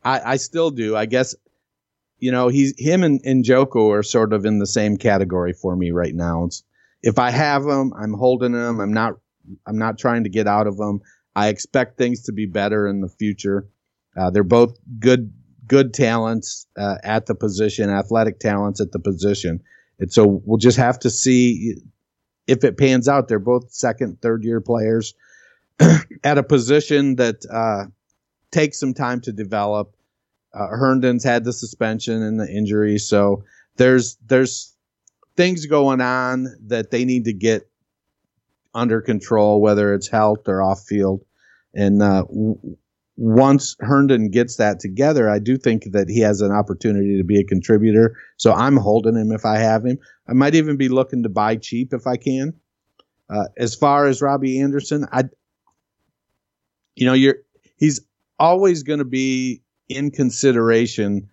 I, 0.04 0.34
I 0.34 0.36
still 0.38 0.72
do. 0.72 0.96
I 0.96 1.06
guess 1.06 1.36
you 2.22 2.32
know, 2.32 2.48
he's 2.48 2.74
him 2.78 3.04
and, 3.04 3.20
and 3.26 3.44
Njoku 3.44 3.90
are 3.90 4.04
sort 4.04 4.32
of 4.32 4.46
in 4.46 4.60
the 4.60 4.68
same 4.68 4.96
category 4.96 5.54
for 5.54 5.76
me 5.76 5.92
right 5.92 6.16
now. 6.16 6.46
It's, 6.46 6.64
if 7.02 7.18
I 7.18 7.32
have 7.32 7.64
them, 7.64 7.92
I'm 8.00 8.14
holding 8.14 8.54
them. 8.54 8.80
I'm 8.80 8.94
not 8.94 9.16
I'm 9.66 9.78
not 9.78 9.98
trying 9.98 10.24
to 10.24 10.30
get 10.30 10.48
out 10.48 10.68
of 10.68 10.78
them. 10.78 11.02
I 11.36 11.48
expect 11.48 11.98
things 11.98 12.22
to 12.24 12.32
be 12.32 12.46
better 12.46 12.88
in 12.88 13.02
the 13.02 13.10
future. 13.10 13.68
Uh, 14.16 14.30
they're 14.30 14.44
both 14.44 14.78
good 15.00 15.34
good 15.66 15.96
talents 15.96 16.68
uh, 16.78 16.98
at 17.04 17.26
the 17.26 17.34
position, 17.34 17.90
athletic 17.90 18.40
talents 18.40 18.80
at 18.80 18.92
the 18.92 19.00
position. 19.00 19.60
And 20.00 20.14
so 20.14 20.42
we'll 20.46 20.58
just 20.58 20.78
have 20.78 21.00
to 21.00 21.10
see 21.10 21.76
if 22.46 22.64
it 22.64 22.78
pans 22.78 23.08
out. 23.08 23.30
They're 23.30 23.40
both 23.40 23.72
second, 23.72 24.22
third 24.22 24.44
year 24.44 24.62
players 24.62 25.16
at 26.24 26.38
a 26.38 26.44
position 26.44 27.16
that 27.16 27.46
uh, 27.52 27.86
takes 28.52 28.80
some 28.80 28.94
time 28.94 29.22
to 29.22 29.32
develop. 29.32 29.96
Uh, 30.54 30.68
Herndon's 30.68 31.24
had 31.24 31.44
the 31.44 31.54
suspension 31.54 32.22
and 32.22 32.40
the 32.40 32.50
injury, 32.50 32.98
so 32.98 33.44
there's 33.78 34.18
there's 34.28 34.76
things 35.38 35.66
going 35.66 36.02
on 36.02 36.48
that 36.68 36.92
they 36.92 37.06
need 37.06 37.26
to 37.26 37.34
get 37.34 37.70
under 38.74 39.02
control, 39.02 39.62
whether 39.62 39.94
it's 39.94 40.08
health 40.08 40.48
or 40.48 40.62
off 40.62 40.82
field. 40.84 41.24
And 41.74 42.02
uh, 42.02 42.24
w- 42.24 42.78
once 43.18 43.76
Herndon 43.80 44.30
gets 44.30 44.58
that 44.58 44.80
together, 44.80 45.30
I 45.30 45.40
do 45.40 45.58
think 45.58 45.92
that 45.92 46.10
he 46.10 46.20
has 46.22 46.42
an 46.42 46.52
opportunity 46.52 47.18
to 47.18 47.24
be 47.24 47.40
a 47.40 47.44
contributor. 47.44 48.18
So 48.38 48.54
I'm 48.54 48.78
holding 48.78 49.16
him 49.16 49.32
if 49.32 49.46
I 49.46 49.58
have 49.58 49.86
him. 49.86 49.98
I 50.28 50.34
might 50.34 50.56
even 50.56 50.78
be 50.78 50.90
looking 50.90 51.24
to 51.24 51.30
buy 51.30 51.56
cheap 51.56 51.94
if 51.94 52.08
I 52.08 52.18
can. 52.18 52.54
Uh, 53.30 53.46
as 53.58 53.76
far 53.76 54.08
as 54.08 54.22
Robby 54.22 54.60
Anderson, 54.60 55.06
I, 55.12 55.24
you 56.96 57.06
know, 57.06 57.14
you're 57.14 57.38
he's 57.78 58.02
always 58.42 58.82
going 58.84 59.00
to 59.00 59.06
be 59.06 59.62
in 59.88 60.10
consideration 60.10 61.30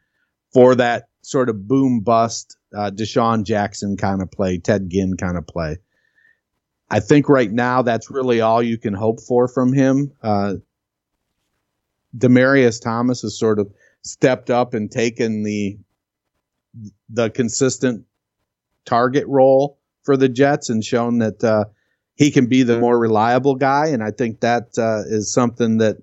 for 0.52 0.74
that 0.74 1.09
sort 1.22 1.48
of 1.48 1.66
boom 1.66 2.00
bust 2.00 2.56
uh, 2.76 2.90
DeSean 2.90 3.44
Jackson 3.44 3.96
kind 3.96 4.20
of 4.20 4.30
play, 4.30 4.59
Ted 4.59 4.90
Ginn 4.90 5.16
kind 5.16 5.38
of 5.38 5.46
play. 5.46 5.78
I 6.90 7.00
think 7.00 7.28
right 7.28 7.50
now 7.50 7.82
that's 7.82 8.11
really 8.11 8.40
all 8.40 8.62
you 8.62 8.78
can 8.78 8.94
hope 8.94 9.20
for 9.20 9.48
from 9.48 9.72
him. 9.72 10.12
Uh, 10.22 10.56
Demaryius 12.16 12.82
Thomas 12.82 13.22
has 13.22 13.38
sort 13.38 13.59
of 13.59 13.70
stepped 14.02 14.50
up 14.50 14.74
and 14.74 14.90
taken 14.90 15.42
the 15.42 15.78
the 17.09 17.30
consistent 17.30 18.04
target 18.84 19.26
role 19.26 19.78
for 20.02 20.16
the 20.16 20.28
Jets 20.28 20.68
and 20.68 20.84
shown 20.84 21.18
that 21.18 21.42
uh, 21.42 21.64
he 22.14 22.30
can 22.30 22.46
be 22.46 22.62
the 22.62 22.78
more 22.78 22.98
reliable 22.98 23.54
guy. 23.54 23.88
And 23.88 24.02
I 24.02 24.11
think 24.11 24.40
that 24.40 24.78
uh, 24.78 25.02
is 25.06 25.32
something 25.32 25.78
that 25.78 25.98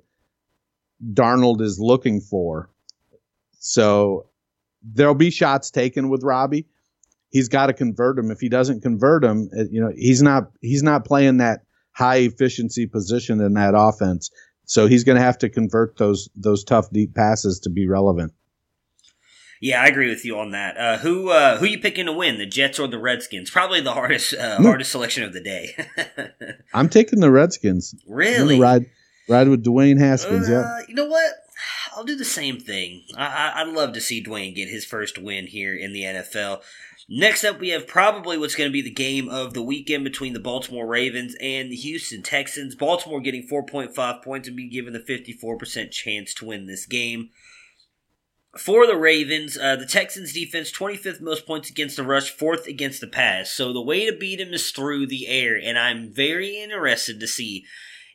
Darnold 1.13 1.61
is 1.61 1.79
looking 1.79 2.21
for. 2.21 2.69
So 3.59 4.29
there'll 4.83 5.15
be 5.15 5.31
shots 5.31 5.71
taken 5.71 6.09
with 6.09 6.23
Robby. 6.23 6.67
He's 7.29 7.49
got 7.49 7.67
to 7.67 7.73
convert 7.73 8.15
them. 8.15 8.31
If 8.31 8.39
he 8.39 8.49
doesn't 8.49 8.81
convert 8.81 9.23
them, 9.23 9.49
you 9.69 9.81
know, 9.81 9.91
he's 9.95 10.21
not 10.21 10.51
he's 10.61 10.83
not 10.83 11.05
playing 11.05 11.37
that 11.37 11.61
high 11.91 12.17
efficiency 12.17 12.85
position 12.85 13.41
in 13.41 13.53
that 13.55 13.73
offense. 13.75 14.29
So 14.65 14.87
he's 14.87 15.03
going 15.03 15.17
to 15.17 15.23
have 15.23 15.37
to 15.39 15.49
convert 15.49 15.97
those 15.97 16.29
those 16.35 16.63
tough 16.63 16.89
deep 16.91 17.13
passes 17.13 17.59
to 17.61 17.69
be 17.69 17.87
relevant. 17.87 18.33
Yeah, 19.61 19.81
I 19.81 19.87
agree 19.87 20.09
with 20.09 20.25
you 20.25 20.37
on 20.37 20.51
that. 20.51 20.77
Uh, 20.77 20.97
who 20.97 21.29
uh, 21.29 21.57
who 21.57 21.65
you 21.65 21.79
picking 21.79 22.05
to 22.05 22.13
win, 22.13 22.37
the 22.37 22.45
Jets 22.45 22.77
or 22.77 22.87
the 22.87 22.99
Redskins? 22.99 23.49
Probably 23.49 23.81
the 23.81 23.93
hardest 23.93 24.33
uh, 24.33 24.61
hardest 24.61 24.91
selection 24.91 25.23
of 25.23 25.33
the 25.33 25.41
day. 25.41 25.75
I'm 26.73 26.89
taking 26.89 27.19
the 27.19 27.31
Redskins. 27.31 27.95
Really? 28.07 28.59
Ride 28.59 28.85
ride 29.27 29.47
with 29.47 29.63
Dwayne 29.63 29.99
Haskins. 29.99 30.49
yeah. 30.49 30.59
Uh, 30.59 30.81
you 30.87 30.95
know 30.95 31.05
what? 31.05 31.33
I'll 31.95 32.03
do 32.03 32.15
the 32.15 32.25
same 32.25 32.59
thing. 32.59 33.03
I, 33.17 33.63
would 33.65 33.73
love 33.73 33.93
to 33.93 34.01
see 34.01 34.23
Dwayne 34.23 34.53
get 34.53 34.67
his 34.67 34.85
first 34.85 35.17
win 35.17 35.47
here 35.47 35.75
in 35.75 35.93
the 35.93 36.03
NFL. 36.03 36.61
Next 37.07 37.43
up, 37.43 37.59
we 37.59 37.69
have 37.69 37.87
probably 37.87 38.37
what's 38.37 38.55
going 38.55 38.69
to 38.69 38.73
be 38.73 38.81
the 38.81 38.89
game 38.89 39.29
of 39.29 39.53
the 39.53 39.61
weekend 39.61 40.03
between 40.03 40.33
the 40.33 40.39
Baltimore 40.39 40.87
Ravens 40.87 41.35
and 41.39 41.71
the 41.71 41.75
Houston 41.75 42.23
Texans. 42.23 42.75
Baltimore 42.75 43.21
getting 43.21 43.47
4.5 43.47 44.23
points 44.23 44.47
and 44.47 44.57
being 44.57 44.71
given 44.71 44.93
the 44.93 44.99
54% 44.99 45.91
chance 45.91 46.33
to 46.33 46.45
win 46.45 46.65
this 46.65 46.85
game. 46.85 47.29
For 48.57 48.87
the 48.87 48.95
Ravens, 48.95 49.57
uh, 49.57 49.75
the 49.75 49.85
Texans 49.85 50.33
defense 50.33 50.71
25th 50.71 51.21
most 51.21 51.45
points 51.45 51.69
against 51.69 51.97
the 51.97 52.03
rush, 52.03 52.29
fourth 52.29 52.67
against 52.67 53.01
the 53.01 53.07
pass. 53.07 53.51
So 53.51 53.71
the 53.71 53.81
way 53.81 54.09
to 54.09 54.17
beat 54.17 54.37
them 54.37 54.53
is 54.53 54.71
through 54.71 55.07
the 55.07 55.27
air, 55.27 55.59
and 55.61 55.77
I'm 55.77 56.11
very 56.11 56.57
interested 56.57 57.19
to 57.19 57.27
see 57.27 57.65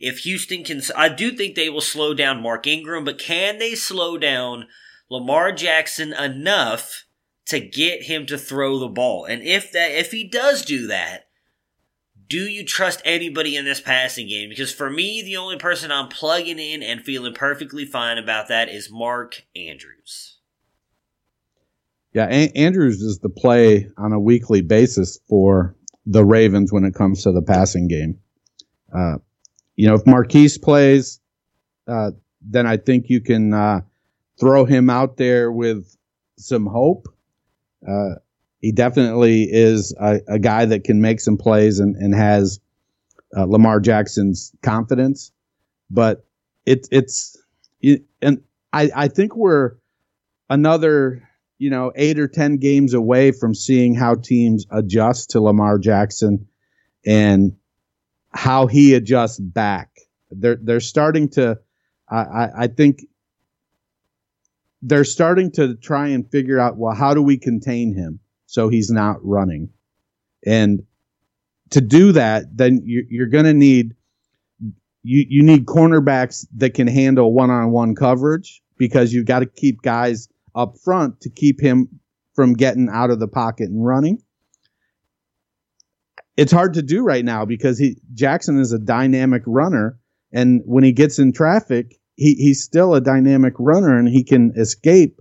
if 0.01 0.21
Houston 0.21 0.65
can, 0.65 0.81
I 0.97 1.11
do 1.11 1.31
think 1.31 1.55
they 1.55 1.69
will 1.69 1.83
slow 1.83 2.15
down 2.15 2.43
Mark 2.43 2.67
Ingram, 2.67 3.05
but 3.05 3.19
can 3.19 3.59
they 3.59 3.75
slow 3.75 4.17
down 4.17 4.67
Lamar 5.11 5.53
Jackson 5.53 6.15
enough 6.15 7.05
to 7.47 7.61
get 7.61 8.05
him 8.05 8.25
to 8.27 8.39
throw 8.39 8.79
the 8.79 8.89
ball? 8.89 9.27
And 9.27 9.43
if 9.43 9.71
that, 9.73 9.91
if 9.93 10.11
he 10.11 10.27
does 10.27 10.65
do 10.65 10.87
that, 10.87 11.27
do 12.29 12.39
you 12.39 12.65
trust 12.65 13.03
anybody 13.05 13.57
in 13.57 13.65
this 13.65 13.81
passing 13.81 14.29
game? 14.29 14.49
Because 14.49 14.73
for 14.73 14.89
me, 14.89 15.21
the 15.23 15.37
only 15.37 15.59
person 15.59 15.93
I'm 15.93 16.09
plugging 16.09 16.59
in 16.59 16.83
and 16.83 17.03
feeling 17.03 17.35
perfectly 17.35 17.85
fine 17.85 18.17
about 18.17 18.49
that 18.49 18.69
is 18.69 18.89
Mark 18.91 19.43
Andrews. 19.55 20.39
Yeah, 22.15 22.29
a- 22.31 22.53
Andrews 22.57 23.03
is 23.03 23.19
the 23.19 23.29
play 23.29 23.89
on 23.99 24.13
a 24.13 24.21
weekly 24.21 24.63
basis 24.63 25.19
for 25.29 25.77
the 26.07 26.25
Ravens 26.25 26.73
when 26.73 26.85
it 26.85 26.95
comes 26.95 27.25
to 27.25 27.33
the 27.33 27.43
passing 27.43 27.87
game. 27.89 28.19
Uh, 28.97 29.17
you 29.81 29.87
know, 29.87 29.95
if 29.95 30.07
Marquise 30.07 30.59
plays, 30.59 31.21
uh, 31.89 32.11
then 32.43 32.67
I 32.67 32.77
think 32.77 33.09
you 33.09 33.23
can 33.23 33.55
uh, 33.55 33.81
throw 34.39 34.67
him 34.67 34.91
out 34.91 35.17
there 35.17 35.51
with 35.51 35.97
some 36.37 36.67
hope. 36.67 37.09
Uh, 37.89 38.17
he 38.59 38.73
definitely 38.73 39.45
is 39.45 39.97
a, 39.99 40.21
a, 40.29 40.39
guy 40.39 40.67
that 40.67 40.85
can 40.85 41.01
make 41.01 41.19
some 41.19 41.39
plays 41.39 41.81
and, 41.81 41.97
and 41.97 42.15
has 42.15 42.61
uh, 43.35 43.45
Lamar 43.45 43.81
Jackson's 43.81 44.53
confidence. 44.61 45.33
But 45.89 46.27
it, 46.67 46.87
it's 46.93 47.39
it, 47.81 48.03
and 48.21 48.43
I, 48.75 48.91
I 48.95 49.09
think 49.09 49.35
we're 49.35 49.77
another 50.51 51.27
you 51.57 51.71
know 51.71 51.91
eight 51.97 52.19
or 52.19 52.29
ten 52.29 52.59
games 52.59 52.93
away 52.93 53.33
from 53.33 53.55
seeing 53.55 53.95
how 53.95 54.17
teams 54.17 54.67
adjust 54.71 55.31
to 55.31 55.41
Lamar 55.41 55.79
Jackson 55.79 56.49
and 57.07 57.57
how 58.33 58.67
he 58.67 58.95
adjusts 58.95 59.41
back. 59.41 59.91
They're 60.31 60.59
they're 60.61 60.81
starting 60.81 61.29
to 61.31 61.59
I, 62.09 62.49
I 62.59 62.67
think 62.67 63.05
they're 64.83 65.05
starting 65.05 65.53
to 65.53 65.75
try 65.77 66.09
and 66.09 66.29
figure 66.31 66.59
out 66.59 66.77
well 66.77 66.95
how 66.95 67.15
do 67.15 67.23
we 67.23 67.37
contain 67.37 67.95
him 67.95 68.21
so 68.47 68.69
he's 68.69 68.91
not 68.91 69.17
running 69.23 69.71
and 70.47 70.83
to 71.71 71.81
do 71.81 72.13
that 72.13 72.57
then 72.57 72.81
you're, 72.85 73.05
you're 73.09 73.27
going 73.27 73.45
to 73.45 73.55
need 73.55 73.95
you, 75.03 75.25
you 75.29 75.43
need 75.43 75.67
cornerbacks 75.67 76.47
that 76.57 76.75
can 76.75 76.87
handle 76.87 77.33
one-on-one 77.33 77.95
coverage 77.95 78.63
because 78.77 79.13
you've 79.13 79.27
got 79.27 79.41
to 79.41 79.47
keep 79.47 79.83
guys 79.83 80.29
up 80.55 80.77
front 80.79 81.21
to 81.21 81.31
keep 81.31 81.61
him 81.61 81.89
from 82.35 82.55
getting 82.55 82.89
out 82.91 83.11
of 83.11 83.19
the 83.19 83.29
pocket 83.29 83.69
and 83.69 83.85
running 83.85 84.23
it's 86.41 86.53
hard 86.53 86.75
to 86.75 86.83
do 86.83 87.03
right 87.03 87.25
now 87.25 87.45
because 87.45 87.79
he 87.79 87.97
Jackson 88.15 88.59
is 88.59 88.73
a 88.73 88.79
dynamic 88.79 89.43
runner 89.47 89.99
and 90.33 90.63
when 90.65 90.85
he 90.85 90.93
gets 90.93 91.19
in 91.19 91.33
traffic 91.33 92.01
he 92.21 92.35
he's 92.35 92.63
still 92.63 92.95
a 92.95 93.01
dynamic 93.01 93.55
runner 93.59 93.99
and 93.99 94.09
he 94.09 94.23
can 94.23 94.53
escape 94.57 95.21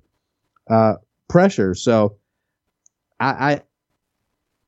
uh, 0.70 0.96
pressure. 1.30 1.74
So 1.74 2.18
I, 3.20 3.54
I 3.54 3.62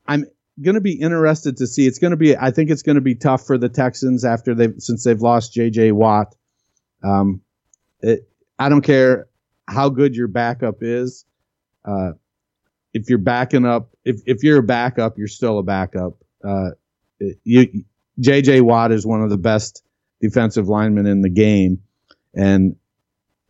I'm 0.07 0.25
going 0.61 0.75
to 0.75 0.81
be 0.81 0.93
interested 0.93 1.57
to 1.57 1.67
see. 1.67 1.85
It's 1.87 1.99
going 1.99 2.11
to 2.11 2.17
be. 2.17 2.37
I 2.37 2.51
think 2.51 2.69
it's 2.69 2.83
going 2.83 2.95
to 2.95 3.01
be 3.01 3.15
tough 3.15 3.45
for 3.45 3.57
the 3.57 3.67
Texans 3.67 4.23
after 4.23 4.55
they 4.55 4.69
since 4.77 5.03
they've 5.03 5.21
lost 5.21 5.53
J.J. 5.53 5.91
Watt. 5.91 6.33
Um, 7.03 7.41
it, 7.99 8.29
I 8.57 8.69
don't 8.69 8.81
care 8.81 9.27
how 9.67 9.89
good 9.89 10.15
your 10.15 10.27
backup 10.29 10.77
is. 10.81 11.25
Uh, 11.83 12.11
if 12.93 13.09
you're 13.09 13.17
backing 13.17 13.65
up, 13.65 13.89
if 14.05 14.21
if 14.25 14.41
you're 14.41 14.59
a 14.59 14.63
backup, 14.63 15.17
you're 15.17 15.27
still 15.27 15.59
a 15.59 15.63
backup. 15.63 16.13
Uh, 16.43 16.71
you 17.43 17.83
J.J. 18.19 18.61
Watt 18.61 18.91
is 18.91 19.05
one 19.05 19.21
of 19.21 19.29
the 19.29 19.37
best 19.37 19.83
defensive 20.21 20.67
linemen 20.67 21.07
in 21.07 21.21
the 21.21 21.29
game 21.29 21.81
and 22.33 22.75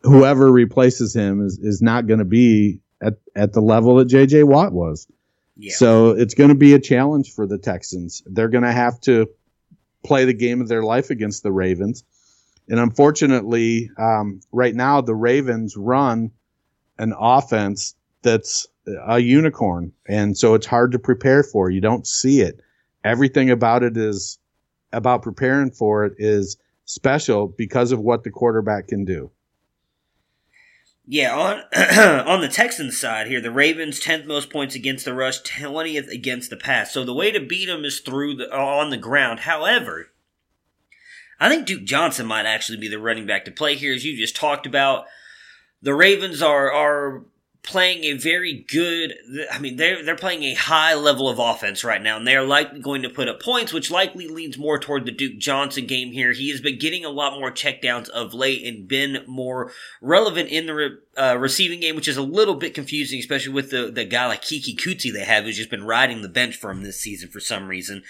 whoever 0.02 0.50
replaces 0.50 1.14
him 1.14 1.44
is, 1.44 1.58
is 1.58 1.80
not 1.82 2.06
going 2.06 2.18
to 2.18 2.24
be 2.24 2.80
at, 3.00 3.14
at 3.34 3.52
the 3.52 3.60
level 3.60 3.96
that 3.96 4.08
JJ 4.08 4.44
Watt 4.44 4.72
was. 4.72 5.06
Yeah. 5.56 5.74
So 5.74 6.10
it's 6.10 6.34
going 6.34 6.48
to 6.48 6.56
be 6.56 6.74
a 6.74 6.80
challenge 6.80 7.32
for 7.32 7.46
the 7.46 7.58
Texans. 7.58 8.22
They're 8.26 8.48
going 8.48 8.64
to 8.64 8.72
have 8.72 9.00
to 9.02 9.28
play 10.04 10.24
the 10.24 10.34
game 10.34 10.60
of 10.60 10.68
their 10.68 10.82
life 10.82 11.10
against 11.10 11.42
the 11.42 11.52
Ravens. 11.52 12.04
And 12.68 12.80
unfortunately, 12.80 13.90
um, 13.98 14.40
right 14.50 14.74
now, 14.74 15.00
the 15.00 15.14
Ravens 15.14 15.76
run 15.76 16.32
an 16.98 17.12
offense 17.16 17.94
that's 18.22 18.66
a 19.06 19.18
unicorn. 19.18 19.92
And 20.06 20.36
so 20.36 20.54
it's 20.54 20.66
hard 20.66 20.92
to 20.92 20.98
prepare 20.98 21.42
for. 21.42 21.70
You 21.70 21.80
don't 21.80 22.06
see 22.06 22.40
it. 22.40 22.60
Everything 23.04 23.50
about 23.50 23.82
it 23.82 23.96
is 23.96 24.38
about 24.92 25.22
preparing 25.22 25.70
for 25.70 26.04
it 26.04 26.14
is 26.18 26.56
special 26.84 27.48
because 27.48 27.92
of 27.92 28.00
what 28.00 28.24
the 28.24 28.30
quarterback 28.30 28.88
can 28.88 29.04
do. 29.04 29.30
Yeah, 31.06 31.34
on 31.36 31.58
on 32.28 32.40
the 32.40 32.48
Texans 32.48 32.96
side 32.98 33.26
here, 33.26 33.40
the 33.40 33.50
Ravens 33.50 33.98
tenth 33.98 34.24
most 34.24 34.50
points 34.50 34.74
against 34.74 35.04
the 35.04 35.14
rush, 35.14 35.40
twentieth 35.40 36.08
against 36.08 36.50
the 36.50 36.56
pass. 36.56 36.92
So 36.92 37.04
the 37.04 37.14
way 37.14 37.32
to 37.32 37.40
beat 37.40 37.66
them 37.66 37.84
is 37.84 38.00
through 38.00 38.36
the 38.36 38.54
on 38.54 38.90
the 38.90 38.96
ground. 38.96 39.40
However, 39.40 40.10
I 41.40 41.48
think 41.48 41.66
Duke 41.66 41.84
Johnson 41.84 42.26
might 42.26 42.46
actually 42.46 42.78
be 42.78 42.88
the 42.88 43.00
running 43.00 43.26
back 43.26 43.44
to 43.46 43.50
play 43.50 43.74
here, 43.74 43.92
as 43.92 44.04
you 44.04 44.16
just 44.16 44.36
talked 44.36 44.66
about. 44.66 45.06
The 45.80 45.94
Ravens 45.94 46.40
are 46.40 46.72
are 46.72 47.24
playing 47.62 48.02
a 48.02 48.14
very 48.14 48.64
good 48.68 49.14
I 49.52 49.60
mean 49.60 49.76
they're 49.76 50.04
they're 50.04 50.16
playing 50.16 50.42
a 50.42 50.54
high 50.54 50.94
level 50.94 51.28
of 51.28 51.38
offense 51.38 51.84
right 51.84 52.02
now 52.02 52.16
and 52.16 52.26
they're 52.26 52.42
likely 52.42 52.80
going 52.80 53.02
to 53.02 53.08
put 53.08 53.28
up 53.28 53.40
points 53.40 53.72
which 53.72 53.88
likely 53.88 54.26
leans 54.26 54.58
more 54.58 54.80
toward 54.80 55.06
the 55.06 55.12
Duke 55.12 55.38
Johnson 55.38 55.86
game 55.86 56.10
here. 56.10 56.32
He 56.32 56.50
has 56.50 56.60
been 56.60 56.78
getting 56.78 57.04
a 57.04 57.10
lot 57.10 57.38
more 57.38 57.52
checkdowns 57.52 58.08
of 58.08 58.34
late 58.34 58.66
and 58.66 58.88
been 58.88 59.24
more 59.28 59.70
relevant 60.00 60.48
in 60.48 60.66
the 60.66 60.74
re, 60.74 60.90
uh, 61.16 61.36
receiving 61.38 61.78
game 61.78 61.94
which 61.94 62.08
is 62.08 62.16
a 62.16 62.22
little 62.22 62.56
bit 62.56 62.74
confusing 62.74 63.20
especially 63.20 63.52
with 63.52 63.70
the 63.70 63.92
the 63.92 64.04
guy 64.04 64.26
like 64.26 64.42
Keke 64.42 64.76
Coutee 64.76 65.12
they 65.12 65.24
have 65.24 65.44
who's 65.44 65.56
just 65.56 65.70
been 65.70 65.84
riding 65.84 66.22
the 66.22 66.28
bench 66.28 66.56
for 66.56 66.72
him 66.72 66.82
this 66.82 66.98
season 66.98 67.28
for 67.28 67.40
some 67.40 67.68
reason. 67.68 68.02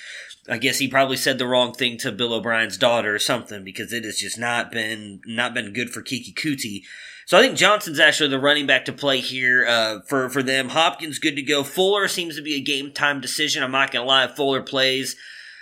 I 0.49 0.57
guess 0.59 0.79
he 0.79 0.89
probably 0.89 1.19
said 1.19 1.39
the 1.39 1.47
wrong 1.47 1.75
thing 1.75 1.99
to 1.99 2.11
Bill 2.11 2.33
O'Brien's 2.33 2.79
daughter 2.79 3.15
or 3.15 3.19
something 3.19 3.63
because 3.63 3.93
it 3.93 4.05
has 4.05 4.17
just 4.17 4.39
not 4.39 4.73
been 4.73 5.21
not 5.27 5.53
been 5.53 5.75
good 5.75 5.91
for 5.91 6.03
Keke 6.03 6.35
Coutee. 6.35 6.85
So 7.27 7.39
I 7.39 7.43
think 7.43 7.57
Johnson's 7.57 8.01
actually 8.01 8.31
the 8.31 8.41
running 8.41 8.67
back 8.67 8.87
to 8.87 8.93
play 8.93 9.21
here 9.21 9.67
uh, 9.67 10.01
for 10.07 10.29
for 10.29 10.43
them. 10.43 10.69
Hopkins 10.69 11.19
good 11.19 11.37
to 11.37 11.43
go. 11.43 11.63
Fuller 11.63 12.09
seems 12.09 12.37
to 12.37 12.43
be 12.43 12.55
a 12.55 12.61
game 12.61 12.93
time 12.93 13.21
decision. 13.21 13.63
I'm 13.63 13.71
not 13.71 13.93
gonna 13.93 14.07
lie, 14.07 14.25
if 14.25 14.33
Fuller 14.33 14.63
plays. 14.63 15.17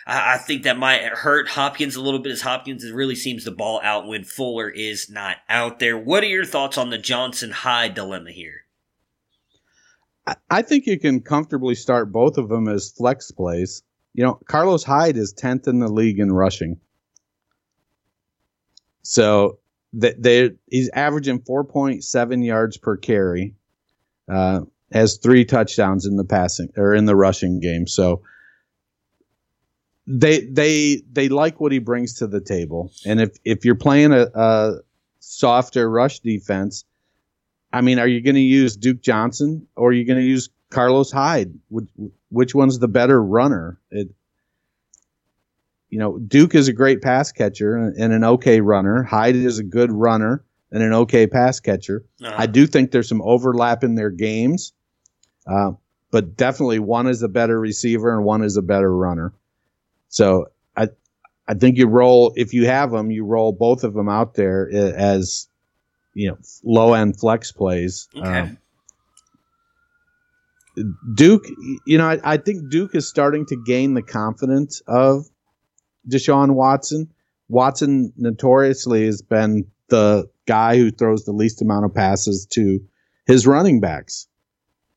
I, 0.07 0.35
I 0.35 0.39
think 0.39 0.63
that 0.65 0.79
might 0.79 1.03
hurt 1.03 1.49
Hopkins 1.49 1.97
a 1.97 2.01
little 2.01 2.21
bit 2.21 2.33
as 2.33 2.43
Hopkins 2.43 2.91
really 2.91 3.15
seems 3.15 3.45
the 3.45 3.51
ball 3.51 3.81
out 3.83 4.07
when 4.07 4.25
Fuller 4.25 4.69
is 4.69 5.11
not 5.11 5.37
out 5.49 5.79
there. 5.79 5.99
What 5.99 6.25
are 6.25 6.29
your 6.29 6.45
thoughts 6.45 6.79
on 6.79 6.91
the 6.91 6.99
Johnson 6.99 7.51
Hyde 7.51 7.95
dilemma 7.95 8.31
here? 8.33 8.65
I 10.51 10.63
think 10.63 10.87
you 10.87 10.99
can 10.99 11.21
comfortably 11.21 11.75
start 11.75 12.13
both 12.13 12.39
of 12.39 12.49
them 12.49 12.69
as 12.69 12.91
flex 12.91 13.31
plays. 13.31 13.83
You 14.13 14.25
know, 14.25 14.41
Carlos 14.47 14.85
Hyde 14.85 15.17
is 15.17 15.35
10th 15.35 15.67
in 15.67 15.79
the 15.79 15.89
league 15.89 16.19
in 16.19 16.33
rushing. 16.33 16.81
So 19.03 19.60
that 19.95 20.23
they 20.23 20.51
he's 20.67 20.91
averaging 20.91 21.41
4.7 21.41 22.45
yards 22.45 22.77
per 22.77 22.97
carry. 22.97 23.55
Uh, 24.29 24.61
has 24.93 25.19
three 25.19 25.45
touchdowns 25.45 26.07
in 26.07 26.17
the 26.17 26.25
passing 26.25 26.73
or 26.77 26.95
in 26.95 27.05
the 27.05 27.15
rushing 27.15 27.61
game. 27.61 27.87
So 27.87 28.23
they 30.07 30.41
they 30.41 31.03
they 31.13 31.29
like 31.29 31.61
what 31.61 31.73
he 31.73 31.79
brings 31.79 32.15
to 32.15 32.27
the 32.27 32.41
table. 32.41 32.91
And 33.07 33.21
if 33.21 33.37
if 33.45 33.65
you're 33.65 33.77
playing 33.77 34.13
a, 34.13 34.27
a 34.35 34.79
softer 35.21 35.89
rush 35.89 36.21
defense, 36.21 36.85
I 37.73 37.81
mean, 37.83 37.99
are 37.99 38.09
you 38.09 38.21
going 38.21 38.35
to 38.35 38.41
use 38.41 38.77
Duke 38.77 39.01
Johnson 39.01 39.69
or 39.77 39.91
are 39.91 39.93
you 39.93 40.05
going 40.05 40.19
to 40.19 40.25
use 40.25 40.49
Carlos 40.71 41.13
Hyde? 41.13 41.55
Which, 41.69 41.89
which 42.31 42.55
one's 42.55 42.79
the 42.79 42.89
better 42.89 43.23
runner? 43.23 43.79
It, 43.91 44.09
you 45.91 45.99
know, 45.99 46.19
Duke 46.19 46.55
is 46.55 46.69
a 46.69 46.73
great 46.73 47.03
pass 47.03 47.33
catcher 47.33 47.77
and 47.77 48.13
an 48.13 48.25
okay 48.25 48.61
runner. 48.61 49.03
Hyde 49.03 49.37
is 49.37 49.59
a 49.59 49.65
good 49.65 49.91
runner 49.91 50.45
and 50.71 50.83
an 50.83 50.93
okay 50.93 51.27
pass 51.27 51.59
catcher. 51.59 52.05
Uh-huh. 52.23 52.35
I 52.39 52.47
do 52.47 52.67
think 52.67 52.93
there's 52.93 53.09
some 53.09 53.23
overlap 53.23 53.83
in 53.83 53.97
their 53.97 54.11
games, 54.11 54.73
uh, 55.47 55.73
but 56.13 56.37
definitely 56.37 56.79
one 56.79 57.09
is 57.09 57.23
a 57.23 57.29
better 57.29 57.59
receiver 57.59 58.15
and 58.15 58.25
one 58.25 58.43
is 58.43 58.57
a 58.57 58.63
better 58.63 58.95
runner. 58.95 59.33
So 60.09 60.47
I, 60.77 60.89
I 61.49 61.55
think 61.55 61.77
you 61.77 61.89
roll 61.89 62.33
if 62.37 62.55
you 62.55 62.67
have 62.67 62.93
them, 62.93 63.11
you 63.11 63.25
roll 63.25 63.53
both 63.53 63.83
of 63.83 63.95
them 63.95 64.09
out 64.09 64.35
there 64.35 64.71
as, 64.73 65.49
you 66.15 66.29
know, 66.29 66.39
low 66.63 66.95
end 66.95 67.19
flex 67.19 67.51
plays. 67.51 68.09
Okay. 68.17 68.27
Um, 68.29 68.59
Duke, 71.15 71.45
you 71.85 71.99
know, 71.99 72.09
I, 72.09 72.21
I 72.23 72.37
think 72.37 72.71
Duke 72.71 72.95
is 72.95 73.09
starting 73.09 73.45
to 73.47 73.57
gain 73.67 73.95
the 73.95 74.03
confidence 74.03 74.83
of 74.87 75.27
Deshaun 76.11 76.53
Watson. 76.55 77.11
Watson 77.49 78.13
notoriously 78.17 79.07
has 79.07 79.23
been 79.23 79.67
the 79.89 80.31
guy 80.47 80.77
who 80.77 80.91
throws 80.91 81.25
the 81.25 81.33
least 81.33 81.63
amount 81.63 81.85
of 81.85 81.95
passes 81.95 82.47
to 82.53 82.81
his 83.27 83.47
running 83.47 83.81
backs, 83.81 84.29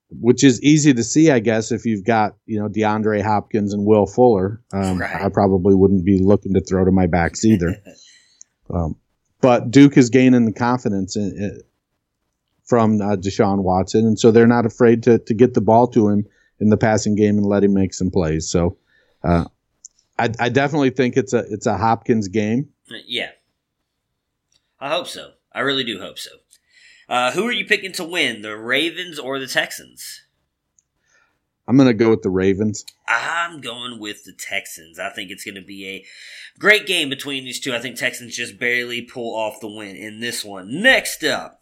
which 0.09 0.43
is 0.43 0.61
easy 0.61 0.93
to 0.93 1.03
see, 1.03 1.31
I 1.31 1.39
guess, 1.39 1.71
if 1.71 1.85
you've 1.85 2.03
got 2.03 2.35
you 2.45 2.59
know 2.59 2.69
DeAndre 2.69 3.21
Hopkins 3.21 3.73
and 3.73 3.85
Will 3.85 4.05
Fuller. 4.05 4.61
Um, 4.71 4.99
right. 4.99 5.23
I 5.23 5.29
probably 5.29 5.75
wouldn't 5.75 6.05
be 6.05 6.19
looking 6.19 6.53
to 6.53 6.61
throw 6.61 6.85
to 6.85 6.91
my 6.91 7.07
backs 7.07 7.43
either. 7.43 7.75
um, 8.73 8.95
but 9.41 9.71
Duke 9.71 9.97
is 9.97 10.09
gaining 10.09 10.45
the 10.45 10.53
confidence 10.53 11.17
in, 11.17 11.23
in, 11.23 11.61
from 12.65 13.01
uh, 13.01 13.15
Deshaun 13.15 13.61
Watson, 13.61 14.05
and 14.05 14.19
so 14.19 14.31
they're 14.31 14.47
not 14.47 14.65
afraid 14.65 15.03
to 15.03 15.19
to 15.19 15.33
get 15.33 15.53
the 15.53 15.61
ball 15.61 15.87
to 15.87 16.09
him 16.09 16.25
in 16.59 16.69
the 16.69 16.77
passing 16.77 17.15
game 17.15 17.37
and 17.37 17.45
let 17.45 17.63
him 17.63 17.73
make 17.73 17.93
some 17.93 18.09
plays. 18.09 18.49
So 18.49 18.77
uh, 19.23 19.45
I, 20.17 20.29
I 20.39 20.49
definitely 20.49 20.91
think 20.91 21.17
it's 21.17 21.33
a 21.33 21.45
it's 21.49 21.65
a 21.65 21.77
Hopkins 21.77 22.27
game. 22.27 22.69
Yeah, 23.05 23.31
I 24.79 24.89
hope 24.89 25.07
so. 25.07 25.31
I 25.53 25.61
really 25.61 25.83
do 25.83 25.99
hope 25.99 26.19
so. 26.19 26.31
Uh, 27.09 27.31
who 27.31 27.45
are 27.47 27.51
you 27.51 27.65
picking 27.65 27.91
to 27.93 28.03
win, 28.03 28.41
the 28.41 28.55
Ravens 28.57 29.19
or 29.19 29.39
the 29.39 29.47
Texans? 29.47 30.21
I'm 31.67 31.77
going 31.77 31.87
to 31.87 31.93
go 31.93 32.09
with 32.09 32.23
the 32.23 32.29
Ravens. 32.29 32.83
I'm 33.07 33.61
going 33.61 33.99
with 33.99 34.25
the 34.25 34.33
Texans. 34.33 34.99
I 34.99 35.09
think 35.09 35.31
it's 35.31 35.45
going 35.45 35.55
to 35.55 35.61
be 35.61 35.87
a 35.87 36.05
great 36.59 36.85
game 36.85 37.09
between 37.09 37.45
these 37.45 37.59
two. 37.59 37.73
I 37.73 37.79
think 37.79 37.95
Texans 37.95 38.35
just 38.35 38.59
barely 38.59 39.01
pull 39.01 39.35
off 39.35 39.61
the 39.61 39.69
win 39.69 39.95
in 39.95 40.19
this 40.19 40.43
one. 40.43 40.81
Next 40.81 41.23
up, 41.23 41.59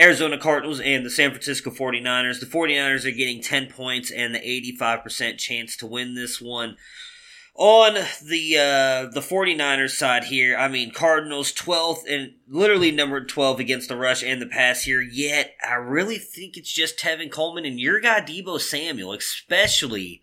Arizona 0.00 0.36
Cardinals 0.36 0.80
and 0.80 1.06
the 1.06 1.10
San 1.10 1.30
Francisco 1.30 1.70
49ers. 1.70 2.40
The 2.40 2.46
49ers 2.46 3.06
are 3.06 3.16
getting 3.16 3.40
10 3.40 3.68
points 3.68 4.10
and 4.10 4.34
the 4.34 4.40
85% 4.40 5.38
chance 5.38 5.76
to 5.76 5.86
win 5.86 6.14
this 6.14 6.40
one. 6.40 6.76
On 7.58 7.94
the 7.94 8.58
uh, 8.58 9.10
the 9.14 9.20
49ers 9.20 9.92
side 9.92 10.24
here, 10.24 10.58
I 10.58 10.68
mean 10.68 10.90
Cardinals 10.90 11.54
12th 11.54 12.02
and 12.06 12.34
literally 12.46 12.90
number 12.90 13.24
12 13.24 13.60
against 13.60 13.88
the 13.88 13.96
rush 13.96 14.22
and 14.22 14.42
the 14.42 14.46
pass 14.46 14.82
here. 14.82 15.00
Yet 15.00 15.54
I 15.66 15.76
really 15.76 16.18
think 16.18 16.58
it's 16.58 16.72
just 16.72 16.98
Tevin 16.98 17.30
Coleman 17.30 17.64
and 17.64 17.80
your 17.80 17.98
guy 17.98 18.20
Deebo 18.20 18.60
Samuel, 18.60 19.12
especially 19.12 20.22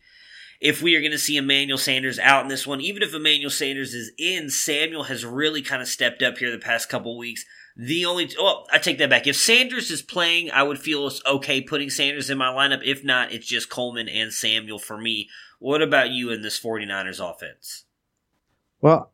if 0.61 0.84
we 0.84 0.95
are 0.95 1.01
going 1.01 1.11
to 1.11 1.18
see 1.18 1.35
Emmanuel 1.35 1.80
Sanders 1.80 2.19
out 2.19 2.43
in 2.43 2.49
this 2.49 2.68
one. 2.68 2.81
Even 2.81 3.01
if 3.01 3.15
Emmanuel 3.15 3.49
Sanders 3.49 3.95
is 3.95 4.11
in, 4.19 4.51
Samuel 4.51 5.03
has 5.05 5.26
really 5.26 5.64
kind 5.64 5.81
of 5.81 5.88
stepped 5.88 6.22
up 6.22 6.38
here 6.38 6.51
the 6.51 6.60
past 6.60 6.88
couple 6.88 7.18
weeks. 7.18 7.45
The 7.76 8.05
only, 8.05 8.30
well, 8.39 8.68
I 8.72 8.77
take 8.77 8.99
that 8.99 9.10
back. 9.10 9.26
If 9.26 9.35
Sanders 9.35 9.89
is 9.89 10.03
playing, 10.03 10.51
I 10.51 10.61
would 10.61 10.77
feel 10.77 11.11
okay 11.26 11.61
putting 11.61 11.89
Sanders 11.89 12.30
in 12.30 12.38
my 12.38 12.47
lineup. 12.47 12.81
If 12.85 13.03
not, 13.03 13.31
it's 13.31 13.47
just 13.47 13.69
Coleman 13.69 14.07
and 14.07 14.31
Samuel 14.31 14.77
for 14.77 14.97
me. 14.97 15.30
What 15.64 15.81
about 15.81 16.10
you 16.10 16.30
in 16.30 16.41
this 16.41 16.60
49ers 16.60 17.22
offense? 17.22 17.85
Well, 18.81 19.14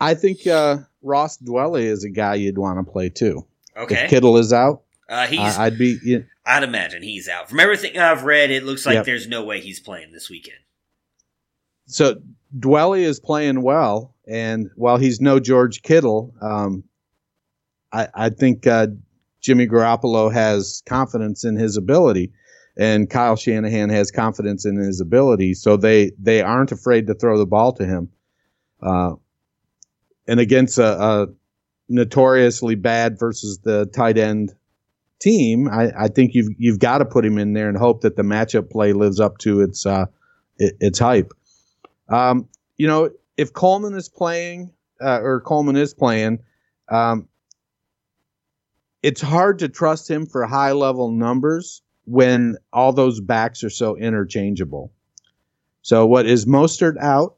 I 0.00 0.14
think 0.14 0.46
uh, 0.46 0.78
Ross 1.02 1.36
Dwelley 1.36 1.82
is 1.82 2.04
a 2.04 2.08
guy 2.08 2.36
you'd 2.36 2.56
want 2.56 2.78
to 2.78 2.90
play 2.90 3.10
too. 3.10 3.46
Okay. 3.76 4.04
If 4.04 4.10
Kittle 4.10 4.38
is 4.38 4.50
out, 4.50 4.80
uh, 5.10 5.26
he's. 5.26 5.58
I'd 5.58 5.76
be. 5.76 5.98
Yeah. 6.02 6.20
I'd 6.46 6.62
imagine 6.62 7.02
he's 7.02 7.28
out. 7.28 7.50
From 7.50 7.60
everything 7.60 7.98
I've 7.98 8.22
read, 8.22 8.50
it 8.50 8.64
looks 8.64 8.86
like 8.86 8.94
yep. 8.94 9.04
there's 9.04 9.28
no 9.28 9.44
way 9.44 9.60
he's 9.60 9.78
playing 9.78 10.12
this 10.12 10.30
weekend. 10.30 10.56
So 11.84 12.14
Dwelley 12.58 13.02
is 13.02 13.20
playing 13.20 13.60
well, 13.60 14.14
and 14.26 14.70
while 14.76 14.96
he's 14.96 15.20
no 15.20 15.38
George 15.38 15.82
Kittle, 15.82 16.34
um, 16.40 16.82
I, 17.92 18.08
I, 18.14 18.30
think 18.30 18.66
uh, 18.66 18.86
Jimmy 19.42 19.66
Garoppolo 19.66 20.32
has 20.32 20.82
confidence 20.86 21.44
in 21.44 21.56
his 21.56 21.76
ability 21.76 22.32
and 22.76 23.10
Kyle 23.10 23.36
Shanahan 23.36 23.90
has 23.90 24.10
confidence 24.10 24.64
in 24.64 24.76
his 24.76 25.00
ability, 25.00 25.54
so 25.54 25.76
they 25.76 26.12
they 26.18 26.42
aren't 26.42 26.72
afraid 26.72 27.06
to 27.08 27.14
throw 27.14 27.38
the 27.38 27.46
ball 27.46 27.72
to 27.74 27.86
him. 27.86 28.10
Uh, 28.82 29.14
and 30.26 30.40
against 30.40 30.78
a, 30.78 31.02
a, 31.02 31.26
notoriously 31.88 32.76
bad 32.76 33.18
versus 33.18 33.58
the 33.58 33.86
tight 33.86 34.16
end 34.16 34.54
team, 35.18 35.68
I, 35.68 35.90
I 36.04 36.08
think 36.08 36.34
you've 36.34 36.50
you've 36.56 36.78
got 36.78 36.98
to 36.98 37.04
put 37.04 37.24
him 37.24 37.38
in 37.38 37.52
there 37.52 37.68
and 37.68 37.76
hope 37.76 38.02
that 38.02 38.16
the 38.16 38.22
matchup 38.22 38.70
play 38.70 38.92
lives 38.92 39.20
up 39.20 39.38
to 39.38 39.60
its 39.60 39.84
uh, 39.84 40.06
its 40.58 40.98
hype. 40.98 41.32
Um, 42.08 42.48
you 42.76 42.86
know, 42.86 43.10
if 43.36 43.52
Coleman 43.52 43.94
is 43.94 44.08
playing 44.08 44.72
uh, 45.00 45.20
or 45.20 45.40
Coleman 45.40 45.76
is 45.76 45.94
playing, 45.94 46.38
um, 46.88 47.28
it's 49.02 49.20
hard 49.20 49.58
to 49.60 49.68
trust 49.68 50.10
him 50.10 50.26
for 50.26 50.46
high 50.46 50.72
level 50.72 51.10
numbers 51.10 51.82
when 52.10 52.56
all 52.72 52.92
those 52.92 53.20
backs 53.20 53.62
are 53.62 53.70
so 53.70 53.96
interchangeable. 53.96 54.92
So 55.82 56.06
what 56.06 56.26
is 56.26 56.44
Mostert 56.44 56.98
out? 56.98 57.36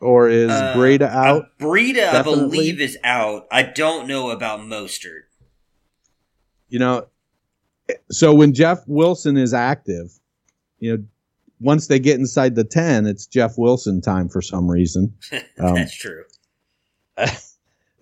Or 0.00 0.28
is 0.28 0.50
uh, 0.50 0.74
Breida 0.76 1.08
out? 1.08 1.42
Uh, 1.42 1.64
Breida, 1.64 2.08
I 2.08 2.22
believe, 2.22 2.80
is 2.80 2.96
out. 3.04 3.46
I 3.50 3.62
don't 3.62 4.06
know 4.06 4.30
about 4.30 4.60
Mostert. 4.60 5.24
You 6.68 6.78
know, 6.78 7.06
so 8.10 8.32
when 8.32 8.54
Jeff 8.54 8.82
Wilson 8.86 9.36
is 9.36 9.52
active, 9.52 10.10
you 10.78 10.96
know, 10.96 11.04
once 11.60 11.88
they 11.88 11.98
get 11.98 12.18
inside 12.18 12.54
the 12.54 12.64
10, 12.64 13.06
it's 13.06 13.26
Jeff 13.26 13.58
Wilson 13.58 14.00
time 14.00 14.28
for 14.30 14.40
some 14.40 14.70
reason. 14.70 15.14
Um, 15.32 15.40
That's 15.74 15.94
true. 15.94 16.24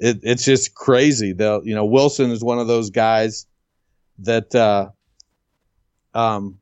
It, 0.00 0.20
it's 0.22 0.44
just 0.44 0.76
crazy. 0.76 1.32
They'll, 1.32 1.66
you 1.66 1.74
know, 1.74 1.84
Wilson 1.84 2.30
is 2.30 2.40
one 2.40 2.60
of 2.60 2.68
those 2.68 2.90
guys 2.90 3.46
that, 4.20 4.54
uh, 4.54 4.90
um, 6.18 6.58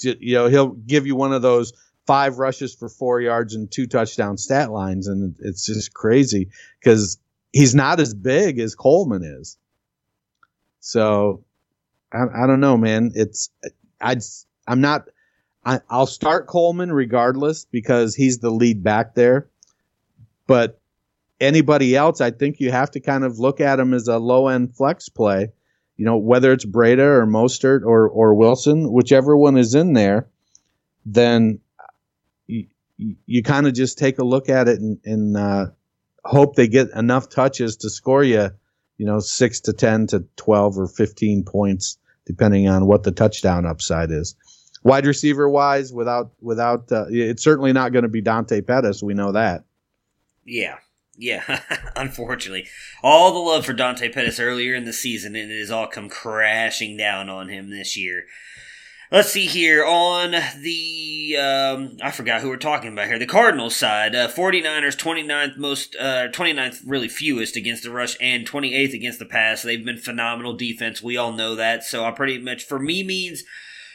you 0.00 0.34
know, 0.34 0.46
he'll 0.46 0.68
give 0.68 1.06
you 1.06 1.16
one 1.16 1.32
of 1.32 1.42
those 1.42 1.72
five 2.06 2.38
rushes 2.38 2.74
for 2.74 2.88
four 2.88 3.20
yards 3.20 3.56
and 3.56 3.70
two 3.70 3.88
touchdown 3.88 4.38
stat 4.38 4.70
lines, 4.70 5.08
and 5.08 5.34
it's 5.40 5.66
just 5.66 5.92
crazy 5.92 6.50
because 6.78 7.18
he's 7.52 7.74
not 7.74 7.98
as 7.98 8.14
big 8.14 8.60
as 8.60 8.76
Coleman 8.76 9.24
is. 9.24 9.58
So 10.78 11.44
I, 12.12 12.44
I 12.44 12.46
don't 12.46 12.60
know, 12.60 12.76
man. 12.76 13.10
It's 13.16 13.50
I'd 14.00 14.22
I'm 14.68 14.80
not. 14.80 15.08
I, 15.64 15.80
I'll 15.90 16.06
start 16.06 16.46
Coleman 16.46 16.92
regardless 16.92 17.64
because 17.64 18.14
he's 18.14 18.38
the 18.38 18.50
lead 18.50 18.84
back 18.84 19.16
there. 19.16 19.50
But 20.46 20.80
anybody 21.40 21.96
else, 21.96 22.20
I 22.20 22.30
think 22.30 22.60
you 22.60 22.70
have 22.70 22.92
to 22.92 23.00
kind 23.00 23.24
of 23.24 23.40
look 23.40 23.60
at 23.60 23.80
him 23.80 23.92
as 23.92 24.06
a 24.06 24.18
low 24.18 24.46
end 24.46 24.76
flex 24.76 25.08
play 25.08 25.50
you 25.98 26.04
know, 26.04 26.16
whether 26.16 26.52
it's 26.52 26.64
Breida 26.64 27.00
or 27.00 27.26
Mostert 27.26 27.82
or, 27.84 28.08
or 28.08 28.34
Wilson, 28.34 28.90
whichever 28.90 29.36
one 29.36 29.58
is 29.58 29.74
in 29.74 29.92
there, 29.92 30.28
then 31.04 31.58
you, 32.46 32.66
you 33.26 33.42
kind 33.42 33.66
of 33.66 33.74
just 33.74 33.98
take 33.98 34.18
a 34.18 34.24
look 34.24 34.48
at 34.48 34.68
it 34.68 34.80
and, 34.80 35.00
and 35.04 35.36
uh, 35.36 35.66
hope 36.24 36.54
they 36.54 36.68
get 36.68 36.90
enough 36.94 37.28
touches 37.28 37.78
to 37.78 37.90
score 37.90 38.22
you, 38.22 38.48
you 38.96 39.06
know, 39.06 39.18
six 39.18 39.60
to 39.62 39.72
10 39.72 40.06
to 40.08 40.24
12 40.36 40.78
or 40.78 40.86
15 40.86 41.44
points, 41.44 41.98
depending 42.24 42.68
on 42.68 42.86
what 42.86 43.02
the 43.02 43.12
touchdown 43.12 43.66
upside 43.66 44.12
is. 44.12 44.36
Wide 44.84 45.04
receiver 45.04 45.48
wise, 45.48 45.92
without, 45.92 46.30
without, 46.40 46.92
uh, 46.92 47.06
it's 47.08 47.42
certainly 47.42 47.72
not 47.72 47.92
going 47.92 48.04
to 48.04 48.08
be 48.08 48.20
Dante 48.20 48.60
Pettis. 48.60 49.02
We 49.02 49.14
know 49.14 49.32
that. 49.32 49.64
Yeah. 50.44 50.76
Yeah, 51.18 51.62
unfortunately. 51.96 52.68
All 53.02 53.32
the 53.32 53.40
love 53.40 53.66
for 53.66 53.72
Dante 53.72 54.08
Pettis 54.08 54.38
earlier 54.38 54.74
in 54.74 54.84
the 54.84 54.92
season, 54.92 55.34
and 55.34 55.50
it 55.50 55.58
has 55.58 55.70
all 55.70 55.88
come 55.88 56.08
crashing 56.08 56.96
down 56.96 57.28
on 57.28 57.48
him 57.48 57.70
this 57.70 57.96
year. 57.96 58.26
Let's 59.10 59.32
see 59.32 59.46
here 59.46 59.84
on 59.84 60.32
the, 60.60 61.36
um, 61.38 61.96
I 62.02 62.10
forgot 62.10 62.42
who 62.42 62.50
we're 62.50 62.56
talking 62.58 62.92
about 62.92 63.06
here. 63.06 63.18
The 63.18 63.26
Cardinals 63.26 63.74
side, 63.74 64.14
uh, 64.14 64.28
49ers 64.28 64.96
29th 64.96 65.56
most, 65.56 65.96
uh, 65.98 66.28
29th 66.28 66.82
really 66.86 67.08
fewest 67.08 67.56
against 67.56 67.82
the 67.82 67.90
rush 67.90 68.16
and 68.20 68.46
28th 68.46 68.92
against 68.92 69.18
the 69.18 69.24
pass. 69.24 69.62
They've 69.62 69.84
been 69.84 69.96
phenomenal 69.96 70.52
defense. 70.52 71.02
We 71.02 71.16
all 71.16 71.32
know 71.32 71.54
that. 71.54 71.84
So 71.84 72.04
I 72.04 72.10
pretty 72.10 72.38
much, 72.38 72.62
for 72.62 72.78
me 72.78 73.02
means 73.02 73.44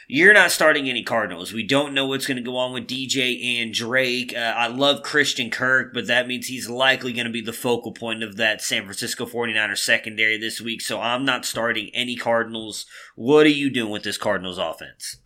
you're 0.06 0.34
not 0.34 0.50
starting 0.50 0.88
any 0.88 1.02
Cardinals. 1.02 1.52
We 1.52 1.66
don't 1.66 1.94
know 1.94 2.06
what's 2.06 2.26
going 2.26 2.36
to 2.36 2.42
go 2.42 2.56
on 2.56 2.72
with 2.72 2.86
DJ 2.86 3.62
and 3.62 3.72
Drake. 3.72 4.34
Uh, 4.34 4.40
I 4.56 4.66
love 4.66 5.02
Christian 5.02 5.50
Kirk, 5.50 5.94
but 5.94 6.06
that 6.06 6.26
means 6.26 6.46
he's 6.46 6.68
likely 6.68 7.12
going 7.12 7.26
to 7.26 7.32
be 7.32 7.40
the 7.40 7.52
focal 7.52 7.92
point 7.92 8.22
of 8.22 8.36
that 8.36 8.62
San 8.62 8.82
Francisco 8.82 9.26
49ers 9.26 9.78
secondary 9.78 10.38
this 10.38 10.60
week. 10.60 10.80
So 10.80 11.00
I'm 11.00 11.24
not 11.24 11.44
starting 11.44 11.90
any 11.94 12.16
Cardinals. 12.16 12.86
What 13.16 13.46
are 13.46 13.50
you 13.50 13.70
doing 13.70 13.90
with 13.90 14.02
this 14.02 14.18
Cardinals 14.18 14.58
offense? 14.58 15.16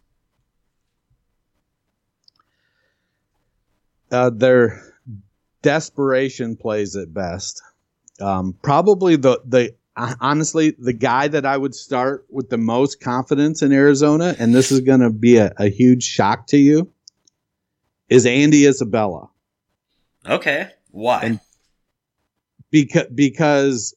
Uh, 4.11 4.31
their 4.31 4.83
desperation 5.63 6.57
plays 6.57 6.97
at 6.97 7.13
best. 7.13 7.63
Um, 8.21 8.57
probably 8.63 9.17
the 9.17 9.41
the 9.45 9.75
honestly, 9.99 10.75
the 10.79 10.93
guy 10.93 11.29
that 11.29 11.45
I 11.45 11.57
would 11.57 11.75
start 11.75 12.27
with 12.31 12.51
the 12.51 12.59
most 12.59 13.01
confidence 13.01 13.63
in 13.63 13.73
Arizona, 13.73 14.35
and 14.39 14.55
this 14.55 14.71
is 14.71 14.81
going 14.81 15.01
to 15.01 15.11
be 15.11 15.37
a, 15.37 15.53
a, 15.57 15.69
huge 15.69 16.05
shock 16.05 16.47
to 16.49 16.57
you, 16.57 16.93
is 18.09 18.25
Andy 18.25 18.67
Isabella. 18.67 19.29
Okay, 20.27 20.71
why? 20.91 21.21
And 21.23 21.41
because 22.71 23.07
because 23.15 23.95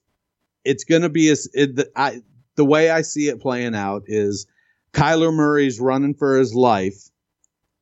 it's 0.64 0.84
going 0.84 1.04
to 1.04 1.10
be 1.10 1.30
a, 1.30 1.36
it, 1.54 1.76
the, 1.76 1.92
I, 1.96 2.22
the 2.56 2.66
way 2.66 2.90
I 2.90 3.02
see 3.02 3.28
it 3.28 3.40
playing 3.40 3.76
out 3.76 4.04
is 4.08 4.48
Kyler 4.94 5.34
Murray's 5.34 5.80
running 5.80 6.16
for 6.16 6.38
his 6.38 6.54
life, 6.56 7.10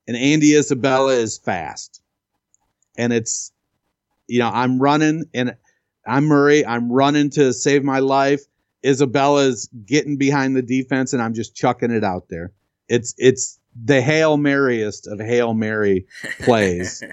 and 0.08 0.18
Andy 0.18 0.56
Isabella 0.56 1.14
is 1.14 1.38
fast, 1.38 2.02
and 2.98 3.14
it's 3.14 3.54
you 4.28 4.40
know 4.40 4.50
I'm 4.50 4.80
running 4.80 5.26
and 5.34 5.56
I'm 6.06 6.26
Murray. 6.26 6.66
I'm 6.66 6.92
running 6.92 7.30
to 7.32 7.54
save 7.54 7.84
my 7.84 8.00
life. 8.00 8.42
Isabella's 8.84 9.70
getting 9.86 10.18
behind 10.18 10.56
the 10.56 10.62
defense, 10.62 11.14
and 11.14 11.22
I'm 11.22 11.34
just 11.34 11.56
chucking 11.56 11.92
it 11.92 12.04
out 12.04 12.30
there. 12.30 12.52
It's 12.88 13.14
it's 13.18 13.60
the 13.76 14.02
hail 14.02 14.38
maryest 14.38 15.08
of 15.08 15.20
hail 15.20 15.54
mary 15.54 16.08
plays. 16.40 17.04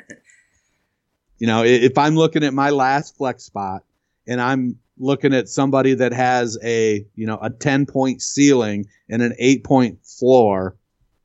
you 1.39 1.47
know, 1.47 1.65
if 1.65 1.99
I'm 1.99 2.17
looking 2.17 2.45
at 2.45 2.55
my 2.55 2.71
last 2.71 3.17
flex 3.17 3.45
spot 3.45 3.83
and 4.27 4.41
I'm 4.41 4.79
looking 4.99 5.35
at 5.35 5.49
somebody 5.49 5.95
that 5.95 6.13
has 6.13 6.59
a 6.63 7.05
you 7.15 7.27
know 7.27 7.39
a 7.41 7.51
10 7.51 7.87
point 7.87 8.23
ceiling 8.23 8.87
and 9.09 9.23
an 9.23 9.35
8 9.39 9.65
point 9.65 10.05
floor, 10.05 10.77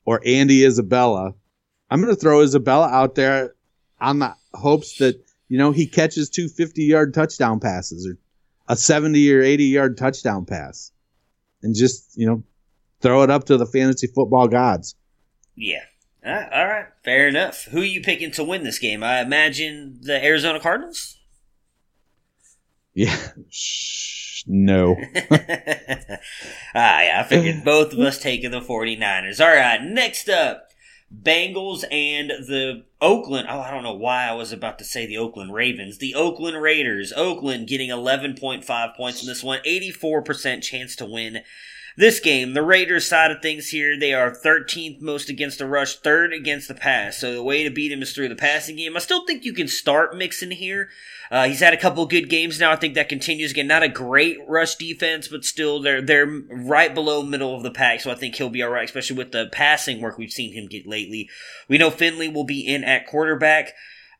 or 0.04 0.20
Andy 0.24 0.64
Isabella, 0.64 1.34
I'm 1.90 2.00
going 2.00 2.14
to 2.14 2.20
throw 2.20 2.42
Isabella 2.42 2.88
out 2.88 3.14
there 3.14 3.54
on 4.00 4.18
the 4.18 4.34
hopes 4.52 4.96
that 4.98 5.22
you 5.52 5.58
know, 5.58 5.70
he 5.70 5.86
catches 5.86 6.30
two 6.30 6.48
50 6.48 6.82
yard 6.82 7.12
touchdown 7.12 7.60
passes 7.60 8.06
or 8.06 8.16
a 8.68 8.74
70 8.74 9.30
or 9.34 9.42
80 9.42 9.64
yard 9.64 9.98
touchdown 9.98 10.46
pass 10.46 10.92
and 11.62 11.74
just, 11.74 12.16
you 12.16 12.26
know, 12.26 12.42
throw 13.02 13.22
it 13.22 13.28
up 13.28 13.44
to 13.44 13.58
the 13.58 13.66
fantasy 13.66 14.06
football 14.06 14.48
gods. 14.48 14.94
Yeah. 15.54 15.84
all 16.24 16.66
right. 16.66 16.86
Fair 17.04 17.28
enough. 17.28 17.64
Who 17.64 17.82
are 17.82 17.84
you 17.84 18.00
picking 18.00 18.30
to 18.30 18.42
win 18.42 18.64
this 18.64 18.78
game? 18.78 19.02
I 19.02 19.20
imagine 19.20 19.98
the 20.00 20.24
Arizona 20.24 20.58
Cardinals? 20.58 21.18
Yeah. 22.94 23.16
no. 24.46 24.96
ah, 25.14 26.18
yeah. 26.74 27.22
I 27.24 27.26
figured 27.26 27.64
both 27.64 27.92
of 27.94 27.98
us 28.00 28.18
taking 28.18 28.50
the 28.50 28.60
49ers. 28.60 29.40
All 29.40 29.54
right. 29.54 29.82
Next 29.82 30.28
up. 30.30 30.71
Bengals 31.12 31.84
and 31.90 32.30
the 32.30 32.84
Oakland. 33.00 33.46
Oh, 33.50 33.60
I 33.60 33.70
don't 33.70 33.82
know 33.82 33.94
why 33.94 34.26
I 34.26 34.32
was 34.32 34.52
about 34.52 34.78
to 34.78 34.84
say 34.84 35.06
the 35.06 35.18
Oakland 35.18 35.52
Ravens. 35.52 35.98
The 35.98 36.14
Oakland 36.14 36.60
Raiders. 36.60 37.12
Oakland 37.14 37.68
getting 37.68 37.90
11.5 37.90 38.96
points 38.96 39.22
in 39.22 39.28
this 39.28 39.42
one. 39.42 39.60
84% 39.66 40.62
chance 40.62 40.96
to 40.96 41.06
win 41.06 41.42
this 41.96 42.20
game. 42.20 42.54
The 42.54 42.62
Raiders 42.62 43.06
side 43.06 43.30
of 43.30 43.42
things 43.42 43.68
here, 43.68 43.98
they 43.98 44.14
are 44.14 44.30
13th 44.30 45.00
most 45.00 45.28
against 45.28 45.58
the 45.58 45.66
rush, 45.66 45.96
third 45.96 46.32
against 46.32 46.68
the 46.68 46.74
pass. 46.74 47.18
So 47.18 47.34
the 47.34 47.42
way 47.42 47.64
to 47.64 47.70
beat 47.70 47.92
him 47.92 48.02
is 48.02 48.12
through 48.12 48.28
the 48.28 48.36
passing 48.36 48.76
game. 48.76 48.96
I 48.96 49.00
still 49.00 49.26
think 49.26 49.44
you 49.44 49.52
can 49.52 49.68
start 49.68 50.16
Mixon 50.16 50.50
here. 50.50 50.88
Uh, 51.32 51.48
he's 51.48 51.60
had 51.60 51.72
a 51.72 51.78
couple 51.78 52.04
good 52.04 52.28
games 52.28 52.60
now. 52.60 52.70
I 52.70 52.76
think 52.76 52.92
that 52.92 53.08
continues. 53.08 53.52
Again, 53.52 53.66
not 53.66 53.82
a 53.82 53.88
great 53.88 54.36
rush 54.46 54.74
defense, 54.74 55.28
but 55.28 55.46
still 55.46 55.80
they're 55.80 56.02
they're 56.02 56.26
right 56.26 56.94
below 56.94 57.22
middle 57.22 57.56
of 57.56 57.62
the 57.62 57.70
pack. 57.70 58.02
So 58.02 58.10
I 58.10 58.14
think 58.16 58.34
he'll 58.34 58.50
be 58.50 58.62
all 58.62 58.68
right, 58.68 58.84
especially 58.84 59.16
with 59.16 59.32
the 59.32 59.48
passing 59.50 60.02
work 60.02 60.18
we've 60.18 60.30
seen 60.30 60.52
him 60.52 60.66
get 60.66 60.86
lately. 60.86 61.30
We 61.68 61.78
know 61.78 61.90
Finley 61.90 62.28
will 62.28 62.44
be 62.44 62.60
in 62.60 62.84
at 62.84 63.06
quarterback. 63.06 63.72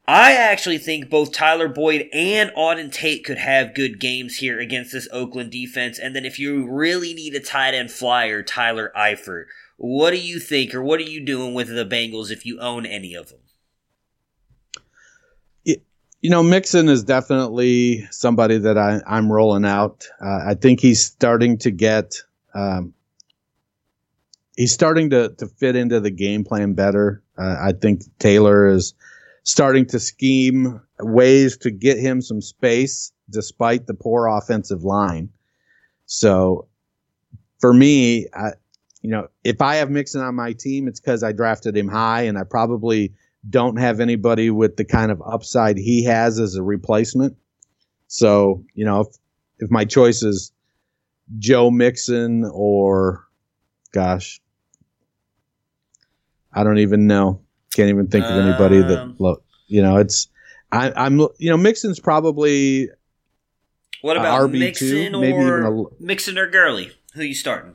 I 0.08 0.32
actually 0.32 0.78
think 0.78 1.10
both 1.10 1.32
Tyler 1.32 1.68
Boyd 1.68 2.08
and 2.14 2.50
Auden 2.56 2.90
Tate 2.90 3.24
could 3.24 3.38
have 3.38 3.74
good 3.74 4.00
games 4.00 4.36
here 4.36 4.58
against 4.58 4.92
this 4.92 5.06
Oakland 5.12 5.52
defense. 5.52 5.98
And 5.98 6.16
then 6.16 6.24
if 6.24 6.38
you 6.38 6.66
really 6.66 7.12
need 7.12 7.34
a 7.34 7.40
tight 7.40 7.74
end 7.74 7.90
flyer, 7.90 8.42
Tyler 8.42 8.90
Eifert. 8.96 9.44
What 9.76 10.12
do 10.12 10.18
you 10.18 10.40
think, 10.40 10.74
or 10.74 10.82
what 10.82 10.98
are 10.98 11.04
you 11.04 11.20
doing 11.20 11.52
with 11.52 11.68
the 11.68 11.84
Bengals 11.84 12.30
if 12.30 12.46
you 12.46 12.58
own 12.58 12.86
any 12.86 13.14
of 13.14 13.28
them? 13.28 13.40
You 16.22 16.30
know, 16.30 16.42
Mixon 16.42 16.88
is 16.88 17.02
definitely 17.02 18.06
somebody 18.12 18.56
that 18.58 18.78
I, 18.78 19.00
I'm 19.06 19.30
rolling 19.30 19.64
out. 19.64 20.06
Uh, 20.24 20.38
I 20.46 20.54
think 20.54 20.78
he's 20.78 21.04
starting 21.04 21.58
to 21.58 21.72
get, 21.72 22.14
um, 22.54 22.94
he's 24.56 24.72
starting 24.72 25.10
to, 25.10 25.30
to 25.30 25.48
fit 25.48 25.74
into 25.74 25.98
the 25.98 26.12
game 26.12 26.44
plan 26.44 26.74
better. 26.74 27.24
Uh, 27.36 27.56
I 27.60 27.72
think 27.72 28.02
Taylor 28.20 28.68
is 28.68 28.94
starting 29.42 29.84
to 29.86 29.98
scheme 29.98 30.80
ways 31.00 31.56
to 31.58 31.72
get 31.72 31.98
him 31.98 32.22
some 32.22 32.40
space 32.40 33.12
despite 33.28 33.88
the 33.88 33.94
poor 33.94 34.28
offensive 34.28 34.84
line. 34.84 35.28
So 36.06 36.68
for 37.58 37.74
me, 37.74 38.28
I, 38.32 38.52
you 39.00 39.10
know, 39.10 39.26
if 39.42 39.60
I 39.60 39.76
have 39.76 39.90
Mixon 39.90 40.20
on 40.20 40.36
my 40.36 40.52
team, 40.52 40.86
it's 40.86 41.00
because 41.00 41.24
I 41.24 41.32
drafted 41.32 41.76
him 41.76 41.88
high 41.88 42.22
and 42.22 42.38
I 42.38 42.44
probably 42.44 43.12
don't 43.48 43.76
have 43.78 44.00
anybody 44.00 44.50
with 44.50 44.76
the 44.76 44.84
kind 44.84 45.10
of 45.10 45.20
upside 45.24 45.76
he 45.76 46.04
has 46.04 46.38
as 46.38 46.54
a 46.54 46.62
replacement. 46.62 47.36
So, 48.06 48.64
you 48.74 48.84
know, 48.84 49.00
if, 49.00 49.06
if 49.58 49.70
my 49.70 49.84
choice 49.84 50.22
is 50.22 50.52
Joe 51.38 51.70
Mixon 51.70 52.44
or, 52.52 53.24
gosh, 53.92 54.40
I 56.52 56.64
don't 56.64 56.78
even 56.78 57.06
know. 57.06 57.40
Can't 57.74 57.88
even 57.88 58.08
think 58.08 58.24
of 58.26 58.32
anybody 58.32 58.82
that, 58.82 58.98
Um, 59.00 59.16
look, 59.18 59.42
you 59.66 59.80
know, 59.82 59.96
it's, 59.96 60.28
I, 60.70 60.92
I'm, 60.94 61.18
you 61.38 61.50
know, 61.50 61.56
Mixon's 61.56 61.98
probably 61.98 62.88
What 64.02 64.16
about 64.18 64.50
RB2, 64.50 64.58
Mixon 64.58 65.12
maybe 65.20 65.28
even 65.28 65.46
or 65.48 65.86
a- 65.86 66.02
Mixon 66.02 66.36
or 66.38 66.46
Gurley? 66.48 66.92
Who 67.14 67.22
you 67.22 67.34
starting? 67.34 67.74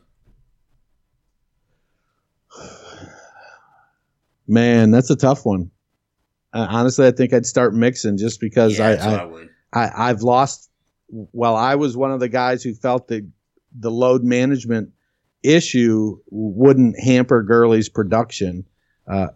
Man, 4.47 4.91
that's 4.91 5.09
a 5.09 5.15
tough 5.15 5.45
one. 5.45 5.71
Uh, 6.53 6.67
honestly, 6.69 7.05
I 7.05 7.11
think 7.11 7.33
I'd 7.33 7.45
start 7.45 7.73
Mixon 7.73 8.17
just 8.17 8.39
because 8.39 8.79
Yeah, 8.79 8.87
I, 8.87 8.93
I, 8.93 9.15
I, 9.15 9.25
would. 9.25 9.49
I 9.73 9.91
I've 10.09 10.21
lost. 10.21 10.69
Well, 11.09 11.55
I 11.55 11.75
was 11.75 11.95
one 11.95 12.11
of 12.11 12.19
the 12.19 12.29
guys 12.29 12.63
who 12.63 12.73
felt 12.73 13.07
that 13.09 13.29
the 13.77 13.91
load 13.91 14.23
management 14.23 14.91
issue 15.43 16.19
wouldn't 16.29 16.99
hamper 16.99 17.43
Gurley's 17.43 17.89
production. 17.89 18.65
Uh, 19.07 19.27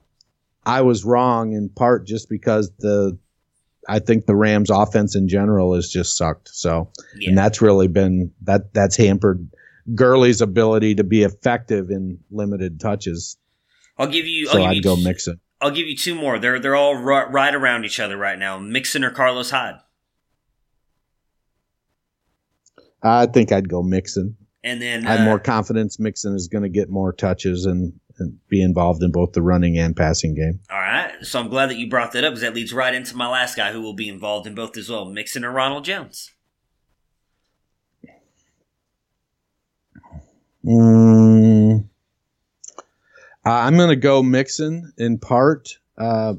I 0.66 0.82
was 0.82 1.04
wrong 1.04 1.54
in 1.54 1.70
part 1.70 2.06
just 2.06 2.30
because 2.30 2.72
the 2.80 3.18
I 3.88 4.00
think 4.00 4.26
the 4.26 4.36
Rams 4.36 4.70
offense 4.70 5.16
in 5.16 5.28
general 5.28 5.74
has 5.76 5.90
just 5.90 6.16
sucked. 6.16 6.50
So, 6.50 6.92
and 7.26 7.38
that's 7.38 7.62
really 7.62 7.88
been 7.88 8.32
that 8.44 8.74
that's 8.74 8.96
hampered 8.96 9.50
Gurley's 9.96 10.42
ability 10.42 10.96
to 10.96 11.04
be 11.04 11.24
effective 11.24 11.90
in 11.90 12.20
limited 12.30 12.80
touches. 12.80 13.38
I'll 14.02 14.08
give 14.08 14.26
you. 14.28 14.48
I'll 14.48 14.54
So 14.54 14.60
give 14.60 14.68
I'd 14.70 14.76
you 14.78 14.82
go 14.84 14.96
Mixon. 14.96 15.40
I'll 15.62 15.72
give 15.72 15.88
you 15.88 15.96
two 15.96 16.16
more. 16.16 16.40
They're 16.40 16.60
they're 16.60 16.76
all 16.76 16.96
ri- 16.96 17.30
right 17.30 17.54
around 17.54 17.86
each 17.86 18.00
other 18.00 18.18
right 18.18 18.38
now. 18.40 18.58
Mixon 18.58 19.04
or 19.04 19.12
Carlos 19.12 19.52
Hyde, 19.52 19.76
I 23.04 23.26
think 23.28 23.52
I'd 23.52 23.70
go 23.70 23.84
Mixon. 23.84 24.38
and 24.64 24.82
then 24.82 25.06
I 25.06 25.12
have 25.12 25.20
uh, 25.22 25.26
more 25.26 25.40
confidence 25.40 26.00
Mixon 26.00 26.36
is 26.36 26.48
going 26.48 26.64
to 26.64 26.70
get 26.70 26.90
more 26.90 27.14
touches 27.14 27.66
and, 27.66 27.94
and 28.20 28.38
be 28.50 28.62
involved 28.62 29.04
in 29.04 29.12
both 29.12 29.34
the 29.34 29.42
running 29.42 29.78
and 29.78 29.96
passing 29.96 30.36
game. 30.36 30.60
All 30.72 30.78
right, 30.80 31.14
so 31.22 31.40
I'm 31.40 31.50
glad 31.50 31.70
that 31.70 31.78
you 31.78 31.90
brought 31.90 32.12
that 32.14 32.24
up 32.24 32.32
because 32.32 32.42
that 32.42 32.54
leads 32.56 32.74
right 32.74 32.94
into 32.94 33.16
my 33.16 33.28
last 33.28 33.56
guy 33.56 33.72
who 33.72 33.82
will 33.82 33.94
be 33.96 34.10
involved 34.10 34.48
in 34.48 34.56
both 34.56 34.78
as 34.78 34.90
well, 34.90 35.06
Mixon 35.06 35.44
or 35.46 35.52
Ronald 35.52 35.86
Jones. 35.86 36.32
Mm, 40.66 41.88
uh, 43.46 43.50
I'm 43.52 43.76
going 43.78 43.90
to 43.90 43.96
go 43.96 44.22
Mixon 44.22 44.94
in 44.98 45.18
part. 45.18 45.78
Uh, 45.98 46.36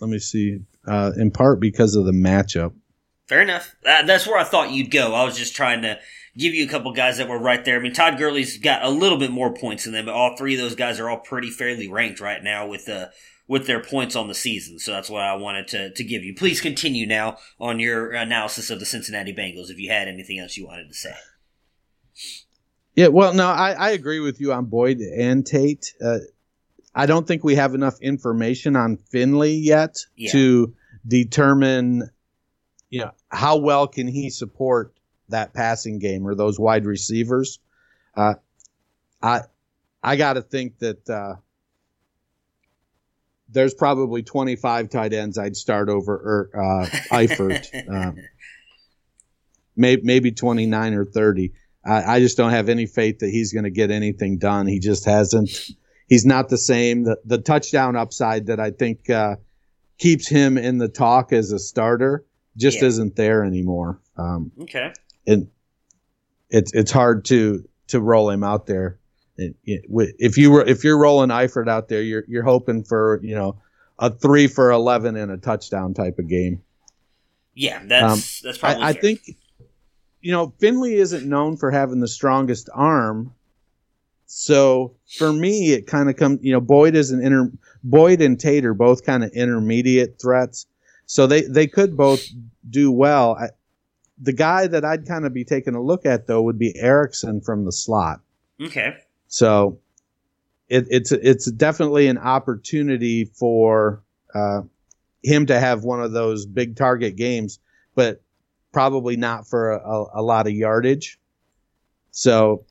let 0.00 0.10
me 0.10 0.18
see. 0.18 0.60
Uh, 0.86 1.12
in 1.16 1.30
part 1.30 1.60
because 1.60 1.96
of 1.96 2.04
the 2.04 2.12
matchup. 2.12 2.74
Fair 3.26 3.40
enough. 3.40 3.74
Uh, 3.86 4.02
that's 4.02 4.26
where 4.26 4.38
I 4.38 4.44
thought 4.44 4.70
you'd 4.70 4.90
go. 4.90 5.14
I 5.14 5.24
was 5.24 5.36
just 5.36 5.56
trying 5.56 5.80
to 5.82 5.98
give 6.36 6.54
you 6.54 6.64
a 6.64 6.68
couple 6.68 6.92
guys 6.92 7.16
that 7.18 7.28
were 7.28 7.38
right 7.38 7.64
there. 7.64 7.78
I 7.78 7.82
mean, 7.82 7.94
Todd 7.94 8.18
Gurley's 8.18 8.58
got 8.58 8.84
a 8.84 8.90
little 8.90 9.18
bit 9.18 9.30
more 9.30 9.54
points 9.54 9.84
than 9.84 9.94
them, 9.94 10.04
but 10.04 10.14
all 10.14 10.36
three 10.36 10.54
of 10.54 10.60
those 10.60 10.74
guys 10.74 11.00
are 11.00 11.08
all 11.08 11.18
pretty 11.18 11.50
fairly 11.50 11.88
ranked 11.88 12.20
right 12.20 12.42
now 12.42 12.66
with 12.66 12.88
uh, 12.88 13.06
with 13.46 13.66
their 13.66 13.82
points 13.82 14.16
on 14.16 14.28
the 14.28 14.34
season. 14.34 14.78
So 14.78 14.92
that's 14.92 15.10
what 15.10 15.22
I 15.22 15.34
wanted 15.36 15.68
to, 15.68 15.90
to 15.90 16.04
give 16.04 16.22
you. 16.22 16.34
Please 16.34 16.60
continue 16.60 17.06
now 17.06 17.36
on 17.60 17.78
your 17.78 18.12
analysis 18.12 18.70
of 18.70 18.78
the 18.78 18.86
Cincinnati 18.86 19.34
Bengals 19.34 19.70
if 19.70 19.78
you 19.78 19.90
had 19.90 20.08
anything 20.08 20.38
else 20.38 20.56
you 20.56 20.66
wanted 20.66 20.88
to 20.88 20.94
say. 20.94 21.14
Yeah, 22.94 23.08
well, 23.08 23.34
no, 23.34 23.46
I, 23.48 23.72
I 23.72 23.90
agree 23.90 24.20
with 24.20 24.40
you 24.40 24.52
on 24.52 24.66
Boyd 24.66 25.00
and 25.00 25.44
Tate. 25.44 25.94
Uh, 26.02 26.18
I 26.94 27.06
don't 27.06 27.26
think 27.26 27.42
we 27.42 27.56
have 27.56 27.74
enough 27.74 28.00
information 28.00 28.76
on 28.76 28.98
Finley 29.10 29.54
yet 29.54 29.96
Yeah. 30.16 30.30
to 30.32 30.74
determine, 31.06 32.08
you 32.90 33.00
know, 33.00 33.10
how 33.28 33.56
well 33.56 33.88
can 33.88 34.06
he 34.06 34.30
support 34.30 34.94
that 35.28 35.52
passing 35.54 35.98
game 35.98 36.26
or 36.26 36.34
those 36.34 36.60
wide 36.60 36.86
receivers. 36.86 37.58
Uh, 38.16 38.34
I 39.22 39.40
I 40.02 40.16
got 40.16 40.34
to 40.34 40.42
think 40.42 40.78
that 40.78 41.08
uh, 41.10 41.36
there's 43.48 43.74
probably 43.74 44.22
25 44.22 44.90
tight 44.90 45.12
ends 45.12 45.38
I'd 45.38 45.56
start 45.56 45.88
over 45.88 46.14
or 46.14 46.50
uh, 46.54 46.86
Eifert. 47.10 47.88
um, 47.88 48.16
maybe 49.76 50.02
maybe 50.04 50.30
29 50.30 50.94
or 50.94 51.04
30. 51.04 51.52
I, 51.86 52.16
I 52.16 52.20
just 52.20 52.36
don't 52.36 52.50
have 52.50 52.68
any 52.68 52.86
faith 52.86 53.18
that 53.20 53.30
he's 53.30 53.52
going 53.52 53.64
to 53.64 53.70
get 53.70 53.90
anything 53.90 54.38
done. 54.38 54.66
He 54.66 54.78
just 54.78 55.04
hasn't. 55.04 55.50
He's 56.08 56.24
not 56.26 56.48
the 56.48 56.58
same. 56.58 57.04
The 57.04 57.18
the 57.24 57.38
touchdown 57.38 57.96
upside 57.96 58.46
that 58.46 58.60
I 58.60 58.70
think 58.70 59.08
uh, 59.10 59.36
keeps 59.98 60.28
him 60.28 60.56
in 60.58 60.78
the 60.78 60.88
talk 60.88 61.32
as 61.32 61.50
a 61.52 61.58
starter 61.58 62.24
just 62.56 62.80
Yeah. 62.80 62.88
isn't 62.88 63.16
there 63.16 63.42
anymore. 63.44 63.98
Um, 64.16 64.52
Okay. 64.62 64.92
and 65.26 65.48
it's 66.50 66.72
it's 66.74 66.90
hard 66.92 67.24
to 67.26 67.64
to 67.88 68.00
roll 68.00 68.30
him 68.30 68.42
out 68.44 68.66
there. 68.66 68.98
It- 69.36 69.56
it- 69.64 69.84
If 70.18 70.36
you 70.38 70.50
were 70.52 70.64
if 70.64 70.84
you're 70.84 70.98
rolling 70.98 71.30
Eifert 71.30 71.68
out 71.68 71.88
there, 71.88 72.02
you're 72.02 72.24
you're 72.28 72.44
hoping 72.44 72.84
for 72.84 73.18
you 73.22 73.34
know 73.34 73.56
a 73.98 74.10
three 74.10 74.46
for 74.46 74.70
eleven 74.70 75.16
and 75.16 75.30
a 75.32 75.36
touchdown 75.36 75.94
type 75.94 76.18
of 76.18 76.28
game. 76.28 76.62
Yeah, 77.54 77.82
that's 77.86 78.40
that's 78.40 78.58
probably. 78.58 78.76
Um, 78.82 78.84
I, 78.84 78.88
I 78.90 78.92
think 78.92 79.20
you 80.24 80.32
know 80.32 80.54
Finley 80.58 80.94
isn't 80.94 81.28
known 81.28 81.58
for 81.58 81.70
having 81.70 82.00
the 82.00 82.08
strongest 82.08 82.70
arm, 82.72 83.34
so 84.24 84.94
for 85.18 85.30
me 85.30 85.72
it 85.72 85.86
kind 85.86 86.08
of 86.08 86.16
comes. 86.16 86.40
You 86.42 86.52
know 86.52 86.60
Boyd 86.60 86.96
is 86.96 87.10
an 87.10 87.22
inter 87.22 87.52
Boyd 87.84 88.22
and 88.22 88.40
Tate 88.40 88.64
are 88.64 88.74
both 88.74 89.04
kind 89.04 89.22
of 89.22 89.30
intermediate 89.32 90.18
threats, 90.20 90.66
so 91.04 91.26
they 91.26 91.42
they 91.42 91.66
could 91.66 91.94
both 91.94 92.26
do 92.68 92.90
well. 92.90 93.36
I, 93.38 93.50
the 94.18 94.32
guy 94.32 94.66
that 94.66 94.82
I'd 94.82 95.06
kind 95.06 95.26
of 95.26 95.34
be 95.34 95.44
taking 95.44 95.74
a 95.74 95.82
look 95.82 96.06
at 96.06 96.26
though 96.26 96.40
would 96.40 96.58
be 96.58 96.74
Erickson 96.74 97.42
from 97.42 97.66
the 97.66 97.72
slot. 97.72 98.20
Okay. 98.58 98.96
So 99.28 99.78
it, 100.70 100.86
it's 100.88 101.12
it's 101.12 101.50
definitely 101.50 102.06
an 102.06 102.16
opportunity 102.16 103.26
for 103.26 104.02
uh, 104.34 104.62
him 105.22 105.44
to 105.46 105.60
have 105.60 105.84
one 105.84 106.00
of 106.00 106.12
those 106.12 106.46
big 106.46 106.76
target 106.76 107.16
games, 107.16 107.58
but 107.94 108.22
probably 108.74 109.16
not 109.16 109.48
for 109.48 109.72
a, 109.72 110.04
a 110.16 110.22
lot 110.22 110.46
of 110.46 110.52
yardage. 110.52 111.18
So 112.10 112.66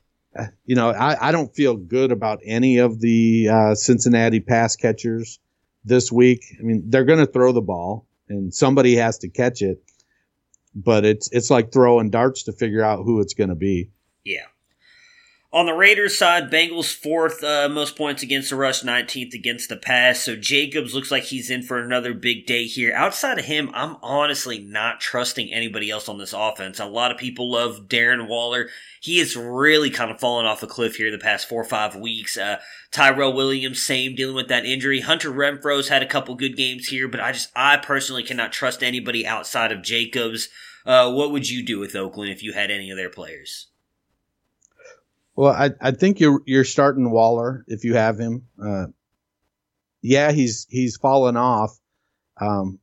you 0.64 0.74
know, 0.74 0.90
I, 0.90 1.28
I 1.28 1.32
don't 1.32 1.54
feel 1.54 1.76
good 1.76 2.12
about 2.12 2.40
any 2.44 2.78
of 2.78 3.00
the 3.00 3.48
uh, 3.48 3.74
Cincinnati 3.74 4.40
pass 4.40 4.76
catchers 4.76 5.38
this 5.84 6.10
week. 6.10 6.44
I 6.58 6.62
mean, 6.62 6.84
they're 6.86 7.04
going 7.04 7.24
to 7.24 7.30
throw 7.30 7.52
the 7.52 7.60
ball, 7.60 8.06
and 8.28 8.52
somebody 8.52 8.96
has 8.96 9.18
to 9.18 9.28
catch 9.28 9.62
it. 9.62 9.82
But 10.74 11.04
it's 11.04 11.30
it's 11.30 11.50
like 11.50 11.72
throwing 11.72 12.10
darts 12.10 12.44
to 12.44 12.52
figure 12.52 12.82
out 12.82 13.04
who 13.04 13.20
it's 13.20 13.34
going 13.34 13.50
to 13.50 13.54
be. 13.54 13.90
Yeah. 14.24 14.46
On 15.54 15.66
the 15.66 15.72
Raiders 15.72 16.18
side, 16.18 16.50
Bengals 16.50 16.92
fourth 16.92 17.44
uh, 17.44 17.68
most 17.68 17.94
points 17.94 18.24
against 18.24 18.50
the 18.50 18.56
rush, 18.56 18.82
19th 18.82 19.34
against 19.34 19.68
the 19.68 19.76
pass. 19.76 20.18
So 20.18 20.34
Jacobs 20.34 20.94
looks 20.94 21.12
like 21.12 21.22
he's 21.22 21.48
in 21.48 21.62
for 21.62 21.78
another 21.78 22.12
big 22.12 22.44
day 22.44 22.64
here. 22.64 22.92
Outside 22.92 23.38
of 23.38 23.44
him, 23.44 23.70
I'm 23.72 23.96
honestly 24.02 24.58
not 24.58 24.98
trusting 24.98 25.52
anybody 25.52 25.92
else 25.92 26.08
on 26.08 26.18
this 26.18 26.32
offense. 26.32 26.80
A 26.80 26.86
lot 26.86 27.12
of 27.12 27.18
people 27.18 27.52
love 27.52 27.82
Darren 27.86 28.26
Waller. 28.26 28.68
He 29.00 29.20
has 29.20 29.36
really 29.36 29.90
kind 29.90 30.10
of 30.10 30.18
fallen 30.18 30.44
off 30.44 30.64
a 30.64 30.66
cliff 30.66 30.96
here 30.96 31.12
the 31.12 31.18
past 31.18 31.48
four 31.48 31.60
or 31.60 31.64
five 31.64 31.94
weeks. 31.94 32.36
Uh, 32.36 32.56
Tyrell 32.90 33.32
Williams, 33.32 33.80
same, 33.80 34.16
dealing 34.16 34.34
with 34.34 34.48
that 34.48 34.66
injury. 34.66 35.02
Hunter 35.02 35.30
Renfrow's 35.30 35.88
had 35.88 36.02
a 36.02 36.06
couple 36.06 36.34
good 36.34 36.56
games 36.56 36.88
here, 36.88 37.06
but 37.06 37.20
I 37.20 37.30
just, 37.30 37.52
I 37.54 37.76
personally 37.76 38.24
cannot 38.24 38.50
trust 38.50 38.82
anybody 38.82 39.24
outside 39.24 39.70
of 39.70 39.84
Jacobs. 39.84 40.48
Uh, 40.84 41.12
what 41.12 41.30
would 41.30 41.48
you 41.48 41.64
do 41.64 41.78
with 41.78 41.94
Oakland 41.94 42.32
if 42.32 42.42
you 42.42 42.54
had 42.54 42.72
any 42.72 42.90
of 42.90 42.96
their 42.96 43.08
players? 43.08 43.68
Well, 45.36 45.52
I, 45.52 45.70
I 45.80 45.90
think 45.90 46.20
you're 46.20 46.42
you're 46.46 46.64
starting 46.64 47.10
Waller 47.10 47.64
if 47.66 47.84
you 47.84 47.94
have 47.94 48.18
him. 48.18 48.46
Uh, 48.62 48.86
yeah, 50.02 50.32
he's 50.32 50.66
he's 50.70 50.96
fallen 50.96 51.36
off. 51.36 51.76
Um, 52.40 52.78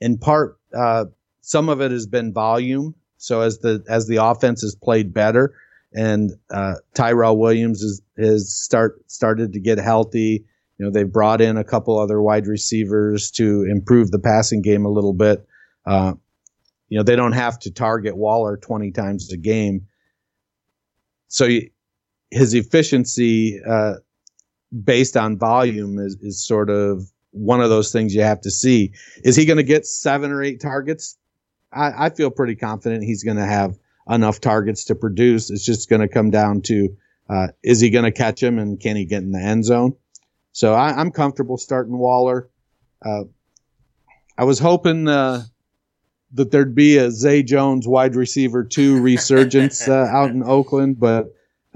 in 0.00 0.18
part, 0.18 0.58
uh, 0.76 1.06
some 1.40 1.68
of 1.68 1.80
it 1.80 1.90
has 1.90 2.06
been 2.06 2.32
volume. 2.32 2.94
So 3.16 3.40
as 3.40 3.58
the 3.58 3.84
as 3.88 4.06
the 4.06 4.22
offense 4.22 4.62
has 4.62 4.74
played 4.74 5.14
better, 5.14 5.54
and 5.92 6.32
uh, 6.50 6.74
Tyrell 6.94 7.38
Williams 7.38 7.82
is 7.82 8.02
is 8.16 8.54
start 8.54 9.02
started 9.10 9.54
to 9.54 9.60
get 9.60 9.78
healthy. 9.78 10.44
You 10.78 10.86
know, 10.86 10.92
they've 10.92 11.10
brought 11.10 11.40
in 11.40 11.56
a 11.56 11.64
couple 11.64 11.98
other 11.98 12.20
wide 12.20 12.46
receivers 12.46 13.30
to 13.32 13.64
improve 13.64 14.10
the 14.10 14.20
passing 14.20 14.62
game 14.62 14.84
a 14.84 14.90
little 14.90 15.14
bit. 15.14 15.44
Uh, 15.84 16.12
you 16.88 16.98
know, 16.98 17.02
they 17.02 17.16
don't 17.16 17.32
have 17.32 17.58
to 17.60 17.72
target 17.72 18.16
Waller 18.16 18.56
20 18.56 18.92
times 18.92 19.32
a 19.32 19.36
game. 19.36 19.88
So 21.26 21.46
you, 21.46 21.70
his 22.30 22.54
efficiency 22.54 23.60
uh, 23.66 23.94
based 24.84 25.16
on 25.16 25.38
volume 25.38 25.98
is, 25.98 26.16
is 26.20 26.46
sort 26.46 26.70
of 26.70 27.10
one 27.30 27.60
of 27.60 27.70
those 27.70 27.92
things 27.92 28.14
you 28.14 28.22
have 28.22 28.40
to 28.42 28.50
see. 28.50 28.92
Is 29.24 29.36
he 29.36 29.44
going 29.44 29.56
to 29.56 29.62
get 29.62 29.86
seven 29.86 30.30
or 30.30 30.42
eight 30.42 30.60
targets? 30.60 31.16
I, 31.72 32.06
I 32.06 32.10
feel 32.10 32.30
pretty 32.30 32.56
confident 32.56 33.04
he's 33.04 33.24
going 33.24 33.36
to 33.36 33.46
have 33.46 33.78
enough 34.08 34.40
targets 34.40 34.84
to 34.84 34.94
produce. 34.94 35.50
It's 35.50 35.64
just 35.64 35.88
going 35.88 36.00
to 36.00 36.08
come 36.08 36.30
down 36.30 36.62
to 36.62 36.96
uh, 37.28 37.48
is 37.62 37.80
he 37.80 37.90
going 37.90 38.06
to 38.06 38.12
catch 38.12 38.42
him 38.42 38.58
and 38.58 38.80
can 38.80 38.96
he 38.96 39.04
get 39.04 39.22
in 39.22 39.32
the 39.32 39.40
end 39.40 39.64
zone? 39.64 39.94
So 40.52 40.72
I, 40.72 41.00
am 41.00 41.10
comfortable 41.10 41.58
starting 41.58 41.98
Waller. 41.98 42.48
Uh, 43.04 43.24
I 44.36 44.44
was 44.44 44.58
hoping 44.58 45.06
uh, 45.06 45.44
that 46.32 46.50
there'd 46.50 46.74
be 46.74 46.96
a 46.96 47.10
Zay 47.10 47.42
Jones 47.42 47.86
wide 47.86 48.16
receiver 48.16 48.64
two 48.64 49.00
resurgence 49.00 49.86
uh, 49.88 50.08
out 50.10 50.30
in 50.30 50.42
Oakland, 50.42 50.98
but 50.98 51.26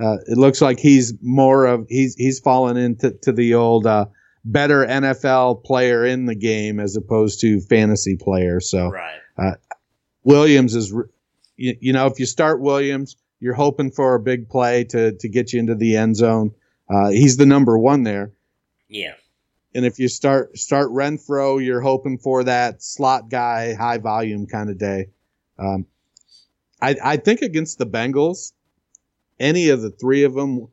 uh, 0.02 0.18
it 0.26 0.36
looks 0.36 0.60
like 0.60 0.80
he's 0.80 1.14
more 1.22 1.64
of 1.66 1.86
he's 1.88 2.16
he's 2.16 2.40
fallen 2.40 2.76
into 2.76 3.12
to 3.22 3.30
the 3.30 3.54
old 3.54 3.86
uh, 3.86 4.06
better 4.44 4.84
NFL 4.84 5.62
player 5.62 6.04
in 6.04 6.26
the 6.26 6.34
game 6.34 6.80
as 6.80 6.96
opposed 6.96 7.40
to 7.42 7.60
fantasy 7.60 8.16
player. 8.16 8.58
So 8.58 8.88
right. 8.88 9.20
uh, 9.38 9.52
Williams 10.24 10.74
is 10.74 10.90
you, 11.56 11.76
you, 11.80 11.92
know 11.92 12.06
if 12.06 12.18
you 12.18 12.26
start 12.26 12.60
Williams, 12.60 13.16
you're 13.38 13.54
hoping 13.54 13.92
for 13.92 14.16
a 14.16 14.20
big 14.20 14.48
play 14.48 14.84
to 14.84 15.12
to 15.12 15.28
get 15.28 15.52
you 15.52 15.60
into 15.60 15.76
the 15.76 15.96
end 15.96 16.16
zone. 16.16 16.52
Uh, 16.90 17.10
he's 17.10 17.36
the 17.36 17.46
number 17.46 17.78
one 17.78 18.02
there. 18.02 18.32
Yeah. 18.88 19.14
And 19.74 19.86
if 19.86 20.00
you 20.00 20.08
start 20.08 20.58
start 20.58 20.90
Renfrow, 20.90 21.64
you're 21.64 21.80
hoping 21.80 22.18
for 22.18 22.42
that 22.44 22.82
slot 22.82 23.30
guy, 23.30 23.74
high 23.74 23.98
volume 23.98 24.46
kind 24.46 24.68
of 24.68 24.78
day. 24.78 25.10
Um, 25.58 25.86
I, 26.80 26.96
I 27.02 27.16
think 27.18 27.42
against 27.42 27.78
the 27.78 27.86
Bengals, 27.86 28.52
any 29.42 29.68
of 29.68 29.82
the 29.82 29.90
three 29.90 30.22
of 30.22 30.34
them, 30.34 30.68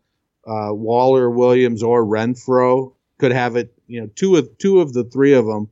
uh, 0.47 0.69
Waller, 0.71 1.29
Williams, 1.29 1.83
or 1.83 2.05
Renfrow, 2.05 2.93
could 3.17 3.31
have 3.31 3.55
it. 3.55 3.73
You 3.87 4.01
know, 4.01 4.09
two 4.15 4.35
of 4.37 4.57
two 4.59 4.79
of 4.79 4.93
the 4.93 5.03
three 5.03 5.33
of 5.33 5.45
them 5.45 5.69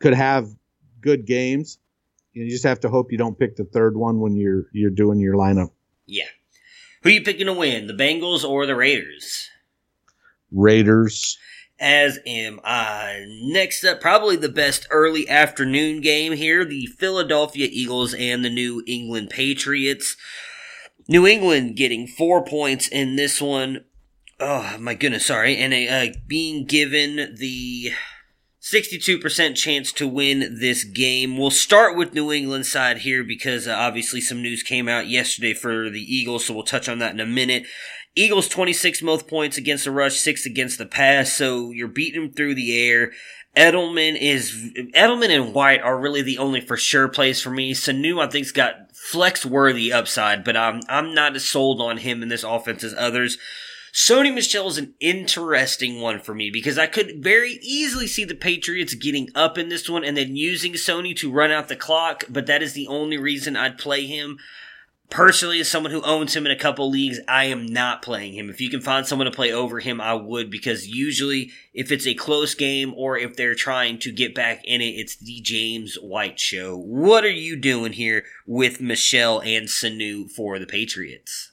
could 0.00 0.14
have 0.14 0.48
good 1.00 1.24
games. 1.24 1.78
You 2.32 2.50
just 2.50 2.64
have 2.64 2.80
to 2.80 2.88
hope 2.88 3.12
you 3.12 3.18
don't 3.18 3.38
pick 3.38 3.56
the 3.56 3.64
third 3.64 3.96
one 3.96 4.20
when 4.20 4.36
you're 4.36 4.66
you're 4.72 4.90
doing 4.90 5.20
your 5.20 5.34
lineup. 5.34 5.70
Yeah. 6.06 6.24
Who 7.02 7.08
are 7.08 7.12
you 7.12 7.22
picking 7.22 7.46
to 7.46 7.54
win, 7.54 7.86
the 7.86 7.94
Bengals 7.94 8.44
or 8.44 8.66
the 8.66 8.76
Raiders? 8.76 9.48
Raiders. 10.52 11.38
As 11.78 12.18
am 12.26 12.60
I. 12.62 13.24
Next 13.26 13.84
up, 13.84 14.02
probably 14.02 14.36
the 14.36 14.50
best 14.50 14.86
early 14.90 15.26
afternoon 15.26 16.02
game 16.02 16.34
here 16.34 16.62
the 16.62 16.84
Philadelphia 16.86 17.68
Eagles 17.70 18.12
and 18.12 18.44
the 18.44 18.50
New 18.50 18.82
England 18.86 19.30
Patriots. 19.30 20.16
New 21.08 21.26
England 21.26 21.76
getting 21.76 22.06
four 22.06 22.44
points 22.44 22.88
in 22.88 23.16
this 23.16 23.40
one. 23.40 23.84
Oh 24.38 24.76
my 24.78 24.94
goodness, 24.94 25.26
sorry, 25.26 25.56
and 25.56 25.74
uh, 25.74 26.18
being 26.26 26.64
given 26.64 27.36
the 27.38 27.92
62% 28.62 29.56
chance 29.56 29.92
to 29.92 30.06
win 30.06 30.58
this 30.60 30.84
game. 30.84 31.36
We'll 31.36 31.50
start 31.50 31.96
with 31.96 32.14
New 32.14 32.30
England 32.30 32.66
side 32.66 32.98
here 32.98 33.24
because 33.24 33.66
uh, 33.66 33.72
obviously 33.72 34.20
some 34.20 34.42
news 34.42 34.62
came 34.62 34.88
out 34.88 35.08
yesterday 35.08 35.54
for 35.54 35.90
the 35.90 36.00
Eagles, 36.00 36.44
so 36.46 36.54
we'll 36.54 36.62
touch 36.62 36.88
on 36.88 36.98
that 36.98 37.12
in 37.12 37.20
a 37.20 37.26
minute. 37.26 37.64
Eagles 38.16 38.48
26 38.48 39.02
most 39.02 39.28
points 39.28 39.56
against 39.56 39.84
the 39.84 39.90
rush, 39.90 40.18
6 40.18 40.44
against 40.46 40.78
the 40.78 40.86
pass, 40.86 41.32
so 41.32 41.70
you're 41.70 41.88
beating 41.88 42.22
them 42.22 42.32
through 42.32 42.54
the 42.54 42.76
air. 42.76 43.12
Edelman 43.56 44.16
is 44.20 44.72
Edelman 44.94 45.30
and 45.30 45.52
White 45.52 45.80
are 45.80 45.98
really 45.98 46.22
the 46.22 46.38
only 46.38 46.60
for 46.60 46.76
sure 46.76 47.08
plays 47.08 47.42
for 47.42 47.50
me. 47.50 47.74
Sanu 47.74 48.24
I 48.24 48.28
think's 48.28 48.52
got 48.52 48.94
flex 48.94 49.44
worthy 49.44 49.92
upside, 49.92 50.44
but 50.44 50.56
I'm 50.56 50.82
I'm 50.88 51.14
not 51.14 51.34
as 51.34 51.48
sold 51.48 51.80
on 51.80 51.98
him 51.98 52.22
in 52.22 52.28
this 52.28 52.44
offense 52.44 52.84
as 52.84 52.94
others. 52.96 53.38
Sony 53.92 54.32
Michel 54.32 54.68
is 54.68 54.78
an 54.78 54.94
interesting 55.00 56.00
one 56.00 56.20
for 56.20 56.32
me 56.32 56.48
because 56.48 56.78
I 56.78 56.86
could 56.86 57.24
very 57.24 57.58
easily 57.60 58.06
see 58.06 58.24
the 58.24 58.36
Patriots 58.36 58.94
getting 58.94 59.28
up 59.34 59.58
in 59.58 59.68
this 59.68 59.90
one 59.90 60.04
and 60.04 60.16
then 60.16 60.36
using 60.36 60.74
Sony 60.74 61.16
to 61.16 61.32
run 61.32 61.50
out 61.50 61.66
the 61.66 61.74
clock, 61.74 62.22
but 62.28 62.46
that 62.46 62.62
is 62.62 62.74
the 62.74 62.86
only 62.86 63.18
reason 63.18 63.56
I'd 63.56 63.78
play 63.78 64.06
him. 64.06 64.38
Personally, 65.10 65.58
as 65.58 65.68
someone 65.68 65.90
who 65.90 66.02
owns 66.02 66.36
him 66.36 66.46
in 66.46 66.52
a 66.52 66.56
couple 66.56 66.88
leagues, 66.88 67.18
I 67.26 67.46
am 67.46 67.66
not 67.66 68.00
playing 68.00 68.34
him. 68.34 68.48
If 68.48 68.60
you 68.60 68.70
can 68.70 68.80
find 68.80 69.04
someone 69.04 69.24
to 69.24 69.32
play 69.32 69.52
over 69.52 69.80
him, 69.80 70.00
I 70.00 70.14
would 70.14 70.52
because 70.52 70.86
usually 70.86 71.50
if 71.74 71.90
it's 71.90 72.06
a 72.06 72.14
close 72.14 72.54
game 72.54 72.94
or 72.96 73.18
if 73.18 73.34
they're 73.34 73.56
trying 73.56 73.98
to 74.00 74.12
get 74.12 74.36
back 74.36 74.64
in 74.64 74.80
it, 74.80 74.94
it's 74.94 75.16
the 75.16 75.40
James 75.40 75.96
White 75.96 76.38
show. 76.38 76.76
What 76.76 77.24
are 77.24 77.28
you 77.28 77.56
doing 77.56 77.92
here 77.92 78.24
with 78.46 78.80
Michel 78.80 79.40
and 79.40 79.66
Sanu 79.66 80.30
for 80.30 80.60
the 80.60 80.66
Patriots? 80.66 81.50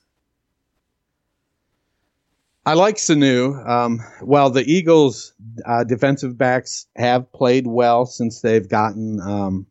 I 2.64 2.74
like 2.74 2.98
Sanu. 2.98 3.68
Um, 3.68 4.02
well, 4.22 4.52
the 4.52 4.70
Eagles' 4.72 5.34
uh, 5.66 5.84
defensive 5.84 6.38
backs 6.38 6.86
have 6.96 7.32
played 7.32 7.66
well 7.66 8.06
since 8.06 8.42
they've 8.42 8.70
gotten 8.70 9.20
um, 9.22 9.66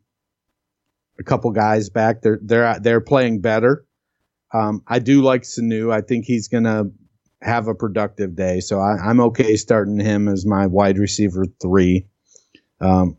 a 1.19 1.23
couple 1.23 1.51
guys 1.51 1.89
back. 1.89 2.21
They're 2.21 2.39
they're 2.41 2.79
they're 2.79 3.01
playing 3.01 3.41
better. 3.41 3.85
Um, 4.53 4.81
I 4.87 4.99
do 4.99 5.21
like 5.21 5.43
Sanu. 5.43 5.91
I 5.91 6.01
think 6.01 6.25
he's 6.25 6.47
gonna 6.47 6.85
have 7.41 7.67
a 7.67 7.75
productive 7.75 8.35
day, 8.35 8.59
so 8.59 8.79
I, 8.79 9.09
am 9.09 9.19
okay 9.19 9.55
starting 9.55 9.99
him 9.99 10.27
as 10.27 10.45
my 10.45 10.67
wide 10.67 10.97
receiver 10.97 11.45
three. 11.61 12.07
Um, 12.79 13.17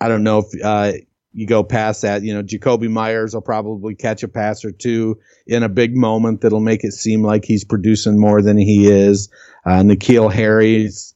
I 0.00 0.08
don't 0.08 0.24
know 0.24 0.38
if 0.38 0.64
uh, 0.64 0.92
you 1.32 1.46
go 1.46 1.62
past 1.62 2.02
that. 2.02 2.22
You 2.22 2.34
know, 2.34 2.42
Jakobi 2.42 2.90
Meyers 2.90 3.34
will 3.34 3.42
probably 3.42 3.94
catch 3.94 4.22
a 4.22 4.28
pass 4.28 4.64
or 4.64 4.72
two 4.72 5.18
in 5.46 5.62
a 5.62 5.68
big 5.68 5.96
moment 5.96 6.40
that'll 6.40 6.60
make 6.60 6.84
it 6.84 6.92
seem 6.92 7.22
like 7.22 7.44
he's 7.44 7.64
producing 7.64 8.18
more 8.18 8.42
than 8.42 8.58
he 8.58 8.88
is. 8.88 9.30
Uh, 9.64 9.82
N'Keal 9.82 10.32
Harry's 10.32 11.14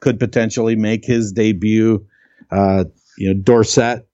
could 0.00 0.18
potentially 0.18 0.76
make 0.76 1.04
his 1.04 1.32
debut. 1.32 2.06
Uh, 2.50 2.84
you 3.16 3.32
know, 3.32 3.40
Dorsett 3.40 4.05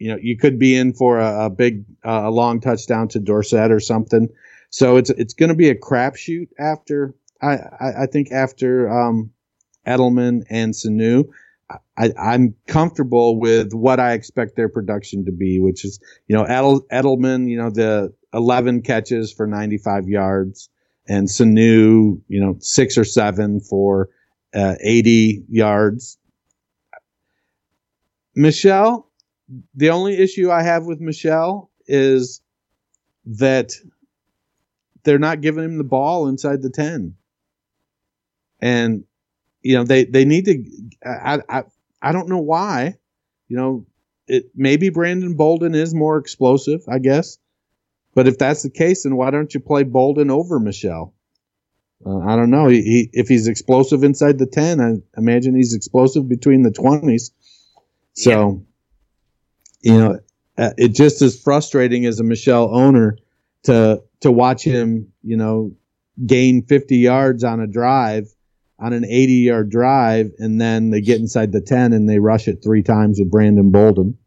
you 0.00 0.08
know, 0.08 0.18
you 0.20 0.36
could 0.36 0.58
be 0.58 0.74
in 0.74 0.94
for 0.94 1.20
a, 1.20 1.46
a 1.46 1.50
big, 1.50 1.84
uh, 2.04 2.22
a 2.24 2.30
long 2.30 2.60
touchdown 2.60 3.06
to 3.08 3.20
Dorsett 3.20 3.70
or 3.70 3.80
something. 3.80 4.28
So 4.70 4.96
it's 4.96 5.10
it's 5.10 5.34
going 5.34 5.50
to 5.50 5.54
be 5.54 5.68
a 5.68 5.74
crapshoot 5.74 6.48
after 6.58 7.14
I, 7.42 7.52
I, 7.56 8.02
I 8.02 8.06
think 8.06 8.32
after 8.32 8.90
um, 8.90 9.30
Edelman 9.86 10.44
and 10.48 10.72
Sanu. 10.72 11.28
I, 11.96 12.10
I'm 12.18 12.56
comfortable 12.66 13.38
with 13.38 13.72
what 13.72 14.00
I 14.00 14.14
expect 14.14 14.56
their 14.56 14.68
production 14.68 15.26
to 15.26 15.32
be, 15.32 15.60
which 15.60 15.84
is 15.84 16.00
you 16.26 16.36
know 16.36 16.44
Edel, 16.44 16.80
Edelman, 16.92 17.48
you 17.48 17.58
know 17.58 17.70
the 17.70 18.12
11 18.32 18.82
catches 18.82 19.32
for 19.32 19.46
95 19.46 20.08
yards, 20.08 20.68
and 21.06 21.28
Sanu, 21.28 22.20
you 22.26 22.40
know 22.40 22.56
six 22.60 22.96
or 22.96 23.04
seven 23.04 23.60
for 23.60 24.08
uh, 24.54 24.76
80 24.80 25.44
yards. 25.48 26.18
Michel, 28.34 29.09
the 29.74 29.90
only 29.90 30.16
issue 30.16 30.50
I 30.50 30.62
have 30.62 30.84
with 30.84 31.00
Michel 31.00 31.70
is 31.86 32.40
that 33.26 33.72
they're 35.02 35.18
not 35.18 35.40
giving 35.40 35.64
him 35.64 35.78
the 35.78 35.84
ball 35.84 36.28
inside 36.28 36.62
the 36.62 36.70
10. 36.70 37.14
And 38.60 39.04
you 39.62 39.76
know, 39.76 39.84
they 39.84 40.04
they 40.04 40.24
need 40.24 40.44
to 40.46 40.64
I 41.04 41.40
I 41.48 41.62
I 42.00 42.12
don't 42.12 42.28
know 42.28 42.40
why. 42.40 42.96
You 43.48 43.56
know, 43.56 43.86
it 44.26 44.50
maybe 44.54 44.90
Brandon 44.90 45.34
Bolden 45.34 45.74
is 45.74 45.94
more 45.94 46.18
explosive, 46.18 46.82
I 46.88 46.98
guess. 46.98 47.38
But 48.14 48.26
if 48.28 48.38
that's 48.38 48.62
the 48.62 48.70
case, 48.70 49.04
then 49.04 49.16
why 49.16 49.30
don't 49.30 49.52
you 49.52 49.60
play 49.60 49.82
Bolden 49.82 50.30
over 50.30 50.58
Michel? 50.58 51.14
Uh, 52.04 52.18
I 52.18 52.36
don't 52.36 52.50
know. 52.50 52.66
He, 52.68 52.82
he, 52.82 53.10
if 53.12 53.28
he's 53.28 53.46
explosive 53.46 54.02
inside 54.02 54.38
the 54.38 54.46
10, 54.46 54.80
I 54.80 54.94
imagine 55.16 55.54
he's 55.54 55.74
explosive 55.74 56.28
between 56.28 56.62
the 56.62 56.70
20s. 56.70 57.30
So. 58.14 58.64
You 59.82 59.98
know, 59.98 60.18
uh, 60.58 60.70
it 60.76 60.88
just 60.88 61.22
is 61.22 61.40
frustrating 61.40 62.04
as 62.06 62.20
a 62.20 62.24
Michel 62.24 62.74
owner 62.74 63.16
to 63.64 64.02
to 64.20 64.30
watch 64.30 64.62
him, 64.62 65.12
you 65.22 65.36
know, 65.36 65.72
gain 66.26 66.62
50 66.66 66.96
yards 66.96 67.44
on 67.44 67.60
a 67.60 67.66
drive, 67.66 68.26
on 68.78 68.92
an 68.92 69.04
80 69.04 69.32
yard 69.32 69.70
drive, 69.70 70.30
and 70.38 70.60
then 70.60 70.90
they 70.90 71.00
get 71.00 71.20
inside 71.20 71.52
the 71.52 71.60
10 71.60 71.92
and 71.92 72.08
they 72.08 72.18
rush 72.18 72.48
it 72.48 72.62
three 72.62 72.82
times 72.82 73.18
with 73.18 73.30
Brandon 73.30 73.70
Bolden. 73.70 74.18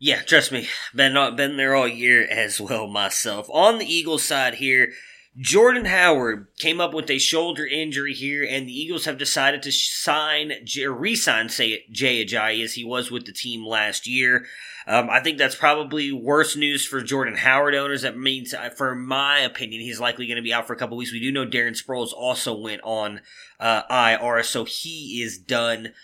Yeah, 0.00 0.22
trust 0.22 0.52
me, 0.52 0.68
been 0.94 1.14
been 1.36 1.56
there 1.56 1.74
all 1.74 1.88
year 1.88 2.26
as 2.28 2.60
well 2.60 2.86
myself. 2.86 3.48
On 3.50 3.78
the 3.78 3.86
Eagles 3.86 4.24
side 4.24 4.54
here, 4.54 4.92
Jordan 5.36 5.86
Howard 5.86 6.46
came 6.58 6.80
up 6.80 6.94
with 6.94 7.10
a 7.10 7.18
shoulder 7.18 7.66
injury 7.66 8.14
here, 8.14 8.46
and 8.48 8.68
the 8.68 8.72
Eagles 8.72 9.04
have 9.04 9.18
decided 9.18 9.62
to 9.62 9.72
sign, 9.72 10.52
re-sign, 10.88 11.48
say 11.48 11.70
it, 11.70 11.90
Jay 11.90 12.24
Ajayi 12.24 12.62
as 12.62 12.74
he 12.74 12.84
was 12.84 13.10
with 13.10 13.26
the 13.26 13.32
team 13.32 13.66
last 13.66 14.06
year. 14.06 14.46
Um, 14.86 15.10
I 15.10 15.20
think 15.20 15.38
that's 15.38 15.56
probably 15.56 16.12
worse 16.12 16.56
news 16.56 16.86
for 16.86 17.02
Jordan 17.02 17.36
Howard 17.36 17.74
owners. 17.74 18.02
That 18.02 18.16
means, 18.16 18.54
uh, 18.54 18.70
for 18.70 18.94
my 18.94 19.40
opinion, 19.40 19.80
he's 19.80 19.98
likely 19.98 20.26
going 20.26 20.36
to 20.36 20.42
be 20.42 20.52
out 20.52 20.68
for 20.68 20.72
a 20.72 20.76
couple 20.76 20.96
weeks. 20.96 21.12
We 21.12 21.20
do 21.20 21.32
know 21.32 21.46
Darren 21.46 21.76
Sproles 21.76 22.12
also 22.12 22.56
went 22.56 22.82
on 22.84 23.20
uh, 23.58 23.82
IR, 23.90 24.44
so 24.44 24.64
he 24.64 25.20
is 25.20 25.36
done. 25.38 25.94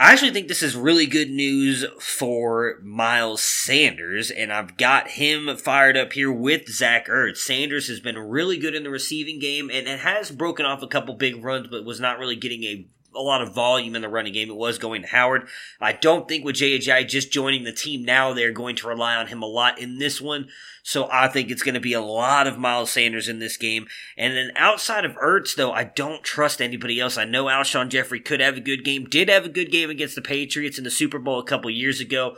I 0.00 0.12
actually 0.12 0.30
think 0.30 0.48
this 0.48 0.62
is 0.62 0.74
really 0.74 1.04
good 1.04 1.28
news 1.28 1.84
for 1.98 2.78
Miles 2.82 3.42
Sanders, 3.42 4.30
and 4.30 4.50
I've 4.50 4.78
got 4.78 5.08
him 5.08 5.54
fired 5.58 5.94
up 5.94 6.14
here 6.14 6.32
with 6.32 6.70
Zach 6.70 7.06
Ertz. 7.08 7.36
Sanders 7.36 7.88
has 7.88 8.00
been 8.00 8.16
really 8.16 8.56
good 8.56 8.74
in 8.74 8.82
the 8.82 8.88
receiving 8.88 9.38
game 9.38 9.68
and 9.68 9.86
it 9.86 10.00
has 10.00 10.30
broken 10.30 10.64
off 10.64 10.82
a 10.82 10.86
couple 10.86 11.12
big 11.12 11.44
runs, 11.44 11.66
but 11.70 11.84
was 11.84 12.00
not 12.00 12.18
really 12.18 12.36
getting 12.36 12.64
a 12.64 12.86
a 13.14 13.20
lot 13.20 13.42
of 13.42 13.54
volume 13.54 13.96
in 13.96 14.02
the 14.02 14.08
running 14.08 14.32
game. 14.32 14.50
It 14.50 14.56
was 14.56 14.78
going 14.78 15.02
to 15.02 15.08
Howard. 15.08 15.48
I 15.80 15.92
don't 15.92 16.28
think 16.28 16.44
with 16.44 16.56
J.J. 16.56 17.04
just 17.04 17.32
joining 17.32 17.64
the 17.64 17.72
team 17.72 18.04
now, 18.04 18.32
they're 18.32 18.52
going 18.52 18.76
to 18.76 18.88
rely 18.88 19.16
on 19.16 19.26
him 19.26 19.42
a 19.42 19.46
lot 19.46 19.78
in 19.78 19.98
this 19.98 20.20
one. 20.20 20.48
So 20.82 21.08
I 21.10 21.28
think 21.28 21.50
it's 21.50 21.62
going 21.62 21.74
to 21.74 21.80
be 21.80 21.92
a 21.92 22.00
lot 22.00 22.46
of 22.46 22.58
Miles 22.58 22.90
Sanders 22.90 23.28
in 23.28 23.38
this 23.38 23.56
game. 23.56 23.86
And 24.16 24.36
then 24.36 24.50
outside 24.56 25.04
of 25.04 25.16
Ertz, 25.16 25.54
though, 25.54 25.72
I 25.72 25.84
don't 25.84 26.22
trust 26.22 26.60
anybody 26.60 27.00
else. 27.00 27.18
I 27.18 27.24
know 27.24 27.46
Alshon 27.46 27.88
Jeffery 27.88 28.20
could 28.20 28.40
have 28.40 28.56
a 28.56 28.60
good 28.60 28.84
game, 28.84 29.04
did 29.04 29.28
have 29.28 29.44
a 29.44 29.50
good 29.50 29.70
game 29.70 29.90
against 29.90 30.14
the 30.14 30.22
Patriots 30.22 30.78
in 30.78 30.84
the 30.84 30.90
Super 30.90 31.18
Bowl 31.18 31.38
a 31.38 31.44
couple 31.44 31.70
years 31.70 32.00
ago. 32.00 32.36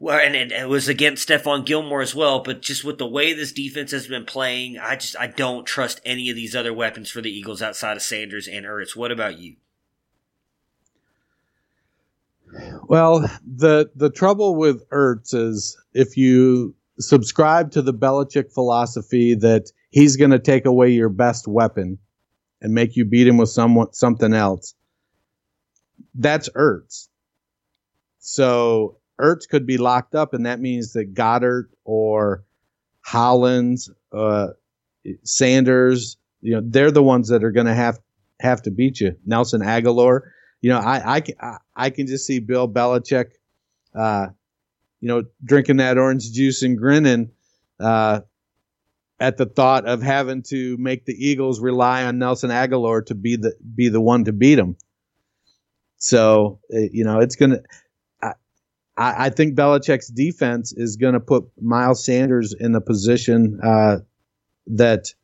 Well, 0.00 0.20
and 0.20 0.36
it, 0.36 0.52
it 0.52 0.68
was 0.68 0.86
against 0.86 1.28
Stephon 1.28 1.66
Gilmore 1.66 2.02
as 2.02 2.14
well, 2.14 2.40
but 2.40 2.62
just 2.62 2.84
with 2.84 2.98
the 2.98 3.06
way 3.06 3.32
this 3.32 3.50
defense 3.50 3.90
has 3.90 4.06
been 4.06 4.24
playing, 4.24 4.78
I 4.78 4.94
just 4.94 5.16
I 5.18 5.26
don't 5.26 5.66
trust 5.66 6.00
any 6.04 6.30
of 6.30 6.36
these 6.36 6.54
other 6.54 6.72
weapons 6.72 7.10
for 7.10 7.20
the 7.20 7.30
Eagles 7.30 7.62
outside 7.62 7.96
of 7.96 8.02
Sanders 8.02 8.46
and 8.46 8.64
Ertz. 8.64 8.94
What 8.94 9.10
about 9.10 9.38
you? 9.38 9.56
Well, 12.88 13.20
the 13.44 13.90
the 13.94 14.10
trouble 14.10 14.56
with 14.56 14.88
Ertz 14.90 15.34
is 15.34 15.76
if 15.92 16.16
you 16.16 16.74
subscribe 16.98 17.70
to 17.72 17.82
the 17.82 17.94
Belichick 17.94 18.52
philosophy 18.52 19.34
that 19.34 19.70
he's 19.90 20.16
going 20.16 20.30
to 20.30 20.38
take 20.38 20.66
away 20.66 20.90
your 20.90 21.08
best 21.08 21.46
weapon 21.46 21.98
and 22.60 22.72
make 22.72 22.96
you 22.96 23.04
beat 23.04 23.26
him 23.26 23.36
with 23.36 23.50
someone 23.50 23.92
something 23.92 24.32
else. 24.34 24.74
That's 26.14 26.48
Ertz. 26.50 27.08
So 28.18 28.98
Ertz 29.20 29.48
could 29.48 29.66
be 29.66 29.78
locked 29.78 30.14
up, 30.14 30.34
and 30.34 30.46
that 30.46 30.60
means 30.60 30.92
that 30.92 31.14
Goedert 31.14 31.70
or 31.84 32.44
Hollins, 33.00 33.90
uh, 34.12 34.48
Sanders, 35.22 36.16
you 36.40 36.54
know, 36.54 36.62
they're 36.64 36.90
the 36.90 37.02
ones 37.02 37.28
that 37.28 37.44
are 37.44 37.52
going 37.52 37.66
to 37.66 37.74
have 37.74 37.98
have 38.40 38.62
to 38.62 38.70
beat 38.70 39.00
you. 39.00 39.16
Nelson 39.26 39.62
Agholor 39.62 40.20
you 40.60 40.70
know, 40.70 40.78
I 40.78 41.16
I 41.16 41.20
can 41.20 41.34
I 41.74 41.90
can 41.90 42.06
just 42.06 42.26
see 42.26 42.40
Bill 42.40 42.68
Belichick, 42.68 43.30
uh, 43.94 44.28
you 45.00 45.08
know, 45.08 45.24
drinking 45.44 45.76
that 45.76 45.98
orange 45.98 46.32
juice 46.32 46.62
and 46.62 46.76
grinning 46.76 47.30
uh, 47.78 48.20
at 49.20 49.36
the 49.36 49.46
thought 49.46 49.86
of 49.86 50.02
having 50.02 50.42
to 50.44 50.76
make 50.78 51.04
the 51.04 51.14
Eagles 51.14 51.60
rely 51.60 52.04
on 52.04 52.18
Nelson 52.18 52.50
Agholor 52.50 53.06
to 53.06 53.14
be 53.14 53.36
the 53.36 53.54
be 53.74 53.88
the 53.88 54.00
one 54.00 54.24
to 54.24 54.32
beat 54.32 54.56
them. 54.56 54.76
So 55.98 56.60
uh, 56.74 56.78
you 56.92 57.04
know, 57.04 57.20
it's 57.20 57.36
gonna. 57.36 57.60
I, 58.20 59.26
I 59.26 59.30
think 59.30 59.54
Belichick's 59.54 60.08
defense 60.08 60.72
is 60.72 60.96
going 60.96 61.14
to 61.14 61.20
put 61.20 61.44
Miles 61.60 62.04
Sanders 62.04 62.52
in 62.52 62.74
a 62.74 62.80
position 62.80 63.60
uh, 63.62 63.98
that 64.66 65.14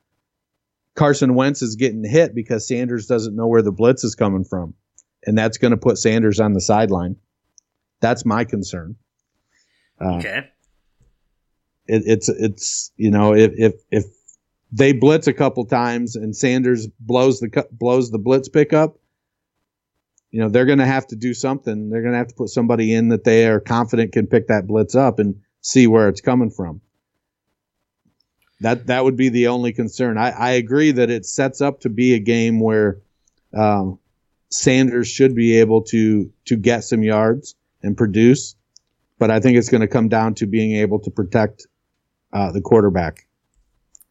Carson 0.94 1.34
Wentz 1.34 1.60
is 1.60 1.74
getting 1.74 2.04
hit 2.04 2.36
because 2.36 2.68
Sanders 2.68 3.08
doesn't 3.08 3.34
know 3.34 3.48
where 3.48 3.62
the 3.62 3.72
blitz 3.72 4.04
is 4.04 4.14
coming 4.14 4.44
from 4.44 4.74
and 5.26 5.36
that's 5.36 5.58
going 5.58 5.70
to 5.70 5.76
put 5.76 5.98
Sanders 5.98 6.40
on 6.40 6.52
the 6.52 6.60
sideline. 6.60 7.16
That's 8.00 8.24
my 8.24 8.44
concern. 8.44 8.96
Uh, 10.00 10.16
okay. 10.16 10.50
It, 11.86 12.02
it's 12.06 12.28
it's 12.28 12.92
you 12.96 13.10
know 13.10 13.34
if 13.34 13.52
if 13.56 13.74
if 13.90 14.04
they 14.72 14.92
blitz 14.92 15.26
a 15.26 15.32
couple 15.32 15.64
times 15.66 16.16
and 16.16 16.34
Sanders 16.34 16.88
blows 16.98 17.40
the 17.40 17.66
blows 17.70 18.10
the 18.10 18.18
blitz 18.18 18.48
pickup, 18.48 18.98
you 20.30 20.40
know 20.40 20.48
they're 20.48 20.66
going 20.66 20.78
to 20.78 20.86
have 20.86 21.06
to 21.08 21.16
do 21.16 21.34
something. 21.34 21.90
They're 21.90 22.02
going 22.02 22.12
to 22.12 22.18
have 22.18 22.28
to 22.28 22.34
put 22.34 22.48
somebody 22.48 22.92
in 22.92 23.08
that 23.08 23.24
they 23.24 23.46
are 23.46 23.60
confident 23.60 24.12
can 24.12 24.26
pick 24.26 24.48
that 24.48 24.66
blitz 24.66 24.94
up 24.94 25.18
and 25.18 25.36
see 25.60 25.86
where 25.86 26.08
it's 26.08 26.20
coming 26.20 26.50
from. 26.50 26.80
That 28.60 28.86
that 28.86 29.04
would 29.04 29.16
be 29.16 29.28
the 29.28 29.48
only 29.48 29.72
concern. 29.72 30.16
I, 30.16 30.30
I 30.30 30.50
agree 30.52 30.92
that 30.92 31.10
it 31.10 31.26
sets 31.26 31.60
up 31.60 31.80
to 31.80 31.88
be 31.88 32.14
a 32.14 32.18
game 32.18 32.60
where 32.60 33.00
um, 33.52 33.98
Sanders 34.56 35.08
should 35.08 35.34
be 35.34 35.58
able 35.58 35.82
to 35.82 36.30
to 36.44 36.56
get 36.56 36.84
some 36.84 37.02
yards 37.02 37.56
and 37.82 37.96
produce, 37.96 38.54
but 39.18 39.28
I 39.28 39.40
think 39.40 39.58
it's 39.58 39.68
going 39.68 39.80
to 39.80 39.88
come 39.88 40.08
down 40.08 40.34
to 40.36 40.46
being 40.46 40.76
able 40.76 41.00
to 41.00 41.10
protect 41.10 41.66
uh, 42.32 42.52
the 42.52 42.60
quarterback. 42.60 43.26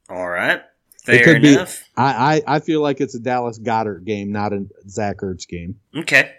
All 0.10 0.28
right, 0.28 0.62
fair 1.06 1.38
enough. 1.38 1.80
Be, 1.80 1.86
I, 1.96 2.36
I 2.36 2.56
I 2.56 2.60
feel 2.60 2.82
like 2.82 3.00
it's 3.00 3.16
a 3.16 3.20
Dallas 3.20 3.58
Goedert 3.58 4.04
game, 4.04 4.34
not 4.34 4.52
a 4.52 4.66
Zach 4.86 5.20
Ertz 5.20 5.48
game. 5.48 5.80
Okay. 5.96 6.34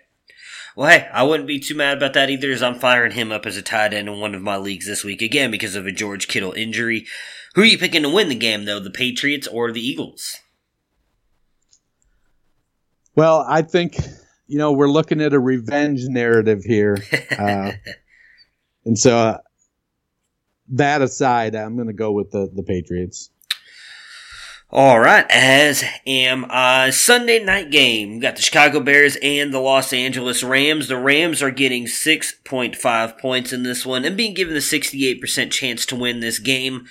Well, 0.77 0.91
hey, 0.91 1.09
I 1.11 1.23
wouldn't 1.23 1.47
be 1.47 1.59
too 1.59 1.75
mad 1.75 1.97
about 1.97 2.13
that 2.13 2.29
either, 2.29 2.51
as 2.51 2.63
I'm 2.63 2.79
firing 2.79 3.13
him 3.13 3.33
up 3.33 3.47
as 3.47 3.57
a 3.57 3.63
tight 3.63 3.95
end 3.95 4.09
in 4.09 4.21
one 4.21 4.35
of 4.35 4.43
my 4.43 4.59
leagues 4.59 4.87
this 4.87 5.03
week 5.03 5.23
again 5.23 5.51
because 5.51 5.77
of 5.77 5.87
a 5.87 5.93
George 5.93 6.29
Kittle 6.29 6.53
injury. 6.53 7.07
Who 7.55 7.63
are 7.63 7.65
you 7.65 7.79
picking 7.79 8.03
to 8.03 8.11
win 8.11 8.29
the 8.29 8.35
game, 8.35 8.67
though? 8.67 8.81
The 8.81 8.91
Patriots 8.91 9.47
or 9.47 9.73
the 9.73 9.81
Eagles? 9.81 10.41
Well, 13.17 13.45
I 13.49 13.63
think 13.63 13.99
you 14.47 14.59
know 14.59 14.73
we're 14.73 14.89
looking 14.89 15.21
at 15.21 15.33
a 15.33 15.39
revenge 15.39 16.05
narrative 16.05 16.65
here, 16.65 16.99
uh, 17.39 17.73
and 18.85 18.99
so 18.99 19.17
uh, 19.17 19.39
that 20.71 21.03
aside, 21.03 21.55
I'm 21.55 21.77
going 21.77 21.89
to 21.89 21.95
go 21.95 22.13
with 22.13 22.31
the 22.31 22.51
the 22.53 22.63
Patriots. 22.63 23.31
All 24.71 24.99
right, 24.99 25.25
as 25.31 25.85
am 26.05 26.47
I. 26.49 26.91
Sunday 26.91 27.39
night 27.45 27.71
game. 27.71 28.15
We 28.15 28.19
got 28.19 28.35
the 28.35 28.43
Chicago 28.43 28.81
Bears 28.81 29.17
and 29.23 29.55
the 29.55 29.61
Los 29.61 29.93
Angeles 29.93 30.43
Rams. 30.43 30.89
The 30.89 30.97
Rams 30.97 31.43
are 31.43 31.53
getting 31.53 31.85
6.5 31.85 33.19
points 33.19 33.53
in 33.53 33.63
this 33.63 33.87
one 33.87 34.05
and 34.05 34.17
being 34.17 34.35
given 34.35 34.53
the 34.53 34.61
68% 34.61 35.53
chance 35.53 35.87
to 35.87 35.95
win 35.95 36.19
this 36.19 36.41
game 36.41 36.87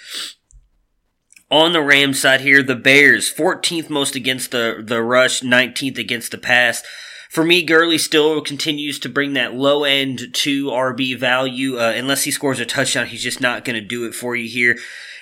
on 1.53 1.71
the 1.71 1.81
Rams 1.83 2.19
side 2.19 2.41
here, 2.41 2.63
the 2.63 2.75
Bears, 2.75 3.31
14th 3.31 3.87
most 3.87 4.15
against 4.15 4.49
the, 4.49 4.81
the 4.83 5.03
rush, 5.03 5.41
19th 5.41 5.99
against 5.99 6.31
the 6.31 6.37
pass. 6.39 6.81
For 7.29 7.43
me, 7.43 7.61
Gurley 7.61 7.99
still 7.99 8.41
continues 8.41 8.97
to 8.99 9.09
bring 9.09 9.33
that 9.33 9.53
low 9.53 9.83
end 9.83 10.33
to 10.33 10.65
RB 10.65 11.15
value. 11.15 11.77
Uh, 11.77 11.93
unless 11.95 12.23
he 12.23 12.31
scores 12.31 12.59
a 12.59 12.65
touchdown, 12.65 13.05
he's 13.05 13.21
just 13.21 13.39
not 13.39 13.65
going 13.65 13.79
to 13.79 13.87
do 13.87 14.05
it 14.05 14.15
for 14.15 14.35
you 14.35 14.49
here. 14.49 14.79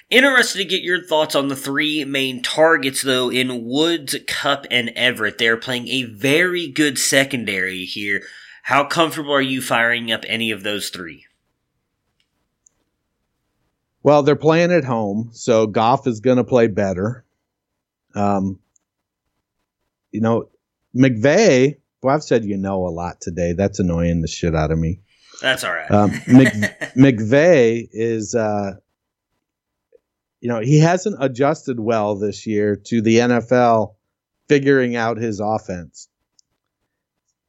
Interested 0.09 0.59
to 0.59 0.65
get 0.65 0.83
your 0.83 1.03
thoughts 1.03 1.35
on 1.35 1.49
the 1.49 1.55
three 1.55 2.05
main 2.05 2.41
targets, 2.41 3.01
though, 3.01 3.29
in 3.29 3.65
Woods, 3.65 4.15
Kupp, 4.25 4.65
and 4.71 4.89
Everett. 4.95 5.37
They're 5.37 5.57
playing 5.57 5.89
a 5.89 6.03
very 6.03 6.69
good 6.69 6.97
secondary 6.97 7.83
here. 7.83 8.21
How 8.63 8.85
comfortable 8.85 9.33
are 9.33 9.41
you 9.41 9.61
firing 9.61 10.13
up 10.13 10.23
any 10.29 10.49
of 10.49 10.63
those 10.63 10.89
three? 10.89 11.25
Well, 14.03 14.23
they're 14.23 14.35
playing 14.35 14.71
at 14.71 14.83
home, 14.83 15.29
so 15.33 15.67
Goff 15.67 16.07
is 16.07 16.19
going 16.19 16.37
to 16.37 16.43
play 16.43 16.67
better. 16.67 17.23
Um, 18.15 18.59
you 20.11 20.21
know, 20.21 20.49
McVay. 20.95 21.77
Well, 22.01 22.15
I've 22.15 22.23
said 22.23 22.45
you 22.45 22.57
know 22.57 22.87
a 22.87 22.89
lot 22.89 23.21
today. 23.21 23.53
That's 23.53 23.79
annoying 23.79 24.21
the 24.21 24.27
shit 24.27 24.55
out 24.55 24.71
of 24.71 24.79
me. 24.79 25.01
That's 25.39 25.63
all 25.63 25.71
right. 25.71 25.89
Um, 25.89 26.11
Mc, 26.27 26.47
McVay 26.95 27.87
is 27.91 28.33
uh, 28.33 28.73
you 30.41 30.49
know, 30.49 30.59
he 30.59 30.79
hasn't 30.79 31.23
adjusted 31.23 31.79
well 31.79 32.15
this 32.15 32.45
year 32.47 32.75
to 32.75 33.01
the 33.01 33.17
NFL 33.17 33.93
figuring 34.49 34.95
out 34.95 35.17
his 35.17 35.39
offense. 35.39 36.09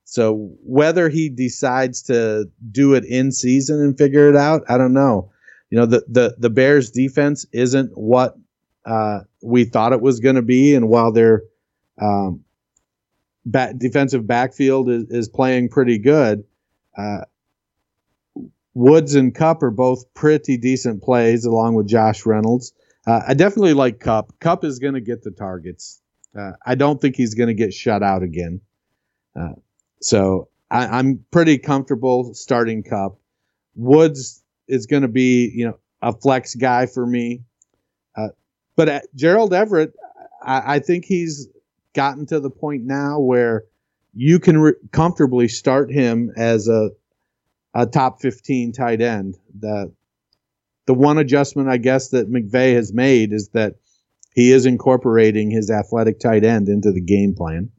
So 0.04 0.52
whether 0.62 1.08
he 1.08 1.30
decides 1.30 2.02
to 2.04 2.50
do 2.70 2.92
it 2.94 3.04
in 3.06 3.32
season 3.32 3.80
and 3.80 3.96
figure 3.96 4.28
it 4.28 4.36
out, 4.36 4.64
I 4.68 4.76
don't 4.76 4.92
know. 4.92 5.31
You 5.72 5.78
know, 5.78 5.86
the 5.86 6.04
the 6.06 6.36
the 6.36 6.50
Bears 6.50 6.90
defense 6.90 7.46
isn't 7.50 7.96
what 7.96 8.36
uh, 8.84 9.20
we 9.40 9.64
thought 9.64 9.94
it 9.94 10.02
was 10.02 10.20
going 10.20 10.34
to 10.34 10.42
be, 10.42 10.74
and 10.74 10.86
while 10.86 11.12
their 11.12 11.44
um, 11.98 12.44
back, 13.46 13.78
defensive 13.78 14.26
backfield 14.26 14.90
is, 14.90 15.04
is 15.08 15.28
playing 15.30 15.70
pretty 15.70 15.96
good, 15.96 16.44
uh, 16.94 17.22
Woods 18.74 19.14
and 19.14 19.34
Kupp 19.34 19.62
are 19.62 19.70
both 19.70 20.12
pretty 20.12 20.58
decent 20.58 21.02
plays, 21.02 21.46
along 21.46 21.72
with 21.72 21.88
Josh 21.88 22.26
Reynolds. 22.26 22.74
Uh, 23.06 23.20
I 23.28 23.32
definitely 23.32 23.72
like 23.72 23.98
Kupp. 23.98 24.38
Kupp 24.40 24.64
is 24.64 24.78
going 24.78 24.92
to 24.92 25.00
get 25.00 25.22
the 25.22 25.30
targets. 25.30 26.02
Uh, 26.38 26.52
I 26.66 26.74
don't 26.74 27.00
think 27.00 27.16
he's 27.16 27.32
going 27.32 27.48
to 27.48 27.54
get 27.54 27.72
shut 27.72 28.02
out 28.02 28.22
again. 28.22 28.60
Uh, 29.34 29.54
so 30.02 30.48
I, 30.70 30.98
am 30.98 31.24
pretty 31.30 31.56
comfortable 31.56 32.34
starting 32.34 32.82
Kupp. 32.82 33.16
Woods 33.74 34.41
is 34.68 34.86
going 34.86 35.02
to 35.02 35.08
be, 35.08 35.50
you 35.54 35.66
know, 35.66 35.78
a 36.00 36.12
flex 36.12 36.54
guy 36.54 36.86
for 36.86 37.06
me. 37.06 37.42
Uh, 38.16 38.28
but 38.76 39.04
Gerald 39.14 39.54
Everett, 39.54 39.92
I, 40.42 40.74
I, 40.74 40.78
think 40.80 41.04
he's 41.04 41.48
gotten 41.94 42.26
to 42.26 42.40
the 42.40 42.50
point 42.50 42.84
now 42.84 43.20
where 43.20 43.64
you 44.14 44.38
can 44.38 44.58
re- 44.58 44.74
comfortably 44.90 45.48
start 45.48 45.90
him 45.90 46.32
as 46.36 46.68
a 46.68 46.90
a 47.74 47.86
top 47.86 48.20
15 48.20 48.72
tight 48.72 49.00
end. 49.00 49.36
The 49.58 49.92
the 50.86 50.94
one 50.94 51.18
adjustment 51.18 51.68
I 51.68 51.76
guess 51.76 52.08
that 52.08 52.30
McVay 52.30 52.74
has 52.74 52.92
made 52.92 53.32
is 53.32 53.48
that 53.50 53.76
he 54.34 54.50
is 54.52 54.66
incorporating 54.66 55.50
his 55.50 55.70
athletic 55.70 56.18
tight 56.18 56.44
end 56.44 56.68
into 56.68 56.90
the 56.90 57.00
game 57.00 57.34
plan. 57.34 57.70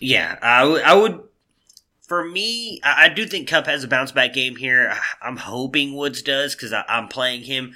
Yeah, 0.00 0.38
I, 0.42 0.60
w- 0.62 0.82
I 0.82 0.94
would. 0.94 1.20
For 2.10 2.24
me, 2.24 2.80
I, 2.82 3.04
I 3.04 3.08
do 3.08 3.24
think 3.24 3.46
Kupp 3.46 3.66
has 3.66 3.84
a 3.84 3.88
bounce 3.88 4.10
back 4.10 4.32
game 4.32 4.56
here. 4.56 4.92
I'm 5.22 5.36
hoping 5.36 5.94
Woods 5.94 6.22
does 6.22 6.56
because 6.56 6.72
I'm 6.72 7.06
playing 7.06 7.42
him. 7.42 7.74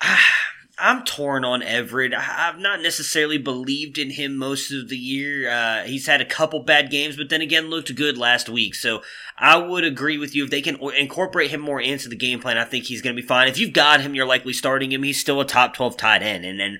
I'm 0.78 1.04
torn 1.04 1.44
on 1.44 1.60
Everett. 1.60 2.14
I've 2.14 2.60
not 2.60 2.82
necessarily 2.82 3.38
believed 3.38 3.98
in 3.98 4.10
him 4.10 4.36
most 4.36 4.70
of 4.70 4.88
the 4.88 4.96
year. 4.96 5.50
Uh, 5.50 5.82
he's 5.82 6.06
had 6.06 6.20
a 6.20 6.24
couple 6.24 6.62
bad 6.62 6.88
games, 6.88 7.16
but 7.16 7.30
then 7.30 7.40
again, 7.40 7.68
looked 7.68 7.92
good 7.96 8.16
last 8.16 8.48
week. 8.48 8.76
So 8.76 9.02
I 9.36 9.56
would 9.56 9.82
agree 9.82 10.18
with 10.18 10.36
you. 10.36 10.44
If 10.44 10.50
they 10.50 10.62
can 10.62 10.78
incorporate 10.96 11.50
him 11.50 11.62
more 11.62 11.80
into 11.80 12.08
the 12.08 12.14
game 12.14 12.38
plan, 12.38 12.58
I 12.58 12.64
think 12.64 12.84
he's 12.84 13.02
going 13.02 13.16
to 13.16 13.20
be 13.20 13.26
fine. 13.26 13.48
If 13.48 13.58
you've 13.58 13.72
got 13.72 14.02
him, 14.02 14.14
you're 14.14 14.24
likely 14.24 14.52
starting 14.52 14.92
him. 14.92 15.02
He's 15.02 15.20
still 15.20 15.40
a 15.40 15.44
top 15.44 15.74
12 15.74 15.96
tight 15.96 16.22
end. 16.22 16.44
And 16.44 16.60
then, 16.60 16.78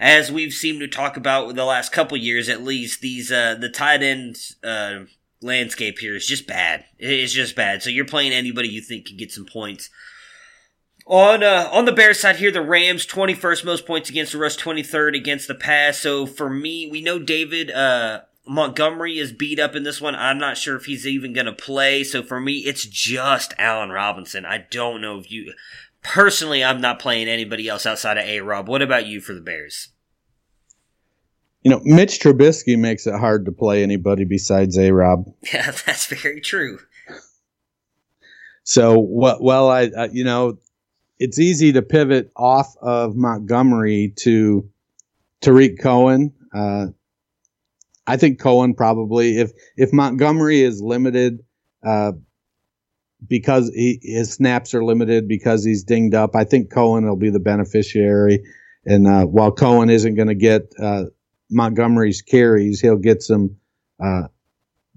as 0.00 0.32
we've 0.32 0.54
seemed 0.54 0.80
to 0.80 0.88
talk 0.88 1.18
about 1.18 1.54
the 1.54 1.66
last 1.66 1.92
couple 1.92 2.16
years 2.16 2.48
at 2.48 2.62
least, 2.62 3.02
these, 3.02 3.30
uh, 3.30 3.56
the 3.60 3.68
tight 3.68 4.02
end, 4.02 4.38
uh, 4.64 5.00
landscape 5.40 5.98
here 5.98 6.16
is 6.16 6.26
just 6.26 6.46
bad. 6.46 6.84
It's 6.98 7.32
just 7.32 7.54
bad. 7.54 7.82
So 7.82 7.90
you're 7.90 8.04
playing 8.04 8.32
anybody 8.32 8.68
you 8.68 8.80
think 8.80 9.06
can 9.06 9.16
get 9.16 9.32
some 9.32 9.46
points. 9.46 9.90
On 11.06 11.42
uh, 11.42 11.70
on 11.72 11.86
the 11.86 11.92
Bears 11.92 12.20
side 12.20 12.36
here, 12.36 12.52
the 12.52 12.60
Rams 12.60 13.06
21st 13.06 13.64
most 13.64 13.86
points 13.86 14.10
against 14.10 14.32
the 14.32 14.38
rush, 14.38 14.58
23rd 14.58 15.16
against 15.16 15.48
the 15.48 15.54
pass. 15.54 15.98
So 15.98 16.26
for 16.26 16.50
me, 16.50 16.88
we 16.90 17.00
know 17.00 17.18
David 17.18 17.70
uh, 17.70 18.22
Montgomery 18.46 19.18
is 19.18 19.32
beat 19.32 19.58
up 19.58 19.74
in 19.74 19.84
this 19.84 20.02
one. 20.02 20.14
I'm 20.14 20.38
not 20.38 20.58
sure 20.58 20.76
if 20.76 20.84
he's 20.84 21.06
even 21.06 21.32
going 21.32 21.46
to 21.46 21.52
play. 21.52 22.04
So 22.04 22.22
for 22.22 22.40
me, 22.40 22.58
it's 22.58 22.84
just 22.84 23.54
Allen 23.58 23.90
Robinson. 23.90 24.44
I 24.44 24.66
don't 24.70 25.00
know 25.00 25.18
if 25.18 25.30
you 25.30 25.54
personally. 26.02 26.62
I'm 26.62 26.80
not 26.80 26.98
playing 26.98 27.28
anybody 27.28 27.68
else 27.68 27.86
outside 27.86 28.18
of 28.18 28.24
A 28.24 28.40
Rob. 28.40 28.68
What 28.68 28.82
about 28.82 29.06
you 29.06 29.22
for 29.22 29.32
the 29.32 29.40
Bears? 29.40 29.88
You 31.68 31.74
know, 31.74 31.82
Mitch 31.84 32.20
Trubisky 32.20 32.78
makes 32.78 33.06
it 33.06 33.12
hard 33.12 33.44
to 33.44 33.52
play 33.52 33.82
anybody 33.82 34.24
besides 34.24 34.78
A 34.78 34.90
Rob. 34.90 35.26
Yeah, 35.52 35.70
that's 35.84 36.06
very 36.06 36.40
true. 36.40 36.78
So, 38.64 38.98
well, 38.98 39.68
I, 39.68 39.90
I 39.94 40.06
you 40.06 40.24
know, 40.24 40.56
it's 41.18 41.38
easy 41.38 41.72
to 41.72 41.82
pivot 41.82 42.32
off 42.34 42.74
of 42.80 43.16
Montgomery 43.16 44.14
to 44.20 44.66
Tarik 45.42 45.78
Cohen. 45.78 46.32
Uh, 46.54 46.86
I 48.06 48.16
think 48.16 48.40
Cohen 48.40 48.72
probably 48.72 49.36
if 49.36 49.52
if 49.76 49.92
Montgomery 49.92 50.62
is 50.62 50.80
limited 50.80 51.44
uh, 51.84 52.12
because 53.26 53.70
he, 53.74 53.98
his 54.00 54.32
snaps 54.32 54.72
are 54.72 54.82
limited 54.82 55.28
because 55.28 55.66
he's 55.66 55.84
dinged 55.84 56.14
up. 56.14 56.34
I 56.34 56.44
think 56.44 56.72
Cohen 56.72 57.06
will 57.06 57.16
be 57.16 57.28
the 57.28 57.40
beneficiary. 57.40 58.42
And 58.86 59.06
uh, 59.06 59.26
while 59.26 59.52
Cohen 59.52 59.90
isn't 59.90 60.14
going 60.14 60.28
to 60.28 60.34
get 60.34 60.72
uh, 60.80 61.04
Montgomery's 61.50 62.22
carries, 62.22 62.80
he'll 62.80 62.96
get 62.96 63.22
some 63.22 63.56
uh, 64.02 64.28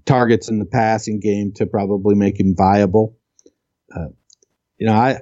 targets 0.04 0.48
in 0.48 0.58
the 0.58 0.66
passing 0.66 1.20
game 1.20 1.52
to 1.54 1.66
probably 1.66 2.14
make 2.14 2.38
him 2.38 2.54
viable. 2.56 3.16
Uh, 3.94 4.08
you 4.78 4.86
know, 4.86 4.94
I 4.94 5.20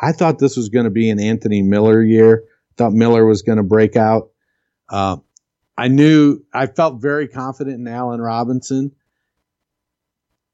I 0.00 0.12
thought 0.12 0.38
this 0.38 0.56
was 0.56 0.68
going 0.68 0.84
to 0.84 0.90
be 0.90 1.10
an 1.10 1.20
Anthony 1.20 1.62
Miller 1.62 2.02
year. 2.02 2.44
Thought 2.76 2.92
Miller 2.92 3.24
was 3.24 3.42
going 3.42 3.58
to 3.58 3.64
break 3.64 3.96
out. 3.96 4.30
Uh, 4.88 5.16
I 5.78 5.88
knew 5.88 6.40
I 6.52 6.66
felt 6.66 7.00
very 7.00 7.28
confident 7.28 7.80
in 7.80 7.88
Allen 7.88 8.20
Robinson. 8.20 8.92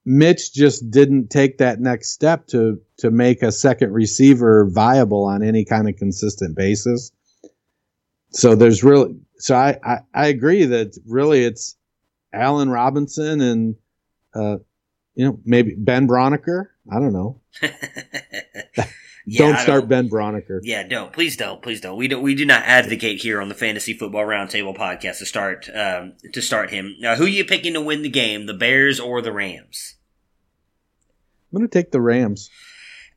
Mitch 0.05 0.53
just 0.53 0.91
didn't 0.91 1.29
take 1.29 1.59
that 1.59 1.81
next 1.81 2.11
step 2.11 2.49
to 2.49 2.81
to 2.99 3.11
make 3.11 3.43
a 3.43 3.53
second 3.53 3.93
receiver 3.93 4.69
viable 4.69 5.25
on 5.25 5.43
any 5.43 5.65
kind 5.65 5.89
of 5.89 5.97
consistent 5.97 6.57
basis. 6.57 7.13
So 8.33 8.55
there's 8.55 8.83
really 8.83 9.17
so 9.39 9.55
I 9.55 9.79
I, 9.85 9.99
I 10.15 10.27
agree 10.29 10.65
that 10.65 10.97
really 11.07 11.45
it's 11.45 11.77
Allen 12.33 12.71
Robinson 12.71 13.41
and 13.41 13.77
uh, 14.35 14.59
you 15.15 15.27
know 15.27 15.39
maybe 15.45 15.75
Ben 15.77 16.09
Braunecker. 16.09 16.69
I 16.91 16.99
don't 16.99 17.13
know. 17.13 17.41
Yeah, 19.27 19.39
don't 19.47 19.59
start 19.59 19.81
don't, 19.83 19.89
Ben 19.89 20.09
Braunecker. 20.09 20.61
Yeah, 20.63 20.83
don't. 20.83 21.13
Please 21.13 21.37
don't. 21.37 21.63
Please 21.63 21.81
don't. 21.81 21.97
We 21.97 22.09
don't. 22.09 22.23
we 22.23 22.35
do 22.35 22.45
not 22.45 22.63
advocate 22.65 23.21
here 23.21 23.41
on 23.41 23.49
the 23.49 23.55
Fantasy 23.55 23.95
Football 23.95 24.25
Roundtable 24.25 24.77
podcast 24.77 25.19
to 25.19 25.27
start 25.27 25.69
um, 25.75 26.15
to 26.33 26.41
start 26.41 26.71
him. 26.71 26.97
Now, 26.99 27.17
who 27.17 27.25
are 27.25 27.29
you 27.29 27.45
picking 27.45 27.75
to 27.75 27.81
win 27.81 28.03
the 28.03 28.09
game, 28.09 28.47
the 28.47 28.55
Bears 28.55 28.99
or 28.99 29.23
the 29.23 29.33
Rams? 29.33 29.95
I'm 31.53 31.59
going 31.59 31.69
to 31.69 31.73
take 31.73 31.91
the 31.91 32.01
Rams. 32.01 32.51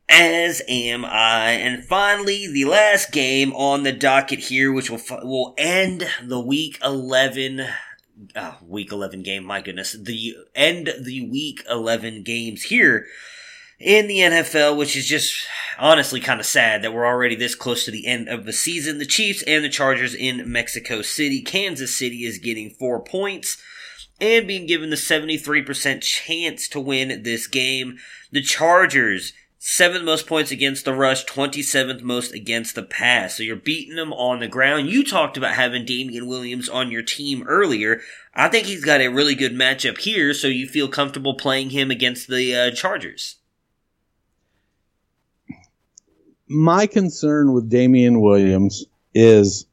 As 0.08 0.62
am 0.68 1.04
I. 1.04 1.50
And 1.52 1.84
finally, 1.84 2.46
the 2.46 2.64
last 2.64 3.10
game 3.10 3.52
on 3.54 3.82
the 3.82 3.92
docket 3.92 4.38
here, 4.38 4.72
which 4.72 4.90
will 4.90 5.00
will 5.22 5.54
end 5.58 6.08
the 6.22 6.40
Week 6.40 6.78
11 6.82 7.66
oh, 8.36 8.56
Week 8.66 8.92
11 8.92 9.22
game. 9.22 9.44
My 9.44 9.60
goodness, 9.60 9.92
the 9.92 10.36
end 10.54 10.92
the 11.00 11.28
Week 11.28 11.62
11 11.68 12.22
games 12.22 12.64
here 12.64 13.06
in 13.78 14.06
the 14.06 14.18
NFL, 14.18 14.76
which 14.76 14.96
is 14.96 15.06
just 15.06 15.46
honestly 15.78 16.20
kind 16.20 16.40
of 16.40 16.46
sad 16.46 16.82
that 16.82 16.92
we're 16.92 17.06
already 17.06 17.36
this 17.36 17.54
close 17.54 17.84
to 17.84 17.90
the 17.90 18.06
end 18.06 18.28
of 18.28 18.44
the 18.44 18.52
season. 18.52 18.98
The 18.98 19.06
Chiefs 19.06 19.42
and 19.42 19.64
the 19.64 19.68
Chargers 19.68 20.14
in 20.14 20.50
Mexico 20.50 21.02
City. 21.02 21.42
Kansas 21.42 21.96
City 21.96 22.24
is 22.24 22.38
getting 22.38 22.70
four 22.70 23.02
points 23.02 23.58
and 24.20 24.48
being 24.48 24.66
given 24.66 24.88
the 24.88 24.96
73% 24.96 26.00
chance 26.00 26.68
to 26.68 26.80
win 26.80 27.22
this 27.22 27.46
game. 27.46 27.98
The 28.32 28.40
Chargers, 28.40 29.34
seventh 29.68 30.04
most 30.04 30.26
points 30.26 30.50
against 30.50 30.84
the 30.84 30.94
rush, 30.94 31.24
27th 31.26 32.02
most 32.02 32.32
against 32.32 32.74
the 32.74 32.82
pass. 32.82 33.36
So 33.36 33.42
you're 33.42 33.56
beating 33.56 33.96
them 33.96 34.12
on 34.12 34.40
the 34.40 34.48
ground. 34.48 34.88
You 34.88 35.04
talked 35.04 35.36
about 35.36 35.54
having 35.54 35.84
Damien 35.84 36.26
Williams 36.26 36.68
on 36.68 36.90
your 36.90 37.02
team 37.02 37.42
earlier. 37.48 38.00
I 38.34 38.48
think 38.48 38.66
he's 38.66 38.84
got 38.84 39.00
a 39.00 39.08
really 39.08 39.34
good 39.34 39.54
matchup 39.54 39.98
here, 39.98 40.32
so 40.34 40.46
you 40.46 40.66
feel 40.66 40.88
comfortable 40.88 41.34
playing 41.34 41.70
him 41.70 41.90
against 41.90 42.28
the 42.28 42.54
uh, 42.54 42.70
Chargers. 42.70 43.36
my 46.48 46.86
concern 46.86 47.52
with 47.52 47.68
Damien 47.68 48.20
Williams 48.20 48.84
is 49.14 49.66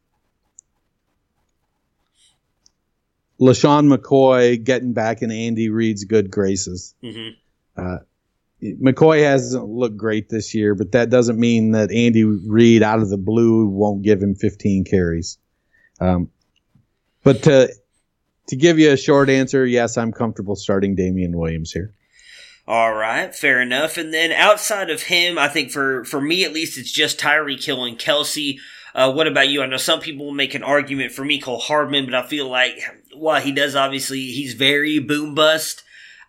LeSean 3.40 3.94
McCoy 3.94 4.62
getting 4.62 4.92
back 4.92 5.22
in 5.22 5.30
Andy 5.30 5.68
Reid's 5.68 6.04
good 6.04 6.30
graces. 6.30 6.94
Mm-hmm. 7.02 7.36
Uh, 7.76 7.98
McCoy 8.64 9.22
hasn't 9.22 9.68
looked 9.68 9.96
great 9.96 10.30
this 10.30 10.54
year, 10.54 10.74
but 10.74 10.92
that 10.92 11.10
doesn't 11.10 11.38
mean 11.38 11.72
that 11.72 11.92
Andy 11.92 12.24
Reid 12.24 12.82
out 12.82 13.00
of 13.00 13.10
the 13.10 13.18
blue 13.18 13.66
won't 13.66 14.02
give 14.02 14.22
him 14.22 14.34
15 14.34 14.84
carries. 14.84 15.38
Um, 16.00 16.30
but 17.22 17.42
to 17.44 17.72
to 18.48 18.56
give 18.56 18.78
you 18.78 18.92
a 18.92 18.96
short 18.96 19.30
answer, 19.30 19.64
yes, 19.64 19.96
I'm 19.96 20.12
comfortable 20.12 20.56
starting 20.56 20.94
Damien 20.94 21.36
Williams 21.36 21.72
here. 21.72 21.94
All 22.66 22.94
right, 22.94 23.34
fair 23.34 23.60
enough. 23.60 23.96
And 23.98 24.12
then 24.12 24.32
outside 24.32 24.88
of 24.88 25.02
him, 25.04 25.38
I 25.38 25.48
think 25.48 25.70
for 25.70 26.04
for 26.04 26.20
me 26.20 26.44
at 26.44 26.52
least, 26.52 26.78
it's 26.78 26.92
just 26.92 27.20
Tyreek 27.20 27.64
Hill 27.64 27.84
and 27.84 27.98
Kelce. 27.98 28.58
Uh, 28.94 29.12
what 29.12 29.26
about 29.26 29.48
you? 29.48 29.62
I 29.62 29.66
know 29.66 29.76
some 29.76 30.00
people 30.00 30.32
make 30.32 30.54
an 30.54 30.62
argument 30.62 31.12
for 31.12 31.24
Mecole 31.24 31.60
Hardman, 31.60 32.04
but 32.04 32.14
I 32.14 32.26
feel 32.26 32.48
like 32.48 32.74
while 33.14 33.40
he 33.40 33.52
does 33.52 33.74
obviously 33.74 34.20
he's 34.20 34.54
very 34.54 34.98
boom 34.98 35.34
bust. 35.34 35.82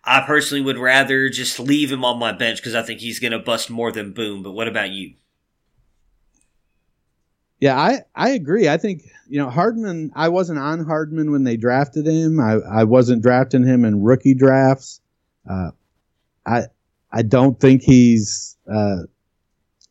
I 0.06 0.20
personally 0.20 0.62
would 0.62 0.78
rather 0.78 1.28
just 1.28 1.58
leave 1.58 1.90
him 1.90 2.04
on 2.04 2.18
my 2.18 2.30
bench 2.30 2.58
because 2.58 2.76
I 2.76 2.82
think 2.82 3.00
he's 3.00 3.18
going 3.18 3.32
to 3.32 3.40
bust 3.40 3.68
more 3.68 3.90
than 3.90 4.12
boom. 4.12 4.42
But 4.42 4.52
what 4.52 4.68
about 4.68 4.90
you? 4.90 5.14
Yeah, 7.58 7.76
I, 7.76 8.02
I 8.14 8.30
agree. 8.30 8.68
I 8.68 8.76
think, 8.76 9.02
you 9.28 9.38
know, 9.38 9.50
Hardman, 9.50 10.12
I 10.14 10.28
wasn't 10.28 10.58
on 10.58 10.84
Hardman 10.84 11.32
when 11.32 11.44
they 11.44 11.56
drafted 11.56 12.06
him. 12.06 12.38
I, 12.38 12.58
I 12.58 12.84
wasn't 12.84 13.22
drafting 13.22 13.64
him 13.64 13.84
in 13.84 14.02
rookie 14.02 14.34
drafts. 14.34 15.00
Uh, 15.48 15.70
I, 16.46 16.64
I 17.10 17.22
don't 17.22 17.58
think 17.58 17.82
he's, 17.82 18.56
uh, 18.72 19.04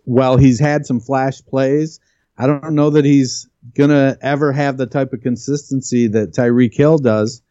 well, 0.06 0.38
he's 0.38 0.60
had 0.60 0.86
some 0.86 1.00
flash 1.00 1.44
plays. 1.44 2.00
I 2.38 2.48
don't 2.48 2.76
know 2.76 2.92
that 2.92 3.04
he's 3.04 3.50
going 3.76 3.90
to 3.90 4.18
ever 4.22 4.54
have 4.54 4.78
the 4.78 4.86
type 4.86 5.12
of 5.12 5.22
consistency 5.22 6.08
that 6.08 6.32
Tyreek 6.34 6.76
Hill 6.76 7.00
does. 7.00 7.42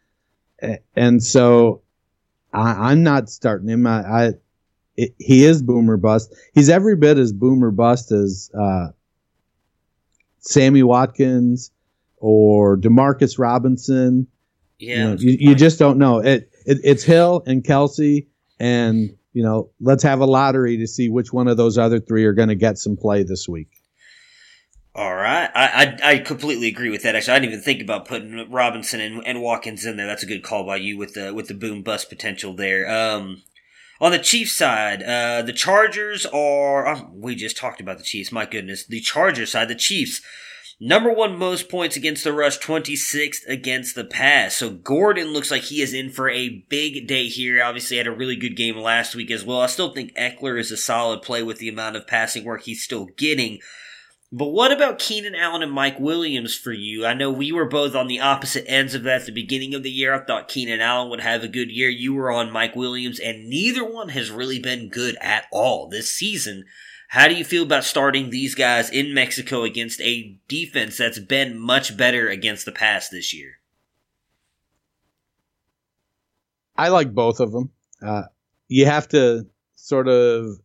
And 0.95 1.23
so 1.23 1.83
I, 2.55 2.93
am 2.93 3.03
not 3.03 3.29
starting 3.29 3.69
him. 3.69 3.87
I, 3.87 4.01
I 4.01 4.33
it, 4.97 5.15
he 5.19 5.45
is 5.45 5.63
boomer 5.63 5.97
bust. 5.97 6.35
He's 6.55 6.69
every 6.69 6.97
bit 6.97 7.19
as 7.19 7.33
boomer 7.33 7.71
bust 7.71 8.13
as, 8.13 8.51
uh, 8.59 8.89
Sammy 10.45 10.83
Watkins 10.83 11.71
or 12.19 12.77
Demarcus 12.77 13.39
Robinson. 13.39 14.27
Yeah, 14.79 14.95
you, 14.95 15.05
know, 15.05 15.17
you, 15.19 15.37
you, 15.41 15.55
just 15.55 15.79
don't 15.79 15.99
know. 15.99 16.19
It, 16.19 16.51
it 16.67 16.79
it's 16.85 17.03
Hill 17.03 17.43
and 17.47 17.65
Kelce, 17.65 18.27
and 18.61 19.17
you 19.33 19.43
know, 19.43 19.71
let's 19.81 20.03
have 20.03 20.21
a 20.21 20.27
lottery 20.27 20.79
to 20.79 20.87
see 20.87 21.09
which 21.09 21.33
one 21.33 21.49
of 21.49 21.57
those 21.57 21.79
other 21.79 22.01
three 22.01 22.25
are 22.25 22.33
going 22.33 22.49
to 22.49 22.55
get 22.55 22.79
some 22.79 22.97
play 22.97 23.23
this 23.23 23.49
week. 23.49 23.71
All 24.97 25.17
right, 25.17 25.51
I, 25.57 25.99
I, 26.03 26.11
I 26.13 26.19
completely 26.19 26.69
agree 26.69 26.89
with 26.89 27.03
that. 27.03 27.17
Actually, 27.17 27.35
I 27.35 27.39
didn't 27.41 27.53
even 27.53 27.65
think 27.65 27.83
about 27.83 28.07
putting 28.07 28.49
Robinson 28.49 29.01
and, 29.01 29.27
and 29.27 29.43
Watkins 29.43 29.85
in 29.85 29.97
there. 29.97 30.07
That's 30.07 30.23
a 30.23 30.27
good 30.27 30.45
call 30.45 30.65
by 30.65 30.77
you 30.77 30.97
with 30.97 31.15
the 31.15 31.35
with 31.35 31.49
the 31.49 31.55
boom 31.55 31.83
bust 31.83 32.09
potential 32.09 32.55
there. 32.55 32.89
Um, 32.89 33.43
on 34.01 34.13
the 34.13 34.21
Chiefs 34.21 34.53
side, 34.53 35.03
uh, 35.03 35.43
the 35.43 35.53
Chargers 35.53 36.27
are. 36.27 36.87
Oh, 36.87 37.11
we 37.13 37.35
just 37.35 37.57
talked 37.57 37.81
about 37.81 37.99
the 37.99 38.05
Chiefs. 38.05 38.31
My 38.31 38.47
goodness, 38.47 38.87
the 38.87 39.01
Chargers 39.01 39.51
side, 39.51 39.67
the 39.67 39.75
Chiefs. 39.75 40.21
Number 40.81 41.13
one 41.13 41.39
most 41.39 41.69
points 41.69 41.97
against 41.97 42.23
the 42.23 42.33
rush, 42.33 42.59
26th 42.59 43.49
against 43.49 43.97
the 43.97 44.05
pass. 44.05 44.57
So 44.57 44.71
Gordon 44.71 45.33
looks 45.33 45.51
like 45.51 45.63
he 45.63 45.83
is 45.83 45.93
in 45.95 46.11
for 46.11 46.29
a 46.29 46.65
big 46.69 47.09
day 47.09 47.27
here. 47.27 47.63
Obviously 47.63 47.97
had 47.97 48.07
a 48.07 48.13
really 48.13 48.37
good 48.37 48.57
game 48.57 48.77
last 48.77 49.17
week 49.17 49.31
as 49.31 49.45
well. 49.45 49.61
I 49.61 49.67
still 49.67 49.93
think 49.93 50.15
Ekeler 50.15 50.59
is 50.59 50.71
a 50.71 50.77
solid 50.77 51.23
play 51.23 51.43
with 51.43 51.59
the 51.59 51.69
amount 51.69 51.97
of 51.97 52.07
passing 52.07 52.45
work 52.45 52.63
he's 52.63 52.83
still 52.83 53.07
getting. 53.17 53.61
But 54.37 54.49
what 54.49 54.73
about 54.73 54.99
Keenan 54.99 55.37
Allen 55.37 55.63
and 55.63 55.71
Mike 55.71 56.01
Williams 56.01 56.57
for 56.57 56.73
you? 56.73 57.07
I 57.07 57.15
know 57.15 57.31
we 57.31 57.53
were 57.53 57.69
both 57.69 57.95
on 57.95 58.09
the 58.09 58.19
opposite 58.19 58.65
ends 58.67 58.93
of 58.93 59.05
that 59.05 59.21
at 59.21 59.27
the 59.27 59.33
beginning 59.33 59.75
of 59.75 59.85
the 59.85 59.93
year. 59.93 60.13
I 60.13 60.25
thought 60.25 60.49
Keenan 60.49 60.81
Allen 60.81 61.09
would 61.11 61.21
have 61.21 61.45
a 61.45 61.49
good 61.49 61.71
year. 61.71 61.89
You 61.89 62.15
were 62.15 62.33
on 62.33 62.51
Mike 62.51 62.75
Williams, 62.75 63.21
and 63.21 63.49
neither 63.49 63.85
one 63.85 64.09
has 64.09 64.33
really 64.33 64.59
been 64.59 64.89
good 64.89 65.17
at 65.21 65.45
all 65.53 65.89
this 65.89 66.11
season. 66.11 66.65
How 67.11 67.29
do 67.29 67.35
you 67.37 67.45
feel 67.45 67.63
about 67.63 67.85
starting 67.85 68.31
these 68.31 68.57
guys 68.57 68.91
in 68.91 69.15
Mexico 69.15 69.63
against 69.63 70.01
a 70.01 70.37
defense 70.49 70.99
that's 70.99 71.21
been 71.21 71.57
much 71.57 71.97
better 71.97 72.29
against 72.29 72.65
the 72.65 72.73
pass 72.73 73.09
this 73.09 73.33
year? 73.33 73.61
I 76.77 76.89
like 76.89 77.15
both 77.15 77.39
of 77.39 77.53
them. 77.53 77.71
Uh, 78.03 78.25
you 78.67 78.87
have 78.87 79.07
to 79.11 79.47
sort 79.77 80.09
of 80.09 80.59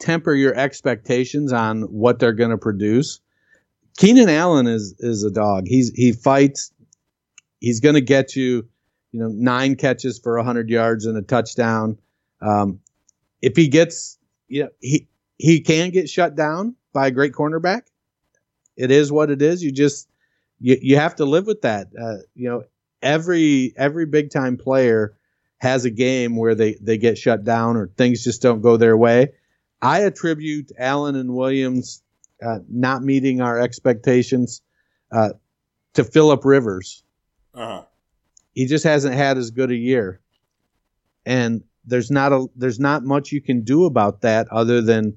temper 0.00 0.34
your 0.34 0.54
expectations 0.54 1.52
on 1.52 1.82
what 1.82 2.18
they're 2.18 2.32
going 2.32 2.50
to 2.50 2.58
produce. 2.58 3.20
Keenan 3.96 4.28
Allen 4.28 4.66
is 4.66 4.94
is 4.98 5.24
a 5.24 5.30
dog. 5.30 5.64
He's 5.66 5.90
he 5.94 6.12
fights. 6.12 6.72
He's 7.60 7.80
going 7.80 7.94
to 7.94 8.00
get 8.00 8.34
you, 8.34 8.66
you 9.12 9.20
know, 9.20 9.28
nine 9.28 9.76
catches 9.76 10.18
for 10.18 10.36
100 10.36 10.70
yards 10.70 11.04
and 11.04 11.16
a 11.18 11.22
touchdown. 11.22 11.98
Um, 12.40 12.80
if 13.42 13.54
he 13.54 13.68
gets, 13.68 14.18
you 14.48 14.64
know, 14.64 14.70
he 14.80 15.08
he 15.36 15.60
can 15.60 15.90
get 15.90 16.08
shut 16.08 16.34
down 16.34 16.76
by 16.92 17.08
a 17.08 17.10
great 17.10 17.32
cornerback. 17.32 17.82
It 18.76 18.90
is 18.90 19.12
what 19.12 19.30
it 19.30 19.42
is. 19.42 19.62
You 19.62 19.72
just 19.72 20.08
you, 20.60 20.78
you 20.80 20.96
have 20.96 21.16
to 21.16 21.24
live 21.24 21.46
with 21.46 21.62
that. 21.62 21.88
Uh, 22.00 22.16
you 22.34 22.48
know, 22.48 22.64
every 23.02 23.74
every 23.76 24.06
big 24.06 24.30
time 24.30 24.56
player 24.56 25.16
has 25.58 25.84
a 25.84 25.90
game 25.90 26.36
where 26.36 26.54
they 26.54 26.76
they 26.80 26.96
get 26.96 27.18
shut 27.18 27.44
down 27.44 27.76
or 27.76 27.88
things 27.96 28.24
just 28.24 28.40
don't 28.42 28.62
go 28.62 28.76
their 28.76 28.96
way. 28.96 29.32
I 29.82 30.00
attribute 30.00 30.72
Allen 30.78 31.16
and 31.16 31.34
Williams 31.34 32.02
uh, 32.44 32.58
not 32.68 33.02
meeting 33.02 33.40
our 33.40 33.58
expectations 33.58 34.62
uh, 35.12 35.30
to 35.94 36.04
Philip 36.04 36.44
Rivers. 36.44 37.02
Uh-huh. 37.54 37.84
He 38.52 38.66
just 38.66 38.84
hasn't 38.84 39.14
had 39.14 39.38
as 39.38 39.50
good 39.50 39.70
a 39.70 39.76
year, 39.76 40.20
and 41.24 41.62
there's 41.84 42.10
not 42.10 42.32
a 42.32 42.46
there's 42.56 42.80
not 42.80 43.04
much 43.04 43.32
you 43.32 43.40
can 43.40 43.62
do 43.62 43.84
about 43.84 44.22
that 44.22 44.48
other 44.50 44.80
than 44.82 45.16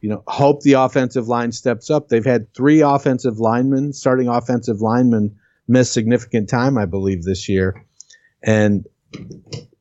you 0.00 0.08
know 0.08 0.22
hope 0.26 0.62
the 0.62 0.74
offensive 0.74 1.28
line 1.28 1.52
steps 1.52 1.90
up. 1.90 2.08
They've 2.08 2.24
had 2.24 2.52
three 2.54 2.80
offensive 2.80 3.38
linemen, 3.38 3.92
starting 3.92 4.28
offensive 4.28 4.80
linemen, 4.80 5.36
miss 5.68 5.90
significant 5.90 6.48
time, 6.48 6.78
I 6.78 6.86
believe, 6.86 7.24
this 7.24 7.48
year, 7.48 7.84
and 8.42 8.86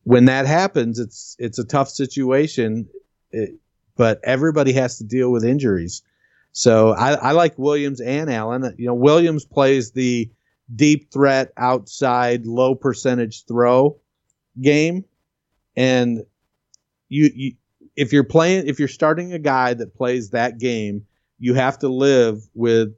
when 0.04 0.26
that 0.26 0.48
happens, 0.48 1.00
it's 1.00 1.36
it's 1.40 1.60
a 1.60 1.66
tough 1.66 1.90
situation. 1.90 2.88
It, 3.32 3.60
but 4.00 4.22
everybody 4.24 4.72
has 4.72 4.98
to 4.98 5.04
deal 5.04 5.30
with 5.30 5.44
injuries. 5.44 6.04
So 6.54 6.92
I, 6.92 7.16
I 7.16 7.32
like 7.34 7.60
Williams 7.60 8.00
and 8.00 8.32
Allen. 8.32 8.74
You 8.78 8.86
know, 8.86 8.94
Williams 8.94 9.44
plays 9.44 9.92
the 9.92 10.32
deep 10.74 11.12
threat 11.12 11.52
outside 11.58 12.46
low 12.46 12.76
percentage 12.76 13.44
throw 13.44 13.98
game, 14.62 15.04
and 15.76 16.24
you, 17.10 17.30
you 17.36 17.54
if 17.98 18.14
you're 18.14 18.24
playing 18.24 18.68
if 18.68 18.80
you're 18.80 18.88
starting 18.88 19.34
a 19.34 19.40
guy 19.40 19.74
that 19.74 19.94
plays 19.94 20.30
that 20.30 20.60
game, 20.60 21.06
you 21.38 21.54
have 21.56 21.78
to 21.80 21.90
live 21.90 22.42
with 22.54 22.96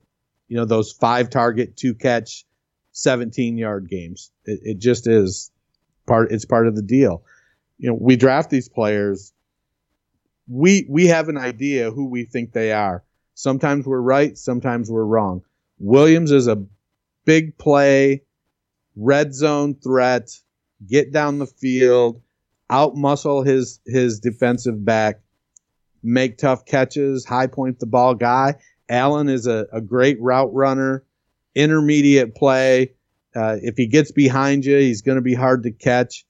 you 0.49 0.55
know 0.55 0.65
those 0.65 0.91
five 0.91 1.31
target, 1.31 1.75
two 1.77 1.95
catch, 1.95 2.45
17 2.91 3.57
yard 3.57 3.89
games. 3.89 4.29
It, 4.45 4.59
it 4.63 4.77
just 4.77 5.07
is 5.07 5.49
part. 6.05 6.31
It's 6.31 6.45
part 6.45 6.67
of 6.67 6.75
the 6.75 6.83
deal. 6.83 7.23
You 7.79 7.89
know, 7.89 7.97
we 7.99 8.17
draft 8.17 8.51
these 8.51 8.69
players 8.69 9.33
we 10.47 10.85
we 10.89 11.07
have 11.07 11.29
an 11.29 11.37
idea 11.37 11.91
who 11.91 12.07
we 12.07 12.25
think 12.25 12.53
they 12.53 12.71
are. 12.71 13.03
Sometimes 13.33 13.85
we're 13.85 14.01
right, 14.01 14.37
sometimes 14.37 14.89
we're 14.89 15.05
wrong. 15.05 15.41
Williams 15.79 16.31
is 16.31 16.47
a 16.47 16.63
big 17.25 17.57
play, 17.57 18.23
red 18.95 19.33
zone 19.33 19.75
threat, 19.75 20.29
get 20.85 21.11
down 21.11 21.39
the 21.39 21.47
field, 21.47 22.21
out 22.69 22.95
muscle 22.95 23.43
his 23.43 23.79
his 23.85 24.19
defensive 24.19 24.83
back, 24.83 25.21
make 26.03 26.37
tough 26.37 26.65
catches, 26.65 27.25
high 27.25 27.47
point 27.47 27.79
the 27.79 27.85
ball 27.85 28.15
guy. 28.15 28.55
Allen 28.89 29.29
is 29.29 29.47
a, 29.47 29.67
a 29.71 29.79
great 29.79 30.19
route 30.19 30.53
runner, 30.53 31.03
intermediate 31.55 32.35
play. 32.35 32.93
Uh, 33.33 33.55
if 33.61 33.77
he 33.77 33.87
gets 33.87 34.11
behind 34.11 34.65
you, 34.65 34.77
he's 34.77 35.01
going 35.01 35.15
to 35.15 35.21
be 35.21 35.33
hard 35.33 35.63
to 35.63 35.71
catch. 35.71 36.25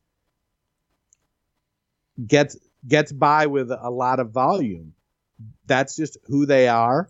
Gets 2.25 2.55
gets 2.87 3.11
by 3.11 3.47
with 3.47 3.71
a 3.71 3.89
lot 3.89 4.19
of 4.19 4.31
volume. 4.31 4.93
That's 5.65 5.95
just 5.95 6.17
who 6.25 6.45
they 6.45 6.67
are. 6.67 7.09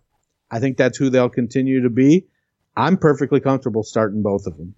I 0.50 0.60
think 0.60 0.78
that's 0.78 0.98
who 0.98 1.10
they'll 1.10 1.30
continue 1.30 1.82
to 1.84 1.90
be. 1.90 2.28
I'm 2.76 2.98
perfectly 2.98 3.40
comfortable 3.40 3.84
starting 3.84 4.22
both 4.22 4.46
of 4.48 4.58
them. 4.58 4.76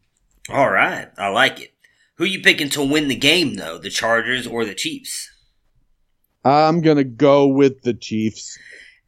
All 0.49 0.69
right, 0.69 1.09
I 1.17 1.29
like 1.29 1.61
it. 1.61 1.73
Who 2.15 2.25
you 2.25 2.41
picking 2.41 2.69
to 2.69 2.83
win 2.83 3.07
the 3.07 3.15
game 3.15 3.55
though, 3.55 3.77
the 3.77 3.89
Chargers 3.89 4.45
or 4.45 4.65
the 4.65 4.75
Chiefs? 4.75 5.31
I'm 6.45 6.81
gonna 6.81 7.03
go 7.03 7.47
with 7.47 7.81
the 7.81 7.93
Chiefs. 7.93 8.57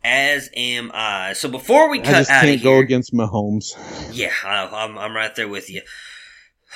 As 0.04 0.50
am 0.56 0.92
I. 0.94 1.34
So 1.34 1.50
before 1.50 1.90
we 1.90 2.00
cut 2.00 2.14
I 2.14 2.20
just 2.20 2.30
can't 2.30 2.56
of 2.56 2.62
here, 2.62 2.76
go 2.76 2.80
against 2.80 3.14
Mahomes. 3.14 3.76
Yeah, 4.12 4.32
I, 4.44 4.66
I'm 4.66 4.98
I'm 4.98 5.16
right 5.16 5.36
there 5.36 5.48
with 5.48 5.70
you. 5.70 5.82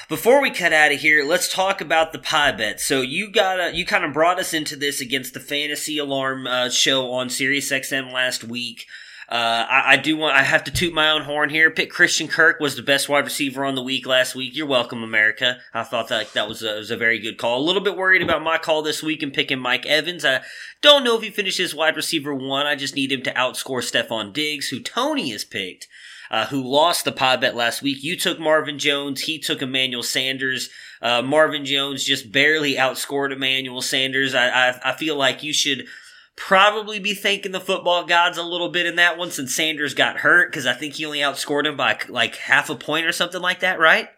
Before 0.07 0.41
we 0.41 0.49
cut 0.49 0.73
out 0.73 0.91
of 0.91 0.99
here, 0.99 1.23
let's 1.23 1.51
talk 1.51 1.81
about 1.81 2.13
the 2.13 2.19
pie 2.19 2.51
bet. 2.51 2.79
So 2.79 3.01
you 3.01 3.29
got 3.29 3.59
a, 3.59 3.75
you 3.75 3.85
kind 3.85 4.03
of 4.03 4.13
brought 4.13 4.39
us 4.39 4.53
into 4.53 4.75
this 4.75 5.01
against 5.01 5.33
the 5.33 5.39
Fantasy 5.39 5.97
Alarm 5.97 6.47
uh, 6.47 6.69
show 6.69 7.11
on 7.11 7.27
SiriusXM 7.27 8.11
last 8.11 8.43
week. 8.43 8.87
Uh, 9.27 9.67
I, 9.69 9.93
I, 9.93 9.97
do 9.97 10.17
want 10.17 10.35
I 10.35 10.41
have 10.41 10.63
to 10.63 10.71
toot 10.71 10.91
my 10.91 11.11
own 11.11 11.21
horn 11.21 11.51
here. 11.51 11.69
Pick 11.69 11.91
Christian 11.91 12.27
Kirk 12.27 12.59
was 12.59 12.75
the 12.75 12.81
best 12.81 13.07
wide 13.07 13.25
receiver 13.25 13.63
on 13.63 13.75
the 13.75 13.83
week 13.83 14.07
last 14.07 14.33
week. 14.33 14.55
You're 14.55 14.65
welcome, 14.65 15.03
America. 15.03 15.59
I 15.71 15.83
thought 15.83 16.07
that 16.07 16.33
that 16.33 16.47
was 16.47 16.63
a, 16.63 16.77
was 16.77 16.89
a 16.89 16.97
very 16.97 17.19
good 17.19 17.37
call. 17.37 17.59
A 17.59 17.61
little 17.61 17.83
bit 17.83 17.95
worried 17.95 18.23
about 18.23 18.41
my 18.41 18.57
call 18.57 18.81
this 18.81 19.03
week 19.03 19.21
and 19.21 19.31
picking 19.31 19.59
Mike 19.59 19.85
Evans. 19.85 20.25
I 20.25 20.41
don't 20.81 21.03
know 21.03 21.15
if 21.15 21.21
he 21.21 21.29
finishes 21.29 21.75
wide 21.75 21.95
receiver 21.95 22.33
one. 22.33 22.65
I 22.65 22.75
just 22.75 22.95
need 22.95 23.11
him 23.11 23.21
to 23.21 23.33
outscore 23.33 23.83
Stefon 23.83 24.33
Diggs, 24.33 24.69
who 24.69 24.79
Tony 24.79 25.29
has 25.29 25.43
picked 25.45 25.87
uh, 26.31 26.45
who 26.47 26.61
lost 26.61 27.05
the 27.05 27.11
pod 27.11 27.41
bet 27.41 27.55
last 27.55 27.81
week. 27.81 28.03
You 28.03 28.15
took 28.15 28.39
Marvin 28.39 28.79
Jones. 28.79 29.21
He 29.21 29.39
took 29.39 29.61
Emmanuel 29.61 30.03
Sanders. 30.03 30.69
Uh, 31.01 31.21
Marvin 31.21 31.65
Jones 31.65 32.03
just 32.03 32.31
barely 32.31 32.75
outscored 32.75 33.31
Emmanuel 33.31 33.81
Sanders. 33.81 34.35
I, 34.35 34.47
I, 34.47 34.91
I 34.91 34.93
feel 34.93 35.15
like 35.15 35.43
you 35.43 35.53
should 35.53 35.87
probably 36.35 36.99
be 36.99 37.13
thanking 37.13 37.51
the 37.51 37.59
football 37.59 38.05
gods 38.05 38.37
a 38.37 38.43
little 38.43 38.69
bit 38.69 38.85
in 38.85 38.95
that 38.95 39.17
one 39.17 39.31
since 39.31 39.53
Sanders 39.53 39.93
got 39.93 40.17
hurt 40.17 40.49
because 40.49 40.65
I 40.65 40.73
think 40.73 40.93
he 40.93 41.05
only 41.05 41.19
outscored 41.19 41.65
him 41.65 41.75
by 41.75 41.99
like 42.07 42.35
half 42.35 42.69
a 42.69 42.75
point 42.75 43.05
or 43.05 43.11
something 43.11 43.41
like 43.41 43.59
that, 43.59 43.79
right? 43.79 44.09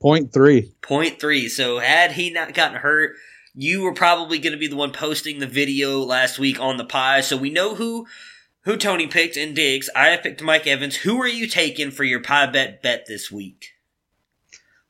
Point 0.00 0.32
three. 0.32 0.74
Point 0.82 1.18
three. 1.18 1.48
So 1.48 1.78
had 1.78 2.12
he 2.12 2.30
not 2.30 2.52
gotten 2.52 2.78
hurt, 2.78 3.16
you 3.54 3.82
were 3.82 3.94
probably 3.94 4.38
going 4.38 4.52
to 4.52 4.58
be 4.58 4.68
the 4.68 4.76
one 4.76 4.92
posting 4.92 5.38
the 5.38 5.46
video 5.46 6.00
last 6.00 6.38
week 6.38 6.60
on 6.60 6.76
the 6.76 6.84
pie. 6.84 7.22
So 7.22 7.38
we 7.38 7.48
know 7.48 7.74
who 7.74 8.06
who 8.66 8.76
Tony 8.76 9.06
picked 9.06 9.36
and 9.36 9.56
Diggs. 9.56 9.88
I 9.96 10.08
have 10.08 10.22
picked 10.22 10.42
Mike 10.42 10.66
Evans. 10.66 10.96
Who 10.96 11.20
are 11.22 11.28
you 11.28 11.46
taking 11.46 11.90
for 11.90 12.04
your 12.04 12.20
pie 12.20 12.46
bet 12.46 12.82
bet 12.82 13.06
this 13.06 13.32
week? 13.32 13.70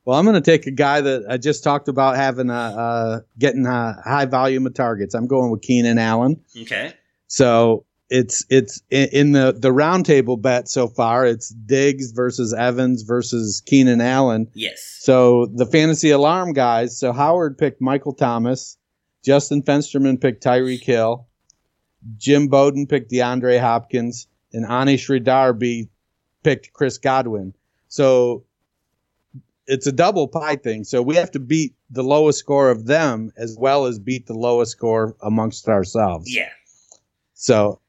Well, 0.03 0.17
I'm 0.17 0.25
going 0.25 0.41
to 0.41 0.41
take 0.41 0.67
a 0.67 0.71
guy 0.71 1.01
that 1.01 1.25
I 1.29 1.37
just 1.37 1.63
talked 1.63 1.87
about 1.87 2.15
having 2.15 2.49
a 2.49 2.53
uh, 2.53 3.19
getting 3.37 3.65
a 3.65 4.01
high 4.03 4.25
volume 4.25 4.65
of 4.65 4.73
targets. 4.73 5.13
I'm 5.13 5.27
going 5.27 5.51
with 5.51 5.61
Keenan 5.61 5.99
Allen. 5.99 6.41
Okay. 6.61 6.93
So 7.27 7.85
it's 8.09 8.45
it's 8.49 8.81
in 8.89 9.33
the 9.33 9.55
the 9.57 9.71
roundtable 9.71 10.41
bet 10.41 10.69
so 10.69 10.87
far. 10.87 11.25
It's 11.25 11.49
Diggs 11.49 12.11
versus 12.11 12.53
Evans 12.53 13.03
versus 13.03 13.61
Keenan 13.65 14.01
Allen. 14.01 14.47
Yes. 14.53 14.97
So 15.01 15.47
the 15.53 15.65
fantasy 15.65 16.09
alarm 16.09 16.53
guys. 16.53 16.97
So 16.97 17.13
Howard 17.13 17.57
picked 17.57 17.81
Michael 17.81 18.13
Thomas. 18.13 18.77
Justin 19.23 19.61
Fensterman 19.61 20.19
picked 20.19 20.43
Tyreek 20.43 20.83
Hill. 20.83 21.27
Jim 22.17 22.47
Bowden 22.47 22.87
picked 22.87 23.11
DeAndre 23.11 23.59
Hopkins, 23.59 24.27
and 24.53 24.65
Anish 24.65 25.23
Darby 25.23 25.89
picked 26.43 26.71
Chris 26.73 26.97
Godwin. 26.97 27.53
So 27.87 28.43
it's 29.65 29.87
a 29.87 29.91
double 29.91 30.27
pie 30.27 30.55
thing. 30.55 30.83
So 30.83 31.01
we 31.01 31.15
have 31.15 31.31
to 31.31 31.39
beat 31.39 31.75
the 31.89 32.03
lowest 32.03 32.39
score 32.39 32.69
of 32.69 32.85
them 32.85 33.31
as 33.35 33.57
well 33.59 33.85
as 33.85 33.99
beat 33.99 34.25
the 34.25 34.33
lowest 34.33 34.71
score 34.71 35.15
amongst 35.21 35.67
ourselves. 35.67 36.33
Yeah. 36.33 36.49
So 37.33 37.79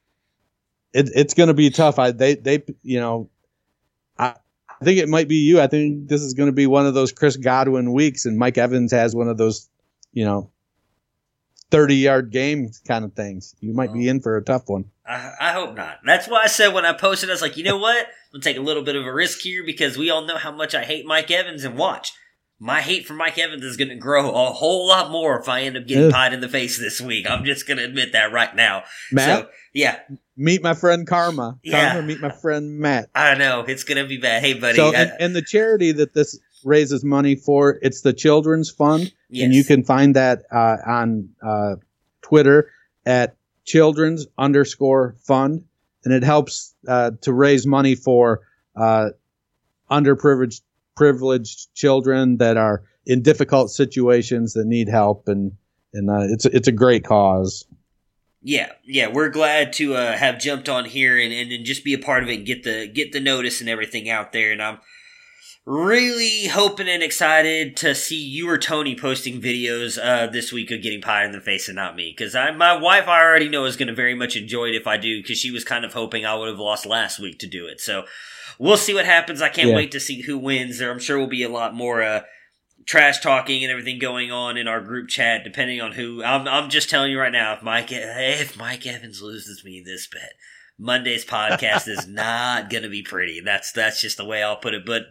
it, 0.92 1.10
it's 1.14 1.34
going 1.34 1.48
to 1.48 1.54
be 1.54 1.70
tough. 1.70 1.98
I 1.98 2.10
they 2.10 2.34
they 2.34 2.62
you 2.82 3.00
know 3.00 3.30
I, 4.18 4.34
I 4.68 4.84
think 4.84 4.98
it 4.98 5.08
might 5.08 5.28
be 5.28 5.36
you. 5.36 5.60
I 5.60 5.68
think 5.68 6.08
this 6.08 6.22
is 6.22 6.34
going 6.34 6.48
to 6.48 6.52
be 6.52 6.66
one 6.66 6.86
of 6.86 6.94
those 6.94 7.12
Chris 7.12 7.36
Godwin 7.36 7.92
weeks, 7.92 8.26
and 8.26 8.38
Mike 8.38 8.58
Evans 8.58 8.92
has 8.92 9.14
one 9.14 9.28
of 9.28 9.36
those 9.36 9.68
you 10.12 10.24
know 10.24 10.50
30 11.70 11.96
yard 11.96 12.30
game 12.30 12.70
kind 12.86 13.04
of 13.04 13.14
things. 13.14 13.54
You 13.60 13.74
might 13.74 13.92
be 13.92 14.08
oh. 14.08 14.10
in 14.10 14.20
for 14.20 14.36
a 14.36 14.42
tough 14.42 14.68
one. 14.68 14.86
I, 15.06 15.32
I, 15.40 15.52
hope 15.52 15.74
not. 15.74 16.00
That's 16.04 16.28
why 16.28 16.42
I 16.44 16.46
said 16.48 16.74
when 16.74 16.84
I 16.84 16.92
posted, 16.92 17.30
I 17.30 17.32
was 17.32 17.42
like, 17.42 17.56
you 17.56 17.64
know 17.64 17.78
what? 17.78 17.96
I'm 17.96 18.32
going 18.32 18.42
to 18.42 18.48
take 18.48 18.56
a 18.58 18.62
little 18.62 18.82
bit 18.82 18.96
of 18.96 19.06
a 19.06 19.12
risk 19.12 19.40
here 19.40 19.64
because 19.64 19.96
we 19.96 20.10
all 20.10 20.26
know 20.26 20.36
how 20.36 20.52
much 20.52 20.74
I 20.74 20.84
hate 20.84 21.06
Mike 21.06 21.30
Evans. 21.30 21.64
And 21.64 21.78
watch, 21.78 22.12
my 22.58 22.80
hate 22.80 23.06
for 23.06 23.14
Mike 23.14 23.38
Evans 23.38 23.64
is 23.64 23.76
going 23.76 23.88
to 23.88 23.96
grow 23.96 24.30
a 24.30 24.52
whole 24.52 24.86
lot 24.88 25.10
more 25.10 25.38
if 25.38 25.48
I 25.48 25.62
end 25.62 25.76
up 25.76 25.86
getting 25.86 26.04
yeah. 26.04 26.10
pied 26.10 26.32
in 26.32 26.40
the 26.40 26.48
face 26.48 26.78
this 26.78 27.00
week. 27.00 27.28
I'm 27.28 27.44
just 27.44 27.66
going 27.66 27.78
to 27.78 27.84
admit 27.84 28.12
that 28.12 28.32
right 28.32 28.54
now. 28.54 28.84
Matt? 29.12 29.42
So, 29.44 29.48
yeah. 29.72 30.00
Meet 30.36 30.62
my 30.62 30.74
friend 30.74 31.06
Karma. 31.06 31.58
Yeah. 31.62 31.92
Karma, 31.92 32.06
meet 32.06 32.20
my 32.20 32.30
friend 32.30 32.78
Matt. 32.78 33.10
I 33.14 33.34
know. 33.34 33.64
It's 33.66 33.84
going 33.84 34.02
to 34.02 34.08
be 34.08 34.18
bad. 34.18 34.42
Hey, 34.42 34.54
buddy. 34.54 34.76
So, 34.76 34.88
I, 34.88 34.94
and, 34.94 35.12
and 35.20 35.36
the 35.36 35.42
charity 35.42 35.92
that 35.92 36.14
this 36.14 36.38
raises 36.68 37.04
money 37.04 37.34
for, 37.34 37.78
it's 37.82 38.02
the 38.02 38.12
Children's 38.12 38.70
Fund. 38.70 39.12
Yes. 39.30 39.44
And 39.44 39.54
you 39.54 39.64
can 39.64 39.82
find 39.82 40.14
that 40.14 40.42
uh, 40.52 40.76
on 40.86 41.30
uh, 41.42 41.76
Twitter 42.22 42.70
at 43.04 43.36
children's 43.64 44.26
underscore 44.36 45.16
fund. 45.26 45.64
And 46.04 46.14
it 46.14 46.22
helps 46.22 46.74
uh, 46.86 47.10
to 47.22 47.32
raise 47.32 47.66
money 47.66 47.94
for 47.96 48.42
uh, 48.76 49.08
underprivileged 49.90 50.62
privileged 50.96 51.72
children 51.74 52.38
that 52.38 52.56
are 52.56 52.82
in 53.06 53.22
difficult 53.22 53.70
situations 53.70 54.54
that 54.54 54.66
need 54.66 54.88
help. 54.88 55.28
And, 55.28 55.52
and 55.92 56.10
uh, 56.10 56.32
it's, 56.32 56.44
it's 56.46 56.68
a 56.68 56.72
great 56.72 57.04
cause. 57.04 57.66
Yeah, 58.42 58.72
yeah, 58.84 59.08
we're 59.08 59.30
glad 59.30 59.72
to 59.74 59.94
uh, 59.94 60.16
have 60.16 60.38
jumped 60.38 60.68
on 60.68 60.84
here 60.84 61.18
and, 61.18 61.32
and, 61.32 61.52
and 61.52 61.64
just 61.64 61.84
be 61.84 61.94
a 61.94 61.98
part 61.98 62.22
of 62.22 62.28
it 62.28 62.36
and 62.36 62.46
get 62.46 62.62
the 62.62 62.86
get 62.86 63.12
the 63.12 63.20
notice 63.20 63.60
and 63.60 63.68
everything 63.68 64.08
out 64.08 64.32
there. 64.32 64.52
And 64.52 64.62
I'm 64.62 64.78
really 65.68 66.46
hoping 66.46 66.88
and 66.88 67.02
excited 67.02 67.76
to 67.76 67.94
see 67.94 68.16
you 68.16 68.48
or 68.48 68.56
Tony 68.56 68.96
posting 68.96 69.38
videos 69.38 69.98
uh, 70.02 70.26
this 70.26 70.50
week 70.50 70.70
of 70.70 70.80
getting 70.80 71.02
pie 71.02 71.26
in 71.26 71.32
the 71.32 71.42
face 71.42 71.68
and 71.68 71.76
not 71.76 71.94
me. 71.94 72.14
Because 72.16 72.34
I 72.34 72.50
my 72.52 72.74
wife, 72.74 73.06
I 73.06 73.20
already 73.20 73.50
know, 73.50 73.66
is 73.66 73.76
going 73.76 73.88
to 73.88 73.94
very 73.94 74.14
much 74.14 74.34
enjoy 74.34 74.68
it 74.68 74.74
if 74.74 74.86
I 74.86 74.96
do, 74.96 75.20
because 75.20 75.38
she 75.38 75.50
was 75.50 75.64
kind 75.64 75.84
of 75.84 75.92
hoping 75.92 76.24
I 76.24 76.34
would 76.34 76.48
have 76.48 76.58
lost 76.58 76.86
last 76.86 77.18
week 77.18 77.38
to 77.40 77.46
do 77.46 77.66
it. 77.66 77.82
So 77.82 78.04
we'll 78.58 78.78
see 78.78 78.94
what 78.94 79.04
happens. 79.04 79.42
I 79.42 79.50
can't 79.50 79.68
yeah. 79.68 79.76
wait 79.76 79.92
to 79.92 80.00
see 80.00 80.22
who 80.22 80.38
wins. 80.38 80.78
There, 80.78 80.90
I'm 80.90 80.98
sure 80.98 81.18
will 81.18 81.26
be 81.26 81.42
a 81.42 81.50
lot 81.50 81.74
more 81.74 82.02
uh, 82.02 82.22
trash 82.86 83.20
talking 83.20 83.62
and 83.62 83.70
everything 83.70 83.98
going 83.98 84.32
on 84.32 84.56
in 84.56 84.66
our 84.66 84.80
group 84.80 85.08
chat, 85.08 85.44
depending 85.44 85.82
on 85.82 85.92
who. 85.92 86.24
I'm, 86.24 86.48
I'm 86.48 86.70
just 86.70 86.88
telling 86.88 87.12
you 87.12 87.20
right 87.20 87.30
now, 87.30 87.52
if 87.52 87.62
Mike, 87.62 87.88
if 87.90 88.56
Mike 88.56 88.86
Evans 88.86 89.20
loses 89.20 89.62
me 89.64 89.82
this 89.84 90.06
bet. 90.06 90.32
Monday's 90.80 91.24
podcast 91.24 91.88
is 91.88 92.06
not 92.08 92.70
going 92.70 92.84
to 92.84 92.88
be 92.88 93.02
pretty. 93.02 93.40
That's 93.44 93.72
that's 93.72 94.00
just 94.00 94.16
the 94.16 94.24
way 94.24 94.42
I'll 94.42 94.56
put 94.56 94.74
it. 94.74 94.86
But 94.86 95.02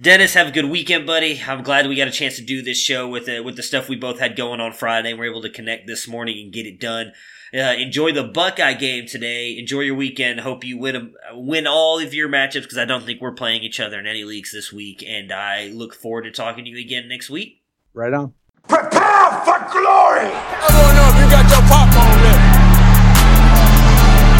Dennis, 0.00 0.34
have 0.34 0.48
a 0.48 0.50
good 0.50 0.70
weekend, 0.70 1.06
buddy. 1.06 1.40
I'm 1.46 1.62
glad 1.62 1.86
we 1.86 1.96
got 1.96 2.08
a 2.08 2.12
chance 2.12 2.36
to 2.36 2.42
do 2.42 2.62
this 2.62 2.78
show 2.78 3.08
with 3.08 3.26
the, 3.26 3.40
with 3.40 3.56
the 3.56 3.62
stuff 3.62 3.88
we 3.88 3.96
both 3.96 4.18
had 4.18 4.36
going 4.36 4.60
on 4.60 4.72
Friday. 4.72 5.14
We're 5.14 5.30
able 5.30 5.42
to 5.42 5.50
connect 5.50 5.86
this 5.86 6.08
morning 6.08 6.38
and 6.42 6.52
get 6.52 6.66
it 6.66 6.80
done. 6.80 7.12
Uh, 7.54 7.74
enjoy 7.78 8.10
the 8.10 8.24
Buckeye 8.24 8.74
game 8.74 9.06
today. 9.06 9.56
Enjoy 9.56 9.80
your 9.80 9.94
weekend. 9.94 10.40
Hope 10.40 10.64
you 10.64 10.76
win 10.76 10.96
a, 10.96 11.38
win 11.38 11.66
all 11.68 12.00
of 12.00 12.12
your 12.12 12.28
matchups 12.28 12.62
because 12.62 12.78
I 12.78 12.84
don't 12.84 13.04
think 13.04 13.20
we're 13.20 13.34
playing 13.34 13.62
each 13.62 13.78
other 13.78 13.98
in 13.98 14.06
any 14.06 14.24
leagues 14.24 14.52
this 14.52 14.72
week. 14.72 15.04
And 15.06 15.30
I 15.30 15.68
look 15.68 15.94
forward 15.94 16.22
to 16.22 16.32
talking 16.32 16.64
to 16.64 16.70
you 16.70 16.78
again 16.78 17.08
next 17.08 17.30
week. 17.30 17.62
Right 17.92 18.12
on. 18.12 18.34
Prepare 18.66 19.30
for 19.46 19.60
glory. 19.70 20.34
I 20.34 20.68
don't 20.74 20.94
know 20.98 21.06
if 21.12 21.16
you 21.22 21.30
got 21.30 21.46
your 21.46 21.62
popcorn 21.70 22.18
ready. 22.26 22.42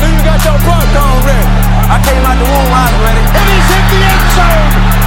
Do 0.03 0.07
you 0.11 0.21
got 0.27 0.41
your 0.43 0.59
popcorn 0.59 1.21
ready? 1.23 1.47
I 1.87 2.03
came 2.03 2.25
out 2.27 2.35
the 2.35 2.49
womb, 2.51 2.73
I 2.75 2.91
was 2.91 2.99
ready. 2.99 3.23
And 3.31 3.47
he's 3.47 3.69
hit 3.71 3.85
the 3.95 4.01
end 4.03 4.27
zone 4.35 4.74